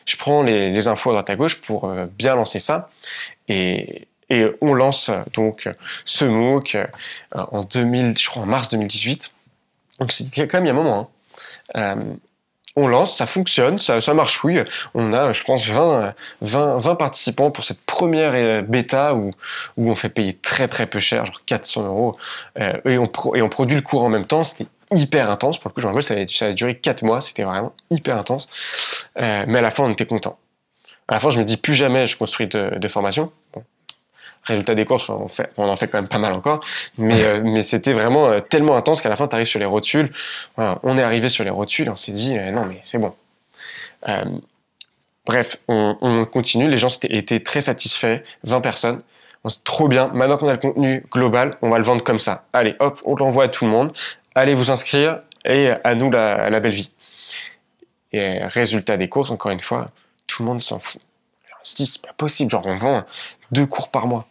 Je 0.04 0.16
prends 0.16 0.42
les, 0.42 0.88
infos 0.88 1.10
à 1.10 1.12
droite 1.14 1.30
à 1.30 1.36
gauche 1.36 1.60
pour 1.60 1.90
bien 2.18 2.34
lancer 2.34 2.58
ça. 2.58 2.90
Et, 3.48 4.08
et 4.28 4.46
on 4.60 4.74
lance 4.74 5.10
donc 5.34 5.68
ce 6.04 6.24
MOOC 6.24 6.76
en 7.34 7.62
2000, 7.62 8.18
je 8.18 8.28
crois 8.28 8.42
en 8.42 8.46
mars 8.46 8.68
2018. 8.70 9.32
Donc 10.00 10.12
c'était 10.12 10.46
quand 10.46 10.58
même 10.58 10.64
il 10.64 10.68
y 10.68 10.70
a 10.70 10.74
un 10.74 10.76
moment. 10.76 11.10
Hein 11.74 12.16
on 12.76 12.86
lance, 12.86 13.16
ça 13.16 13.26
fonctionne, 13.26 13.78
ça, 13.78 14.14
marche, 14.14 14.42
oui. 14.44 14.58
On 14.94 15.12
a, 15.12 15.32
je 15.32 15.44
pense, 15.44 15.66
20, 15.66 16.14
20, 16.40 16.78
20 16.78 16.94
participants 16.94 17.50
pour 17.50 17.64
cette 17.64 17.80
première 17.82 18.32
euh, 18.34 18.62
bêta 18.62 19.14
où, 19.14 19.32
on 19.76 19.94
fait 19.94 20.08
payer 20.08 20.32
très 20.32 20.68
très 20.68 20.86
peu 20.86 20.98
cher, 20.98 21.26
genre 21.26 21.42
400 21.44 21.86
euros. 21.86 22.12
Euh, 22.58 22.72
et, 22.86 22.98
on 22.98 23.48
produit 23.48 23.76
le 23.76 23.82
cours 23.82 24.04
en 24.04 24.08
même 24.08 24.24
temps. 24.24 24.42
C'était 24.42 24.70
hyper 24.90 25.30
intense. 25.30 25.58
Pour 25.58 25.68
le 25.68 25.74
coup, 25.74 25.80
je 25.80 25.86
me 25.86 25.92
rappelle, 25.92 26.02
ça, 26.02 26.14
ça 26.34 26.46
a 26.46 26.52
duré 26.52 26.78
4 26.78 27.02
mois. 27.02 27.20
C'était 27.20 27.44
vraiment 27.44 27.74
hyper 27.90 28.16
intense. 28.16 28.48
Euh, 29.20 29.44
mais 29.46 29.58
à 29.58 29.62
la 29.62 29.70
fin, 29.70 29.84
on 29.84 29.90
était 29.90 30.06
content. 30.06 30.38
À 31.08 31.14
la 31.14 31.20
fin, 31.20 31.30
je 31.30 31.38
me 31.38 31.44
dis 31.44 31.58
plus 31.58 31.74
jamais 31.74 32.06
je 32.06 32.16
construis 32.16 32.46
de, 32.46 32.78
de 32.78 32.88
formation. 32.88 33.30
Résultat 34.44 34.74
des 34.74 34.84
courses, 34.84 35.08
on, 35.08 35.28
on 35.56 35.68
en 35.68 35.76
fait 35.76 35.88
quand 35.88 35.98
même 35.98 36.08
pas 36.08 36.18
mal 36.18 36.32
encore. 36.32 36.60
Mais, 36.98 37.22
euh, 37.22 37.60
c'était 37.60 37.92
vraiment 37.92 38.26
euh, 38.26 38.40
tellement 38.40 38.76
intense 38.76 39.00
qu'à 39.00 39.08
la 39.08 39.16
fin, 39.16 39.28
tu 39.28 39.36
arrives 39.36 39.46
sur 39.46 39.60
les 39.60 39.66
rotules. 39.66 40.10
on 40.56 40.98
est 40.98 41.02
arrivé 41.02 41.28
sur 41.28 41.44
les 41.44 41.50
rotules, 41.50 41.88
on 41.88 41.96
s'est 41.96 42.12
dit, 42.12 42.34
non, 42.34 42.64
mais 42.64 42.80
c'est 42.82 42.98
bon. 42.98 43.12
bref, 45.26 45.56
on, 45.68 45.96
on, 46.00 46.24
continue. 46.24 46.68
Les 46.68 46.78
gens 46.78 46.96
étaient 47.04 47.40
très 47.40 47.60
satisfaits. 47.60 48.22
20 48.44 48.60
personnes. 48.60 49.02
C'est 49.48 49.64
trop 49.64 49.88
bien. 49.88 50.08
Maintenant 50.08 50.36
qu'on 50.36 50.48
a 50.48 50.52
le 50.52 50.58
contenu 50.58 51.04
global, 51.10 51.50
on 51.62 51.70
va 51.70 51.78
le 51.78 51.84
vendre 51.84 52.04
comme 52.04 52.18
ça. 52.18 52.44
Allez, 52.52 52.76
hop, 52.78 53.00
on 53.04 53.16
l'envoie 53.16 53.44
à 53.44 53.48
tout 53.48 53.64
le 53.64 53.70
monde. 53.70 53.92
Allez 54.34 54.54
vous 54.54 54.70
inscrire 54.70 55.20
et 55.44 55.70
à 55.82 55.94
nous 55.94 56.10
la, 56.10 56.60
belle 56.60 56.72
vie. 56.72 56.90
Et 58.12 58.44
résultat 58.44 58.96
des 58.96 59.08
courses, 59.08 59.30
encore 59.30 59.50
une 59.50 59.60
fois, 59.60 59.90
tout 60.26 60.42
le 60.42 60.48
monde 60.48 60.62
s'en 60.62 60.78
fout. 60.78 61.00
on 61.52 61.62
dit, 61.76 61.86
c'est 61.86 62.02
pas 62.02 62.12
possible. 62.12 62.50
Genre, 62.50 62.66
on 62.66 62.76
vend 62.76 63.04
deux 63.50 63.66
cours 63.66 63.90
par 63.90 64.06
mois. 64.06 64.26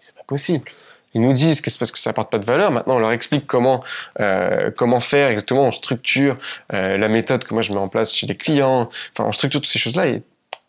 C'est 0.00 0.14
pas 0.14 0.24
possible. 0.24 0.70
Ils 1.14 1.20
nous 1.20 1.32
disent 1.32 1.62
que 1.62 1.70
c'est 1.70 1.78
parce 1.78 1.92
que 1.92 1.98
ça 1.98 2.10
apporte 2.10 2.30
pas 2.30 2.38
de 2.38 2.44
valeur. 2.44 2.70
Maintenant, 2.70 2.96
on 2.96 2.98
leur 2.98 3.12
explique 3.12 3.46
comment, 3.46 3.82
euh, 4.20 4.70
comment 4.76 5.00
faire 5.00 5.30
exactement. 5.30 5.62
On 5.64 5.70
structure 5.70 6.36
euh, 6.74 6.98
la 6.98 7.08
méthode 7.08 7.42
que 7.42 7.54
moi 7.54 7.62
je 7.62 7.72
mets 7.72 7.80
en 7.80 7.88
place 7.88 8.12
chez 8.12 8.26
les 8.26 8.36
clients. 8.36 8.90
Enfin, 9.12 9.26
on 9.26 9.32
structure 9.32 9.60
toutes 9.60 9.70
ces 9.70 9.78
choses-là 9.78 10.08
et 10.08 10.22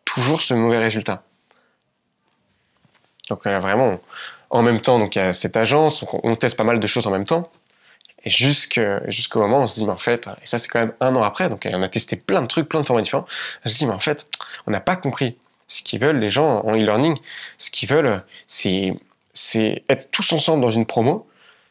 toujours 0.05 0.41
ce 0.41 0.53
mauvais 0.53 0.77
résultat. 0.77 1.23
Donc, 3.29 3.45
euh, 3.45 3.59
vraiment, 3.59 3.99
en 4.49 4.63
même 4.63 4.79
temps, 4.79 4.99
donc 4.99 5.17
il 5.17 5.19
y 5.19 5.21
a 5.21 5.33
cette 5.33 5.57
agence, 5.57 6.05
on 6.23 6.35
teste 6.37 6.55
pas 6.55 6.63
mal 6.63 6.79
de 6.79 6.87
choses 6.87 7.07
en 7.07 7.11
même 7.11 7.25
temps. 7.25 7.43
Et 8.23 8.29
jusqu'au 8.29 9.39
moment 9.39 9.59
où 9.59 9.63
on 9.63 9.67
se 9.67 9.79
dit, 9.79 9.85
mais 9.85 9.91
en 9.91 9.97
fait, 9.97 10.27
et 10.27 10.45
ça 10.45 10.57
c'est 10.57 10.67
quand 10.67 10.79
même 10.79 10.93
un 10.99 11.15
an 11.15 11.23
après, 11.23 11.49
donc 11.49 11.67
on 11.71 11.81
a 11.83 11.87
testé 11.87 12.15
plein 12.15 12.41
de 12.41 12.47
trucs, 12.47 12.67
plein 12.67 12.81
de 12.81 12.85
formats 12.85 13.01
différents, 13.01 13.25
on 13.65 13.69
se 13.69 13.77
dit, 13.77 13.85
mais 13.85 13.93
en 13.93 13.99
fait, 13.99 14.29
on 14.65 14.71
n'a 14.71 14.79
pas 14.79 14.95
compris 14.95 15.37
ce 15.67 15.83
qu'ils 15.83 15.99
veulent, 15.99 16.19
les 16.19 16.29
gens 16.29 16.61
en 16.61 16.75
e-learning. 16.75 17.15
Ce 17.57 17.69
qu'ils 17.69 17.89
veulent, 17.89 18.23
c'est 18.47 18.95
être 19.89 20.11
tous 20.11 20.33
ensemble 20.33 20.61
dans 20.61 20.69
une 20.69 20.85
promo, 20.85 21.27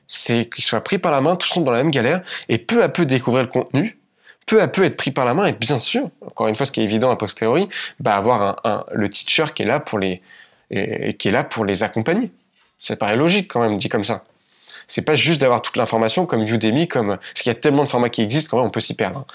c'est 0.09 0.49
qu'ils 0.49 0.64
soient 0.64 0.83
pris 0.83 0.99
par 0.99 1.12
la 1.12 1.21
main, 1.21 1.37
tous 1.37 1.51
ensemble 1.53 1.67
dans 1.67 1.73
la 1.73 1.79
même 1.79 1.91
galère, 1.91 2.23
et 2.49 2.59
peu 2.59 2.83
à 2.83 2.89
peu 2.89 3.07
découvrir 3.07 3.43
le 3.43 3.49
contenu, 3.49 3.99
peu 4.47 4.62
à 4.62 4.69
peu 4.69 4.85
être 4.85 4.97
pris 4.97 5.11
par 5.11 5.25
la 5.25 5.35
main, 5.35 5.47
et 5.47 5.53
bien 5.53 5.79
sûr, 5.79 6.11
encore 6.25 6.49
une 6.49 6.55
fois, 6.55 6.67
ce 6.67 6.73
qui 6.73 6.81
est 6.81 6.85
évident 6.85 7.11
a 7.11 7.17
posteriori, 7.17 7.69
bah 7.99 8.17
avoir 8.17 8.61
un, 8.64 8.85
le 8.93 9.11
teacher 9.11 9.47
qui 9.55 9.62
est 9.62 9.67
là 9.67 9.81
pour 9.81 9.99
les, 9.99 10.23
là 10.71 11.49
accompagner. 11.83 12.31
Ça 12.79 12.95
paraît 12.97 13.17
logique 13.17 13.49
quand 13.51 13.61
même, 13.61 13.77
dit 13.77 13.89
comme 13.89 14.05
ça 14.05 14.25
c'est 14.87 15.03
pas 15.03 15.14
juste 15.14 15.41
d'avoir 15.41 15.62
toute 15.62 15.77
l'information 15.77 16.27
comme 16.27 16.43
Udemy, 16.43 16.89
comme 16.89 17.17
parce 17.17 17.43
qu'il 17.43 17.51
y 17.51 17.57
a 17.57 17.59
tellement 17.59 17.85
de 17.85 17.89
formats 17.89 18.09
qui 18.09 18.23
existent 18.23 18.51
quand 18.51 18.57
même 18.59 18.67
on 18.67 18.71
peut 18.71 18.81
s'y 18.81 18.95
perdre. 18.95 19.21
Hein. 19.21 19.27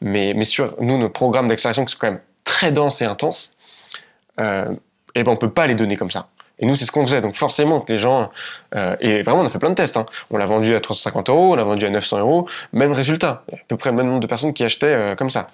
Mais 0.00 0.34
sur 0.44 0.74
nous 0.80 0.98
nos 0.98 1.08
programmes 1.08 1.48
d'accélération 1.48 1.84
qui 1.84 1.92
sont 1.92 1.98
quand 2.00 2.10
même 2.10 2.20
très 2.44 2.70
denses 2.70 3.02
et 3.02 3.04
intenses, 3.04 3.52
euh, 4.40 4.66
et 5.14 5.20
eh 5.20 5.22
ben 5.22 5.32
peut 5.36 5.50
pas 5.50 5.66
les 5.66 5.74
donner 5.74 5.96
comme 5.96 6.10
ça. 6.10 6.28
Et 6.58 6.66
nous, 6.66 6.74
c'est 6.74 6.84
ce 6.84 6.92
qu'on 6.92 7.04
faisait. 7.04 7.20
Donc 7.20 7.34
forcément 7.34 7.80
que 7.80 7.92
les 7.92 7.98
gens... 7.98 8.30
Euh, 8.76 8.96
et 9.00 9.22
vraiment, 9.22 9.40
on 9.40 9.46
a 9.46 9.50
fait 9.50 9.58
plein 9.58 9.70
de 9.70 9.74
tests. 9.74 9.96
Hein. 9.96 10.06
On 10.30 10.36
l'a 10.36 10.46
vendu 10.46 10.74
à 10.74 10.80
350 10.80 11.28
euros, 11.28 11.52
on 11.52 11.56
l'a 11.56 11.64
vendu 11.64 11.84
à 11.84 11.90
900 11.90 12.18
euros. 12.20 12.48
Même 12.72 12.92
résultat. 12.92 13.44
À 13.52 13.56
peu 13.68 13.76
près 13.76 13.90
le 13.90 13.96
même 13.96 14.06
nombre 14.06 14.20
de 14.20 14.26
personnes 14.26 14.52
qui 14.52 14.64
achetaient 14.64 14.86
euh, 14.86 15.14
comme 15.14 15.30
ça. 15.30 15.48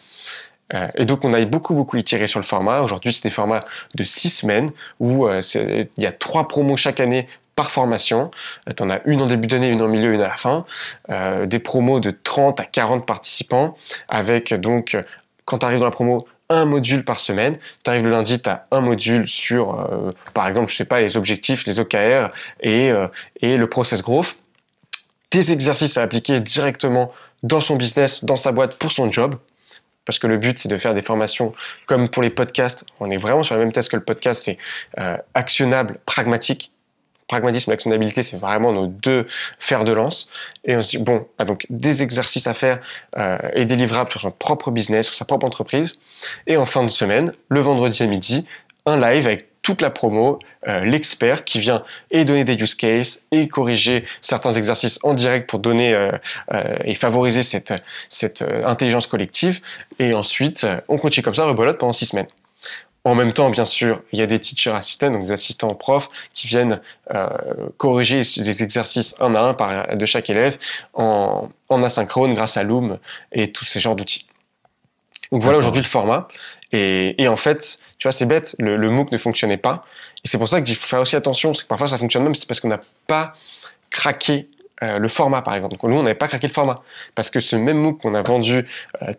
Euh, 0.75 0.89
et 0.97 1.05
donc, 1.05 1.25
on 1.25 1.33
a 1.33 1.45
beaucoup, 1.45 1.75
beaucoup 1.75 1.97
itéré 1.97 2.27
sur 2.27 2.39
le 2.39 2.45
format. 2.45 2.81
Aujourd'hui, 2.83 3.13
c'est 3.13 3.23
des 3.23 3.31
formats 3.31 3.65
de 3.95 4.05
six 4.05 4.31
semaines 4.31 4.71
où 5.01 5.29
il 5.29 5.89
y 5.99 6.07
a 6.07 6.13
trois 6.13 6.47
promos 6.47 6.77
chaque 6.77 7.01
année 7.01 7.27
par 7.57 7.71
formation. 7.71 8.31
Tu 8.77 8.83
en 8.83 8.91
as 8.91 9.01
une 9.05 9.21
en 9.21 9.27
début 9.27 9.49
d'année, 9.49 9.71
une 9.71 9.83
en 9.83 9.89
milieu, 9.89 10.13
une 10.15 10.21
à 10.21 10.29
la 10.29 10.37
fin. 10.37 10.65
Des 11.45 11.59
promos 11.59 11.99
de 11.99 12.11
30 12.11 12.61
à 12.61 12.65
40 12.65 13.05
participants 13.05 13.77
avec 14.09 14.55
donc, 14.55 14.97
quand 15.45 15.59
tu 15.59 15.67
arrives 15.67 15.81
dans 15.81 15.87
la 15.87 15.91
promo, 15.91 16.25
un 16.51 16.67
module 16.67 17.05
par 17.05 17.19
semaine. 17.19 17.57
Tu 17.83 17.91
arrives 17.91 18.05
le 18.05 18.11
lundi, 18.11 18.41
tu 18.41 18.51
as 18.51 18.67
un 18.71 18.83
module 18.83 19.27
sur, 19.27 19.81
euh, 19.81 20.11
par 20.35 20.47
exemple, 20.47 20.71
je 20.71 20.77
sais 20.77 20.85
pas, 20.85 21.01
les 21.01 21.17
objectifs, 21.17 21.65
les 21.67 21.81
OKR 21.81 22.31
et, 22.61 22.91
et 23.41 23.57
le 23.57 23.67
process 23.69 24.03
growth. 24.03 24.37
Des 25.31 25.53
exercices 25.53 25.97
à 25.97 26.03
appliquer 26.03 26.41
directement 26.41 27.13
dans 27.43 27.61
son 27.61 27.77
business, 27.77 28.25
dans 28.25 28.37
sa 28.37 28.53
boîte, 28.53 28.77
pour 28.77 28.93
son 28.93 29.11
job 29.11 29.37
parce 30.07 30.19
que 30.19 30.27
le 30.27 30.39
but 30.39 30.59
c'est 30.59 30.69
de 30.69 30.77
faire 30.77 30.93
des 30.93 31.03
formations 31.03 31.53
comme 31.87 32.09
pour 32.09 32.23
les 32.23 32.31
podcasts. 32.31 32.85
On 32.99 33.11
est 33.11 33.17
vraiment 33.17 33.45
sur 33.45 33.55
le 33.55 33.61
même 33.61 33.71
test 33.71 33.91
que 33.91 33.97
le 33.97 34.03
podcast, 34.03 34.43
c'est 34.43 34.59
actionnable, 35.35 35.99
pragmatique 36.05 36.73
pragmatisme 37.31 37.71
et 37.71 37.75
l'actionnabilité, 37.75 38.23
c'est 38.25 38.39
vraiment 38.39 38.73
nos 38.73 38.89
deux 38.89 39.25
fers 39.59 39.85
de 39.85 39.93
lance. 39.93 40.31
Et 40.65 40.77
on 40.77 40.83
se 40.83 40.97
dit, 40.97 40.99
bon, 40.99 41.27
ah, 41.39 41.45
donc 41.45 41.65
des 41.71 42.03
exercices 42.03 42.49
à 42.49 42.55
faire 42.55 42.81
euh, 43.17 43.39
et 43.55 43.65
des 43.67 43.77
livrables 43.77 44.11
sur 44.11 44.21
son 44.21 44.33
propre 44.33 44.73
business, 44.73 45.07
sur 45.07 45.15
sa 45.15 45.25
propre 45.25 45.47
entreprise. 45.47 45.93
Et 46.49 46.57
en 46.57 46.65
fin 46.65 46.83
de 46.83 46.89
semaine, 46.89 47.33
le 47.49 47.61
vendredi 47.61 48.03
à 48.03 48.07
midi, 48.07 48.45
un 48.85 48.97
live 48.97 49.29
avec 49.29 49.47
toute 49.63 49.81
la 49.81 49.91
promo, 49.91 50.41
euh, 50.67 50.81
l'expert 50.85 51.45
qui 51.45 51.61
vient 51.61 51.85
et 52.11 52.25
donner 52.25 52.45
des 52.45 52.55
use 52.55 52.75
cases 52.75 53.27
et 53.31 53.47
corriger 53.47 54.05
certains 54.23 54.53
exercices 54.53 54.99
en 55.05 55.15
direct 55.15 55.49
pour 55.49 55.61
donner 55.61 55.95
euh, 55.95 56.11
et 56.85 56.95
favoriser 56.95 57.43
cette, 57.43 57.75
cette 58.09 58.45
intelligence 58.65 59.07
collective. 59.07 59.61
Et 59.99 60.15
ensuite, 60.15 60.67
on 60.89 60.99
continue 60.99 61.23
comme 61.23 61.35
ça, 61.35 61.45
rebolote 61.45 61.79
pendant 61.79 61.93
six 61.93 62.07
semaines. 62.07 62.27
En 63.05 63.15
même 63.15 63.33
temps, 63.33 63.49
bien 63.49 63.65
sûr, 63.65 64.03
il 64.13 64.19
y 64.19 64.23
a 64.23 64.27
des 64.27 64.39
teacher 64.39 64.71
assistants, 64.71 65.11
donc 65.11 65.23
des 65.23 65.33
assistants 65.33 65.75
profs, 65.75 66.09
qui 66.35 66.47
viennent 66.47 66.81
euh, 67.15 67.29
corriger 67.79 68.21
les 68.37 68.63
exercices 68.63 69.15
un 69.21 69.35
à 69.35 69.41
un 69.41 69.55
par, 69.55 69.97
de 69.97 70.07
chaque 70.07 70.29
élève 70.29 70.59
en, 70.93 71.49
asynchrone 71.71 72.35
grâce 72.35 72.59
à 72.59 72.63
Loom 72.63 72.99
et 73.33 73.53
tous 73.53 73.65
ces 73.65 73.81
genres 73.81 73.97
d'outils. 73.97 74.27
Donc 75.33 75.43
voilà 75.43 75.59
aujourd'hui 75.59 75.81
le 75.81 75.89
format. 75.89 76.29
Et, 76.73 77.27
en 77.27 77.37
fait, 77.37 77.79
tu 77.99 78.07
vois, 78.07 78.13
c'est 78.13 78.27
bête, 78.27 78.55
le, 78.59 78.77
le, 78.77 78.91
MOOC 78.91 79.13
ne 79.13 79.19
fonctionnait 79.19 79.57
pas. 79.57 79.85
Et 80.25 80.29
c'est 80.29 80.39
pour 80.39 80.49
ça 80.49 80.61
qu'il 80.61 80.77
faut 80.77 80.87
faire 80.87 81.01
aussi 81.01 81.17
attention, 81.17 81.55
c'est 81.55 81.63
que 81.63 81.69
parfois 81.69 81.89
ça 81.89 81.97
fonctionne 81.97 82.23
même, 82.23 82.35
c'est 82.35 82.47
parce 82.47 82.61
qu'on 82.61 82.69
n'a 82.69 82.81
pas 83.07 83.35
craqué 83.89 84.49
euh, 84.83 84.99
le 84.99 85.09
format, 85.09 85.43
par 85.43 85.55
exemple. 85.55 85.77
Nous, 85.83 85.97
on 85.97 86.03
n'avait 86.03 86.15
pas 86.15 86.29
craqué 86.29 86.47
le 86.47 86.53
format. 86.53 86.83
Parce 87.15 87.31
que 87.31 87.39
ce 87.39 87.57
même 87.57 87.79
MOOC 87.79 88.01
qu'on 88.01 88.15
a 88.15 88.23
vendu 88.23 88.67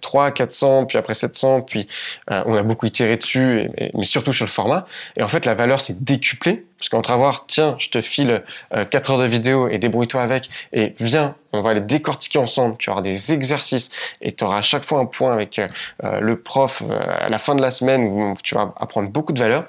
3, 0.02 0.32
400, 0.32 0.86
puis 0.86 0.98
après 0.98 1.14
700, 1.14 1.62
puis 1.62 1.88
euh, 2.32 2.42
on 2.46 2.56
a 2.56 2.64
beaucoup 2.64 2.88
itéré 2.88 3.18
dessus, 3.18 3.70
mais 3.94 4.04
surtout 4.04 4.34
sur 4.34 4.46
le 4.46 4.52
format. 4.52 4.86
Et 5.18 5.24
en 5.24 5.28
fait, 5.28 5.46
la 5.46 5.54
valeur 5.54 5.82
s'est 5.82 5.98
décuplée. 6.00 6.66
Parce 6.78 6.90
qu'entre 6.90 7.12
avoir, 7.12 7.46
tiens, 7.46 7.76
je 7.78 7.90
te 7.90 8.02
file 8.02 8.42
4 8.72 9.12
euh, 9.12 9.14
heures 9.14 9.20
de 9.20 9.28
vidéo 9.28 9.68
et 9.68 9.78
débrouille-toi 9.78 10.20
avec, 10.20 10.50
et 10.74 10.96
viens, 11.00 11.36
on 11.54 11.62
va 11.62 11.76
les 11.76 11.82
décortiquer 11.82 12.40
ensemble, 12.40 12.76
tu 12.80 12.90
auras 12.90 13.04
des 13.04 13.34
exercices, 13.34 13.92
et 14.20 14.32
tu 14.32 14.44
auras 14.44 14.58
à 14.58 14.62
chaque 14.64 14.84
fois 14.84 14.98
un 14.98 15.06
point 15.06 15.32
avec 15.32 15.62
le 16.02 16.42
prof 16.42 16.82
à 17.20 17.30
la 17.30 17.38
fin 17.38 17.54
de 17.54 17.62
la 17.62 17.70
semaine 17.70 18.06
où 18.06 18.34
tu 18.44 18.56
vas 18.56 18.74
apprendre 18.80 19.10
beaucoup 19.10 19.32
de 19.32 19.40
valeur. 19.40 19.68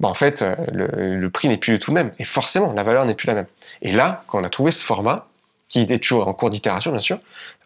Bah, 0.00 0.08
en 0.08 0.14
fait, 0.14 0.42
euh, 0.42 0.54
le, 0.72 1.30
prix 1.30 1.48
n'est 1.48 1.56
plus 1.56 1.72
du 1.74 1.78
tout 1.78 1.92
le 1.92 1.94
même. 1.94 2.12
Et 2.18 2.24
forcément, 2.24 2.72
la 2.72 2.82
valeur 2.82 3.04
n'est 3.04 3.14
plus 3.14 3.26
la 3.26 3.34
même. 3.34 3.46
Et 3.82 3.92
là, 3.92 4.24
quand 4.26 4.40
on 4.40 4.44
a 4.44 4.48
trouvé 4.48 4.70
ce 4.70 4.84
format, 4.84 5.28
qui 5.68 5.80
était 5.80 5.98
toujours 5.98 6.28
en 6.28 6.34
cours 6.34 6.50
d'itération, 6.50 6.90
bien 6.90 7.00
sûr, 7.00 7.18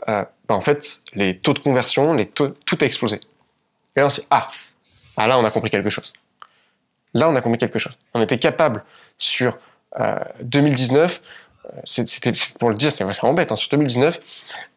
euh, 0.09 0.25
bah, 0.47 0.55
en 0.55 0.61
fait, 0.61 1.03
les 1.15 1.39
taux 1.39 1.55
de 1.55 1.59
conversion, 1.59 2.15
les 2.15 2.27
taux, 2.27 2.49
tout 2.67 2.79
a 2.81 2.85
explosé. 2.85 3.21
Et 3.97 4.01
là, 4.01 4.07
on 4.07 4.11
s'est 4.11 4.27
ah, 4.31 4.47
ah, 5.17 5.27
là, 5.27 5.39
on 5.39 5.45
a 5.45 5.51
compris 5.51 5.71
quelque 5.71 5.91
chose. 5.91 6.13
Là, 7.15 7.29
on 7.29 7.35
a 7.35 7.41
compris 7.41 7.59
quelque 7.59 7.79
chose. 7.79 7.97
On 8.15 8.23
était 8.23 8.39
capable 8.39 8.85
sur 9.17 9.57
2019, 10.43 11.23
euh, 11.67 12.33
pour 12.59 12.69
le 12.69 12.77
dire, 12.77 12.93
c'est 12.93 13.05
vraiment 13.05 13.35
bête, 13.35 13.51
hein, 13.51 13.57
sur 13.57 13.71
2019, 13.71 14.21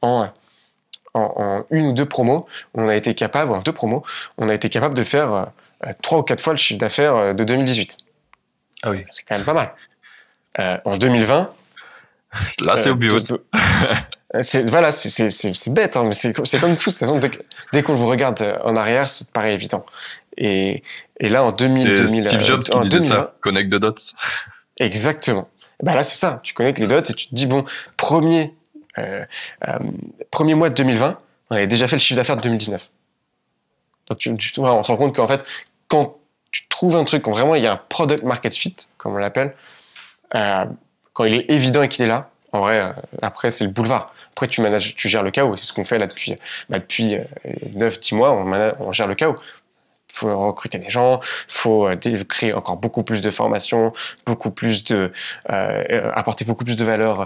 en, 0.01 0.29
une 1.69 1.87
ou 1.87 1.93
deux 1.93 2.07
promos, 2.07 2.47
on 2.73 2.87
a 2.87 2.95
été 2.95 3.13
capable, 3.13 3.51
en 3.51 3.59
deux 3.59 3.73
promos, 3.73 4.03
on 4.37 4.47
a 4.47 4.53
été 4.53 4.69
capable 4.69 4.95
de 4.95 5.03
faire 5.03 5.51
trois 6.01 6.19
ou 6.19 6.23
quatre 6.23 6.41
fois 6.41 6.53
le 6.53 6.57
chiffre 6.57 6.79
d'affaires 6.79 7.15
euh, 7.15 7.33
de 7.33 7.43
2018. 7.43 7.97
Ah 8.83 8.91
oui. 8.91 9.05
C'est 9.11 9.23
quand 9.23 9.35
même 9.35 9.45
pas 9.45 9.53
mal. 9.53 9.73
Euh, 10.59 10.77
en 10.85 10.97
2020. 10.97 11.51
Là, 12.61 12.75
c'est 12.75 12.89
obvious. 12.89 13.19
c'est, 14.41 14.69
voilà, 14.69 14.91
c'est, 14.91 15.69
bête, 15.69 15.97
hein, 15.97 16.05
mais 16.05 16.13
c'est, 16.13 16.33
comme 16.33 16.45
tout. 16.75 16.89
De 16.89 17.19
dès, 17.19 17.31
dès 17.73 17.83
qu'on 17.83 17.93
vous 17.93 18.07
regarde 18.07 18.59
en 18.63 18.75
arrière, 18.75 19.09
ça 19.09 19.25
te 19.25 19.31
paraît 19.31 19.53
évident. 19.53 19.85
Et, 20.37 20.83
et 21.19 21.29
là, 21.29 21.43
en 21.43 21.51
2000, 21.51 21.95
2000 21.95 22.27
Steve 22.27 22.41
Jobs 22.41 22.63
qui 22.63 22.79
disait 22.81 23.01
ça, 23.01 23.35
connecte 23.41 23.71
the 23.71 23.75
dots. 23.75 23.95
Exactement. 24.77 25.49
Ben 25.83 25.93
là, 25.93 26.03
c'est 26.03 26.17
ça. 26.17 26.39
Tu 26.43 26.53
connectes 26.53 26.79
les 26.79 26.87
dots 26.87 26.99
et 26.99 27.13
tu 27.13 27.27
te 27.27 27.35
dis, 27.35 27.47
bon, 27.47 27.65
premier, 27.97 28.53
premier 30.31 30.55
mois 30.55 30.69
de 30.69 30.75
2020, 30.75 31.19
on 31.49 31.55
avait 31.55 31.67
déjà 31.67 31.87
fait 31.87 31.97
le 31.97 32.01
chiffre 32.01 32.17
d'affaires 32.17 32.37
de 32.37 32.41
2019. 32.41 32.89
Donc, 34.07 34.19
tu, 34.19 34.29
on 34.29 34.83
se 34.83 34.91
rend 34.91 34.97
compte 34.97 35.15
qu'en 35.15 35.27
fait, 35.27 35.45
quand 35.91 36.15
tu 36.51 36.69
trouves 36.69 36.95
un 36.95 37.03
truc, 37.03 37.23
quand 37.23 37.31
vraiment 37.31 37.55
il 37.55 37.63
y 37.63 37.67
a 37.67 37.73
un 37.73 37.81
product 37.89 38.23
market 38.23 38.55
fit, 38.55 38.75
comme 38.97 39.13
on 39.13 39.17
l'appelle, 39.17 39.53
euh, 40.35 40.65
quand 41.11 41.25
il 41.25 41.33
est 41.33 41.51
évident 41.51 41.83
et 41.83 41.89
qu'il 41.89 42.05
est 42.05 42.07
là, 42.07 42.29
en 42.53 42.61
vrai, 42.61 42.79
euh, 42.79 42.91
après, 43.21 43.51
c'est 43.51 43.65
le 43.65 43.71
boulevard. 43.71 44.13
Après, 44.31 44.47
tu 44.47 44.61
gères 45.09 45.23
le 45.23 45.31
chaos. 45.31 45.57
C'est 45.57 45.65
ce 45.65 45.73
qu'on 45.73 45.83
fait 45.83 45.97
là 45.97 46.07
depuis, 46.07 46.35
bah, 46.69 46.79
depuis 46.79 47.17
9-10 47.75 48.13
euh, 48.13 48.17
mois, 48.17 48.31
on, 48.79 48.91
gère 48.93 49.07
le 49.07 49.15
chaos. 49.15 49.35
Il 50.13 50.17
faut 50.17 50.47
recruter 50.47 50.77
des 50.77 50.89
gens, 50.89 51.19
il 51.21 51.53
faut 51.53 51.89
créer 52.27 52.53
encore 52.53 52.77
beaucoup 52.77 53.03
plus 53.03 53.21
de 53.21 53.31
formations, 53.31 53.93
beaucoup 54.25 54.51
plus 54.51 54.85
de, 54.85 55.11
apporter 55.45 56.43
beaucoup 56.43 56.65
plus 56.65 56.75
de 56.75 56.83
valeur 56.83 57.25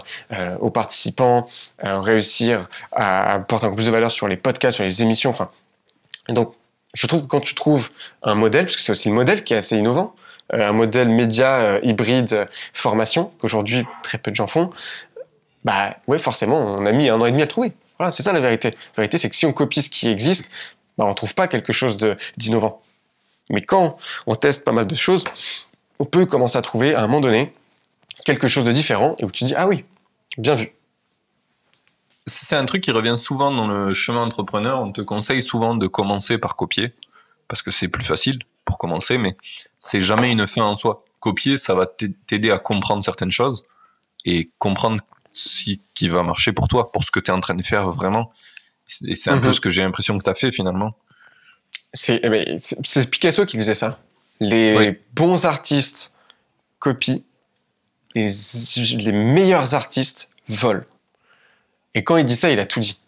aux 0.60 0.70
participants, 0.70 1.48
réussir 1.80 2.70
à 2.92 3.34
apporter 3.34 3.66
encore 3.66 3.78
plus 3.78 3.88
de 3.88 3.92
valeur 3.92 4.12
sur 4.12 4.28
les 4.28 4.38
podcasts, 4.38 4.76
sur 4.76 4.84
les 4.84 5.02
émissions. 5.02 5.32
Enfin, 5.32 5.48
donc 6.30 6.54
je 6.96 7.08
trouve 7.08 7.24
que 7.24 7.28
quand 7.28 7.42
tu 7.42 7.54
trouves 7.54 7.92
un 8.24 8.36
modèle, 8.36 8.66
parce 8.66 8.78
que 8.78 8.82
c'est 8.82 8.92
aussi 8.92 9.10
le 9.10 9.16
modèle 9.16 9.44
qui 9.44 9.54
est 9.54 9.58
assez 9.58 9.78
innovant, 9.78 10.16
euh, 10.54 10.68
un 10.68 10.72
modèle 10.72 11.10
média 11.10 11.56
euh, 11.58 11.80
hybride 11.84 12.34
euh, 12.34 12.46
formation 12.74 13.32
qu'aujourd'hui 13.40 13.86
très 14.02 14.18
peu 14.18 14.32
de 14.32 14.36
gens 14.36 14.48
font, 14.48 14.70
bah 15.64 15.98
ouais 16.08 16.18
forcément 16.18 16.58
on 16.58 16.86
a 16.86 16.92
mis 16.92 17.10
un 17.10 17.20
an 17.20 17.26
et 17.26 17.32
demi 17.32 17.44
à 17.44 17.48
trouver. 17.48 17.74
Voilà, 18.00 18.12
c'est 18.12 18.24
ça 18.24 18.34
la 18.34 18.40
vérité. 18.40 18.72
La 18.72 19.02
vérité 19.02 19.18
c'est 19.18 19.30
que 19.30 19.36
si 19.36 19.46
on 19.46 19.54
copie 19.54 19.82
ce 19.82 19.90
qui 19.90 20.08
existe, 20.08 20.52
bah 20.98 21.06
on 21.06 21.14
trouve 21.14 21.34
pas 21.34 21.48
quelque 21.48 21.74
chose 21.74 21.98
d'innovant. 22.38 22.82
Mais 23.50 23.62
quand 23.62 23.98
on 24.26 24.36
teste 24.36 24.64
pas 24.64 24.72
mal 24.72 24.88
de 24.88 24.96
choses, 24.96 25.24
on 26.00 26.06
peut 26.06 26.26
commencer 26.26 26.58
à 26.58 26.62
trouver 26.62 26.96
à 26.96 27.00
un 27.00 27.08
moment 27.08 27.22
donné 27.22 27.54
quelque 28.24 28.48
chose 28.48 28.66
de 28.66 28.72
différent 28.72 29.16
et 29.20 29.26
où 29.26 29.32
tu 29.32 29.44
dis 29.44 29.54
ah 29.56 29.68
oui, 29.68 29.84
bien 30.38 30.56
vu. 30.56 30.75
C'est 32.28 32.56
un 32.56 32.66
truc 32.66 32.82
qui 32.82 32.92
revient 32.92 33.18
souvent 33.18 33.52
dans 33.52 33.68
le 33.68 33.94
chemin 33.94 34.24
entrepreneur. 34.24 34.82
On 34.82 34.92
te 34.92 35.02
conseille 35.02 35.44
souvent 35.44 35.76
de 35.76 35.86
commencer 35.88 36.38
par 36.38 36.56
copier 36.56 36.94
parce 37.48 37.62
que 37.62 37.70
c'est 37.70 37.88
plus 37.88 38.04
facile 38.04 38.40
pour 38.66 38.80
commencer, 38.80 39.18
mais 39.18 39.38
c'est 39.78 40.02
jamais 40.02 40.32
une 40.32 40.48
fin 40.48 40.64
en 40.64 40.76
soi. 40.76 41.06
Copier, 41.20 41.58
ça 41.58 41.76
va 41.76 41.86
t'aider 41.86 42.50
à 42.50 42.58
comprendre 42.58 43.04
certaines 43.04 43.32
choses 43.32 43.64
et 44.26 44.50
comprendre 44.58 45.04
ce 45.34 45.72
qui 45.94 46.10
va 46.10 46.24
marcher 46.24 46.52
pour 46.52 46.68
toi, 46.68 46.92
pour 46.92 47.04
ce 47.04 47.12
que 47.12 47.20
tu 47.20 47.30
es 47.30 47.34
en 47.34 47.42
train 47.42 47.54
de 47.54 47.64
faire 47.64 47.92
vraiment. 47.92 48.32
Et 49.06 49.16
c'est 49.16 49.30
un 49.30 49.38
peu 49.38 49.48
mhm. 49.48 49.54
ce 49.54 49.60
que 49.60 49.70
j'ai 49.70 49.84
l'impression 49.84 50.18
que 50.18 50.24
tu 50.24 50.30
as 50.30 50.36
fait 50.36 50.52
finalement. 50.52 50.98
Eh 52.10 52.30
ben, 52.30 52.58
c'est 52.60 53.10
Picasso 53.10 53.46
qui 53.46 53.58
disait 53.58 53.76
ça. 53.76 54.00
Les 54.40 55.00
bons 55.14 55.46
artistes 55.46 56.14
copient, 56.80 57.22
les, 58.16 58.30
les 58.98 59.12
meilleurs 59.12 59.76
artistes 59.76 60.32
volent. 60.50 60.84
Et 61.96 62.04
quand 62.04 62.18
il 62.18 62.26
dit 62.26 62.36
ça, 62.36 62.52
il 62.52 62.60
a 62.60 62.66
tout 62.66 62.80
dit. 62.80 63.02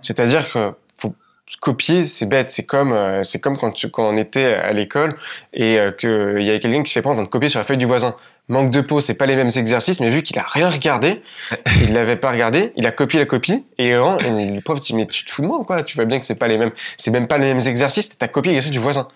C'est-à-dire 0.00 0.50
que 0.50 0.72
faut 0.94 1.14
copier, 1.60 2.04
c'est 2.04 2.26
bête. 2.26 2.50
C'est 2.50 2.64
comme, 2.64 2.92
euh, 2.92 3.22
c'est 3.22 3.40
comme 3.40 3.58
quand, 3.58 3.72
tu, 3.72 3.90
quand 3.90 4.08
on 4.08 4.16
était 4.16 4.54
à 4.54 4.72
l'école 4.72 5.16
et 5.52 5.78
euh, 5.78 5.90
qu'il 5.90 6.42
y 6.42 6.48
avait 6.48 6.60
quelqu'un 6.60 6.82
qui 6.82 6.90
se 6.90 6.94
fait 6.94 7.02
prendre 7.02 7.14
en 7.14 7.22
train 7.22 7.24
de 7.24 7.30
copier 7.30 7.48
sur 7.48 7.60
la 7.60 7.64
feuille 7.64 7.76
du 7.76 7.86
voisin. 7.86 8.16
Manque 8.48 8.70
de 8.70 8.80
peau, 8.80 9.00
c'est 9.00 9.14
pas 9.14 9.26
les 9.26 9.34
mêmes 9.34 9.50
exercices, 9.56 9.98
mais 9.98 10.08
vu 10.08 10.22
qu'il 10.22 10.38
a 10.38 10.46
rien 10.46 10.70
regardé, 10.70 11.20
il 11.82 11.92
l'avait 11.92 12.16
pas 12.16 12.30
regardé, 12.30 12.72
il 12.76 12.86
a 12.86 12.92
copié 12.92 13.18
la 13.18 13.26
copie 13.26 13.64
et, 13.76 13.88
et 13.88 13.94
le 13.94 14.60
prof 14.60 14.78
dit 14.78 14.94
mais 14.94 15.06
tu 15.06 15.24
te 15.24 15.30
fous 15.32 15.42
de 15.42 15.48
moi 15.48 15.64
quoi? 15.66 15.82
Tu 15.82 15.96
vois 15.96 16.04
bien 16.04 16.20
que 16.20 16.24
c'est 16.24 16.36
pas 16.36 16.46
les 16.46 16.56
mêmes, 16.56 16.70
c'est 16.96 17.10
même 17.10 17.26
pas 17.26 17.38
les 17.38 17.52
mêmes 17.52 17.66
exercices, 17.66 18.16
t'as 18.16 18.28
copié 18.28 18.52
l'exercice 18.52 18.70
du 18.70 18.78
voisin. 18.78 19.08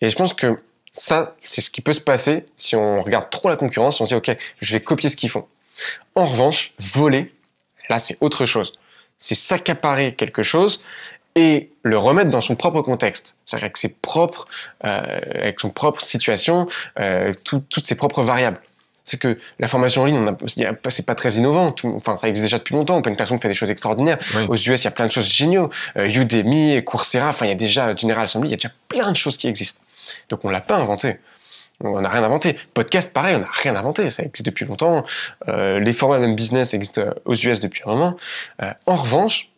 Et 0.00 0.10
je 0.10 0.16
pense 0.16 0.34
que 0.34 0.58
ça, 0.90 1.36
c'est 1.38 1.60
ce 1.60 1.70
qui 1.70 1.82
peut 1.82 1.92
se 1.92 2.00
passer 2.00 2.46
si 2.56 2.74
on 2.74 3.00
regarde 3.00 3.30
trop 3.30 3.48
la 3.48 3.56
concurrence, 3.56 4.00
on 4.00 4.06
se 4.06 4.08
dit 4.08 4.14
ok, 4.16 4.36
je 4.60 4.72
vais 4.72 4.80
copier 4.80 5.08
ce 5.08 5.16
qu'ils 5.16 5.30
font. 5.30 5.46
En 6.16 6.26
revanche, 6.26 6.74
voler, 6.80 7.32
Là, 7.88 7.98
c'est 7.98 8.18
autre 8.20 8.44
chose. 8.44 8.72
C'est 9.18 9.34
s'accaparer 9.34 10.14
quelque 10.14 10.42
chose 10.42 10.82
et 11.34 11.70
le 11.82 11.96
remettre 11.96 12.30
dans 12.30 12.40
son 12.40 12.56
propre 12.56 12.82
contexte, 12.82 13.38
c'est-à-dire 13.44 13.64
avec 13.64 13.76
ses 13.76 13.88
propres, 13.88 14.46
euh, 14.84 15.20
avec 15.34 15.60
son 15.60 15.70
propre 15.70 16.02
situation, 16.02 16.66
euh, 17.00 17.32
toutes 17.44 17.86
ses 17.86 17.94
propres 17.94 18.22
variables. 18.22 18.60
C'est 19.04 19.18
que 19.18 19.38
la 19.58 19.66
formation 19.66 20.02
en 20.02 20.04
ligne, 20.04 20.32
c'est 20.88 21.06
pas 21.06 21.14
très 21.16 21.34
innovant. 21.34 21.74
enfin, 21.84 22.14
ça 22.14 22.28
existe 22.28 22.44
déjà 22.44 22.58
depuis 22.58 22.74
longtemps. 22.74 22.98
Open 22.98 23.16
Classroom 23.16 23.40
fait 23.40 23.48
des 23.48 23.54
choses 23.54 23.70
extraordinaires. 23.70 24.18
Aux 24.48 24.54
US, 24.54 24.82
il 24.82 24.84
y 24.84 24.86
a 24.86 24.92
plein 24.92 25.06
de 25.06 25.10
choses 25.10 25.28
géniaux. 25.28 25.70
Euh, 25.96 26.06
Udemy, 26.06 26.84
Coursera, 26.84 27.30
enfin, 27.30 27.46
il 27.46 27.48
y 27.48 27.52
a 27.52 27.56
déjà 27.56 27.96
General 27.96 28.24
Assembly, 28.24 28.50
il 28.50 28.52
y 28.52 28.54
a 28.54 28.58
déjà 28.58 28.72
plein 28.86 29.10
de 29.10 29.16
choses 29.16 29.36
qui 29.36 29.48
existent. 29.48 29.80
Donc, 30.28 30.44
on 30.44 30.50
l'a 30.50 30.60
pas 30.60 30.76
inventé. 30.76 31.16
On 31.80 32.00
n'a 32.00 32.08
rien 32.08 32.22
inventé. 32.22 32.56
Podcast, 32.74 33.12
pareil, 33.12 33.36
on 33.36 33.40
n'a 33.40 33.50
rien 33.50 33.74
inventé. 33.74 34.10
Ça 34.10 34.22
existe 34.22 34.46
depuis 34.46 34.64
longtemps. 34.64 35.04
Euh, 35.48 35.80
les 35.80 35.92
formats 35.92 36.18
même 36.18 36.36
business 36.36 36.74
existent 36.74 37.02
aux 37.24 37.34
US 37.34 37.60
depuis 37.60 37.82
un 37.86 37.90
moment. 37.90 38.16
Euh, 38.62 38.72
en 38.86 38.96
revanche, 38.96 39.50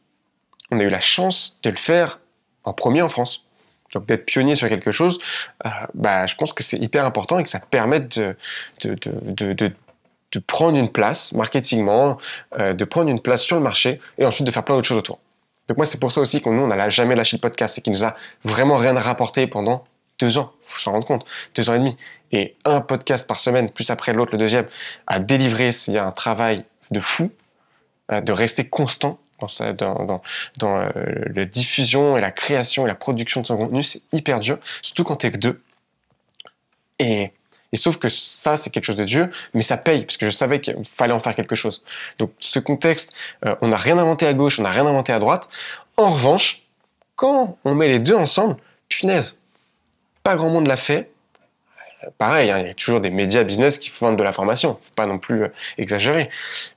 on 0.70 0.80
a 0.80 0.82
eu 0.82 0.88
la 0.88 1.00
chance 1.00 1.58
de 1.62 1.70
le 1.70 1.76
faire 1.76 2.20
en 2.64 2.72
premier 2.72 3.02
en 3.02 3.08
France. 3.08 3.44
Donc 3.92 4.06
d'être 4.06 4.24
pionnier 4.24 4.54
sur 4.54 4.68
quelque 4.68 4.90
chose, 4.90 5.20
euh, 5.66 5.68
bah, 5.94 6.26
je 6.26 6.34
pense 6.34 6.52
que 6.52 6.62
c'est 6.62 6.78
hyper 6.78 7.04
important 7.04 7.38
et 7.38 7.42
que 7.44 7.48
ça 7.48 7.60
permet 7.60 8.00
de, 8.00 8.34
de, 8.82 8.96
de, 9.04 9.52
de, 9.52 10.38
prendre 10.48 10.76
une 10.76 10.88
place 10.88 11.32
marketingment, 11.32 12.18
de 12.58 12.84
prendre 12.84 13.08
une 13.08 13.20
place 13.20 13.42
sur 13.42 13.54
le 13.54 13.62
marché 13.62 14.00
et 14.18 14.26
ensuite 14.26 14.44
de 14.44 14.50
faire 14.50 14.64
plein 14.64 14.74
d'autres 14.74 14.88
choses 14.88 14.98
autour. 14.98 15.20
Donc 15.68 15.76
moi, 15.76 15.86
c'est 15.86 16.00
pour 16.00 16.10
ça 16.10 16.20
aussi 16.20 16.40
qu'on 16.40 16.52
nous, 16.52 16.62
on 16.62 16.66
n'a 16.66 16.88
jamais 16.88 17.14
lâché 17.14 17.36
le 17.36 17.40
podcast 17.40 17.78
et 17.78 17.82
qui 17.82 17.90
nous 17.90 18.04
a 18.04 18.16
vraiment 18.42 18.76
rien 18.76 18.98
rapporté 18.98 19.46
pendant 19.46 19.84
deux 20.18 20.38
ans, 20.38 20.52
faut 20.62 20.80
s'en 20.80 20.92
rendre 20.92 21.06
compte, 21.06 21.30
deux 21.54 21.68
ans 21.70 21.74
et 21.74 21.78
demi, 21.78 21.96
et 22.32 22.56
un 22.64 22.80
podcast 22.80 23.26
par 23.26 23.38
semaine, 23.38 23.70
plus 23.70 23.90
après 23.90 24.12
l'autre, 24.12 24.32
le 24.32 24.38
deuxième, 24.38 24.66
à 25.06 25.20
délivrer, 25.20 25.70
il 25.88 25.94
y 25.94 25.98
a 25.98 26.04
un 26.04 26.12
travail 26.12 26.64
de 26.90 27.00
fou, 27.00 27.30
euh, 28.12 28.20
de 28.20 28.32
rester 28.32 28.68
constant 28.68 29.18
dans, 29.40 30.04
dans, 30.04 30.22
dans, 30.58 30.78
euh, 30.78 30.90
la 31.34 31.44
diffusion 31.44 32.16
et 32.16 32.20
la 32.20 32.30
création 32.30 32.86
et 32.86 32.88
la 32.88 32.94
production 32.94 33.40
de 33.40 33.46
son 33.46 33.56
contenu, 33.56 33.82
c'est 33.82 34.02
hyper 34.12 34.40
dur, 34.40 34.58
surtout 34.82 35.04
quand 35.04 35.16
t'es 35.16 35.30
que 35.30 35.38
deux. 35.38 35.62
Et, 36.98 37.32
et 37.72 37.76
sauf 37.76 37.96
que 37.96 38.08
ça, 38.08 38.56
c'est 38.56 38.70
quelque 38.70 38.84
chose 38.84 38.96
de 38.96 39.04
Dieu, 39.04 39.30
mais 39.52 39.62
ça 39.62 39.76
paye, 39.76 40.04
parce 40.04 40.16
que 40.16 40.26
je 40.26 40.30
savais 40.30 40.60
qu'il 40.60 40.76
fallait 40.84 41.12
en 41.12 41.18
faire 41.18 41.34
quelque 41.34 41.56
chose. 41.56 41.82
Donc, 42.18 42.32
ce 42.38 42.58
contexte, 42.58 43.14
euh, 43.44 43.54
on 43.60 43.68
n'a 43.68 43.76
rien 43.76 43.98
inventé 43.98 44.26
à 44.26 44.34
gauche, 44.34 44.58
on 44.58 44.62
n'a 44.62 44.70
rien 44.70 44.86
inventé 44.86 45.12
à 45.12 45.18
droite. 45.18 45.48
En 45.96 46.10
revanche, 46.10 46.62
quand 47.16 47.58
on 47.64 47.74
met 47.74 47.88
les 47.88 47.98
deux 47.98 48.14
ensemble, 48.14 48.56
punaise, 48.88 49.40
pas 50.24 50.34
grand 50.34 50.50
monde 50.50 50.66
l'a 50.66 50.76
fait. 50.76 51.10
Pareil, 52.18 52.50
hein, 52.50 52.58
il 52.58 52.66
y 52.66 52.70
a 52.70 52.74
toujours 52.74 53.00
des 53.00 53.10
médias 53.10 53.44
business 53.44 53.78
qui 53.78 53.90
font 53.90 54.12
de 54.12 54.22
la 54.22 54.32
formation, 54.32 54.78
faut 54.82 54.94
pas 54.94 55.06
non 55.06 55.18
plus 55.18 55.44
euh, 55.44 55.48
exagérer. 55.78 56.28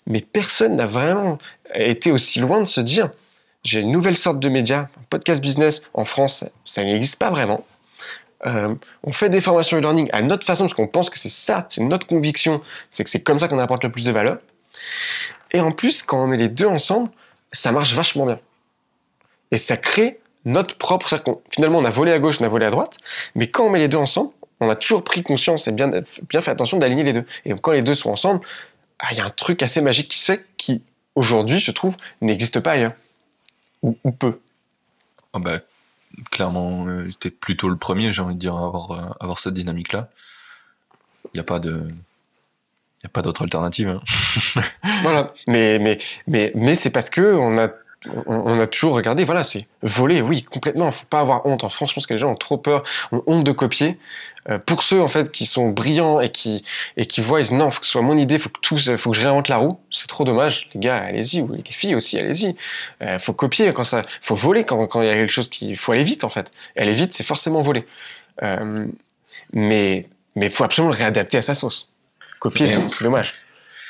Mais 0.05 0.21
personne 0.21 0.75
n'a 0.75 0.85
vraiment 0.85 1.37
été 1.73 2.11
aussi 2.11 2.39
loin 2.39 2.61
de 2.61 2.65
se 2.65 2.79
dire 2.79 3.09
j'ai 3.63 3.81
une 3.81 3.91
nouvelle 3.91 4.15
sorte 4.15 4.39
de 4.39 4.47
média, 4.47 4.89
podcast 5.09 5.41
business 5.41 5.89
en 5.93 6.05
France, 6.05 6.45
ça 6.65 6.83
n'existe 6.83 7.19
pas 7.19 7.29
vraiment. 7.29 7.65
Euh, 8.45 8.75
on 9.03 9.11
fait 9.11 9.29
des 9.29 9.41
formations 9.41 9.77
e-learning 9.77 10.09
à 10.13 10.21
notre 10.21 10.45
façon 10.45 10.65
parce 10.65 10.73
qu'on 10.73 10.87
pense 10.87 11.09
que 11.09 11.17
c'est 11.17 11.27
ça, 11.27 11.65
c'est 11.69 11.81
notre 11.81 12.07
conviction, 12.07 12.61
c'est 12.91 13.03
que 13.03 13.09
c'est 13.09 13.23
comme 13.23 13.39
ça 13.39 13.47
qu'on 13.47 13.59
apporte 13.59 13.83
le 13.83 13.91
plus 13.91 14.05
de 14.05 14.11
valeur. 14.11 14.37
Et 15.51 15.59
en 15.59 15.71
plus, 15.71 16.03
quand 16.03 16.23
on 16.23 16.27
met 16.27 16.37
les 16.37 16.49
deux 16.49 16.67
ensemble, 16.67 17.09
ça 17.51 17.71
marche 17.71 17.93
vachement 17.93 18.25
bien. 18.25 18.39
Et 19.51 19.57
ça 19.57 19.75
crée 19.75 20.19
notre 20.47 20.75
propre. 20.77 21.07
Finalement, 21.51 21.79
on 21.79 21.85
a 21.85 21.89
volé 21.89 22.11
à 22.11 22.19
gauche, 22.19 22.41
on 22.41 22.45
a 22.45 22.47
volé 22.47 22.65
à 22.65 22.71
droite, 22.71 22.97
mais 23.35 23.47
quand 23.49 23.65
on 23.65 23.69
met 23.69 23.79
les 23.79 23.87
deux 23.87 23.97
ensemble, 23.97 24.31
on 24.59 24.69
a 24.69 24.75
toujours 24.75 25.03
pris 25.03 25.21
conscience 25.21 25.67
et 25.67 25.71
bien, 25.71 25.91
bien 26.29 26.41
fait 26.41 26.51
attention 26.51 26.77
d'aligner 26.77 27.03
les 27.03 27.13
deux. 27.13 27.25
Et 27.45 27.53
quand 27.53 27.71
les 27.71 27.83
deux 27.83 27.93
sont 27.93 28.09
ensemble, 28.09 28.41
ah, 28.99 29.09
il 29.11 29.17
y 29.17 29.21
a 29.21 29.25
un 29.25 29.29
truc 29.29 29.61
assez 29.61 29.81
magique 29.81 30.07
qui 30.07 30.17
se 30.17 30.25
fait 30.25 30.45
qui, 30.57 30.81
aujourd'hui, 31.15 31.59
je 31.59 31.71
trouve, 31.71 31.97
n'existe 32.21 32.59
pas 32.59 32.71
ailleurs. 32.71 32.93
Ou, 33.83 33.93
peu. 34.11 34.39
Ah 35.33 35.39
bah, 35.39 35.59
clairement, 36.31 36.87
euh, 36.87 37.07
c'était 37.11 37.29
plutôt 37.29 37.69
le 37.69 37.77
premier, 37.77 38.11
j'ai 38.11 38.23
envie 38.23 38.33
de 38.33 38.39
dire, 38.39 38.55
à 38.55 38.65
avoir, 38.65 38.91
euh, 38.91 39.09
avoir 39.19 39.37
cette 39.37 39.53
dynamique-là. 39.53 40.09
Il 41.25 41.37
n'y 41.37 41.41
a 41.41 41.43
pas 41.43 41.59
de. 41.59 41.93
Il 43.03 43.05
a 43.05 43.09
pas 43.09 43.21
d'autre 43.21 43.43
alternative. 43.43 43.89
Hein. 43.89 44.61
voilà, 45.03 45.31
mais, 45.45 45.77
mais, 45.77 45.99
mais, 46.25 46.51
mais 46.55 46.73
c'est 46.73 46.89
parce 46.89 47.11
que 47.11 47.35
on 47.35 47.59
a 47.59 47.69
on, 48.27 48.59
a 48.59 48.67
toujours 48.67 48.93
regardé, 48.93 49.23
voilà, 49.23 49.43
c'est 49.43 49.67
voler, 49.81 50.21
oui, 50.21 50.43
complètement. 50.43 50.91
Faut 50.91 51.07
pas 51.09 51.19
avoir 51.19 51.45
honte. 51.45 51.63
En 51.63 51.69
France, 51.69 51.89
je 51.89 51.95
pense 51.95 52.05
que 52.05 52.13
les 52.13 52.19
gens 52.19 52.31
ont 52.31 52.35
trop 52.35 52.57
peur, 52.57 52.83
ont 53.11 53.23
honte 53.25 53.43
de 53.43 53.51
copier. 53.51 53.97
Euh, 54.49 54.59
pour 54.59 54.83
ceux 54.83 55.01
en 55.01 55.07
fait 55.07 55.29
qui 55.31 55.45
sont 55.45 55.69
brillants 55.69 56.21
et 56.21 56.29
qui 56.29 56.63
et 56.95 57.05
qui 57.05 57.19
voient, 57.21 57.39
ils 57.39 57.43
disent 57.43 57.53
non, 57.53 57.69
faut 57.69 57.81
que 57.81 57.85
ce 57.85 57.93
soit 57.93 58.01
mon 58.01 58.17
idée, 58.17 58.37
faut 58.37 58.49
que 58.49 58.59
tout, 58.61 58.77
faut 58.77 59.11
que 59.11 59.17
je 59.17 59.21
réinvente 59.21 59.49
la 59.49 59.57
roue. 59.57 59.79
C'est 59.91 60.07
trop 60.07 60.23
dommage, 60.23 60.69
les 60.73 60.79
gars, 60.79 60.97
allez-y. 60.97 61.41
Oui, 61.41 61.63
les 61.65 61.71
filles 61.71 61.95
aussi, 61.95 62.17
allez-y. 62.17 62.55
Euh, 63.01 63.19
faut 63.19 63.33
copier 63.33 63.73
quand 63.73 63.83
ça, 63.83 64.03
faut 64.21 64.35
voler 64.35 64.63
quand 64.63 64.85
quand 64.87 65.01
il 65.01 65.07
y 65.07 65.11
a 65.11 65.15
quelque 65.15 65.33
chose 65.33 65.49
qui, 65.49 65.75
faut 65.75 65.91
aller 65.91 66.03
vite 66.03 66.23
en 66.23 66.29
fait. 66.29 66.51
aller 66.77 66.93
vite, 66.93 67.13
c'est 67.13 67.25
forcément 67.25 67.61
voler. 67.61 67.85
Euh, 68.43 68.85
mais 69.53 70.05
mais 70.35 70.49
faut 70.49 70.63
absolument 70.63 70.93
le 70.93 70.97
réadapter 70.97 71.37
à 71.37 71.41
sa 71.41 71.55
sauce. 71.55 71.89
Copier, 72.39 72.67
c'est 72.67 73.03
dommage. 73.03 73.33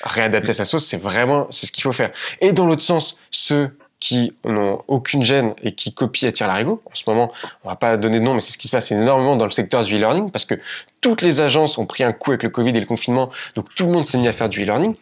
Réadapter 0.03 0.51
à 0.51 0.53
sa 0.53 0.65
sauce, 0.65 0.85
c'est 0.85 0.97
vraiment 0.97 1.47
c'est 1.51 1.65
ce 1.65 1.71
qu'il 1.71 1.83
faut 1.83 1.91
faire. 1.91 2.11
Et 2.39 2.53
dans 2.53 2.65
l'autre 2.65 2.81
sens, 2.83 3.19
ceux 3.31 3.71
qui 3.99 4.33
n'ont 4.45 4.83
aucune 4.87 5.23
gêne 5.23 5.53
et 5.63 5.73
qui 5.73 5.93
copient 5.93 6.29
à 6.29 6.31
tir 6.31 6.47
larigot. 6.47 6.81
En 6.85 6.93
ce 6.93 7.03
moment, 7.07 7.31
on 7.63 7.69
va 7.69 7.75
pas 7.75 7.97
donner 7.97 8.19
de 8.19 8.23
nom, 8.23 8.35
mais 8.35 8.41
c'est 8.41 8.51
ce 8.51 8.57
qui 8.57 8.67
se 8.67 8.71
passe 8.71 8.91
énormément 8.91 9.35
dans 9.35 9.45
le 9.45 9.51
secteur 9.51 9.83
du 9.83 9.95
e-learning 9.95 10.29
parce 10.29 10.45
que 10.45 10.55
toutes 11.01 11.21
les 11.21 11.41
agences 11.41 11.77
ont 11.77 11.85
pris 11.85 12.03
un 12.03 12.13
coup 12.13 12.31
avec 12.31 12.43
le 12.43 12.49
Covid 12.49 12.69
et 12.69 12.79
le 12.79 12.85
confinement, 12.85 13.29
donc 13.55 13.73
tout 13.73 13.85
le 13.85 13.91
monde 13.91 14.05
s'est 14.05 14.19
mis 14.19 14.27
à 14.27 14.33
faire 14.33 14.49
du 14.49 14.61
e-learning. 14.61 14.95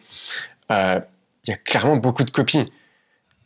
Euh, 0.72 1.00
il 1.44 1.50
y 1.50 1.52
a 1.52 1.56
clairement 1.56 1.96
beaucoup 1.96 2.24
de 2.24 2.30
copies. 2.30 2.72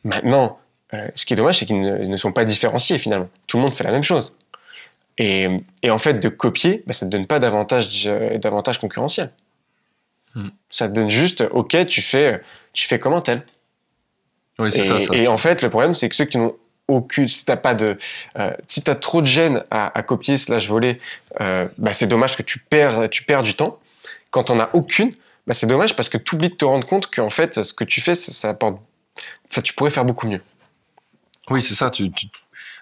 Maintenant, 0.05 0.59
euh, 0.95 1.09
ce 1.15 1.27
qui 1.27 1.35
est 1.35 1.37
dommage, 1.37 1.59
c'est 1.59 1.67
qu'ils 1.67 1.81
ne, 1.81 2.17
sont 2.17 2.33
pas 2.33 2.45
différenciés 2.45 2.99
finalement. 2.99 3.29
Tout 3.47 3.57
le 3.57 3.65
monde 3.65 3.75
fait 3.75 3.85
la 3.85 3.91
même 3.91 4.03
chose. 4.03 4.37
Et, 5.19 5.49
en 5.87 5.99
fait, 5.99 6.15
de 6.15 6.29
copier, 6.31 6.83
bah, 6.87 6.95
ça 6.95 7.05
ne 7.05 7.11
donne 7.11 7.27
pas 7.27 7.39
d'avantage, 7.39 8.05
euh, 8.07 8.39
d'avantage 8.39 8.79
concurrentiel. 8.79 9.31
Hmm. 10.35 10.49
Ça 10.71 10.89
te 10.89 10.95
donne 10.95 11.11
juste, 11.11 11.45
ok, 11.51 11.87
tu 11.87 12.01
fais, 12.01 12.41
tu 12.73 12.87
fais 12.87 12.99
comme 12.99 13.13
un 13.13 13.21
et, 15.13 15.29
en 15.29 15.37
fait, 15.39 15.63
le 15.63 15.71
problème, 15.71 15.95
c'est 15.95 16.09
que 16.09 16.17
ceux 16.17 16.25
qui 16.25 16.39
n'ont 16.39 16.57
aucune, 16.89 17.29
si 17.29 17.45
t'as 17.45 17.57
pas 17.57 17.75
de, 17.75 17.97
euh, 18.39 18.51
si 18.67 18.83
t'as 18.83 18.97
trop 18.97 19.21
de 19.21 19.27
gêne 19.27 19.63
à, 19.71 19.97
à 19.97 20.03
copier 20.03 20.37
slash 20.37 20.67
voler, 20.69 20.99
euh, 21.41 21.69
bah 21.79 21.93
c'est 21.93 22.09
dommage 22.09 22.37
que 22.37 22.43
tu 22.43 22.59
perds, 22.59 23.09
tu 23.11 23.23
perds 23.23 23.43
du 23.43 23.55
temps. 23.55 23.79
Quand 24.31 24.51
on 24.51 24.59
a 24.59 24.71
aucune, 24.73 25.13
bah 25.47 25.55
c'est 25.55 25.67
dommage 25.69 25.95
parce 25.95 26.09
que 26.09 26.19
tu 26.19 26.35
oublies 26.35 26.49
de 26.49 26.55
te 26.55 26.65
rendre 26.65 26.85
compte 26.87 27.07
qu'en 27.09 27.31
fait, 27.31 27.63
ce 27.63 27.73
que 27.73 27.85
tu 27.85 28.01
fais, 28.01 28.15
ça, 28.15 28.49
apporte, 28.51 28.79
enfin, 29.51 29.61
tu 29.63 29.73
pourrais 29.73 29.91
faire 29.91 30.05
beaucoup 30.05 30.27
mieux. 30.27 30.41
Oui, 31.49 31.63
c'est 31.63 31.75
ça. 31.75 31.91
Tu, 31.91 32.11
tu, 32.11 32.27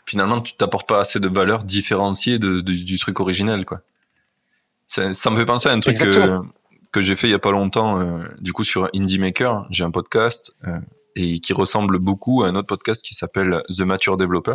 finalement, 0.07 0.41
tu 0.41 0.55
t'apportes 0.55 0.89
pas 0.89 1.01
assez 1.01 1.21
de 1.21 1.29
valeur 1.29 1.65
différenciée 1.65 2.39
de, 2.39 2.61
de- 2.61 2.73
du 2.73 2.99
truc 2.99 3.21
originel, 3.21 3.65
quoi. 3.67 3.81
Ça, 4.87 5.13
ça 5.13 5.31
me 5.31 5.37
fait 5.37 5.45
penser 5.47 5.69
à 5.69 5.73
un 5.73 5.81
truc 5.81 5.99
que, 5.99 6.07
Exactement. 6.07 6.47
que 6.93 7.03
j'ai 7.03 7.15
fait 7.15 7.29
il 7.29 7.33
y 7.33 7.35
a 7.35 7.39
pas 7.39 7.51
longtemps, 7.51 8.01
euh, 8.01 8.25
du 8.41 8.55
coup, 8.55 8.65
sur 8.65 8.89
Indie 8.95 9.19
Maker. 9.19 9.67
J'ai 9.69 9.85
un 9.85 9.91
podcast 9.91 10.55
euh, 10.67 10.79
et 11.19 11.41
qui 11.41 11.53
ressemble 11.53 11.99
beaucoup 11.99 12.45
à 12.45 12.49
un 12.49 12.55
autre 12.55 12.69
podcast 12.69 13.05
qui 13.05 13.13
s'appelle 13.13 13.63
The 13.77 13.81
Mature 13.81 14.17
Developer. 14.17 14.55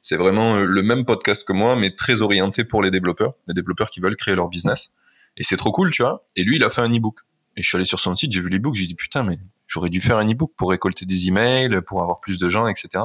C'est 0.00 0.16
vraiment 0.16 0.56
euh, 0.56 0.64
le 0.64 0.82
même 0.82 1.04
podcast 1.04 1.46
que 1.46 1.52
moi, 1.52 1.76
mais 1.76 1.94
très 1.94 2.22
orienté 2.22 2.64
pour 2.64 2.82
les 2.82 2.90
développeurs, 2.90 3.34
les 3.46 3.52
développeurs 3.52 3.90
qui 3.90 4.00
veulent 4.00 4.16
créer 4.16 4.34
leur 4.34 4.48
business. 4.48 4.92
Et 5.36 5.44
c'est 5.44 5.58
trop 5.58 5.70
cool, 5.70 5.90
tu 5.90 6.02
vois. 6.02 6.24
Et 6.34 6.44
lui, 6.44 6.56
il 6.56 6.64
a 6.64 6.70
fait 6.70 6.80
un 6.80 6.90
e-book. 6.90 7.20
Et 7.56 7.62
je 7.62 7.68
suis 7.68 7.76
allé 7.76 7.84
sur 7.84 8.00
son 8.00 8.14
site, 8.14 8.32
j'ai 8.32 8.40
vu 8.40 8.48
l'e-book, 8.48 8.74
j'ai 8.74 8.86
dit 8.86 8.94
putain, 8.94 9.22
mais 9.22 9.38
j'aurais 9.66 9.90
dû 9.90 10.00
faire 10.00 10.16
un 10.16 10.26
e-book 10.26 10.52
pour 10.56 10.70
récolter 10.70 11.04
des 11.04 11.28
emails, 11.28 11.82
pour 11.86 12.00
avoir 12.00 12.20
plus 12.22 12.38
de 12.38 12.48
gens, 12.48 12.66
etc. 12.66 13.04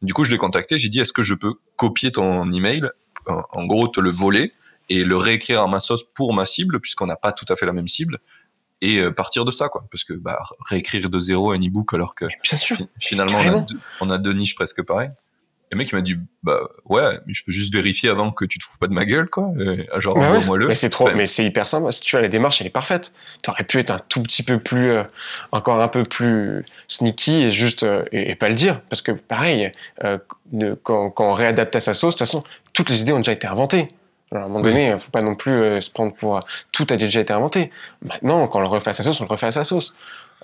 Du 0.00 0.14
coup, 0.14 0.24
je 0.24 0.30
l'ai 0.30 0.38
contacté, 0.38 0.78
j'ai 0.78 0.88
dit 0.88 1.00
est-ce 1.00 1.12
que 1.12 1.22
je 1.22 1.34
peux 1.34 1.54
copier 1.76 2.12
ton 2.12 2.50
email, 2.50 2.88
en 3.26 3.42
en 3.50 3.66
gros 3.66 3.88
te 3.88 4.00
le 4.00 4.10
voler 4.10 4.54
et 4.88 5.04
le 5.04 5.16
réécrire 5.16 5.60
à 5.60 5.68
ma 5.68 5.80
sauce 5.80 6.04
pour 6.14 6.32
ma 6.32 6.46
cible, 6.46 6.80
puisqu'on 6.80 7.06
n'a 7.06 7.16
pas 7.16 7.32
tout 7.32 7.44
à 7.50 7.56
fait 7.56 7.66
la 7.66 7.72
même 7.72 7.88
cible, 7.88 8.20
et 8.80 8.98
euh, 8.98 9.10
partir 9.10 9.44
de 9.44 9.50
ça, 9.50 9.68
quoi. 9.68 9.84
Parce 9.90 10.04
que 10.04 10.12
bah, 10.14 10.38
réécrire 10.68 11.10
de 11.10 11.20
zéro 11.20 11.52
un 11.52 11.58
e-book 11.58 11.94
alors 11.94 12.14
que 12.14 12.26
Bien 12.26 12.56
sûr. 12.58 12.76
fi- 12.76 12.88
finalement 13.00 13.38
on 13.38 13.48
a, 13.48 13.60
deux, 13.60 13.78
on 14.00 14.10
a 14.10 14.18
deux 14.18 14.32
niches 14.32 14.54
presque 14.54 14.82
pareilles. 14.82 15.10
Et 15.70 15.74
le 15.74 15.78
mec 15.80 15.90
il 15.92 15.96
m'a 15.96 16.00
dit 16.00 16.16
bah 16.42 16.60
ouais, 16.86 17.18
mais 17.26 17.34
je 17.34 17.42
veux 17.46 17.52
juste 17.52 17.74
vérifier 17.74 18.08
avant 18.08 18.30
que 18.32 18.46
tu 18.46 18.58
te 18.58 18.64
fous 18.64 18.78
pas 18.78 18.86
de 18.86 18.94
ma 18.94 19.04
gueule, 19.04 19.28
quoi. 19.28 19.52
Et, 19.60 19.86
genre 20.00 20.16
ouais, 20.16 20.24
envoie-moi 20.24 20.56
le. 20.56 20.66
mais 20.68 20.74
c'est 20.74 20.88
trop, 20.88 21.08
Enfin, 21.08 21.14
mais 21.16 21.26
c'est 21.26 21.44
hyper 21.44 21.66
simple. 21.66 21.92
Si 21.92 22.00
tu 22.00 22.12
vois, 22.16 22.22
la 22.22 22.28
démarche, 22.28 22.62
elle 22.62 22.66
est 22.68 22.70
parfaite. 22.70 23.12
T'aurais 23.42 23.64
pu 23.64 23.78
être 23.78 23.90
un 23.90 23.98
tout 24.08 24.22
petit 24.22 24.42
peu 24.42 24.58
plus, 24.58 24.92
euh, 24.92 25.04
encore 25.52 25.82
un 25.82 25.88
peu 25.88 26.04
plus 26.04 26.64
sneaky 26.88 27.42
et 27.42 27.50
juste, 27.50 27.82
euh, 27.82 28.02
et, 28.12 28.30
et 28.30 28.34
pas 28.34 28.48
le 28.48 28.54
dire. 28.54 28.80
Parce 28.88 29.02
que 29.02 29.12
pareil, 29.12 29.70
euh, 30.04 30.16
quand, 30.82 31.10
quand 31.10 31.30
on 31.30 31.34
réadapte 31.34 31.76
à 31.76 31.80
sa 31.80 31.92
sauce, 31.92 32.14
de 32.14 32.18
toute 32.20 32.26
façon, 32.26 32.42
toutes 32.72 32.88
les 32.88 33.02
idées 33.02 33.12
ont 33.12 33.18
déjà 33.18 33.32
été 33.32 33.46
inventées. 33.46 33.88
Alors, 34.30 34.44
à 34.44 34.46
un 34.46 34.48
moment 34.48 34.62
donné, 34.62 34.96
faut 34.98 35.10
pas 35.10 35.22
non 35.22 35.34
plus 35.34 35.52
euh, 35.52 35.80
se 35.80 35.90
prendre 35.90 36.12
pour, 36.14 36.40
tout 36.72 36.86
a 36.90 36.96
déjà 36.96 37.20
été 37.20 37.32
inventé. 37.32 37.70
Maintenant, 38.02 38.46
quand 38.46 38.58
on 38.58 38.62
le 38.62 38.68
refait 38.68 38.90
à 38.90 38.94
sa 38.94 39.02
sauce, 39.02 39.20
on 39.20 39.24
le 39.24 39.30
refait 39.30 39.46
à 39.46 39.52
sa 39.52 39.64
sauce. 39.64 39.94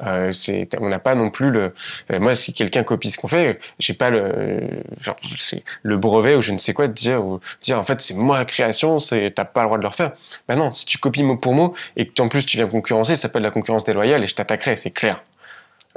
Euh, 0.02 0.32
c'est, 0.32 0.68
on 0.80 0.88
n'a 0.88 0.98
pas 0.98 1.14
non 1.14 1.30
plus 1.30 1.50
le. 1.50 1.72
euh, 2.10 2.18
moi, 2.18 2.34
si 2.34 2.52
quelqu'un 2.52 2.82
copie 2.82 3.10
ce 3.10 3.18
qu'on 3.18 3.28
fait, 3.28 3.60
j'ai 3.78 3.94
pas 3.94 4.10
le, 4.10 4.62
genre, 5.00 5.16
c'est 5.36 5.62
le 5.82 5.96
brevet 5.96 6.34
ou 6.34 6.40
je 6.40 6.52
ne 6.52 6.58
sais 6.58 6.72
quoi 6.72 6.88
de 6.88 6.92
dire 6.92 7.24
ou 7.24 7.40
dire 7.62 7.78
en 7.78 7.84
fait 7.84 8.00
c'est 8.00 8.14
moi 8.14 8.44
création, 8.44 8.98
c'est 8.98 9.32
t'as 9.34 9.44
pas 9.44 9.60
le 9.60 9.66
droit 9.66 9.78
de 9.78 9.82
le 9.82 9.88
refaire. 9.88 10.12
Ben 10.48 10.56
non, 10.56 10.72
si 10.72 10.84
tu 10.84 10.98
copies 10.98 11.22
mot 11.22 11.36
pour 11.36 11.54
mot 11.54 11.74
et 11.96 12.08
que 12.08 12.22
en 12.22 12.28
plus 12.28 12.44
tu 12.44 12.56
viens 12.56 12.66
concurrencer, 12.66 13.14
ça 13.14 13.22
s'appelle 13.22 13.42
la 13.42 13.52
concurrence 13.52 13.84
déloyale 13.84 14.24
et 14.24 14.26
je 14.26 14.34
t'attaquerai, 14.34 14.76
c'est 14.76 14.90
clair. 14.90 15.22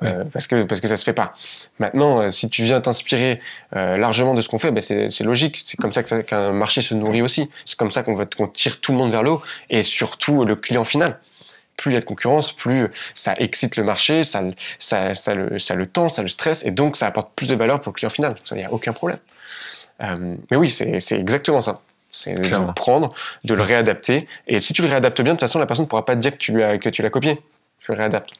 Euh, 0.03 0.25
parce 0.31 0.45
que 0.45 0.61
parce 0.63 0.79
que 0.79 0.87
ça 0.87 0.95
se 0.95 1.03
fait 1.03 1.13
pas. 1.13 1.33
Maintenant, 1.79 2.21
euh, 2.21 2.29
si 2.29 2.49
tu 2.49 2.61
viens 2.61 2.79
t'inspirer 2.79 3.41
euh, 3.75 3.97
largement 3.97 4.35
de 4.35 4.41
ce 4.41 4.47
qu'on 4.47 4.59
fait, 4.59 4.69
ben 4.69 4.79
c'est 4.81 5.23
logique. 5.23 5.61
C'est 5.65 5.77
comme 5.77 5.91
ça 5.91 6.03
qu'un 6.03 6.51
marché 6.51 6.81
se 6.83 6.93
nourrit 6.93 7.23
aussi. 7.23 7.49
C'est 7.65 7.77
comme 7.79 7.89
ça 7.89 8.03
qu'on 8.03 8.47
tire 8.47 8.79
tout 8.79 8.91
le 8.91 8.99
monde 8.99 9.09
vers 9.11 9.23
le 9.23 9.31
haut 9.31 9.41
et 9.71 9.81
surtout 9.81 10.45
le 10.45 10.55
client 10.55 10.83
final. 10.83 11.19
Plus 11.77 11.91
il 11.91 11.93
y 11.95 11.97
a 11.97 11.99
de 11.99 12.05
concurrence, 12.05 12.51
plus 12.53 12.87
ça 13.15 13.33
excite 13.37 13.75
le 13.75 13.83
marché, 13.83 14.23
ça, 14.23 14.41
ça, 14.79 15.13
ça, 15.13 15.33
le, 15.35 15.59
ça 15.59 15.75
le 15.75 15.85
tend, 15.87 16.09
ça 16.09 16.21
le 16.23 16.27
stresse, 16.27 16.65
et 16.65 16.71
donc 16.71 16.95
ça 16.95 17.05
apporte 17.07 17.33
plus 17.35 17.47
de 17.49 17.55
valeur 17.55 17.81
pour 17.81 17.91
le 17.91 17.95
client 17.97 18.09
final. 18.09 18.33
Ça, 18.45 18.55
il 18.55 18.59
n'y 18.59 18.65
a 18.65 18.71
aucun 18.73 18.93
problème. 18.93 19.19
Mais 19.99 20.57
oui, 20.57 20.69
c'est 20.69 21.19
exactement 21.19 21.61
ça. 21.61 21.81
C'est 22.09 22.33
de 22.33 22.41
le 22.67 22.73
prendre, 22.73 23.13
de 23.43 23.53
le 23.53 23.61
réadapter, 23.61 24.27
et 24.47 24.59
si 24.61 24.73
tu 24.73 24.81
le 24.81 24.87
réadaptes 24.87 25.21
bien, 25.21 25.33
de 25.33 25.37
toute 25.37 25.41
façon, 25.41 25.59
la 25.59 25.65
personne 25.67 25.85
ne 25.85 25.89
pourra 25.89 26.05
pas 26.05 26.15
te 26.15 26.21
dire 26.21 26.31
que 26.31 26.37
tu, 26.37 26.51
lui 26.51 26.63
as- 26.63 26.77
que 26.79 26.89
tu 26.89 27.01
l'as 27.03 27.09
copié. 27.11 27.39
Tu 27.79 27.91
le 27.91 27.97
réadaptes. 27.97 28.31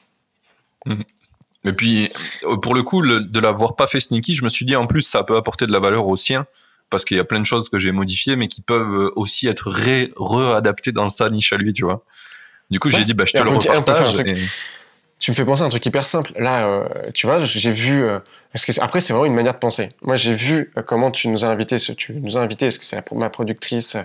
Et 1.68 1.74
puis, 1.74 2.10
euh, 2.44 2.58
pour 2.58 2.74
le 2.76 2.84
coup, 2.84 3.02
le- 3.02 3.22
de 3.22 3.40
l'avoir 3.40 3.76
pas 3.76 3.88
fait 3.88 4.00
sneaky, 4.00 4.36
je 4.36 4.44
me 4.44 4.50
suis 4.50 4.66
dit 4.66 4.76
en 4.76 4.88
plus, 4.88 5.02
ça 5.04 5.24
peut 5.24 5.36
apporter 5.36 5.68
de 5.68 5.72
la 5.72 5.80
valeur 5.80 6.08
au 6.08 6.18
sien, 6.18 6.46
parce 6.90 7.04
qu'il 7.06 7.18
y 7.18 7.20
a 7.20 7.26
plein 7.26 7.40
de 7.40 7.46
choses 7.46 7.70
que 7.70 7.80
j'ai 7.80 7.92
modifiées, 7.92 8.36
mais 8.36 8.48
qui 8.48 8.62
peuvent 8.62 8.94
euh, 8.94 9.12
aussi 9.16 9.48
être 9.48 9.70
ré- 9.70 10.12
re-adaptées 10.16 10.92
dans 10.94 11.10
sa 11.10 11.30
niche 11.30 11.52
à 11.54 11.58
lui, 11.58 11.74
tu 11.74 11.84
vois. 11.84 12.04
Du 12.72 12.80
coup, 12.80 12.90
Ouais. 12.90 12.96
j'ai 12.98 13.06
dit, 13.06 13.14
bah, 13.14 13.26
je 13.26 13.36
Et 13.36 13.40
te 13.40 13.44
le 13.44 13.50
repartage. 13.52 14.18
et- 14.20 14.34
Tu 15.20 15.32
me 15.32 15.36
fais 15.36 15.46
penser 15.46 15.64
à 15.64 15.66
un 15.66 15.70
truc 15.70 15.84
hyper 15.84 16.06
simple. 16.06 16.32
Là, 16.38 16.68
euh, 16.68 16.88
tu 17.12 17.26
vois, 17.26 17.44
j'ai 17.44 17.72
vu. 17.72 18.04
euh, 18.04 18.20
parce 18.54 18.66
que 18.68 18.72
après, 18.82 19.02
c'est 19.02 19.14
vraiment 19.14 19.26
une 19.26 19.34
manière 19.34 19.54
de 19.54 19.58
penser. 19.58 19.90
Moi, 20.04 20.16
j'ai 20.16 20.32
vu 20.34 20.72
euh, 20.78 20.84
comment 20.84 21.10
tu 21.10 21.28
nous 21.30 21.44
as 21.44 21.48
invité. 21.48 21.80
Ce, 21.80 21.92
tu 21.92 22.14
nous 22.14 22.38
as 22.38 22.40
invité, 22.42 22.68
parce 22.68 22.78
que 22.78 22.86
c'est 22.86 23.02
ma 23.14 23.30
productrice, 23.32 23.98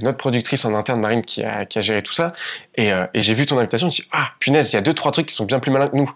notre 0.00 0.16
productrice 0.16 0.64
en 0.64 0.72
interne, 0.74 1.00
Marine, 1.00 1.24
qui 1.24 1.42
a, 1.42 1.66
qui 1.66 1.78
a 1.78 1.80
géré 1.80 2.02
tout 2.04 2.12
ça. 2.12 2.32
Et, 2.76 2.90
et 2.90 3.20
j'ai 3.20 3.34
vu 3.34 3.46
ton 3.46 3.58
invitation. 3.58 3.86
Je 3.86 3.88
me 3.88 3.94
suis 3.94 4.02
dit, 4.04 4.08
ah, 4.12 4.30
punaise, 4.38 4.70
il 4.72 4.74
y 4.74 4.78
a 4.78 4.80
deux, 4.82 4.94
trois 4.94 5.10
trucs 5.10 5.26
qui 5.26 5.34
sont 5.34 5.44
bien 5.44 5.58
plus 5.58 5.72
malins 5.72 5.88
que 5.88 5.96
nous. 5.96 6.10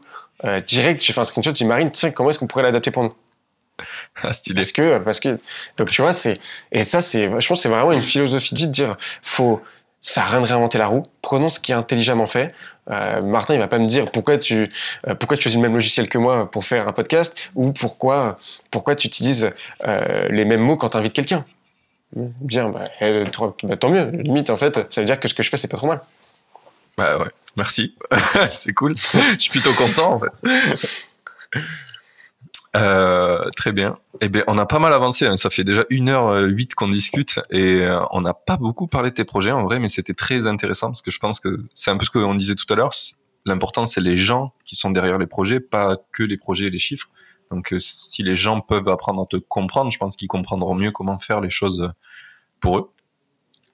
Euh, 0.44 0.60
direct, 0.60 1.02
j'ai 1.02 1.12
fait 1.12 1.20
un 1.20 1.24
screenshot. 1.24 1.50
J'ai 1.50 1.64
dit, 1.64 1.64
Marine, 1.64 1.90
tiens, 1.90 2.10
comment 2.10 2.30
est-ce 2.30 2.38
qu'on 2.38 2.46
pourrait 2.46 2.62
l'adapter 2.62 2.90
pour 2.90 3.02
nous 3.02 3.14
Ah, 4.22 4.32
stylé. 4.32 4.56
Parce 4.56 4.72
que, 4.72 4.98
parce 4.98 5.20
que, 5.20 5.38
donc 5.76 5.90
tu 5.90 6.02
vois, 6.02 6.12
c'est, 6.12 6.40
et 6.72 6.84
ça, 6.84 7.00
c'est, 7.00 7.24
je 7.24 7.28
pense 7.30 7.46
que 7.46 7.56
c'est 7.56 7.68
vraiment 7.68 7.92
une 7.92 8.02
philosophie 8.02 8.54
de 8.54 8.58
vie 8.58 8.66
de 8.66 8.72
dire, 8.72 8.96
faut, 9.22 9.62
ça 10.02 10.22
a 10.22 10.26
rien 10.26 10.40
de 10.40 10.46
réinventer 10.46 10.78
la 10.78 10.86
roue. 10.86 11.04
Prenons 11.22 11.48
ce 11.48 11.60
qui 11.60 11.72
est 11.72 11.74
intelligemment 11.74 12.26
fait. 12.26 12.54
Euh, 12.90 13.20
Martin, 13.20 13.54
il 13.54 13.60
va 13.60 13.68
pas 13.68 13.78
me 13.78 13.84
dire 13.84 14.10
pourquoi 14.10 14.38
tu, 14.38 14.68
euh, 15.06 15.14
pourquoi 15.14 15.36
tu 15.36 15.42
utilises 15.42 15.56
le 15.56 15.62
même 15.62 15.74
logiciel 15.74 16.08
que 16.08 16.18
moi 16.18 16.50
pour 16.50 16.64
faire 16.64 16.88
un 16.88 16.92
podcast 16.92 17.50
ou 17.54 17.72
pourquoi, 17.72 18.38
pourquoi 18.70 18.94
tu 18.94 19.06
utilises 19.06 19.50
euh, 19.86 20.28
les 20.30 20.44
mêmes 20.44 20.62
mots 20.62 20.76
quand 20.76 20.90
tu 20.90 20.96
invites 20.96 21.12
quelqu'un? 21.12 21.44
Bien, 22.16 22.70
bah, 22.70 22.84
bah, 23.00 23.76
tant 23.76 23.90
mieux. 23.90 24.10
Limite, 24.10 24.48
en 24.48 24.56
fait, 24.56 24.80
ça 24.92 25.02
veut 25.02 25.06
dire 25.06 25.20
que 25.20 25.28
ce 25.28 25.34
que 25.34 25.42
je 25.42 25.50
fais, 25.50 25.58
c'est 25.58 25.68
pas 25.68 25.76
trop 25.76 25.88
mal. 25.88 26.00
Bah 26.98 27.16
ouais, 27.18 27.30
merci. 27.56 27.94
c'est 28.50 28.74
cool. 28.74 28.94
Je 28.98 29.38
suis 29.38 29.50
plutôt 29.50 29.72
content, 29.72 30.14
en 30.14 30.18
fait. 30.18 31.04
Euh, 32.76 33.48
très 33.56 33.72
bien. 33.72 33.98
Eh 34.20 34.28
bien, 34.28 34.42
on 34.48 34.58
a 34.58 34.66
pas 34.66 34.80
mal 34.80 34.92
avancé. 34.92 35.24
hein. 35.24 35.36
Ça 35.36 35.48
fait 35.48 35.62
déjà 35.64 35.82
1h08 35.90 36.74
qu'on 36.74 36.88
discute 36.88 37.38
et 37.50 37.82
euh, 37.82 38.00
on 38.10 38.20
n'a 38.20 38.34
pas 38.34 38.56
beaucoup 38.56 38.88
parlé 38.88 39.10
de 39.10 39.14
tes 39.14 39.24
projets 39.24 39.52
en 39.52 39.62
vrai, 39.62 39.78
mais 39.78 39.88
c'était 39.88 40.12
très 40.12 40.46
intéressant 40.48 40.88
parce 40.88 41.00
que 41.00 41.10
je 41.12 41.20
pense 41.20 41.38
que 41.40 41.64
c'est 41.72 41.90
un 41.92 41.96
peu 41.96 42.04
ce 42.04 42.10
qu'on 42.10 42.34
disait 42.34 42.56
tout 42.56 42.70
à 42.72 42.76
l'heure. 42.76 42.92
L'important, 43.46 43.86
c'est 43.86 44.00
les 44.00 44.16
gens 44.16 44.52
qui 44.64 44.74
sont 44.76 44.90
derrière 44.90 45.18
les 45.18 45.26
projets, 45.28 45.60
pas 45.60 45.96
que 46.12 46.24
les 46.24 46.36
projets 46.36 46.66
et 46.66 46.70
les 46.70 46.78
chiffres. 46.80 47.08
Donc, 47.52 47.72
euh, 47.72 47.78
si 47.80 48.22
les 48.24 48.34
gens 48.36 48.60
peuvent 48.60 48.88
apprendre 48.88 49.22
à 49.22 49.26
te 49.26 49.36
comprendre, 49.36 49.90
je 49.90 49.98
pense 49.98 50.16
qu'ils 50.16 50.28
comprendront 50.28 50.74
mieux 50.74 50.90
comment 50.90 51.16
faire 51.16 51.40
les 51.40 51.48
choses 51.48 51.92
pour 52.60 52.78
eux. 52.78 52.90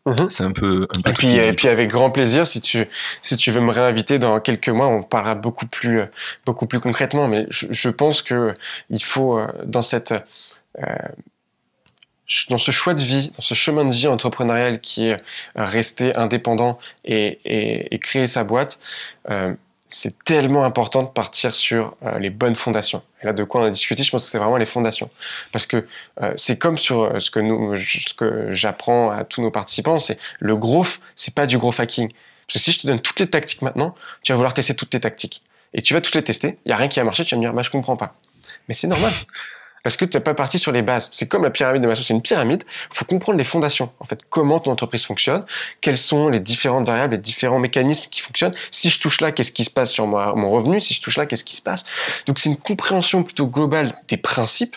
Mhm. 0.07 0.29
C'est 0.29 0.45
un 0.45 0.53
peu. 0.53 0.87
Un 0.95 1.01
peu 1.01 1.11
Et 1.11 1.13
puis, 1.15 1.35
et 1.37 1.53
puis 1.53 1.69
avec 1.69 1.91
grand 1.91 2.11
plaisir, 2.11 2.47
si 2.47 2.61
tu, 2.61 2.87
si 3.23 3.37
tu 3.37 3.51
veux 3.51 3.61
me 3.61 3.73
réinviter 3.73 4.19
dans 4.19 4.39
quelques 4.41 4.69
mois, 4.69 4.89
on 4.89 5.03
parlera 5.03 5.35
beaucoup 5.35 5.67
plus, 5.67 6.03
beaucoup 6.45 6.67
plus 6.67 6.81
concrètement. 6.81 7.27
Mais 7.27 7.47
je, 7.51 7.67
je 7.71 7.89
pense 7.89 8.21
que 8.23 8.53
il 8.91 9.03
faut, 9.03 9.39
euh, 9.39 9.47
dans 9.65 9.83
cette, 9.83 10.13
euh, 10.83 10.85
dans 12.51 12.59
ce 12.59 12.71
choix 12.71 12.95
de 12.95 13.01
vie, 13.01 13.31
dans 13.37 13.43
ce 13.43 13.55
chemin 13.55 13.85
de 13.85 13.93
vie 13.93 14.07
entrepreneurial 14.07 14.81
qui 14.81 15.07
est 15.09 15.17
euh, 15.59 15.65
rester 15.65 16.15
indépendant 16.17 16.79
et, 17.05 17.39
et, 17.45 17.95
et 17.95 17.99
créer 17.99 18.27
sa 18.27 18.45
boîte, 18.45 18.79
euh, 19.31 19.55
c'est 19.95 20.25
tellement 20.25 20.65
important 20.65 21.05
de 21.05 21.09
partir 21.09 21.55
sur 21.55 21.97
euh, 22.03 22.19
les 22.19 22.29
bonnes 22.29 22.57
fondations. 22.57 23.01
Et 23.23 23.27
là, 23.27 23.33
de 23.33 23.45
quoi 23.45 23.61
on 23.61 23.65
a 23.65 23.71
discuté, 23.71 24.03
je 24.03 24.11
pense 24.11 24.25
que 24.25 24.31
c'est 24.31 24.39
vraiment 24.39 24.57
les 24.57 24.67
fondations. 24.67 25.09
Parce 25.53 25.67
que 25.67 25.87
euh, 26.21 26.35
c'est 26.37 26.59
comme 26.59 26.77
sur 26.77 27.03
euh, 27.03 27.21
ce 27.21 27.31
que, 27.31 28.49
j'apprends 28.51 29.13
à 29.13 29.23
tous 29.23 29.41
nos 29.41 29.53
participants, 29.53 30.01
c'est 30.01 30.19
le 30.41 30.57
growth, 30.57 30.99
c'est 31.15 31.33
pas 31.33 31.47
du 31.47 31.59
growth 31.59 31.79
hacking. 31.79 32.09
Parce 32.09 32.55
que 32.55 32.59
si 32.59 32.73
je 32.73 32.81
te 32.81 32.89
donne 32.89 32.99
toutes 32.99 33.21
les 33.21 33.31
tactiques 33.31 33.63
maintenant, 33.63 33.95
tu 34.25 34.33
vas 34.33 34.37
vouloir 34.37 34.53
tester 34.53 34.75
toutes 34.75 34.91
tes 34.91 35.01
tactiques. 35.01 35.45
Et 35.75 35.81
tu 35.81 35.95
vas 35.95 36.01
toutes 36.01 36.17
les 36.17 36.25
tester, 36.25 36.59
il 36.65 36.69
n'y 36.69 36.73
a 36.73 36.77
rien 36.77 36.89
qui 36.89 36.99
a 36.99 37.05
marché, 37.05 37.25
tu 37.25 37.37
vas 37.37 37.41
me 37.41 37.47
dire, 37.47 37.55
bah, 37.55 37.63
je 37.63 37.71
comprends 37.71 37.97
pas. 37.97 38.17
Mais 38.67 38.75
c'est 38.75 38.89
normal. 38.89 39.13
Parce 39.85 39.97
que 39.97 40.05
tu 40.05 40.17
n'es 40.17 40.23
pas 40.23 40.35
parti 40.35 40.59
sur 40.59 40.73
les 40.73 40.83
bases. 40.83 41.11
C'est 41.13 41.29
comme 41.29 41.45
la 41.45 41.51
pyramide 41.51 41.83
de 41.83 41.87
Maslow, 41.87 42.03
c'est 42.03 42.15
une 42.15 42.23
pyramide. 42.23 42.65
Il 42.91 42.97
faut 42.97 43.05
comprendre 43.05 43.39
les 43.39 43.45
fondations. 43.45 43.93
En 44.01 44.05
fait, 44.05 44.23
comment 44.29 44.59
ton 44.59 44.73
entreprise 44.73 45.05
fonctionne, 45.05 45.45
quelles 45.83 45.99
sont 45.99 46.29
les 46.29 46.41
différentes 46.41 46.87
variables, 46.87 47.15
les 47.15 47.21
différents 47.21 47.59
mécanismes 47.59 48.09
qui 48.11 48.21
fonctionnent. 48.21 48.55
Si 48.71 48.89
je 48.89 48.99
touche 48.99 49.21
là, 49.21 49.31
qu'est-ce 49.31 49.53
qui 49.53 49.63
se 49.63 49.71
passe 49.71 49.93
sur 49.93 50.07
mon 50.07 50.51
revenu? 50.51 50.81
Si 50.81 50.95
je 50.95 51.03
touche 51.03 51.19
là, 51.19 51.27
qu'est-ce 51.27 51.45
qui 51.45 51.55
se 51.55 51.63
passe? 51.63 51.85
Donc, 52.27 52.39
c'est 52.39 52.49
une 52.49 52.57
compréhension 52.57 53.23
plutôt 53.23 53.47
globale 53.47 53.95
des 54.09 54.17
principes 54.17 54.77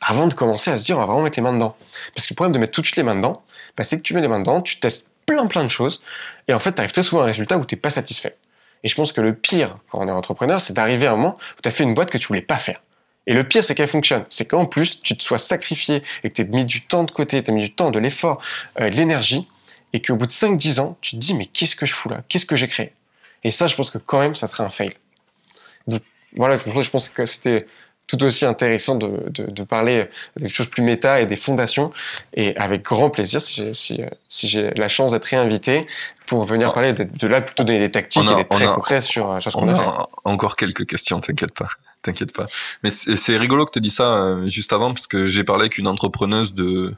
avant 0.00 0.26
de 0.26 0.34
commencer 0.34 0.72
à 0.72 0.76
se 0.76 0.84
dire, 0.84 0.96
on 0.96 1.00
va 1.00 1.06
vraiment 1.06 1.22
mettre 1.22 1.38
les 1.38 1.42
mains 1.42 1.52
dedans. 1.52 1.76
Parce 2.14 2.26
que 2.26 2.34
le 2.34 2.36
problème 2.36 2.52
de 2.52 2.58
mettre 2.58 2.72
tout 2.72 2.80
de 2.80 2.86
suite 2.86 2.96
les 2.96 3.04
mains 3.04 3.14
dedans, 3.14 3.42
bah, 3.76 3.84
c'est 3.84 3.96
que 3.96 4.02
tu 4.02 4.12
mets 4.12 4.20
les 4.20 4.28
mains 4.28 4.40
dedans, 4.40 4.60
tu 4.60 4.80
testes 4.80 5.08
plein 5.24 5.46
plein 5.46 5.62
de 5.62 5.68
choses, 5.68 6.02
et 6.48 6.54
en 6.54 6.58
fait, 6.58 6.72
tu 6.72 6.80
arrives 6.80 6.90
très 6.90 7.04
souvent 7.04 7.20
à 7.20 7.24
un 7.24 7.28
résultat 7.28 7.58
où 7.58 7.64
tu 7.64 7.76
n'es 7.76 7.80
pas 7.80 7.90
satisfait. 7.90 8.36
Et 8.82 8.88
je 8.88 8.94
pense 8.96 9.12
que 9.12 9.20
le 9.20 9.34
pire, 9.34 9.76
quand 9.88 10.00
on 10.00 10.08
est 10.08 10.10
entrepreneur, 10.10 10.60
c'est 10.60 10.72
d'arriver 10.72 11.06
à 11.06 11.12
un 11.12 11.16
moment 11.16 11.34
où 11.58 11.62
tu 11.62 11.68
as 11.68 11.70
fait 11.70 11.84
une 11.84 11.94
boîte 11.94 12.10
que 12.10 12.18
tu 12.18 12.26
voulais 12.26 12.42
pas 12.42 12.56
faire. 12.56 12.80
Et 13.28 13.34
le 13.34 13.44
pire, 13.44 13.62
c'est 13.62 13.74
qu'elle 13.74 13.86
fonctionne. 13.88 14.24
C'est 14.30 14.46
qu'en 14.46 14.64
plus, 14.66 15.00
tu 15.02 15.16
te 15.16 15.22
sois 15.22 15.38
sacrifié 15.38 16.02
et 16.24 16.30
que 16.30 16.34
tu 16.34 16.42
aies 16.42 16.46
mis 16.46 16.64
du 16.64 16.80
temps 16.80 17.04
de 17.04 17.10
côté, 17.12 17.40
tu 17.42 17.50
as 17.50 17.54
mis 17.54 17.60
du 17.60 17.72
temps, 17.72 17.90
de 17.90 17.98
l'effort, 18.00 18.40
euh, 18.80 18.88
de 18.90 18.96
l'énergie, 18.96 19.46
et 19.92 20.00
qu'au 20.02 20.16
bout 20.16 20.26
de 20.26 20.32
5-10 20.32 20.80
ans, 20.80 20.96
tu 21.02 21.12
te 21.12 21.20
dis, 21.20 21.34
mais 21.34 21.44
qu'est-ce 21.46 21.76
que 21.76 21.86
je 21.86 21.92
fous 21.92 22.08
là? 22.08 22.22
Qu'est-ce 22.28 22.46
que 22.46 22.56
j'ai 22.56 22.68
créé? 22.68 22.92
Et 23.44 23.50
ça, 23.50 23.66
je 23.68 23.74
pense 23.76 23.90
que 23.90 23.98
quand 23.98 24.18
même, 24.18 24.34
ça 24.34 24.46
serait 24.46 24.64
un 24.64 24.70
fail. 24.70 24.92
Donc, 25.86 26.02
voilà, 26.36 26.56
je 26.56 26.90
pense 26.90 27.08
que 27.08 27.24
c'était 27.26 27.66
tout 28.06 28.22
aussi 28.24 28.46
intéressant 28.46 28.94
de, 28.94 29.08
de, 29.28 29.50
de 29.50 29.62
parler 29.62 30.08
des 30.36 30.48
choses 30.48 30.66
plus 30.68 30.82
méta 30.82 31.20
et 31.20 31.26
des 31.26 31.36
fondations. 31.36 31.90
Et 32.34 32.56
avec 32.56 32.82
grand 32.82 33.10
plaisir, 33.10 33.40
si 33.42 33.54
j'ai 33.56 33.74
si, 33.74 34.00
si 34.30 34.48
j'ai 34.48 34.70
la 34.70 34.88
chance 34.88 35.12
d'être 35.12 35.26
réinvité 35.26 35.86
pour 36.26 36.44
venir 36.44 36.68
Ah. 36.70 36.72
parler 36.72 36.92
de, 36.94 37.04
de 37.04 37.26
là, 37.26 37.42
plutôt 37.42 37.64
donner 37.64 37.80
des 37.80 37.90
tactiques 37.90 38.26
a- 38.26 38.32
et 38.32 38.36
des 38.36 38.44
traits 38.46 38.68
on 38.68 38.72
a- 38.72 38.74
concrets 38.74 39.00
sur, 39.02 39.30
euh, 39.30 39.40
sur 39.40 39.50
ce 39.52 39.56
qu'on 39.58 39.68
On 39.68 39.68
a 39.68 39.74
fait. 39.74 39.82
a 39.82 40.06
encore 40.24 40.56
quelques 40.56 40.86
questions, 40.86 41.20
t'inquiète 41.20 41.52
pas. 41.52 41.66
T'inquiète 42.02 42.32
pas. 42.34 42.46
Mais 42.82 42.90
c'est 42.90 43.36
rigolo 43.36 43.64
que 43.66 43.72
tu 43.72 43.80
dis 43.80 43.90
ça 43.90 44.16
euh, 44.16 44.48
juste 44.48 44.72
avant, 44.72 44.92
parce 44.92 45.06
que 45.06 45.28
j'ai 45.28 45.44
parlé 45.44 45.62
avec 45.62 45.78
une 45.78 45.88
entrepreneuse 45.88 46.54
de, 46.54 46.94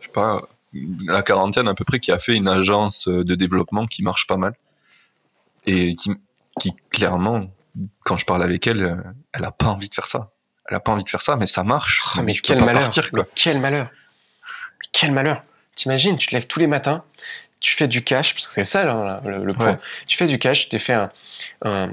je 0.00 0.06
sais 0.06 0.12
pas, 0.12 0.42
la 0.72 1.22
quarantaine 1.22 1.68
à 1.68 1.74
peu 1.74 1.84
près, 1.84 2.00
qui 2.00 2.10
a 2.12 2.18
fait 2.18 2.36
une 2.36 2.48
agence 2.48 3.08
euh, 3.08 3.22
de 3.24 3.34
développement 3.34 3.86
qui 3.86 4.02
marche 4.02 4.26
pas 4.26 4.36
mal. 4.36 4.54
Et 5.66 5.94
qui, 5.94 6.12
qui 6.58 6.74
clairement, 6.90 7.50
quand 8.04 8.16
je 8.16 8.24
parle 8.24 8.42
avec 8.42 8.66
elle, 8.66 8.82
euh, 8.84 8.96
elle 9.32 9.44
a 9.44 9.50
pas 9.50 9.66
envie 9.66 9.88
de 9.88 9.94
faire 9.94 10.06
ça. 10.06 10.30
Elle 10.68 10.76
a 10.76 10.80
pas 10.80 10.92
envie 10.92 11.04
de 11.04 11.08
faire 11.08 11.22
ça, 11.22 11.36
mais 11.36 11.46
ça 11.46 11.64
marche. 11.64 12.02
Oh, 12.16 12.22
mais 12.22 12.32
quel 12.34 12.64
malheur. 12.64 12.82
partir, 12.82 13.10
quoi. 13.10 13.24
Mais 13.24 13.28
quel 13.34 13.60
malheur. 13.60 13.90
Quel 14.92 15.12
malheur. 15.12 15.42
T'imagines, 15.74 16.16
tu 16.16 16.28
te 16.28 16.34
lèves 16.34 16.46
tous 16.46 16.60
les 16.60 16.66
matins, 16.66 17.04
tu 17.60 17.72
fais 17.74 17.88
du 17.88 18.02
cash, 18.02 18.34
parce 18.34 18.46
que 18.46 18.52
c'est 18.52 18.64
ça 18.64 18.84
le, 19.24 19.44
le 19.44 19.54
point. 19.54 19.72
Ouais. 19.72 19.78
Tu 20.06 20.16
fais 20.16 20.26
du 20.26 20.38
cash, 20.38 20.64
tu 20.64 20.68
t'es 20.70 20.78
fait 20.78 20.94
un, 20.94 21.10
un- 21.62 21.92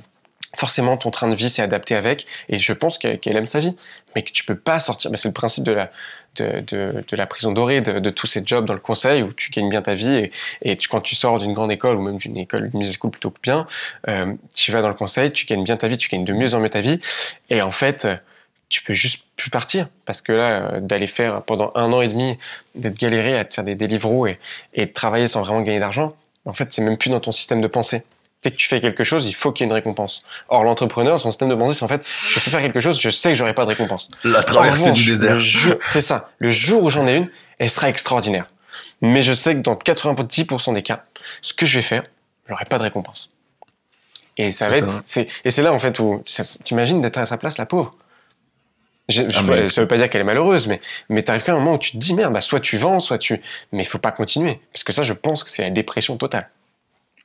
Forcément, 0.57 0.97
ton 0.97 1.11
train 1.11 1.29
de 1.29 1.35
vie 1.35 1.49
s'est 1.49 1.61
adapté 1.61 1.95
avec, 1.95 2.25
et 2.49 2.57
je 2.57 2.73
pense 2.73 2.97
qu'elle 2.97 3.19
aime 3.37 3.45
sa 3.47 3.59
vie, 3.59 3.75
mais 4.15 4.23
que 4.23 4.31
tu 4.31 4.43
peux 4.43 4.55
pas 4.55 4.79
sortir. 4.79 5.11
C'est 5.15 5.29
le 5.29 5.33
principe 5.33 5.63
de 5.63 5.71
la, 5.71 7.25
prison 7.27 7.51
dorée, 7.51 7.81
de, 7.81 8.09
tous 8.09 8.27
ces 8.27 8.41
jobs 8.43 8.65
dans 8.65 8.73
le 8.73 8.79
conseil 8.79 9.21
où 9.21 9.31
tu 9.33 9.51
gagnes 9.51 9.69
bien 9.69 9.83
ta 9.83 9.93
vie, 9.93 10.29
et, 10.63 10.75
tu, 10.75 10.89
quand 10.89 11.01
tu 11.01 11.15
sors 11.15 11.37
d'une 11.37 11.53
grande 11.53 11.71
école, 11.71 11.97
ou 11.97 12.01
même 12.01 12.17
d'une 12.17 12.37
école, 12.37 12.71
d'une 12.71 12.83
école 12.83 13.11
plutôt 13.11 13.29
que 13.29 13.39
bien, 13.41 13.67
euh, 14.07 14.33
tu 14.55 14.71
vas 14.71 14.81
dans 14.81 14.89
le 14.89 14.95
conseil, 14.95 15.31
tu 15.31 15.45
gagnes 15.45 15.63
bien 15.63 15.77
ta 15.77 15.87
vie, 15.87 15.97
tu 15.97 16.09
gagnes 16.09 16.25
de 16.25 16.33
mieux 16.33 16.55
en 16.55 16.59
mieux 16.59 16.69
ta 16.69 16.81
vie, 16.81 16.99
et 17.51 17.61
en 17.61 17.71
fait, 17.71 18.07
tu 18.69 18.81
peux 18.83 18.93
juste 18.93 19.25
plus 19.35 19.49
partir 19.49 19.87
parce 20.05 20.21
que 20.21 20.31
là, 20.33 20.73
euh, 20.73 20.79
d'aller 20.79 21.07
faire 21.07 21.43
pendant 21.43 21.71
un 21.75 21.93
an 21.93 22.01
et 22.01 22.07
demi, 22.07 22.37
d'être 22.75 22.99
galéré 22.99 23.37
à 23.37 23.45
te 23.45 23.53
faire 23.53 23.63
des 23.63 23.75
délivreaux 23.75 24.27
et, 24.27 24.39
et 24.73 24.87
de 24.87 24.91
travailler 24.91 25.27
sans 25.27 25.41
vraiment 25.43 25.61
gagner 25.61 25.79
d'argent, 25.79 26.15
en 26.45 26.53
fait, 26.53 26.73
c'est 26.73 26.81
même 26.81 26.97
plus 26.97 27.09
dans 27.09 27.19
ton 27.19 27.31
système 27.31 27.61
de 27.61 27.67
pensée. 27.67 28.03
Dès 28.43 28.51
que 28.51 28.55
tu 28.55 28.67
fais 28.67 28.79
quelque 28.79 29.03
chose, 29.03 29.25
il 29.27 29.33
faut 29.33 29.51
qu'il 29.51 29.63
y 29.63 29.65
ait 29.65 29.69
une 29.69 29.73
récompense. 29.73 30.23
Or, 30.49 30.63
l'entrepreneur, 30.63 31.19
son 31.19 31.31
système 31.31 31.49
de 31.49 31.55
pensée, 31.55 31.73
c'est 31.79 31.83
en 31.83 31.87
fait, 31.87 32.05
je 32.05 32.39
fais 32.39 32.51
faire 32.51 32.61
quelque 32.61 32.79
chose, 32.79 32.99
je 33.01 33.09
sais 33.09 33.29
que 33.29 33.35
j'aurai 33.35 33.53
pas 33.55 33.63
de 33.63 33.69
récompense. 33.69 34.09
La 34.23 34.43
traversée 34.43 34.83
revanche, 34.83 34.99
du 34.99 35.09
désert. 35.11 35.37
C'est 35.85 36.01
ça. 36.01 36.29
Le 36.37 36.51
jour 36.51 36.83
où 36.83 36.89
j'en 36.91 37.07
ai 37.07 37.15
une, 37.15 37.29
elle 37.57 37.69
sera 37.69 37.89
extraordinaire. 37.89 38.45
Mais 39.01 39.23
je 39.23 39.33
sais 39.33 39.55
que 39.55 39.61
dans 39.61 39.73
90% 39.75 40.73
des 40.75 40.83
cas, 40.83 41.03
ce 41.41 41.53
que 41.53 41.65
je 41.65 41.79
vais 41.79 41.81
faire, 41.81 42.03
j'aurai 42.47 42.65
pas 42.65 42.77
de 42.77 42.83
récompense. 42.83 43.29
Et 44.37 44.51
ça 44.51 44.65
C'est 44.65 44.71
va 44.71 44.77
être, 44.77 44.91
ça. 44.91 45.01
c'est, 45.03 45.27
et 45.43 45.49
c'est 45.49 45.63
là 45.63 45.73
en 45.73 45.79
fait 45.79 45.97
où, 45.97 46.23
t'imagines 46.63 47.01
d'être 47.01 47.17
à 47.17 47.25
sa 47.25 47.37
place, 47.37 47.57
la 47.57 47.65
pauvre? 47.65 47.95
Je, 49.09 49.23
je- 49.23 49.27
Ah, 49.39 49.41
mais- 49.47 49.69
Ça 49.69 49.81
veut 49.81 49.87
pas 49.87 49.97
dire 49.97 50.09
qu'elle 50.11 50.21
est 50.21 50.25
malheureuse, 50.25 50.67
mais, 50.67 50.79
mais 51.09 51.23
t'arrives 51.23 51.41
qu'à 51.41 51.53
un 51.53 51.57
moment 51.57 51.73
où 51.73 51.77
tu 51.79 51.91
te 51.93 51.97
dis 51.97 52.13
merde, 52.13 52.33
bah, 52.33 52.41
soit 52.41 52.59
tu 52.59 52.77
vends, 52.77 52.99
soit 52.99 53.17
tu, 53.17 53.41
mais 53.71 53.81
il 53.81 53.87
faut 53.87 53.97
pas 53.97 54.11
continuer. 54.11 54.59
Parce 54.73 54.83
que 54.83 54.93
ça, 54.93 55.01
je 55.01 55.13
pense 55.13 55.43
que 55.43 55.49
c'est 55.49 55.63
la 55.63 55.69
dépression 55.71 56.17
totale. 56.17 56.49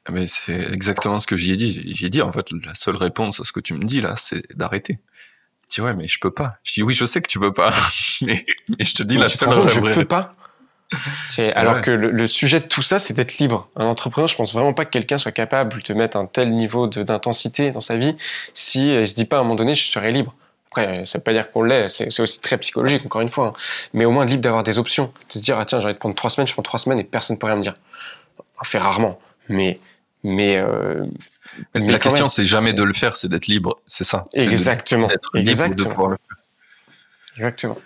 Ah, 0.07 0.13
Mais 0.13 0.27
c'est 0.27 0.73
exactement 0.73 1.21
ce 1.21 1.27
que 1.27 1.37
j'y 1.37 1.53
ai 1.53 1.57
dit. 1.57 1.83
J'y 1.93 2.07
ai 2.07 2.11
dit, 2.11 2.23
en 2.23 2.33
fait, 2.33 2.47
la 2.65 2.75
seule 2.75 2.97
réponse 2.97 3.41
à 3.41 3.45
ce 3.45 3.53
que 3.53 3.61
tu 3.61 3.75
me 3.75 3.85
dis 3.85 4.01
là, 4.01 4.15
c'est 4.17 4.43
d'arrêter. 4.57 4.99
Tu 5.69 5.81
dis, 5.81 5.87
ouais, 5.87 5.95
mais 5.95 6.09
je 6.09 6.19
peux 6.21 6.31
pas. 6.33 6.57
Je 6.65 6.75
dis, 6.75 6.83
oui, 6.83 6.93
je 6.95 7.05
sais 7.05 7.23
que 7.23 7.29
tu 7.29 7.39
peux 7.39 7.53
pas. 7.53 7.73
mais, 8.23 8.45
mais 8.69 8.85
je 8.85 8.95
te 8.95 9.03
dis, 9.03 9.15
Mais 9.15 9.23
la 9.23 9.29
seule 9.29 9.49
compte, 9.51 9.69
je 9.71 9.81
peux 9.81 10.05
pas. 10.05 10.35
C'est, 11.31 11.55
alors 11.55 11.77
Ouais. 11.77 11.81
que 11.81 11.91
le, 11.91 12.11
le 12.11 12.27
sujet 12.27 12.61
de 12.61 12.67
tout 12.67 12.83
ça, 12.83 12.99
c'est 12.99 13.15
d'être 13.15 13.39
libre. 13.39 13.69
Un 13.77 13.87
entrepreneur, 13.87 14.29
je 14.29 14.37
pense 14.37 14.53
vraiment 14.53 14.75
pas 14.75 14.85
que 14.85 14.91
quelqu'un 14.91 15.17
soit 15.17 15.33
capable 15.33 15.83
de 15.83 15.95
mettre 15.95 16.19
un 16.19 16.27
tel 16.27 16.53
niveau 16.53 16.87
de- 16.87 17.03
d'intensité 17.03 17.71
dans 17.71 17.81
sa 17.81 17.97
vie 17.97 18.15
si 18.53 18.93
il 18.93 19.09
se 19.09 19.15
dit 19.15 19.25
pas 19.25 19.37
à 19.39 19.41
un 19.41 19.43
moment 19.45 19.55
donné, 19.55 19.75
je 19.75 19.91
serai 19.91 20.13
libre. 20.13 20.35
Après, 20.71 20.87
euh, 21.03 21.07
ça 21.07 21.17
veut 21.17 21.25
pas 21.25 21.33
dire 21.33 21.51
qu'on 21.51 21.63
l'est, 21.63 21.89
c'est 21.89 22.11
c'est 22.13 22.21
aussi 22.23 22.41
très 22.41 22.59
psychologique, 22.59 23.07
encore 23.07 23.23
une 23.23 23.31
fois. 23.31 23.49
hein. 23.49 23.53
Mais 23.95 24.05
au 24.05 24.11
moins 24.11 24.27
libre 24.27 24.43
d'avoir 24.43 24.63
des 24.65 24.79
options. 24.79 25.13
De 25.29 25.39
se 25.39 25.43
dire, 25.43 25.59
ah 25.59 25.65
tiens, 25.65 25.81
j'ai 25.81 25.87
envie 25.87 25.95
de 25.95 25.99
prendre 25.99 26.15
trois 26.15 26.29
semaines, 26.29 26.47
je 26.47 26.53
prends 26.53 26.63
trois 26.63 26.79
semaines 26.79 26.99
et 26.99 27.05
personne 27.05 27.37
ne 27.37 27.41
peut 27.41 27.47
rien 27.47 27.57
me 27.57 27.63
dire. 27.63 27.75
On 28.61 28.65
fait 28.65 28.79
rarement. 28.79 29.19
Mais, 29.49 29.81
mais, 30.25 30.57
euh, 30.57 31.05
La 31.75 31.81
mais 31.81 31.93
quand 31.95 32.11
question, 32.11 32.29
c'est 32.29 32.45
jamais 32.45 32.73
de 32.73 32.83
le 32.83 32.93
faire, 32.93 33.17
c'est 33.17 33.29
d'être 33.29 33.47
libre. 33.47 33.81
C'est 33.87 34.05
ça. 34.05 34.25
Exactement. 34.35 35.07
D'être 35.07 35.31
libre 35.35 35.45
de 35.47 35.51
Exactement. 35.51 35.89
pouvoir 35.89 36.11
le 36.11 36.17
faire. 36.17 36.37
Exactement. 37.37 37.79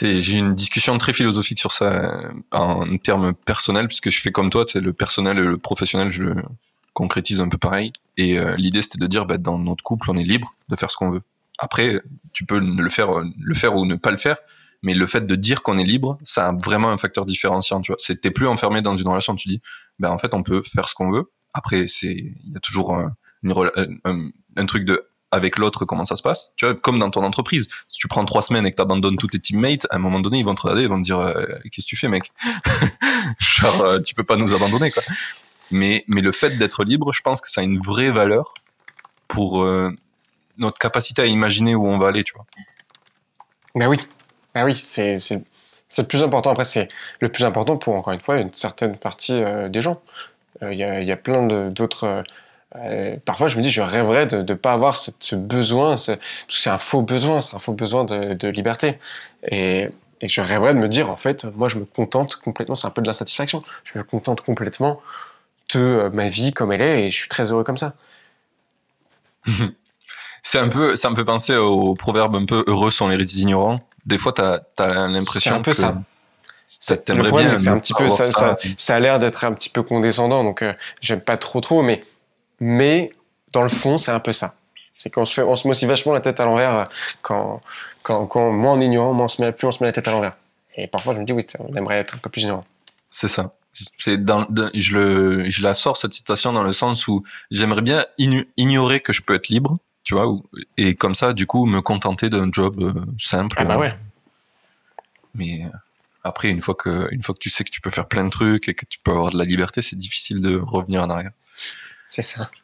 J'ai 0.00 0.38
une 0.38 0.54
discussion 0.54 0.96
très 0.96 1.12
philosophique 1.12 1.58
sur 1.58 1.72
ça 1.72 2.30
en 2.50 2.96
termes 2.96 3.34
personnels, 3.34 3.88
puisque 3.88 4.10
je 4.10 4.20
fais 4.20 4.32
comme 4.32 4.48
toi, 4.48 4.64
c'est 4.66 4.80
le 4.80 4.92
personnel 4.92 5.38
et 5.38 5.42
le 5.42 5.58
professionnel, 5.58 6.10
je 6.10 6.34
concrétise 6.94 7.40
un 7.40 7.48
peu 7.48 7.58
pareil. 7.58 7.92
Et 8.16 8.38
euh, 8.38 8.54
l'idée, 8.56 8.82
c'était 8.82 8.98
de 8.98 9.06
dire, 9.06 9.26
bah, 9.26 9.38
dans 9.38 9.58
notre 9.58 9.82
couple, 9.84 10.10
on 10.10 10.14
est 10.14 10.24
libre 10.24 10.54
de 10.68 10.76
faire 10.76 10.90
ce 10.90 10.96
qu'on 10.96 11.10
veut. 11.10 11.22
Après, 11.58 12.00
tu 12.32 12.44
peux 12.44 12.58
le 12.58 12.88
faire, 12.88 13.18
euh, 13.18 13.24
le 13.38 13.54
faire 13.54 13.76
ou 13.76 13.86
ne 13.86 13.94
pas 13.94 14.10
le 14.10 14.16
faire, 14.16 14.36
mais 14.82 14.94
le 14.94 15.06
fait 15.06 15.26
de 15.26 15.34
dire 15.36 15.62
qu'on 15.62 15.78
est 15.78 15.84
libre, 15.84 16.18
ça 16.22 16.48
a 16.48 16.52
vraiment 16.52 16.90
un 16.90 16.96
facteur 16.96 17.24
différenciant. 17.24 17.80
Tu 17.80 17.92
vois, 17.92 17.96
c'est 17.98 18.20
t'es 18.20 18.30
plus 18.30 18.46
enfermé 18.46 18.82
dans 18.82 18.96
une 18.96 19.08
relation. 19.08 19.34
Tu 19.36 19.48
dis, 19.48 19.60
ben 19.98 20.10
en 20.10 20.18
fait, 20.18 20.34
on 20.34 20.42
peut 20.42 20.62
faire 20.62 20.88
ce 20.88 20.94
qu'on 20.94 21.10
veut. 21.10 21.32
Après, 21.54 21.86
c'est, 21.88 22.12
il 22.12 22.52
y 22.52 22.56
a 22.56 22.60
toujours 22.60 22.94
un, 22.94 23.14
truc 24.66 24.84
de 24.84 25.08
avec 25.30 25.56
l'autre 25.56 25.86
comment 25.86 26.04
ça 26.04 26.16
se 26.16 26.22
passe. 26.22 26.52
Tu 26.56 26.66
vois, 26.66 26.74
comme 26.74 26.98
dans 26.98 27.10
ton 27.10 27.22
entreprise, 27.24 27.68
si 27.86 27.98
tu 27.98 28.06
prends 28.06 28.24
trois 28.24 28.42
semaines 28.42 28.66
et 28.66 28.70
que 28.70 28.76
tu 28.76 28.82
abandonnes 28.82 29.16
tous 29.16 29.28
tes 29.28 29.40
teammates, 29.40 29.86
à 29.90 29.96
un 29.96 29.98
moment 29.98 30.20
donné, 30.20 30.38
ils 30.38 30.44
vont 30.44 30.54
te 30.54 30.62
regarder, 30.62 30.82
ils 30.82 30.88
vont 30.88 30.98
te 30.98 31.04
dire 31.04 31.18
euh, 31.18 31.46
qu'est-ce 31.70 31.86
que 31.86 31.88
tu 31.88 31.96
fais, 31.96 32.08
mec? 32.08 32.32
Genre, 33.38 33.80
euh, 33.80 34.00
tu 34.00 34.14
peux 34.14 34.24
pas 34.24 34.36
nous 34.36 34.52
abandonner, 34.52 34.90
quoi. 34.90 35.02
Mais 35.70 36.04
mais 36.06 36.20
le 36.20 36.32
fait 36.32 36.58
d'être 36.58 36.84
libre, 36.84 37.12
je 37.14 37.22
pense 37.22 37.40
que 37.40 37.50
ça 37.50 37.62
a 37.62 37.64
une 37.64 37.80
vraie 37.80 38.10
valeur 38.10 38.52
pour 39.26 39.62
euh, 39.62 39.90
notre 40.58 40.78
capacité 40.78 41.22
à 41.22 41.26
imaginer 41.26 41.74
où 41.74 41.88
on 41.88 41.98
va 41.98 42.08
aller, 42.08 42.24
tu 42.24 42.34
vois. 42.34 42.44
Ben 43.74 43.88
oui, 43.88 43.96
ben 44.54 44.66
oui, 44.66 44.74
c'est 44.74 45.16
c'est 45.92 46.02
le 46.02 46.08
plus 46.08 46.22
important. 46.22 46.50
Après, 46.50 46.64
c'est 46.64 46.88
le 47.20 47.28
plus 47.28 47.44
important 47.44 47.76
pour 47.76 47.94
encore 47.94 48.14
une 48.14 48.20
fois 48.20 48.38
une 48.38 48.52
certaine 48.54 48.96
partie 48.96 49.34
euh, 49.34 49.68
des 49.68 49.82
gens. 49.82 50.00
Euh, 50.62 50.72
Il 50.72 50.78
y, 50.78 51.12
a, 51.12 51.16
plein 51.18 51.46
d'autres. 51.68 52.24
euh, 52.76 53.16
parfois, 53.26 53.48
je 53.48 53.58
me 53.58 53.62
dis, 53.62 53.70
je 53.70 53.82
rêverais 53.82 54.26
de 54.26 54.38
ne 54.38 54.54
pas 54.54 54.72
avoir 54.72 54.96
ce 54.96 55.36
besoin. 55.36 55.98
ce- 55.98 56.12
parce 56.12 56.46
que 56.46 56.54
C'est 56.62 56.70
un 56.70 56.78
faux 56.78 57.02
besoin, 57.02 57.42
c'est 57.42 57.54
un 57.56 57.58
faux 57.58 57.74
besoin 57.74 58.04
de, 58.04 58.48
liberté. 58.48 58.98
Et, 59.50 59.90
je 60.22 60.40
rêverais 60.40 60.72
de 60.72 60.78
me 60.78 60.88
dire, 60.88 61.10
en 61.10 61.16
fait, 61.16 61.44
moi, 61.56 61.68
je 61.68 61.76
me 61.78 61.84
contente 61.84 62.36
complètement. 62.36 62.74
C'est 62.74 62.86
un 62.86 62.90
peu 62.90 63.02
de 63.02 63.06
l'insatisfaction. 63.06 63.62
Je 63.84 63.98
me 63.98 64.04
contente 64.04 64.40
complètement 64.40 65.02
de 65.74 66.10
ma 66.14 66.28
vie 66.30 66.52
comme 66.52 66.72
elle 66.72 66.82
est, 66.82 67.04
et 67.04 67.10
je 67.10 67.18
suis 67.18 67.28
très 67.28 67.50
heureux 67.52 67.64
comme 67.64 67.78
ça. 67.78 67.94
C'est 70.42 70.58
un 70.58 70.68
peu, 70.68 70.96
ça 70.96 71.10
me 71.10 71.14
fait 71.14 71.24
penser 71.24 71.56
au 71.56 71.94
proverbe 71.94 72.34
un 72.36 72.46
peu 72.46 72.64
heureux 72.66 72.90
sont 72.90 73.08
les 73.08 73.40
ignorants. 73.40 73.78
Des 74.06 74.18
fois, 74.18 74.32
t'as 74.32 74.58
as, 74.78 75.08
l'impression 75.08 75.40
C'est 75.40 75.50
un 75.50 75.60
peu 75.60 75.70
que 75.72 75.76
ça. 75.76 75.96
ça 76.66 76.94
Le 76.94 77.00
t'aimerait 77.02 77.28
problème, 77.28 77.48
bien. 77.48 77.58
c'est 77.58 77.68
un 77.68 77.78
petit 77.78 77.94
peu 77.94 78.08
ça, 78.08 78.24
ça, 78.32 78.56
ça 78.76 78.96
a 78.96 79.00
l'air 79.00 79.18
d'être 79.18 79.44
un 79.44 79.52
petit 79.52 79.68
peu 79.68 79.82
condescendant, 79.82 80.42
donc 80.44 80.62
euh, 80.62 80.72
j'aime 81.00 81.20
pas 81.20 81.36
trop 81.36 81.60
trop, 81.60 81.82
mais 81.82 82.02
mais 82.60 83.12
dans 83.52 83.62
le 83.62 83.68
fond, 83.68 83.98
c'est 83.98 84.10
un 84.12 84.20
peu 84.20 84.32
ça. 84.32 84.54
C'est 84.94 85.10
qu'on 85.10 85.24
se 85.24 85.34
fait, 85.34 85.42
on 85.42 85.56
se 85.56 85.66
met 85.66 85.72
aussi 85.72 85.86
vachement 85.86 86.12
la 86.12 86.20
tête 86.20 86.38
à 86.40 86.44
l'envers 86.44 86.74
euh, 86.74 86.84
quand, 87.22 87.60
quand, 88.02 88.26
quand 88.26 88.50
moins 88.50 88.72
on 88.74 88.80
est 88.80 88.86
ignorant, 88.86 89.12
moins 89.12 89.24
on 89.24 89.28
se 89.28 89.42
met, 89.42 89.52
plus 89.52 89.66
on 89.66 89.70
se 89.72 89.82
met 89.82 89.88
la 89.88 89.92
tête 89.92 90.06
à 90.08 90.10
l'envers. 90.12 90.36
Et 90.76 90.86
parfois, 90.86 91.14
je 91.14 91.20
me 91.20 91.24
dis 91.24 91.32
oui, 91.32 91.46
on 91.58 91.74
aimerait 91.74 91.98
être 91.98 92.14
un 92.14 92.18
peu 92.18 92.30
plus 92.30 92.42
ignorant. 92.42 92.64
C'est 93.10 93.28
ça. 93.28 93.52
C'est 93.98 94.22
dans, 94.24 94.46
dans- 94.50 94.70
je 94.74 94.96
le, 94.98 95.50
je 95.50 95.62
la 95.62 95.74
sors 95.74 95.96
cette 95.96 96.12
citation 96.12 96.52
dans 96.52 96.62
le 96.62 96.72
sens 96.72 97.08
où 97.08 97.22
j'aimerais 97.50 97.80
bien 97.82 98.04
igno- 98.18 98.46
ignorer 98.56 99.00
que 99.00 99.12
je 99.12 99.22
peux 99.22 99.34
être 99.34 99.48
libre, 99.48 99.78
tu 100.04 100.14
vois, 100.14 100.26
et 100.76 100.94
comme 100.94 101.14
ça, 101.14 101.32
du 101.32 101.46
coup, 101.46 101.66
me 101.66 101.80
contenter 101.80 102.28
d'un 102.30 102.50
job 102.50 102.80
euh, 102.80 103.04
simple. 103.18 103.56
Ah 103.58 103.64
bah 103.64 103.78
ouais. 103.78 103.94
Mais 105.34 105.64
euh, 105.64 105.68
après, 106.24 106.50
une 106.50 106.60
fois 106.60 106.74
que, 106.74 107.08
une 107.12 107.22
fois 107.22 107.34
que 107.34 107.40
tu 107.40 107.50
sais 107.50 107.64
que 107.64 107.70
tu 107.70 107.80
peux 107.80 107.90
faire 107.90 108.06
plein 108.08 108.24
de 108.24 108.30
trucs 108.30 108.68
et 108.68 108.74
que 108.74 108.84
tu 108.84 108.98
peux 108.98 109.10
avoir 109.12 109.30
de 109.30 109.38
la 109.38 109.44
liberté, 109.44 109.80
c'est 109.82 109.96
difficile 109.96 110.40
de 110.40 110.56
revenir 110.58 111.02
en 111.02 111.10
arrière. 111.10 111.30
C'est 112.08 112.22
ça. 112.22 112.50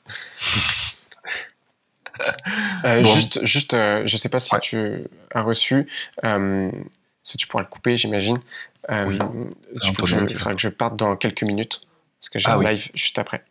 Euh, 2.85 3.01
Bon. 3.03 3.15
Juste, 3.15 3.45
juste 3.47 3.75
euh, 3.75 4.03
je 4.05 4.17
sais 4.17 4.29
pas 4.29 4.41
si 4.41 4.53
Ouais. 4.53 4.61
tu 4.61 5.05
as 5.35 5.43
reçu, 5.43 5.87
euh, 6.25 6.69
si 7.23 7.37
tu 7.37 7.47
pourras 7.47 7.63
le 7.63 7.69
couper, 7.69 7.97
j'imagine. 7.97 8.37
Euh, 8.91 9.07
Oui. 9.07 9.19
il 9.83 9.95
faudra 9.95 10.55
que 10.55 10.61
je 10.61 10.69
parte 10.69 10.97
dans 10.97 11.15
quelques 11.17 11.45
minutes, 11.45 11.83
parce 12.19 12.29
que 12.29 12.41
j'ai 12.41 12.49
Ah 12.49 12.55
un 12.55 12.59
oui. 12.59 12.67
live 12.67 12.91
juste 12.95 13.19
après. 13.21 13.45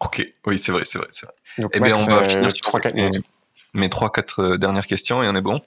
Ok, 0.00 0.24
oui, 0.46 0.58
c'est 0.58 0.72
vrai, 0.72 0.84
c'est 0.84 0.98
vrai, 0.98 1.08
c'est 1.10 1.26
vrai. 1.26 1.34
Donc, 1.58 1.70
Eh 1.74 1.80
bien, 1.80 1.96
on 1.96 2.04
va 2.06 2.18
euh, 2.18 2.28
finir 2.28 2.52
sur 2.52 2.62
3-4 2.62 2.94
mes- 2.94 3.02
minutes. 3.06 3.26
mes 3.74 3.88
trois, 3.90 4.10
quatre 4.10 4.40
euh, 4.40 4.56
dernières 4.58 4.86
questions 4.86 5.22
et 5.22 5.28
on 5.28 5.34
est 5.34 5.40
bon? 5.40 5.60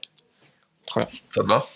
Très 0.86 1.02
bien. 1.02 1.10
Ça 1.32 1.44
va? 1.44 1.68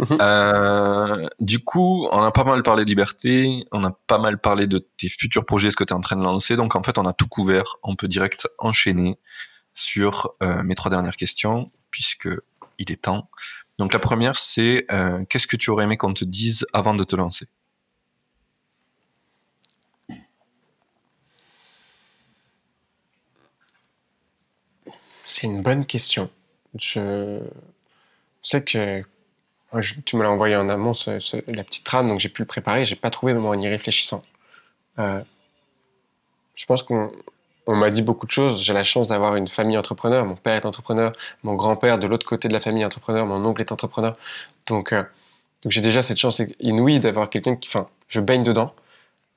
Mhm. 0.00 0.18
Euh, 0.20 1.28
Du 1.40 1.62
coup, 1.62 2.08
on 2.10 2.22
a 2.22 2.32
pas 2.32 2.42
mal 2.44 2.62
parlé 2.62 2.84
de 2.84 2.88
liberté, 2.88 3.64
on 3.70 3.84
a 3.84 3.92
pas 4.06 4.18
mal 4.18 4.38
parlé 4.40 4.66
de 4.66 4.78
tes 4.78 5.08
futurs 5.08 5.44
projets, 5.46 5.70
ce 5.70 5.76
que 5.76 5.84
tu 5.84 5.92
es 5.92 5.96
en 5.96 6.00
train 6.00 6.16
de 6.16 6.22
lancer. 6.22 6.56
Donc 6.56 6.74
en 6.74 6.82
fait, 6.82 6.98
on 6.98 7.04
a 7.06 7.12
tout 7.12 7.28
couvert. 7.28 7.76
On 7.82 7.94
peut 7.96 8.08
direct 8.08 8.48
enchaîner 8.58 9.18
sur 9.72 10.34
euh, 10.42 10.62
mes 10.62 10.74
trois 10.74 10.90
dernières 10.90 11.16
questions, 11.16 11.70
puisque 11.90 12.28
il 12.78 12.90
est 12.90 13.02
temps. 13.02 13.28
Donc 13.78 13.92
la 13.92 13.98
première, 13.98 14.36
c'est 14.36 14.86
euh, 14.90 15.24
qu'est-ce 15.28 15.46
que 15.46 15.56
tu 15.56 15.70
aurais 15.70 15.84
aimé 15.84 15.96
qu'on 15.96 16.14
te 16.14 16.24
dise 16.24 16.66
avant 16.72 16.94
de 16.94 17.04
te 17.04 17.14
lancer? 17.14 17.46
C'est 25.34 25.48
une 25.48 25.62
bonne 25.62 25.84
question. 25.84 26.30
Je 26.78 27.40
sais 28.40 28.62
que 28.62 29.02
moi, 29.72 29.82
tu 30.04 30.14
me 30.14 30.22
l'as 30.22 30.30
envoyé 30.30 30.54
en 30.54 30.68
amont, 30.68 30.92
la 31.48 31.64
petite 31.64 31.82
trame, 31.82 32.06
donc 32.06 32.20
j'ai 32.20 32.28
pu 32.28 32.42
le 32.42 32.46
préparer. 32.46 32.84
J'ai 32.84 32.94
pas 32.94 33.10
trouvé 33.10 33.34
même 33.34 33.44
en 33.44 33.54
y 33.54 33.66
réfléchissant. 33.66 34.22
Euh, 35.00 35.24
je 36.54 36.66
pense 36.66 36.84
qu'on 36.84 37.10
on 37.66 37.74
m'a 37.74 37.90
dit 37.90 38.02
beaucoup 38.02 38.26
de 38.26 38.30
choses. 38.30 38.62
J'ai 38.62 38.74
la 38.74 38.84
chance 38.84 39.08
d'avoir 39.08 39.34
une 39.34 39.48
famille 39.48 39.76
entrepreneur. 39.76 40.24
Mon 40.24 40.36
père 40.36 40.54
est 40.54 40.66
entrepreneur, 40.66 41.10
mon 41.42 41.54
grand-père 41.54 41.98
de 41.98 42.06
l'autre 42.06 42.26
côté 42.26 42.46
de 42.46 42.52
la 42.52 42.60
famille 42.60 42.82
est 42.82 42.86
entrepreneur, 42.86 43.26
mon 43.26 43.44
oncle 43.44 43.60
est 43.60 43.72
entrepreneur. 43.72 44.16
Donc, 44.68 44.92
euh, 44.92 45.02
j'ai 45.66 45.80
déjà 45.80 46.02
cette 46.02 46.18
chance 46.18 46.42
inouïe 46.60 47.00
d'avoir 47.00 47.28
quelqu'un 47.28 47.56
qui, 47.56 47.68
enfin, 47.68 47.88
je 48.06 48.20
baigne 48.20 48.44
dedans. 48.44 48.72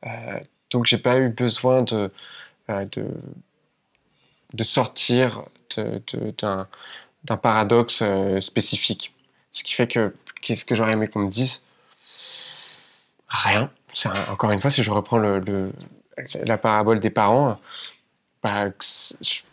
Euh, 0.06 0.40
donc 0.70 0.86
j'ai 0.86 1.00
pas 1.00 1.18
eu 1.18 1.30
besoin 1.30 1.82
de, 1.82 2.12
euh, 2.70 2.86
de, 2.92 3.08
de 4.54 4.64
sortir 4.64 5.42
d'un 5.78 7.38
paradoxe 7.38 8.02
euh, 8.02 8.40
spécifique. 8.40 9.14
Ce 9.52 9.64
qui 9.64 9.74
fait 9.74 9.88
que 9.88 10.14
qu'est-ce 10.42 10.66
que 10.66 10.76
j'aurais 10.76 10.94
aimé 10.94 11.08
qu'on 11.08 11.20
me 11.20 11.30
dise? 11.30 11.64
Rien. 13.30 13.70
encore 14.30 14.52
une 14.52 14.60
fois, 14.60 14.72
si 14.72 14.84
je 14.84 14.92
reprends 14.92 15.18
le, 15.18 15.72
la 16.44 16.58
parabole 16.58 17.00
des 17.00 17.10
parents, 17.10 17.60
bah, 18.44 18.70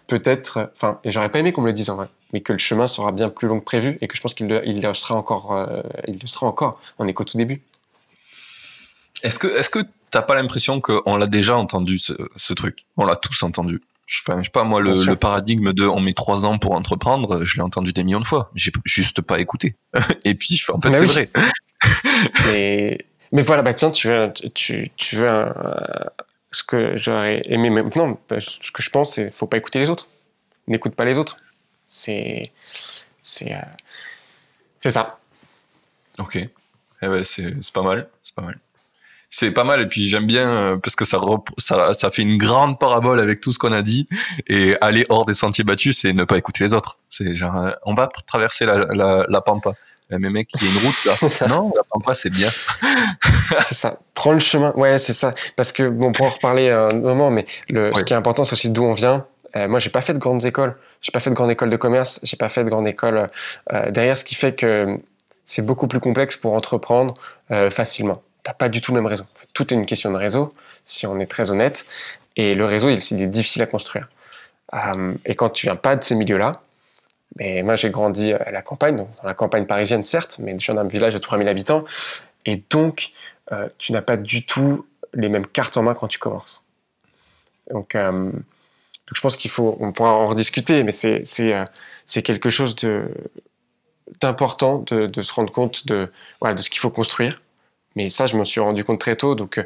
peut-être, 0.07 0.71
enfin, 0.77 1.01
et 1.05 1.11
j'aurais 1.11 1.31
pas 1.31 1.39
aimé 1.39 1.53
qu'on 1.53 1.63
me 1.63 1.69
le 1.69 1.73
dise 1.73 1.91
en 1.91 1.97
vrai, 1.97 2.09
mais 2.33 2.41
que 2.41 2.53
le 2.53 2.59
chemin 2.59 2.87
sera 2.87 3.13
bien 3.13 3.31
plus 3.31 3.49
long 3.49 3.59
que 3.61 3.65
prévu 3.65 3.99
et 4.01 4.09
que 4.09 4.17
je 4.17 4.21
pense 4.21 4.35
qu'il 4.35 4.49
le, 4.49 4.95
sera 4.95 5.15
encore, 5.15 5.53
euh, 5.53 5.83
il 6.07 6.19
le 6.21 6.27
sera 6.27 6.47
encore. 6.47 6.81
On 6.99 7.09
est 7.09 7.15
qu'au 7.15 7.25
tout 7.25 7.39
début. 7.39 7.63
Est-ce 9.23 9.39
que, 9.39 9.47
est-ce 9.59 9.71
que 9.71 9.81
t'as 10.11 10.23
pas 10.23 10.35
l'impression 10.35 10.81
qu'on 10.81 11.17
l'a 11.17 11.27
déjà 11.27 11.57
entendu 11.57 11.99
ce, 11.99 12.53
truc? 12.53 12.85
On 12.97 13.07
l'a 13.07 13.17
tous 13.17 13.43
entendu. 13.43 13.81
Je, 14.07 14.21
enfin, 14.27 14.41
je 14.41 14.45
sais 14.45 14.51
pas 14.51 14.65
moi 14.65 14.81
le, 14.81 15.15
paradigme 15.15 15.73
de 15.73 15.87
on 15.87 16.01
met 16.01 16.13
trois 16.13 16.45
ans 16.45 16.59
pour 16.59 16.73
entreprendre, 16.73 17.45
je 17.45 17.57
l'ai 17.57 17.63
entendu 17.63 17.93
des 17.93 18.05
millions 18.05 18.21
de 18.21 18.27
fois. 18.27 18.51
J'ai 18.55 18.73
juste 18.85 19.23
pas 19.23 19.39
écouté. 19.41 19.77
et 20.25 20.35
puis 20.35 20.63
en 20.69 20.81
fait 20.81 20.95
c'est 20.95 21.07
vrai. 21.07 21.31
mais, 22.47 22.99
mais 23.33 23.43
voilà 23.43 23.63
bah 23.63 23.75
tiens 23.75 23.91
tu 23.91 24.09
veux 24.09 24.33
tu, 24.55 24.91
tu 24.97 25.17
veux 25.17 25.29
un, 25.29 25.55
ce 26.55 26.63
que 26.63 26.97
j'aurais 26.97 27.43
aimé 27.47 27.69
maintenant, 27.69 28.19
ce 28.39 28.71
que 28.71 28.83
je 28.83 28.91
pense, 28.91 29.15
c'est 29.15 29.31
faut 29.31 29.47
pas 29.47 29.57
écouter 29.57 29.81
les 29.81 29.91
autres. 29.91 30.09
N'écoute 30.69 30.95
pas 30.95 31.05
les 31.05 31.19
autres. 31.19 31.37
C'est 31.87 32.53
c'est 33.23 33.53
euh, 33.53 33.61
c'est 34.81 34.91
ça. 34.91 35.19
Ok. 36.19 36.37
Eh 36.37 36.51
ben, 37.01 37.25
c'est 37.25 37.73
pas 37.73 37.83
mal, 37.83 38.09
c'est 38.23 38.35
pas 38.35 38.43
mal. 38.43 38.59
C'est 39.37 39.51
pas 39.51 39.65
mal 39.65 39.81
et 39.81 39.87
puis 39.87 40.07
j'aime 40.09 40.27
bien 40.27 40.47
euh, 40.47 40.77
parce 40.77 40.95
que 40.95 41.05
ça, 41.05 41.21
ça 41.59 41.93
ça 41.95 42.11
fait 42.11 42.23
une 42.23 42.39
grande 42.39 42.79
parabole 42.79 43.19
avec 43.19 43.41
tout 43.41 43.53
ce 43.53 43.59
qu'on 43.59 43.73
a 43.73 43.83
dit 43.83 44.09
et 44.47 44.77
aller 44.81 45.05
hors 45.09 45.25
des 45.25 45.35
sentiers 45.35 45.65
battus, 45.65 45.99
c'est 45.99 46.13
ne 46.13 46.25
pas 46.25 46.37
écouter 46.37 46.63
les 46.63 46.73
autres. 46.73 46.99
C'est 47.09 47.35
genre 47.35 47.57
euh, 47.57 47.71
on 47.85 47.95
va 47.95 48.09
traverser 48.27 48.65
la, 48.65 48.87
la, 48.95 49.27
la 49.29 49.41
pampa. 49.41 49.73
Euh, 50.13 50.19
mais 50.21 50.31
mec, 50.31 50.51
il 50.55 50.63
y 50.63 50.67
a 50.67 50.71
une 50.71 50.87
route 50.87 51.05
là. 51.05 51.47
non, 51.49 51.73
la 51.75 52.01
pas, 52.05 52.15
c'est 52.15 52.31
bien. 52.31 52.49
c'est 53.61 53.75
ça. 53.75 53.99
Prends 54.15 54.33
le 54.33 54.39
chemin. 54.39 54.73
Ouais, 54.77 54.99
c'est 54.99 55.15
ça. 55.15 55.31
Parce 55.57 55.73
que 55.73 55.89
bon, 55.89 56.13
pour 56.13 56.27
en 56.27 56.31
reparler 56.31 56.71
un 56.71 56.95
moment, 56.95 57.31
mais 57.31 57.47
le, 57.69 57.93
ce 57.95 58.05
qui 58.05 58.13
est 58.13 58.17
important, 58.17 58.45
c'est 58.45 58.53
aussi 58.53 58.71
d'où 58.71 58.85
on 58.85 58.93
vient. 58.93 59.27
Euh, 59.57 59.69
moi, 59.69 59.79
j'ai 59.79 59.91
pas 59.91 60.01
fait 60.01 60.13
de 60.13 60.19
grandes 60.19 60.45
écoles. 60.45 60.77
J'ai 61.01 61.13
pas 61.13 61.21
fait 61.21 61.31
de 61.31 61.35
grande 61.35 61.51
école 61.51 61.71
de 61.71 61.77
commerce. 61.77 62.21
J'ai 62.23 62.37
pas 62.37 62.49
fait 62.49 62.65
de 62.65 62.71
grande 62.71 62.89
école 62.89 63.27
euh, 63.73 63.91
derrière, 63.91 64.17
ce 64.19 64.25
qui 64.25 64.35
fait 64.35 64.55
que 64.55 64.97
c'est 65.45 65.63
beaucoup 65.63 65.87
plus 65.87 66.01
complexe 66.01 66.37
pour 66.37 66.55
entreprendre 66.55 67.15
euh, 67.51 67.71
facilement. 67.71 68.23
T'as 68.45 68.53
pas 68.53 68.69
du 68.69 68.81
tout 68.83 68.93
le 68.93 69.01
même 69.01 69.07
réseau. 69.07 69.25
Tout 69.55 69.73
est 69.73 69.77
une 69.77 69.87
question 69.87 70.11
de 70.11 70.17
réseau, 70.17 70.53
si 70.85 71.07
on 71.07 71.19
est 71.19 71.27
très 71.27 71.51
honnête. 71.51 71.87
Et 72.37 72.55
le 72.55 72.67
réseau, 72.67 72.91
il, 72.91 73.23
est 73.23 73.27
difficile 73.27 73.63
à 73.63 73.67
construire. 73.67 74.11
Euh, 74.75 75.15
et 75.25 75.35
quand 75.35 75.49
tu 75.49 75.67
viens 75.67 75.77
pas 75.77 75.97
de 75.97 76.05
ces 76.05 76.15
milieux-là, 76.15 76.63
mais 77.37 77.63
moi, 77.63 77.75
j'ai 77.75 77.91
grandi 77.91 78.33
à 78.35 78.51
la 78.51 78.61
campagne, 78.61 78.97
dans 78.97 79.09
la 79.25 79.35
campagne 79.35 79.67
parisienne, 79.67 80.05
certes, 80.05 80.37
mais 80.41 80.57
je 80.59 80.67
viens 80.67 80.75
d'un 80.75 80.87
village 80.87 81.15
de 81.15 81.19
3000 81.19 81.49
habitants. 81.49 81.83
Et 82.45 82.63
donc, 82.69 83.13
euh, 83.51 83.69
tu 83.79 83.93
n'as 83.93 84.03
pas 84.03 84.19
du 84.19 84.45
tout 84.45 84.87
les 85.15 85.31
mêmes 85.31 85.47
cartes 85.47 85.79
en 85.79 85.83
main 85.83 85.95
quand 85.95 86.09
tu 86.09 86.19
commences. 86.19 86.63
Donc, 87.71 87.95
euh, 87.95 88.13
donc 88.13 89.15
je 89.15 89.21
pense 89.23 89.37
qu'il 89.39 89.51
faut, 89.51 89.77
on 89.81 89.93
pourra 89.93 90.13
en 90.13 90.29
rediscuter, 90.29 90.85
mais 90.85 90.93
c'est, 90.93 91.23
quelque 92.23 92.51
chose 92.51 92.77
d'important 94.21 94.79
de, 94.79 95.23
se 95.23 95.33
rendre 95.33 95.53
compte 95.53 95.87
de 95.87 96.11
ce 96.43 96.69
qu'il 96.69 96.81
faut 96.81 96.91
construire. 96.91 97.41
Mais 97.97 98.09
ça, 98.09 98.27
je 98.27 98.37
m'en 98.37 98.45
suis 98.45 98.61
rendu 98.61 98.85
compte 98.85 99.01
très 99.01 99.17
tôt. 99.17 99.35
Donc, 99.35 99.65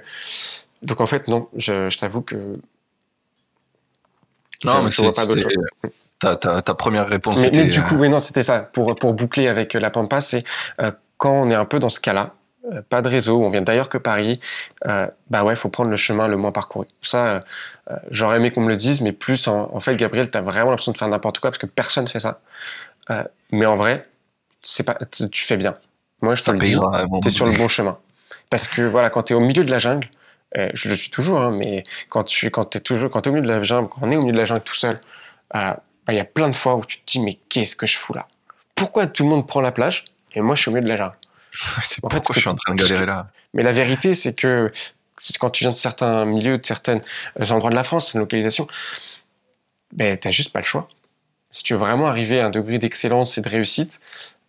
donc 0.83 1.01
en 1.01 1.07
fait, 1.07 1.29
non, 1.29 1.49
je, 1.57 1.89
je 1.89 1.99
t'avoue 1.99 2.23
que. 2.23 2.37
Non, 4.65 4.83
mais 4.83 4.91
je 4.91 5.03
vois 5.03 5.13
pas 5.13 5.27
d'autre 5.27 5.43
chose 5.43 5.93
ta, 6.19 6.37
ta, 6.37 6.63
ta, 6.63 6.75
première 6.75 7.09
réponse. 7.09 7.41
Mais, 7.41 7.51
mais 7.53 7.65
du 7.67 7.83
coup, 7.83 7.95
euh, 7.95 7.99
oui, 7.99 8.09
non, 8.09 8.19
c'était 8.19 8.43
ça. 8.43 8.61
Pour, 8.61 8.95
pour 8.95 9.15
boucler 9.15 9.49
avec 9.49 9.75
euh, 9.75 9.81
la 9.81 9.91
Pampa, 9.91 10.21
c'est 10.21 10.45
euh, 10.81 10.91
quand 11.17 11.33
on 11.33 11.51
est 11.51 11.55
un 11.55 11.65
peu 11.65 11.79
dans 11.79 11.89
ce 11.89 12.01
cas-là, 12.01 12.35
pas 12.91 13.01
de 13.01 13.09
réseau, 13.09 13.43
on 13.43 13.49
vient 13.49 13.63
d'ailleurs 13.63 13.89
que 13.89 13.97
Paris, 13.97 14.41
euh, 14.87 15.07
bah 15.31 15.43
ouais, 15.43 15.57
faut 15.57 15.71
prendre 15.71 15.91
le 15.91 15.97
chemin 15.97 16.29
le 16.29 16.37
moins 16.37 16.53
parcouru. 16.53 16.87
Ça, 17.01 17.41
j'aurais 18.11 18.37
aimé 18.37 18.51
qu'on 18.51 18.61
me 18.61 18.69
le 18.69 18.77
dise, 18.77 19.01
mais 19.01 19.13
plus 19.13 19.49
en, 19.49 19.81
fait, 19.81 19.97
Gabriel, 19.97 20.31
tu 20.31 20.37
as 20.37 20.43
vraiment 20.43 20.71
l'impression 20.71 20.93
de 20.93 20.99
faire 20.99 21.09
n'importe 21.09 21.39
quoi 21.39 21.51
parce 21.51 21.59
que 21.59 21.67
personne 21.67 22.07
fait 22.07 22.21
ça. 22.21 22.41
mais 23.53 23.65
en 23.65 23.77
vrai, 23.77 24.03
c'est 24.61 24.83
pas, 24.83 24.99
tu 25.31 25.45
fais 25.45 25.57
bien. 25.57 25.77
Moi, 26.21 26.35
je 26.35 26.45
te 26.45 26.51
le 26.51 26.59
dis, 26.59 26.77
tu 27.23 27.29
es 27.29 27.31
sur 27.31 27.47
le 27.47 27.57
bon 27.57 27.69
chemin. 27.69 27.97
Parce 28.51 28.69
que 28.69 28.83
voilà, 28.83 29.11
quand 29.11 29.23
tu 29.25 29.33
es 29.33 29.37
au 29.37 29.41
milieu 29.41 29.65
de 29.65 29.71
la 29.71 29.79
jungle, 29.79 30.09
je 30.55 30.89
le 30.89 30.95
suis 30.95 31.11
toujours, 31.11 31.41
hein, 31.41 31.51
mais 31.51 31.85
quand 32.09 32.25
tu 32.25 32.51
quand 32.51 32.75
es 32.77 32.81
toujours, 32.81 33.11
quand 33.11 33.27
es 33.27 33.31
au 33.31 33.33
milieu 33.33 33.47
de 33.47 33.53
la 33.53 33.63
jungle, 33.63 33.89
quand 33.89 34.01
on 34.03 34.09
est 34.09 34.17
au 34.17 34.21
milieu 34.21 34.33
de 34.33 34.39
la 34.39 34.45
jungle 34.45 34.63
tout 34.63 34.75
seul, 34.75 34.99
bah, 35.53 35.83
il 36.09 36.15
y 36.15 36.21
a 36.21 36.25
plein 36.25 36.49
de 36.49 36.57
fois 36.57 36.77
où 36.77 36.85
tu 36.85 37.01
te 37.01 37.05
dis, 37.07 37.21
mais 37.21 37.35
qu'est-ce 37.49 37.77
que 37.77 37.87
je 37.87 37.99
fous 37.99 38.15
là? 38.15 38.27
Pourquoi 38.75 39.07
tout 39.07 39.25
le 39.25 39.29
monde 39.29 39.47
prend 39.47 39.61
la 39.61 39.73
plage 39.73 40.05
et 40.35 40.41
moi 40.41 40.55
je 40.55 40.63
suis 40.63 40.71
au 40.71 40.73
milieu 40.73 40.85
de 40.85 40.89
la 40.89 40.97
jungle? 40.97 41.17
C'est 41.83 42.01
pourquoi 42.01 42.21
fait, 42.21 42.35
je 42.35 42.41
suis 42.41 42.49
en 42.49 42.55
train 42.55 42.75
de 42.75 42.83
galérer 42.83 43.07
là? 43.07 43.29
Mais 43.55 43.63
la 43.63 43.73
vérité, 43.73 44.15
c'est 44.15 44.35
que 44.35 44.71
quand 45.39 45.51
tu 45.51 45.65
viens 45.65 45.71
de 45.71 45.77
certains 45.77 46.25
milieux, 46.25 46.59
de 46.59 46.67
certains 46.67 47.01
endroits 47.51 47.71
de 47.71 47.75
la 47.75 47.85
France, 47.85 48.15
une 48.15 48.21
localisation, 48.21 48.67
ben, 49.93 50.17
tu 50.19 50.29
n'as 50.29 50.33
juste 50.33 50.53
pas 50.53 50.61
le 50.61 50.65
choix. 50.65 50.89
Si 51.51 51.63
tu 51.63 51.73
veux 51.73 51.79
vraiment 51.79 52.07
arriver 52.07 52.41
à 52.41 52.47
un 52.47 52.51
degré 52.51 52.79
d'excellence 52.79 53.39
et 53.39 53.41
de 53.41 53.49
réussite, 53.49 54.01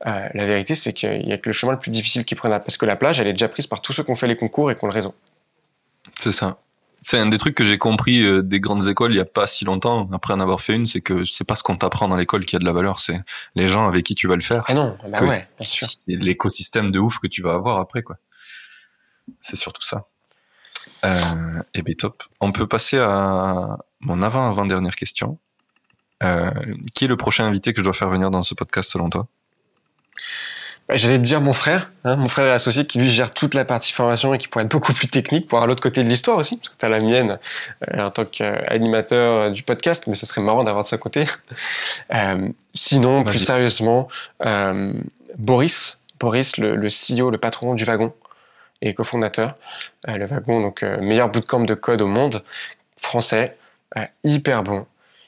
euh, 0.08 0.30
la 0.34 0.46
vérité, 0.46 0.76
c'est 0.76 0.94
qu'il 0.94 1.26
n'y 1.26 1.34
a 1.34 1.38
que 1.38 1.50
le 1.50 1.54
chemin 1.54 1.74
le 1.74 1.80
plus 1.80 1.92
difficile 1.92 2.26
qui 2.26 2.36
prenne. 2.36 2.52
Parce 2.52 2.78
que 2.78 2.86
la 2.86 2.96
plage, 2.96 3.20
elle 3.20 3.28
est 3.28 3.34
déjà 3.34 3.50
prise 3.50 3.68
par 3.68 3.82
tous 3.82 3.94
ceux 3.94 4.04
qui 4.04 4.12
ont 4.12 4.16
fait 4.16 4.28
les 4.28 4.36
concours 4.36 4.72
et 4.72 4.76
qui 4.76 4.84
ont 4.84 4.88
le 4.88 4.94
réseau. 4.94 5.14
C'est 6.18 6.32
ça. 6.32 6.60
C'est 7.02 7.18
un 7.18 7.28
des 7.28 7.38
trucs 7.38 7.56
que 7.56 7.64
j'ai 7.64 7.78
compris 7.78 8.24
euh, 8.24 8.42
des 8.42 8.60
grandes 8.60 8.88
écoles 8.88 9.14
il 9.14 9.18
y 9.18 9.22
a 9.22 9.26
pas 9.26 9.48
si 9.48 9.64
longtemps, 9.64 10.10
après 10.12 10.34
en 10.34 10.42
avoir 10.42 10.60
fait 10.60 10.76
une, 10.76 10.86
c'est 10.86 11.00
que 11.00 11.24
c'est 11.24 11.46
pas 11.46 11.56
ce 11.56 11.64
qu'on 11.64 11.78
t'apprend 11.78 12.10
dans 12.10 12.18
l'école 12.18 12.46
qui 12.46 12.58
a 12.58 12.60
de 12.60 12.66
la 12.66 12.74
valeur, 12.74 13.00
c'est 13.00 13.22
les 13.56 13.70
gens 13.70 13.88
avec 13.88 14.06
qui 14.06 14.16
tu 14.16 14.28
vas 14.28 14.36
le 14.36 14.42
faire. 14.42 14.66
Ah 14.68 14.74
non, 14.74 14.98
bah 15.08 15.24
ouais, 15.24 15.48
bien 15.58 15.68
sûr. 15.68 15.88
L'écosystème 16.08 16.92
de 16.92 17.00
ouf 17.00 17.20
que 17.20 17.28
tu 17.28 17.42
vas 17.42 17.54
avoir 17.54 17.78
après, 17.78 18.04
quoi. 18.04 18.18
C'est 19.42 19.56
surtout 19.56 19.82
ça. 19.82 20.08
Euh, 21.06 21.64
et 21.74 21.84
bien 21.84 21.96
top. 21.98 22.24
On 22.42 22.52
peut 22.52 22.68
passer 22.68 22.98
à 22.98 23.78
mon 24.02 24.22
avant-avant-dernière 24.22 24.96
question. 24.96 25.40
Euh, 26.22 26.52
qui 26.94 27.06
est 27.06 27.08
le 27.08 27.16
prochain 27.16 27.46
invité 27.46 27.72
que 27.72 27.80
je 27.80 27.84
dois 27.86 27.94
faire 27.94 28.10
venir 28.10 28.30
dans 28.30 28.44
ce 28.44 28.54
podcast 28.54 28.92
selon 28.92 29.10
toi? 29.10 29.30
J'allais 30.98 31.18
te 31.18 31.24
dire 31.24 31.41
mon 31.41 31.54
frère, 31.54 31.91
hein, 32.04 32.16
mon 32.16 32.28
frère 32.28 32.52
associé 32.54 32.86
qui 32.86 32.98
lui 32.98 33.10
gère 33.10 33.30
toute 33.30 33.54
la 33.54 33.66
partie 33.66 33.91
formation 33.91 34.34
et 34.34 34.38
qui 34.38 34.48
pourrait 34.48 34.66
être 34.66 34.72
beaucoup 34.72 34.94
plus 34.94 35.08
technique 35.08 35.48
pour 35.48 35.62
à 35.62 35.68
l'autre 35.68 35.84
côté 35.84 36.04
de 36.04 36.10
l'histoire 36.10 36.38
aussi, 36.38 36.58
parce 36.58 36.70
que 36.70 36.78
tu 36.78 36.86
as 36.86 36.90
la 36.90 37.00
mienne 37.00 37.38
euh, 37.94 38.08
en 38.08 38.12
tant 38.12 38.26
qu'animateur 38.26 39.34
euh, 39.34 39.50
du 39.52 39.64
podcast, 39.64 40.08
mais 40.08 40.16
ça 40.16 40.26
serait 40.26 40.41
marrant 40.41 40.64
d'avoir 40.64 40.84
de 40.84 40.90
ce 40.90 40.96
côté. 40.96 41.26
Euh, 42.16 42.50
sinon, 42.74 43.24
plus 43.24 43.38
sérieusement, 43.38 44.08
euh, 44.44 44.94
Boris, 45.38 46.02
Boris, 46.20 46.58
le, 46.58 46.76
le, 46.76 46.88
CEO, 46.88 47.30
le 47.30 47.38
patron 47.38 47.76
du 47.76 47.84
wagon 47.84 48.14
et 48.82 48.96
cofondateur. 48.96 49.56
Le 50.08 50.26
wagon, 50.26 50.60
donc 50.60 50.82
meilleur 50.82 51.30
bootcamp 51.30 51.66
de 51.66 51.76
code 51.76 52.02
au 52.02 52.08
monde, 52.08 52.41
français, 52.98 53.58
hyper 54.24 54.64
bon, 54.64 54.88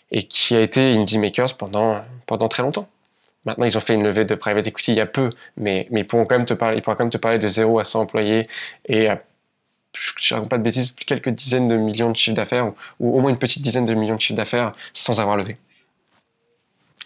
et 0.10 0.24
qui 0.24 0.56
a 0.56 0.62
été 0.62 0.96
Indie 0.96 1.20
Makers 1.20 1.56
pendant, 1.56 2.04
pendant 2.26 2.48
très 2.48 2.64
longtemps. 2.64 2.90
Maintenant, 3.46 3.66
ils 3.66 3.78
ont 3.78 3.82
fait 3.82 3.96
une 3.96 4.04
levée 4.04 4.26
de 4.26 4.36
private 4.36 4.68
equity 4.68 4.92
il 4.92 4.98
y 4.98 5.02
a 5.02 5.08
peu, 5.08 5.30
mais, 5.58 5.88
mais 5.90 6.02
ils, 6.02 6.08
pourront 6.08 6.26
quand 6.26 6.38
même 6.38 6.46
te 6.46 6.54
parler, 6.54 6.78
ils 6.78 6.82
pourront 6.82 6.96
quand 6.96 7.04
même 7.04 7.12
te 7.12 7.18
parler 7.18 7.40
de 7.40 7.48
0 7.48 7.80
à 7.80 7.84
100 7.84 8.02
employés 8.02 8.48
et 8.86 9.10
à, 9.10 9.22
je 9.94 10.36
ne 10.36 10.46
pas 10.46 10.58
de 10.58 10.64
bêtises, 10.64 10.92
quelques 10.92 11.30
dizaines 11.30 11.68
de 11.68 11.76
millions 11.76 12.12
de 12.12 12.16
chiffres 12.16 12.36
d'affaires, 12.36 12.72
ou, 13.00 13.18
au 13.18 13.22
moins 13.22 13.32
une 13.32 13.40
petite 13.40 13.62
dizaine 13.62 13.86
de 13.86 13.94
millions 13.94 14.16
de 14.16 14.22
chiffres 14.22 14.38
d'affaires 14.38 14.74
sans 14.94 15.20
avoir 15.20 15.38
levé. 15.38 15.58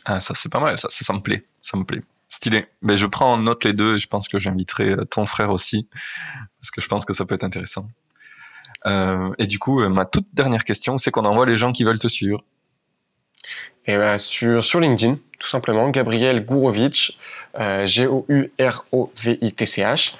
Ah, 0.03 0.21
ça 0.21 0.35
c'est 0.35 0.51
pas 0.51 0.59
mal, 0.59 0.77
ça, 0.77 0.87
ça, 0.89 1.13
me 1.13 1.19
plaît, 1.19 1.45
ça 1.61 1.77
me 1.77 1.83
plaît. 1.83 2.01
Stylé. 2.29 2.67
Mais 2.81 2.97
je 2.97 3.05
prends 3.05 3.33
en 3.33 3.37
note 3.37 3.63
les 3.63 3.73
deux 3.73 3.95
et 3.95 3.99
je 3.99 4.07
pense 4.07 4.27
que 4.27 4.39
j'inviterai 4.39 4.89
euh, 4.89 5.05
ton 5.05 5.25
frère 5.25 5.51
aussi, 5.51 5.87
parce 6.59 6.69
que 6.69 6.81
je 6.81 6.87
pense 6.87 7.05
que 7.05 7.13
ça 7.13 7.25
peut 7.25 7.35
être 7.35 7.43
intéressant. 7.43 7.87
Euh, 8.85 9.33
et 9.39 9.47
du 9.47 9.57
coup, 9.57 9.81
euh, 9.81 9.89
ma 9.89 10.05
toute 10.05 10.27
dernière 10.33 10.63
question, 10.63 10.97
c'est 10.97 11.11
qu'on 11.11 11.25
envoie 11.25 11.45
les 11.45 11.57
gens 11.57 11.71
qui 11.71 11.83
veulent 11.83 11.99
te 11.99 12.07
suivre. 12.07 12.43
Et 13.87 13.97
ben, 13.97 14.17
sur, 14.17 14.63
sur 14.63 14.79
LinkedIn, 14.79 15.17
tout 15.39 15.47
simplement, 15.47 15.89
Gabriel 15.89 16.45
Gourovitch, 16.45 17.17
G-O-U-R-O-V-I-T-C-H. 17.85 20.15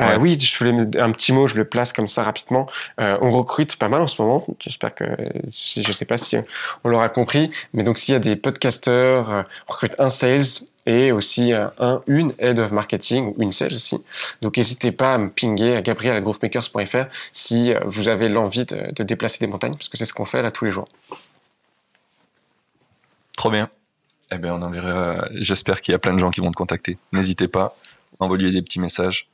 Euh, 0.00 0.10
Ouais. 0.10 0.16
Oui, 0.16 0.38
je 0.40 0.58
voulais 0.58 0.98
un 1.00 1.12
petit 1.12 1.32
mot, 1.32 1.46
je 1.46 1.56
le 1.56 1.64
place 1.64 1.92
comme 1.92 2.08
ça 2.08 2.22
rapidement. 2.22 2.66
Euh, 3.00 3.18
on 3.20 3.30
recrute 3.30 3.76
pas 3.76 3.88
mal 3.88 4.00
en 4.00 4.06
ce 4.06 4.20
moment. 4.22 4.46
J'espère 4.60 4.94
que, 4.94 5.04
je 5.50 5.92
sais 5.92 6.04
pas 6.04 6.16
si 6.16 6.36
on 6.84 6.88
l'aura 6.88 7.08
compris, 7.08 7.50
mais 7.72 7.82
donc 7.82 7.98
s'il 7.98 8.12
y 8.12 8.16
a 8.16 8.20
des 8.20 8.36
podcasteurs, 8.36 9.30
euh, 9.30 9.42
on 9.68 9.72
recrute 9.72 9.98
un 9.98 10.08
sales 10.08 10.44
et 10.86 11.12
aussi 11.12 11.52
euh, 11.52 11.66
un, 11.78 12.02
une 12.06 12.32
head 12.38 12.58
of 12.58 12.70
marketing 12.72 13.34
ou 13.36 13.42
une 13.42 13.52
sales 13.52 13.74
aussi. 13.74 13.98
Donc 14.40 14.56
n'hésitez 14.56 14.92
pas 14.92 15.14
à 15.14 15.18
me 15.18 15.28
pinguer 15.30 15.76
à 15.76 15.82
gabriel@growthmakers.fr 15.82 17.06
si 17.32 17.72
euh, 17.74 17.80
vous 17.84 18.08
avez 18.08 18.28
l'envie 18.28 18.64
de, 18.64 18.92
de 18.92 19.02
déplacer 19.02 19.38
des 19.40 19.46
montagnes, 19.48 19.74
parce 19.74 19.88
que 19.88 19.96
c'est 19.96 20.04
ce 20.04 20.14
qu'on 20.14 20.24
fait 20.24 20.42
là 20.42 20.50
tous 20.50 20.64
les 20.64 20.70
jours. 20.70 20.88
Trop 23.36 23.50
bien. 23.50 23.68
Eh 24.32 24.38
bien, 24.38 24.54
on 24.54 24.62
enverra. 24.62 25.28
J'espère 25.34 25.80
qu'il 25.80 25.92
y 25.92 25.94
a 25.94 25.98
plein 25.98 26.14
de 26.14 26.18
gens 26.18 26.30
qui 26.30 26.40
vont 26.40 26.50
te 26.50 26.56
contacter. 26.56 26.98
N'hésitez 27.12 27.48
pas, 27.48 27.76
envoyez 28.18 28.50
des 28.50 28.62
petits 28.62 28.80
messages. 28.80 29.28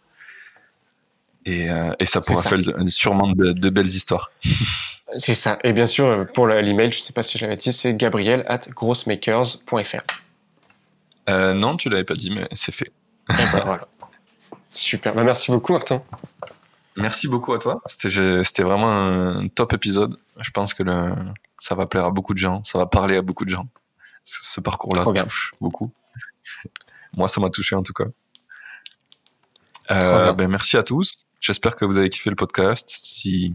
Et, 1.45 1.70
euh, 1.70 1.93
et 1.99 2.07
ça 2.07 2.20
pourra 2.20 2.43
ça. 2.43 2.51
faire 2.51 2.59
sûrement 2.87 3.29
de, 3.29 3.53
de 3.53 3.70
belles 3.70 3.87
histoires. 3.87 4.31
C'est 5.16 5.35
ça. 5.35 5.59
Et 5.65 5.73
bien 5.73 5.87
sûr, 5.87 6.27
pour 6.33 6.47
le- 6.47 6.61
l'email, 6.61 6.93
je 6.93 6.99
ne 6.99 7.03
sais 7.03 7.12
pas 7.12 7.23
si 7.23 7.37
je 7.39 7.45
l'avais 7.45 7.57
dit, 7.57 7.73
c'est 7.73 7.95
gabriel 7.95 8.45
at 8.49 8.61
grossmakers.fr. 8.70 10.03
Euh, 11.28 11.55
non, 11.55 11.77
tu 11.77 11.89
l'avais 11.89 12.05
pas 12.05 12.15
dit, 12.15 12.35
mais 12.35 12.49
c'est 12.53 12.73
fait. 12.73 12.93
Voilà. 13.28 13.86
Super. 14.69 15.15
Bah, 15.15 15.24
merci 15.24 15.51
beaucoup, 15.51 15.73
Martin. 15.73 16.03
Merci 16.97 17.28
beaucoup 17.28 17.53
à 17.53 17.59
toi. 17.59 17.82
C'était 17.86 18.62
vraiment 18.62 18.90
un 18.90 19.49
top 19.49 19.73
épisode. 19.73 20.19
Je 20.40 20.51
pense 20.51 20.74
que 20.74 20.82
le, 20.82 21.15
ça 21.59 21.74
va 21.74 21.86
plaire 21.86 22.07
à 22.07 22.11
beaucoup 22.11 22.35
de 22.35 22.39
gens, 22.39 22.62
ça 22.65 22.78
va 22.78 22.86
parler 22.86 23.16
à 23.16 23.23
beaucoup 23.23 23.44
de 23.44 23.51
gens. 23.51 23.69
Ce, 24.24 24.39
ce 24.43 24.61
parcours-là 24.61 25.05
touche 25.23 25.55
beaucoup. 25.61 25.93
Moi, 27.16 27.28
ça 27.28 27.40
m'a 27.40 27.51
touché 27.51 27.77
en 27.77 27.82
tout 27.82 27.93
cas. 27.93 28.07
Euh, 29.90 30.32
ben, 30.32 30.49
merci 30.49 30.77
à 30.77 30.82
tous. 30.82 31.24
J'espère 31.40 31.77
que 31.77 31.85
vous 31.85 31.99
avez 31.99 32.09
kiffé 32.09 32.31
le 32.31 32.36
podcast. 32.36 32.93
Si 33.01 33.55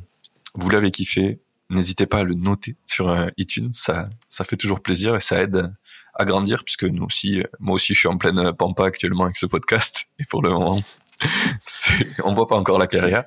vous 0.54 0.70
l'avez 0.70 0.92
kiffé, 0.92 1.40
n'hésitez 1.70 2.06
pas 2.06 2.20
à 2.20 2.24
le 2.24 2.34
noter 2.34 2.76
sur 2.86 3.10
euh, 3.10 3.28
iTunes. 3.38 3.72
Ça, 3.72 4.10
ça 4.30 4.44
fait 4.44 4.58
toujours 4.58 4.82
plaisir 4.82 5.16
et 5.16 5.20
ça 5.20 5.42
aide 5.42 5.74
à 6.18 6.26
grandir 6.26 6.64
puisque 6.64 6.84
nous 6.84 7.06
aussi, 7.06 7.40
euh, 7.40 7.44
moi 7.60 7.76
aussi, 7.76 7.94
je 7.94 8.00
suis 8.00 8.08
en 8.08 8.18
pleine 8.18 8.54
pampa 8.54 8.86
actuellement 8.86 9.26
avec 9.26 9.38
ce 9.38 9.46
podcast 9.46 10.08
et 10.20 10.26
pour 10.26 10.42
le 10.42 10.50
moment, 10.50 10.82
on 12.24 12.34
voit 12.34 12.48
pas 12.48 12.58
encore 12.58 12.80
la 12.80 12.88
carrière, 12.88 13.26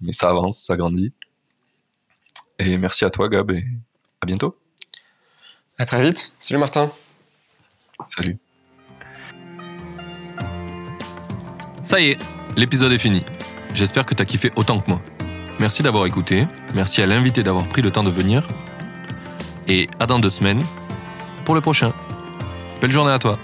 mais 0.00 0.12
ça 0.12 0.30
avance, 0.30 0.58
ça 0.58 0.76
grandit. 0.76 1.12
Et 2.58 2.78
merci 2.78 3.04
à 3.04 3.10
toi, 3.10 3.28
Gab, 3.28 3.50
et 3.50 3.64
à 4.20 4.26
bientôt. 4.26 4.58
À 5.78 5.84
très 5.84 6.02
vite. 6.02 6.34
Salut, 6.38 6.58
Martin. 6.58 6.90
Salut. 8.08 8.38
Ça 11.82 12.00
y 12.00 12.10
est, 12.10 12.18
l'épisode 12.56 12.92
est 12.92 12.98
fini. 12.98 13.22
J'espère 13.74 14.06
que 14.06 14.14
t'as 14.14 14.24
kiffé 14.24 14.50
autant 14.56 14.80
que 14.80 14.90
moi. 14.90 15.00
Merci 15.60 15.82
d'avoir 15.82 16.06
écouté, 16.06 16.44
merci 16.74 17.02
à 17.02 17.06
l'invité 17.06 17.42
d'avoir 17.42 17.68
pris 17.68 17.82
le 17.82 17.90
temps 17.90 18.04
de 18.04 18.10
venir. 18.10 18.46
Et 19.68 19.88
à 20.00 20.06
dans 20.06 20.18
deux 20.18 20.30
semaines 20.30 20.62
pour 21.44 21.54
le 21.54 21.60
prochain. 21.60 21.92
Belle 22.80 22.92
journée 22.92 23.12
à 23.12 23.18
toi. 23.18 23.38